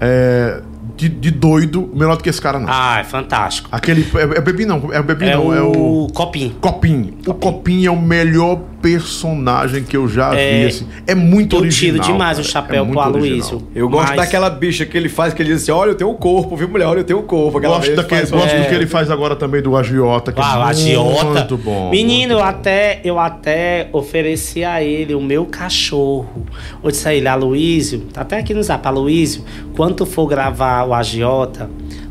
[0.00, 0.62] é,
[0.96, 2.66] de, de doido melhor do que esse cara não.
[2.70, 3.68] Ah, é fantástico.
[3.70, 6.54] Aquele é, é Bebim não, é o Bebim É não, o, é o Copinho.
[6.60, 7.14] Copinho.
[7.26, 10.66] O Copinho é o melhor personagem que eu já É, vi.
[10.68, 10.86] Assim.
[11.06, 11.94] É muito Eu original.
[12.00, 12.52] tiro demais o cara.
[12.52, 13.62] chapéu é pro muito Aloysio.
[13.74, 16.10] Eu gosto Mas- daquela bicha que ele faz, que ele diz assim: olha, eu tenho
[16.10, 16.86] um corpo, viu, mulher?
[16.86, 17.58] Olha, eu tenho um corpo.
[17.58, 18.60] Aquela Gosto, daquele, faz- gosto É.
[18.62, 21.24] do que ele faz agora também do Agiota, que Ah, o é agiota.
[21.24, 21.90] muito bom.
[21.90, 22.58] Menino, eu muito bom.
[22.60, 26.46] até, eu até ofereci a ele o meu cachorro.
[26.82, 29.44] Eu disse a ele, Aloysio, tá até aqui no zap, Aloysio,
[29.74, 31.68] quando for gravar o agiota,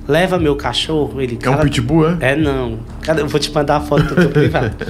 [0.08, 1.20] leva meu cachorro.
[1.22, 2.18] Ele, É um pitbull, é?
[2.32, 2.80] É não.
[3.02, 3.22] Cadê?
[3.22, 4.76] Eu vou te mandar a foto do teu privado.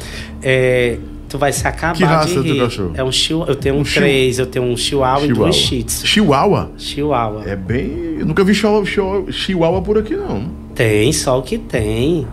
[0.48, 0.98] É,
[1.28, 2.60] tu vai se acabar Que raça de do rir.
[2.60, 2.91] cachorro?
[2.95, 3.52] É um chihuahua.
[3.52, 6.07] Eu tenho um, Um três, eu tenho um chihuahua, e dois shih tzus.
[6.07, 6.72] Chihuahua?
[6.78, 7.44] Chihuahua.
[7.48, 8.18] É bem.
[8.20, 10.45] Eu nunca vi chihuahua, chihuahua- chihuahua por aqui, não.
[10.76, 12.28] Tem, só o que tem.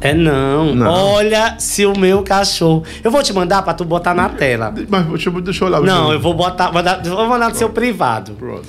[0.00, 0.74] É não.
[0.74, 0.90] Não.
[0.90, 2.84] Olha se o meu cachorro.
[3.02, 4.72] Eu vou te mandar pra tu botar na tela.
[4.88, 5.80] Mas deixa, eu- deixa eu olhar.
[5.80, 6.70] Não, eu vou botar.
[6.72, 8.32] Mandar, vou mandar no seu privado.
[8.32, 8.66] Pronto.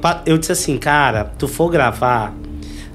[0.00, 2.32] Pa- eu disse assim, cara, tu for gravar,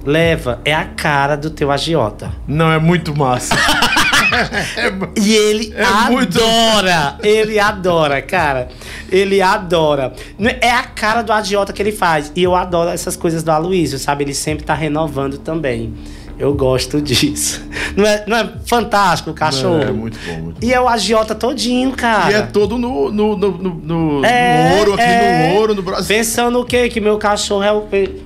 [0.06, 2.32] leva, é a cara do teu agiota.
[2.48, 3.56] Não, é muito massa.
[4.78, 8.70] é, E ele É muito- adora, ele adora, cara.
[9.12, 10.14] Ele adora.
[10.62, 12.32] É a cara do agiota que ele faz.
[12.36, 14.24] E eu adoro essas coisas do Aloysio, sabe?
[14.24, 15.94] Ele sempre tá renovando também.
[16.40, 17.62] Eu gosto disso.
[17.96, 19.82] Não é, não é fantástico o cachorro?
[19.82, 20.68] É, muito bom, muito bom.
[20.68, 22.32] E é o agiota todinho, cara.
[22.32, 25.48] E é todo no, no, no, no, no- É, ouro, aqui é.
[25.54, 26.16] no ouro, no Brasil.
[26.18, 26.90] Pensando o quê?
[26.90, 27.84] Que meu cachorro é o.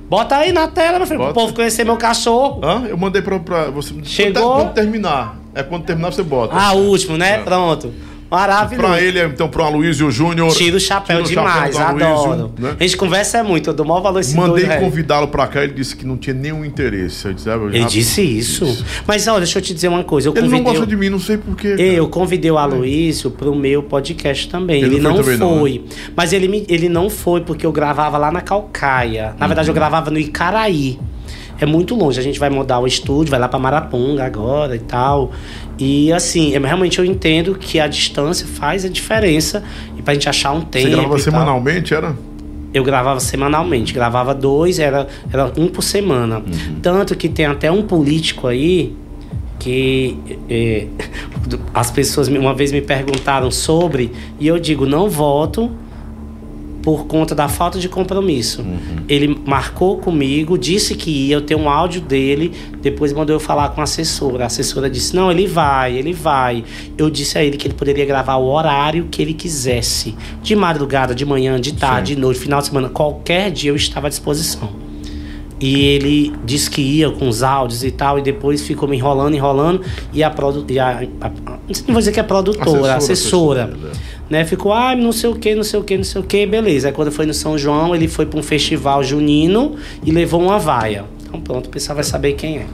[0.08, 1.40] Bota aí na tela, meu filho, pro Bota.
[1.40, 2.60] povo conhecer meu cachorro.
[2.64, 2.84] Hã?
[2.88, 3.92] Eu mandei pra, pra você.
[4.04, 4.42] Chegou?
[4.42, 5.38] Quando, quando terminar.
[5.54, 6.54] É quando terminar você bota.
[6.56, 7.38] Ah, último, né?
[7.38, 7.92] Pronto.
[8.30, 8.86] Maravilhoso.
[8.88, 10.52] Pra ele, então, pro Aloysio Júnior.
[10.54, 12.52] Tira o chapéu tira o demais, do Aloysio, adoro.
[12.58, 12.76] né?
[12.78, 15.96] A gente conversa muito, eu dou maior valor esse Mandei convidá-lo pra cá, ele disse
[15.96, 17.26] que não tinha nenhum interesse.
[17.26, 18.84] Eu disse, ah, eu Ele disse isso.
[19.06, 20.28] Mas olha, deixa eu te dizer uma coisa.
[20.28, 20.72] Eu Ele não convidei.
[20.72, 21.68] gosta de mim, não sei porquê.
[21.78, 24.82] Eu convidei o Aloysio pro meu podcast também.
[24.82, 25.78] Ele Ele, não não foi foi.
[25.88, 29.34] não, Mas ele, me- ele não foi porque eu gravava lá na Calcaia.
[29.38, 29.78] Na verdade, eu Uhum.
[29.78, 30.98] gravava no Icaraí.
[31.60, 32.18] É muito longe.
[32.18, 35.32] A gente vai mudar o estúdio, vai lá pra Maraponga agora e tal.
[35.78, 39.62] E assim, eu- realmente eu entendo que a distância faz a diferença.
[39.96, 40.84] E pra gente achar um tempo.
[40.86, 41.18] Você gravava e tal.
[41.18, 42.16] semanalmente, era?
[42.72, 46.42] Eu gravava semanalmente, gravava dois, era, era um por semana.
[46.82, 48.94] Tanto que tem até um político aí
[49.58, 50.16] que
[50.48, 50.86] eh,
[51.74, 55.70] as pessoas uma vez me perguntaram sobre e eu digo não voto
[56.88, 58.64] por conta da falta de compromisso.
[59.06, 62.50] Ele marcou comigo, disse que ia, eu tenho um áudio dele,
[62.80, 64.44] depois mandou eu falar com a assessora.
[64.44, 66.64] A assessora disse: "Não, ele vai, ele vai".
[66.96, 71.14] Eu disse a ele que ele poderia gravar o horário que ele quisesse, de madrugada,
[71.14, 74.87] de manhã, de tarde, de noite, final de semana, qualquer dia eu estava à disposição.
[75.60, 79.34] E ele disse que ia com os áudios e tal, e depois ficou me enrolando,
[79.34, 79.82] enrolando,
[80.12, 81.08] e a produtora.
[81.26, 83.64] Não vou dizer que é produtora, Assessora, assessora.
[83.64, 83.92] assessora,
[84.30, 84.44] né?
[84.44, 86.88] Ficou, ah, não sei o que, não sei o que, não sei o que, beleza.
[86.88, 89.74] Aí quando foi no São João, ele foi para um festival junino
[90.04, 91.04] e levou uma vaia.
[91.26, 92.66] Então pronto, o pessoal vai saber quem é.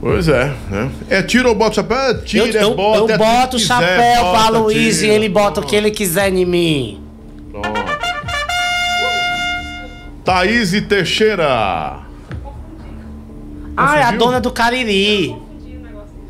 [0.00, 0.90] Pois é, né?
[1.08, 1.96] É tira ou bota o chapéu?
[1.96, 2.98] É tira, eu, é eu, bota.
[2.98, 6.32] eu é boto o chapéu quiser, pra Luiz e ele bota o que ele quiser
[6.32, 7.05] em mim.
[10.26, 12.00] Thaís Teixeira.
[13.76, 15.36] Ah, é a dona do Cariri.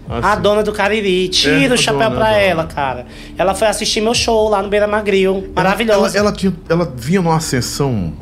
[0.08, 0.42] A Assim.
[0.42, 1.28] dona do Cariri.
[1.28, 2.42] Tira É, a o chapéu dona, pra a dona.
[2.42, 3.06] ela, cara.
[3.38, 5.50] Ela foi assistir meu show lá no Beira Magril.
[5.56, 6.14] Maravilhoso.
[6.14, 8.12] Ela, ela, tinha, ela vinha numa ascensão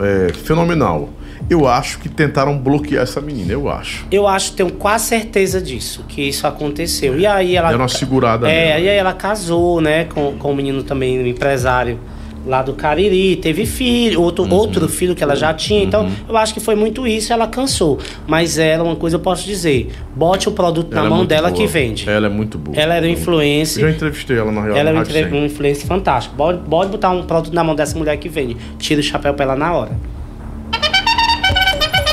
[0.00, 1.10] é, fenomenal.
[1.50, 4.06] Eu acho que tentaram bloquear essa menina, eu acho.
[4.10, 7.18] Eu acho, tenho quase certeza disso, que isso aconteceu.
[7.18, 7.68] E aí ela.
[7.68, 8.80] Deram uma segurada É, nela.
[8.80, 11.98] e aí ela casou, né, com, com o menino também, empresário
[12.46, 14.52] lá do Cariri, teve filho, outro, Uhum.
[14.54, 15.82] outro filho que ela já tinha.
[15.84, 17.98] Então, eu acho que foi muito isso, ela cansou.
[18.26, 21.50] Mas ela, uma coisa eu posso dizer: bote o produto Ela na é mão dela
[21.50, 21.60] boa.
[21.60, 22.08] que vende.
[22.08, 22.76] Ela é muito boa.
[22.76, 23.82] Ela era Eu influencer.
[23.82, 24.76] já entrevistei ela na real.
[24.76, 25.40] Ela é no um, Rádio entre- 100.
[25.40, 26.34] um influencer fantástico.
[26.36, 28.56] Pode, pode botar um produto na mão dessa mulher que vende.
[28.78, 29.90] Tira o chapéu pra ela na hora.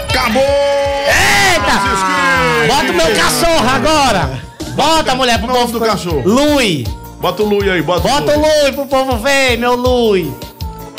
[0.10, 0.43] Acabou!
[0.43, 2.68] Eita!
[2.68, 4.30] Bota o meu cachorro agora!
[4.76, 5.80] Bota, mulher, pro Nome povo.
[5.80, 6.22] do cachorro.
[6.26, 6.85] Lui!
[7.20, 8.62] Bota o Lui aí, bota, Bota o o Lui.
[8.64, 10.34] Lui pro povo ver, meu Lui!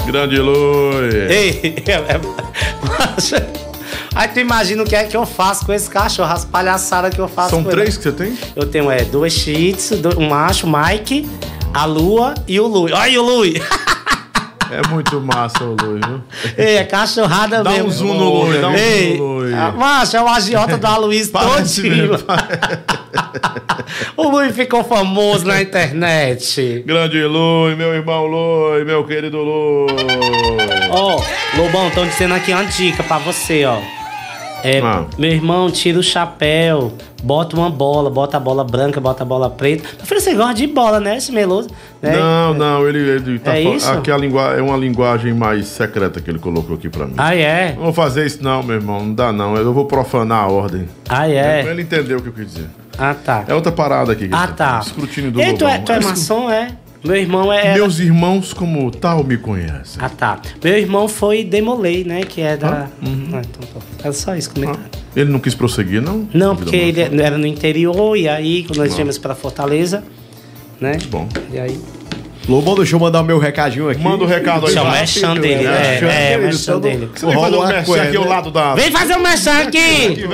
[0.06, 1.14] Grande Lui.
[1.30, 1.82] Ei,
[4.14, 7.20] Aí tu imagina o que é que eu faço com esse cachorro, as palhaçadas que
[7.20, 7.96] eu faço São com três ele.
[7.96, 8.36] que você tem?
[8.54, 11.28] Eu tenho é, dois shih tzu, um macho, Mike,
[11.72, 12.92] a Lua e o Lui.
[12.92, 13.54] Olha o Lui!
[14.72, 16.22] É muito massa o Lui, viu?
[16.56, 17.88] Ei, é cachorrada Dá mesmo.
[17.88, 19.54] um zoom no Lui, dá um Ei, zoom no Lui.
[19.54, 22.10] ah, Macho, é o agiota do Aloysio Parece todinho.
[24.16, 26.82] o Lui ficou famoso na internet.
[26.86, 29.86] Grande Lui, meu irmão Lui, meu querido Lui.
[30.90, 31.20] Ó,
[31.56, 33.78] Lobão, estão dizendo aqui uma dica pra você, ó.
[34.62, 35.04] É, Ah.
[35.18, 36.92] meu irmão, tira o chapéu,
[37.22, 39.88] bota uma bola, bota a bola branca, bota a bola preta.
[39.98, 41.68] Eu falei, você gosta de bola, né, esse meloso?
[42.02, 42.16] Né?
[42.16, 43.90] Não, não, ele, ele tá É isso?
[43.90, 44.54] Aqui a lingua...
[44.54, 47.14] é uma linguagem mais secreta que ele colocou aqui pra mim.
[47.16, 47.74] Ah, é?
[47.74, 49.56] Não vou fazer isso não, meu irmão, não dá não.
[49.56, 50.88] Eu vou profanar a ordem.
[51.08, 51.64] Ah, é?
[51.66, 52.66] Ele entendeu o que eu quis dizer.
[52.98, 53.44] Ah, tá.
[53.48, 54.28] É outra parada aqui.
[54.28, 54.80] que Ah, tá.
[54.82, 56.68] Escrutínio do Ei, tu é, tu é maçom, é?
[57.02, 57.74] Meu irmão é...
[57.74, 60.00] Meus irmãos como tal me conhecem.
[60.00, 60.40] Ah, tá.
[60.62, 62.22] Meu irmão foi Demolei, né?
[62.22, 62.68] Que é da.
[62.68, 63.28] Ah, uhum.
[63.32, 63.80] Ah, então tá.
[64.04, 64.82] Era só isso, comentário.
[65.16, 66.28] Ele não quis prosseguir, não?
[66.32, 70.04] Não, porque ele era no interior e aí, quando nós viemos pra Fortaleza,
[70.80, 70.98] né?
[71.10, 71.26] Bom.
[71.52, 71.80] E aí.
[72.50, 74.02] Lobão, deixa eu mandar o meu recadinho aqui.
[74.02, 74.70] Manda o recado aí.
[74.72, 75.78] Isso é o merchan dele, É, né?
[76.00, 77.10] merchan É, dele, o merchan dele.
[77.14, 78.28] Você vem fazer um merchan coisa, aqui ao né?
[78.30, 78.74] lado da...
[78.74, 80.24] Vem fazer o merchan Aqui,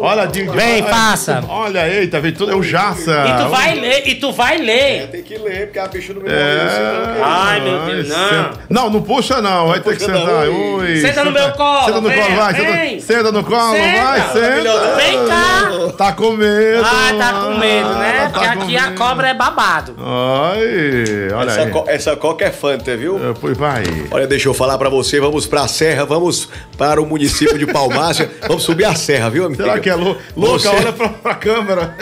[0.00, 0.26] olha.
[0.28, 1.44] Vem, olha, faça.
[1.48, 2.52] Olha, eita, vem tudo.
[2.52, 3.24] É o Jaça.
[3.28, 5.08] E tu vai ler, e tu vai ler.
[5.08, 7.20] Tem que ler, porque a bicha não me É.
[7.22, 8.50] Ai, meu Deus, não.
[8.70, 10.48] Não, não puxa não, vai ter que sentar.
[10.48, 10.76] ui.
[10.76, 12.52] Ui, Senta no meu colo, Senta no colo, vai.
[12.54, 13.00] vem.
[13.00, 14.96] Senta, no colo, vai, senta.
[14.96, 15.92] Vem cá.
[15.98, 16.82] Tá com medo.
[16.84, 18.30] Ah, tá com medo, né?
[18.32, 19.94] Porque tá com aqui a cobra é babado.
[19.98, 21.70] Ai, olha Essa, aí.
[21.70, 23.16] co essa coca é fanta, viu?
[23.16, 23.84] É, Pois vai.
[24.10, 26.48] Olha, deixa eu falar pra você, vamos pra Serra, vamos
[26.78, 29.62] para o município de Palmácia, vamos subir a serra, viu, amigo?
[29.62, 30.58] Será que é lou- louca?
[30.58, 31.94] Você- Olha pra, pra câmera.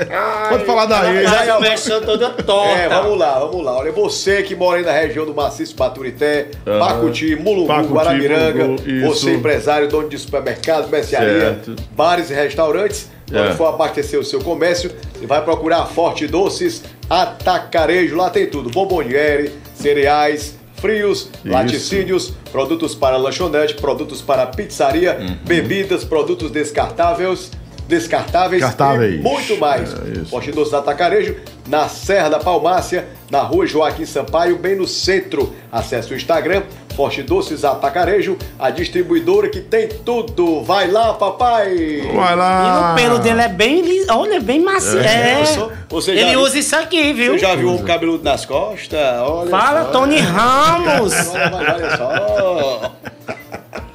[0.48, 1.26] Pode falar daí.
[1.26, 2.70] Faz o merchan toda torta.
[2.72, 3.76] É, vamos lá, vamos lá.
[3.78, 8.82] Olha, você que mora aí na região do Maciço Paturité, Pacuti, Mulungu, Pacuti, Guaramiranga, Mulungu,
[9.06, 11.60] você empresário, dono de supermercado, mercearia,
[11.92, 13.54] bares e restaurantes, quando É.
[13.54, 19.52] for abastecer o seu comércio, você vai procurar Forte Doces, Atacarejo, lá tem tudo, bomboniere,
[19.74, 25.36] cereais, frios, laticínios, produtos para lanchonete, produtos para pizzaria, Uhum.
[25.44, 27.50] bebidas, produtos descartáveis,
[27.88, 29.14] descartáveis, Descartáveis.
[29.14, 29.92] e muito mais.
[29.94, 30.26] É isso.
[30.30, 31.36] Forte Doces Atacarejo,
[31.68, 35.54] na Serra da Palmácia, na rua Joaquim Sampaio, bem no centro.
[35.70, 36.62] Acesse o Instagram,
[36.94, 40.62] Forte Doces Atacarejo, a distribuidora que tem tudo.
[40.62, 42.02] Vai lá, papai!
[42.14, 42.92] Vai E lá.
[42.92, 44.06] o pelo dele é bem liso.
[44.12, 45.00] Olha, bem macio.
[45.00, 45.44] É.
[45.44, 47.32] Sou- você já Ele viu- usa isso aqui, viu?
[47.34, 48.98] Você já viu um cabeludo nas costas?
[49.20, 49.90] Olha Fala, só.
[49.90, 51.12] Tony Ramos.
[51.34, 51.50] Olha,
[51.88, 52.92] vai, só.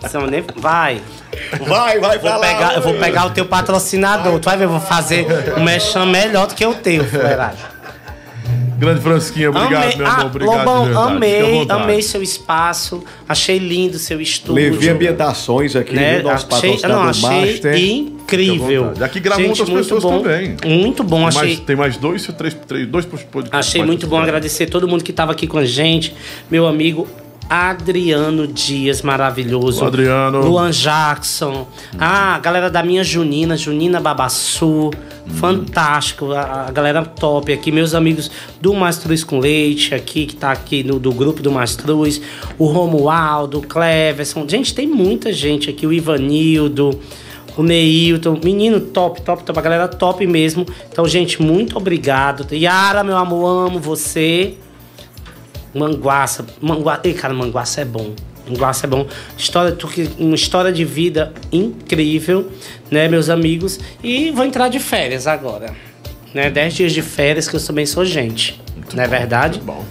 [0.09, 1.01] São nem- Vai.
[1.61, 4.39] Vai, vai, Vou vai lá, pegar, eu vou pegar o teu patrocinador.
[4.39, 5.25] Tu vai ver, eu vou fazer
[5.57, 7.59] um merchan melhor do que o teu, fuleiragem.
[8.79, 10.19] Grande Fransquinha, obrigado, amei, meu amor.
[10.21, 10.51] ah, Obrigado.
[10.53, 11.05] de Lobão, verdade.
[11.05, 13.03] À amei, amei seu espaço.
[13.27, 14.53] Achei lindo seu estúdio.
[14.55, 16.19] Levei ambientações aqui né?
[16.19, 17.77] do nosso achei, não, achei Master.
[17.77, 18.93] incrível.
[19.01, 20.55] Aqui gravam Gente, outras pessoas bom, também.
[20.65, 21.41] Muito bom, Tem achei.
[21.41, 23.51] mais, tem mais dois, três, três, dois podcasts.
[23.51, 26.15] Achei muito bom agradecer todo mundo que estava aqui com a gente.
[26.49, 27.05] Meu amigo
[27.49, 29.83] Adriano Dias, maravilhoso.
[29.83, 30.41] O Adriano.
[30.41, 31.67] Luan Jackson.
[31.97, 34.91] Ah, a galera da minha Junina, Junina Babassu.
[35.25, 36.31] Fantástico.
[36.31, 37.71] A, a galera top aqui.
[37.71, 38.29] Meus amigos
[38.61, 42.21] do Mastruz com Leite, aqui, que tá aqui no, do grupo do Mastruz.
[42.57, 44.47] O Romualdo, o Cleverson.
[44.47, 45.87] Gente, tem muita gente aqui.
[45.87, 46.99] O Ivanildo.
[47.57, 50.65] O Neilton, menino top, top, top, a galera top mesmo.
[50.89, 52.47] Então, gente, muito obrigado.
[52.55, 54.55] Yara, meu amor, amo você.
[55.73, 56.99] Manguaça, Mangua...
[57.03, 58.13] Ei, cara, Manguaça é bom.
[58.47, 59.05] Manguaça é bom.
[59.37, 59.77] História,
[60.17, 62.49] uma história de vida incrível,
[62.89, 63.79] né, meus amigos?
[64.03, 65.73] E vou entrar de férias agora.
[66.33, 66.49] Né?
[66.49, 68.59] Dez dias de férias, que eu também sou gente.
[68.93, 69.59] não é verdade?
[69.59, 69.83] Bom.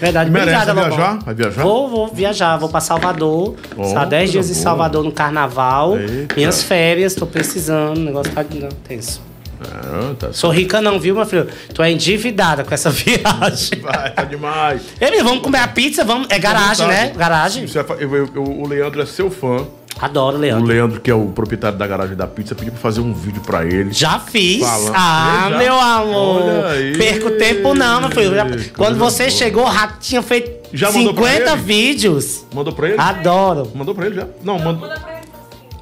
[0.00, 1.18] Verdade, E merece obrigada, viajar?
[1.24, 1.62] Vai viajar?
[1.62, 3.54] Vou, vou viajar, vou pra Salvador.
[3.76, 4.62] Bom, Passar 10 coisa dias em boa.
[4.64, 5.96] Salvador no carnaval.
[5.96, 6.34] Eita.
[6.34, 7.98] Minhas férias, tô precisando.
[7.98, 8.44] O negócio tá
[8.82, 9.22] tenso.
[9.70, 11.46] Ah, tá Sou rica não, viu, meu filho?
[11.74, 13.80] Tu é endividada com essa viagem.
[13.80, 14.82] Vai, tá demais.
[15.00, 16.04] Ei, menino, vamos comer a pizza?
[16.04, 16.26] Vamos...
[16.30, 17.12] É garagem, né?
[17.16, 17.64] Garagem.
[17.64, 19.66] Isso é fa- eu- eu- o Leandro é seu fã.
[20.00, 20.64] Adoro, O Leandro.
[20.66, 23.64] Leandro, que é o proprietário da garagem da pizza, pediu pra fazer um vídeo pra
[23.64, 23.92] ele.
[23.92, 24.60] Já fiz.
[24.66, 24.94] Falando.
[24.96, 25.58] Ah, Já?
[25.58, 26.42] meu amor.
[26.42, 26.96] Olha aí.
[26.96, 28.34] Perco tempo não, meu filho.
[28.34, 29.30] Já- Coisa Quando você boa.
[29.36, 31.60] chegou, já tinha feito Já mandou pra 50 ele?
[31.62, 32.44] vídeos.
[32.54, 32.98] Mandou pra ele?
[32.98, 33.70] Adoro.
[33.74, 34.26] Mandou pra ele já?
[34.42, 34.88] Não, mandou.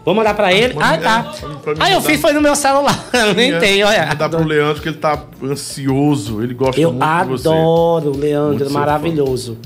[0.05, 0.75] Vou mandar pra ele?
[0.81, 1.33] Ah, tá.
[1.47, 2.99] mim Ah, eu fiz foi no meu celular.
[3.13, 4.15] Eu nem tenho, olha.
[4.15, 6.43] Dá pro Leandro que ele tá ansioso.
[6.43, 7.49] Ele gosta Eu muito de você.
[7.49, 9.59] adoro o Leandro, Muito maravilhoso.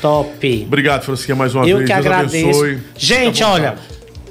[0.00, 0.64] Top.
[0.66, 1.88] Obrigado, Francisquinha, mais uma Eu vez.
[1.88, 2.44] que Deus agradeço.
[2.46, 2.78] abençoe.
[2.96, 3.88] Gente, olha, vontade.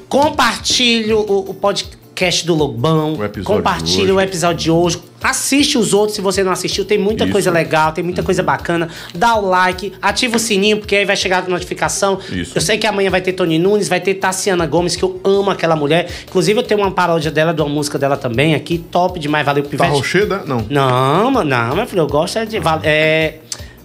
[0.10, 1.20] compartilhe o,
[1.50, 3.14] o podcast do Lobão.
[3.16, 5.02] O episódio compartilhe o episódio de hoje.
[5.26, 6.86] Assiste os outros se você não assistiu.
[6.86, 7.32] Tem muita Isso.
[7.34, 8.90] coisa legal, tem muita coisa bacana.
[9.16, 12.20] Dá o like, ativa o sininho, porque aí vai chegar a notificação.
[12.32, 12.56] Isso.
[12.56, 15.50] Eu sei que amanhã vai ter Tony Nunes, vai ter Tassiana Gomes, que eu amo
[15.50, 16.08] aquela mulher.
[16.28, 18.78] Inclusive, eu tenho uma paródia dela, de uma música dela também aqui.
[18.78, 19.92] Top demais, valeu, Tá Pivete.
[19.92, 20.44] rocheda?
[20.46, 20.64] Não.
[20.70, 22.60] Não, mano, não, meu filho, eu gosto é de.
[22.84, 23.40] É,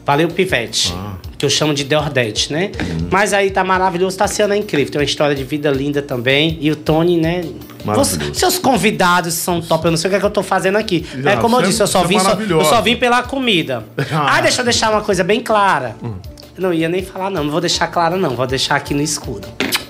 [0.05, 0.93] valeu, Pivete.
[0.95, 1.20] Ah.
[1.41, 2.71] Que eu chamo de Deordete, né?
[2.79, 3.09] Uhum.
[3.11, 4.93] Mas aí tá maravilhoso, tá sendo incrível.
[4.93, 6.59] Tem uma história de vida linda também.
[6.61, 7.43] E o Tony, né?
[7.83, 9.87] Você- seus convidados são top.
[9.87, 11.07] Eu não sei o que, é que eu tô fazendo aqui.
[11.19, 13.23] Já, é como eu você- disse, eu só, é vim, só, eu só vim pela
[13.23, 13.87] comida.
[14.13, 14.37] Ah.
[14.37, 15.97] ah, deixa eu deixar uma coisa bem clara.
[16.05, 16.13] Hum.
[16.59, 17.43] Eu não ia nem falar, não.
[17.43, 18.37] Não vou deixar clara, não.
[18.37, 19.49] Vou deixar aqui no escuro.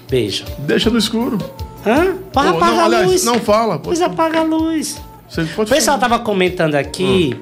[0.09, 0.45] Beijo.
[0.59, 1.37] Deixa no escuro.
[1.85, 2.15] Hã?
[2.29, 3.25] Apagar não, a aliás, luz.
[3.25, 3.87] não fala, pô.
[3.87, 5.01] Pois apaga a luz.
[5.29, 6.11] Você pode O pessoal falar.
[6.11, 7.35] tava comentando aqui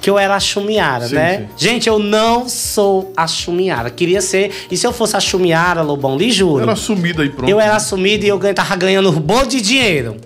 [0.00, 1.38] que eu era a Chumiara, Sim, né?
[1.38, 1.48] sim.
[1.56, 3.90] Gente, eu não sou a Chumiara.
[3.90, 4.50] Queria ser.
[4.70, 6.62] E se eu fosse a Chumiara, Lobão, lhe juro.
[6.62, 7.48] Era sumida aí, pronto.
[7.50, 10.16] Eu era assumida e eu tava ganhando um bom de dinheiro.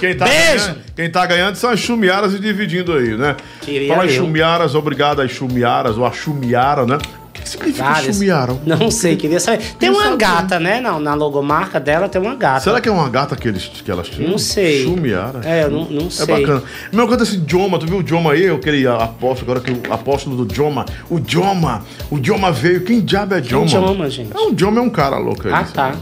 [0.00, 0.64] Quem tá, Beijo!
[0.66, 3.36] ganhando, quem tá ganhando são as chumiaras e dividindo aí, né?
[3.60, 4.10] Queria Fala eu.
[4.10, 6.98] chumiaras, obrigado às chumiaras, ou a chumiara, né?
[7.44, 8.16] O que, significa Várias.
[8.16, 8.56] chumiara?
[8.64, 9.62] Não sei, queria saber.
[9.78, 10.80] Tem uma gata, né?
[10.80, 12.60] Na, na logomarca dela tem uma gata.
[12.60, 14.30] Será que é uma gata que, eles, que elas tinham?
[14.30, 14.84] Não sei.
[14.84, 15.40] Chumiara.
[15.44, 16.26] É, eu não, não É sei.
[16.26, 16.62] bacana.
[16.90, 18.48] Mesma coisa esse Joma, tu viu o Joma aí?
[18.48, 20.86] Aquele apóstolo, agora que o apóstolo do Joma.
[21.10, 22.80] O Joma, o Joma veio.
[22.82, 23.66] Quem diabo é Joma?
[23.68, 24.32] Joma, gente?
[24.34, 25.52] É um Joma, é um cara louco aí.
[25.52, 25.94] Ah, tá.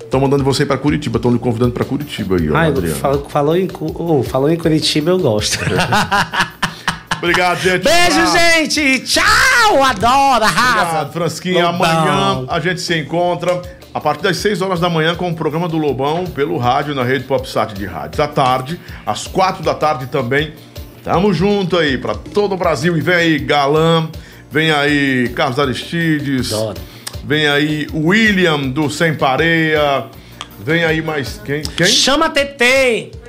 [0.00, 2.96] Estão mandando você ir pra Curitiba, estão lhe convidando pra Curitiba aí, ó, Ai, Adriano.
[2.96, 5.58] falou, falou, em, oh, falou em Curitiba, eu gosto.
[7.20, 7.84] Obrigado, gente.
[7.84, 9.00] Beijo, gente!
[9.00, 9.82] Tchau!
[9.84, 10.80] Adoro, arrasa!
[10.80, 11.66] Obrigado, Fransquinha.
[11.68, 11.90] Lobão.
[11.90, 13.60] Amanhã a gente se encontra
[13.92, 17.04] a partir das 6 horas da manhã com o programa do Lobão pelo rádio na
[17.04, 18.18] rede PopSat de rádios.
[18.20, 20.54] À tarde, às 4 da tarde também.
[21.04, 22.96] Tamo junto aí pra todo o Brasil.
[22.96, 24.08] E vem aí Galã,
[24.50, 26.80] vem aí Carlos Aristides, Adoro.
[27.24, 30.06] vem aí William do Sem Pareia,
[30.58, 31.62] vem aí mais quem?
[31.62, 31.86] Quem?
[31.86, 33.19] Chama a TT!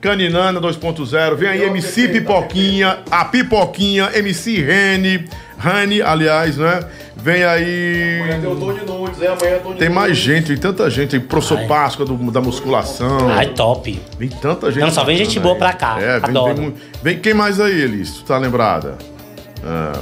[0.00, 6.80] Caninana 2.0, vem aí MC Pipoquinha, a Pipoquinha, MC Rene, Rani, aliás, né?
[7.16, 8.20] Vem aí.
[8.22, 11.20] Amanhã tem o Tony Nunes, é amanhã Tony Tem mais gente, tem tanta gente aí,
[11.20, 11.66] Professor Ai.
[11.66, 13.28] Páscoa do- da musculação.
[13.28, 14.00] Ai, top!
[14.16, 14.82] Vem tanta gente.
[14.82, 15.58] Não, só vem bacana gente boa aí.
[15.58, 15.96] pra cá.
[16.00, 16.54] É, vem, Adoro.
[16.54, 18.12] vem, mu- vem quem mais aí, Elis?
[18.18, 18.96] Tu tá lembrada?
[19.64, 19.98] Ah,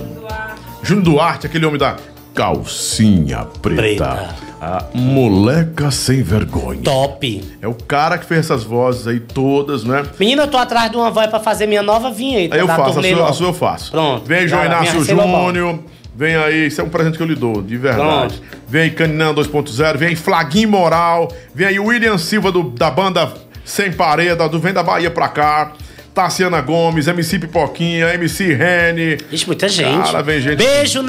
[0.83, 1.97] Júnior Duarte, aquele homem da
[2.37, 3.77] calcinha preta.
[3.83, 4.47] Preta.
[4.61, 6.81] A moleca sem vergonha.
[6.83, 7.45] Top!
[7.61, 10.05] É o cara que fez essas vozes aí todas, né?
[10.19, 12.55] Menina, eu tô atrás de uma voz pra fazer minha nova vinheta.
[12.55, 13.91] Aí eu faço, a sua, a sua eu faço.
[13.91, 14.25] Pronto.
[14.25, 15.79] Vem João Inácio receba Júnior.
[16.15, 18.35] Vem aí, isso é um presente que eu lhe dou, de verdade.
[18.39, 18.43] Pronto.
[18.67, 19.97] Vem aí, Caninã 2.0.
[19.99, 21.29] Vem aí, Flaguinho Moral.
[21.55, 23.31] Vem aí, William Silva do- da banda
[23.65, 25.73] Sem Pareda, do Vem da Bahia pra cá.
[26.17, 29.19] Tassiana Gomes, MC Pipoquinha, MC Rene.
[29.31, 30.03] Ixi, muita gente.
[30.03, 30.57] Cara, vem gente.
[30.57, 31.03] Beijo,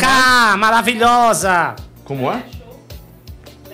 [0.00, 1.74] K, maravilhosa!
[2.02, 2.42] Como é?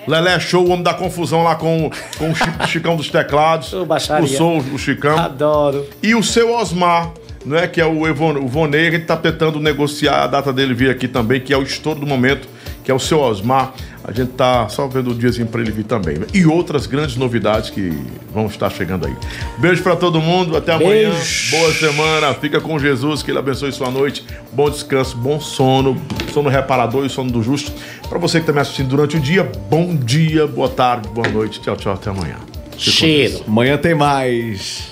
[0.05, 1.89] Lelé Show, o homem da confusão lá com,
[2.19, 3.73] com o Chi- Chicão dos teclados.
[3.87, 4.25] Baixaria.
[4.25, 5.17] o Sou, o Chicão.
[5.17, 5.87] Adoro.
[6.03, 7.12] E o seu Osmar,
[7.47, 10.75] né, que é o, Evon, o Vonei, a gente tá tentando negociar a data dele
[10.75, 12.49] vir aqui também, que é o estouro do momento,
[12.83, 13.75] que é o seu Osmar.
[14.10, 16.18] A gente tá só vendo o diazinho pra ele vir também.
[16.18, 16.26] né?
[16.34, 17.97] E outras grandes novidades que
[18.34, 19.14] vão estar chegando aí.
[19.58, 21.10] Beijo pra todo mundo, até amanhã.
[21.10, 21.50] Beijo.
[21.52, 24.24] Boa semana, fica com Jesus, que ele abençoe sua noite.
[24.52, 25.97] Bom descanso, bom sono,
[26.34, 27.70] sono reparador e sono do justo.
[28.08, 31.60] Pra você que tá me assistindo durante o dia, bom dia, boa tarde, boa noite.
[31.60, 32.34] Tchau, tchau, até amanhã.
[32.76, 33.44] Cheiro.
[33.47, 34.90] Amanhã tem mais.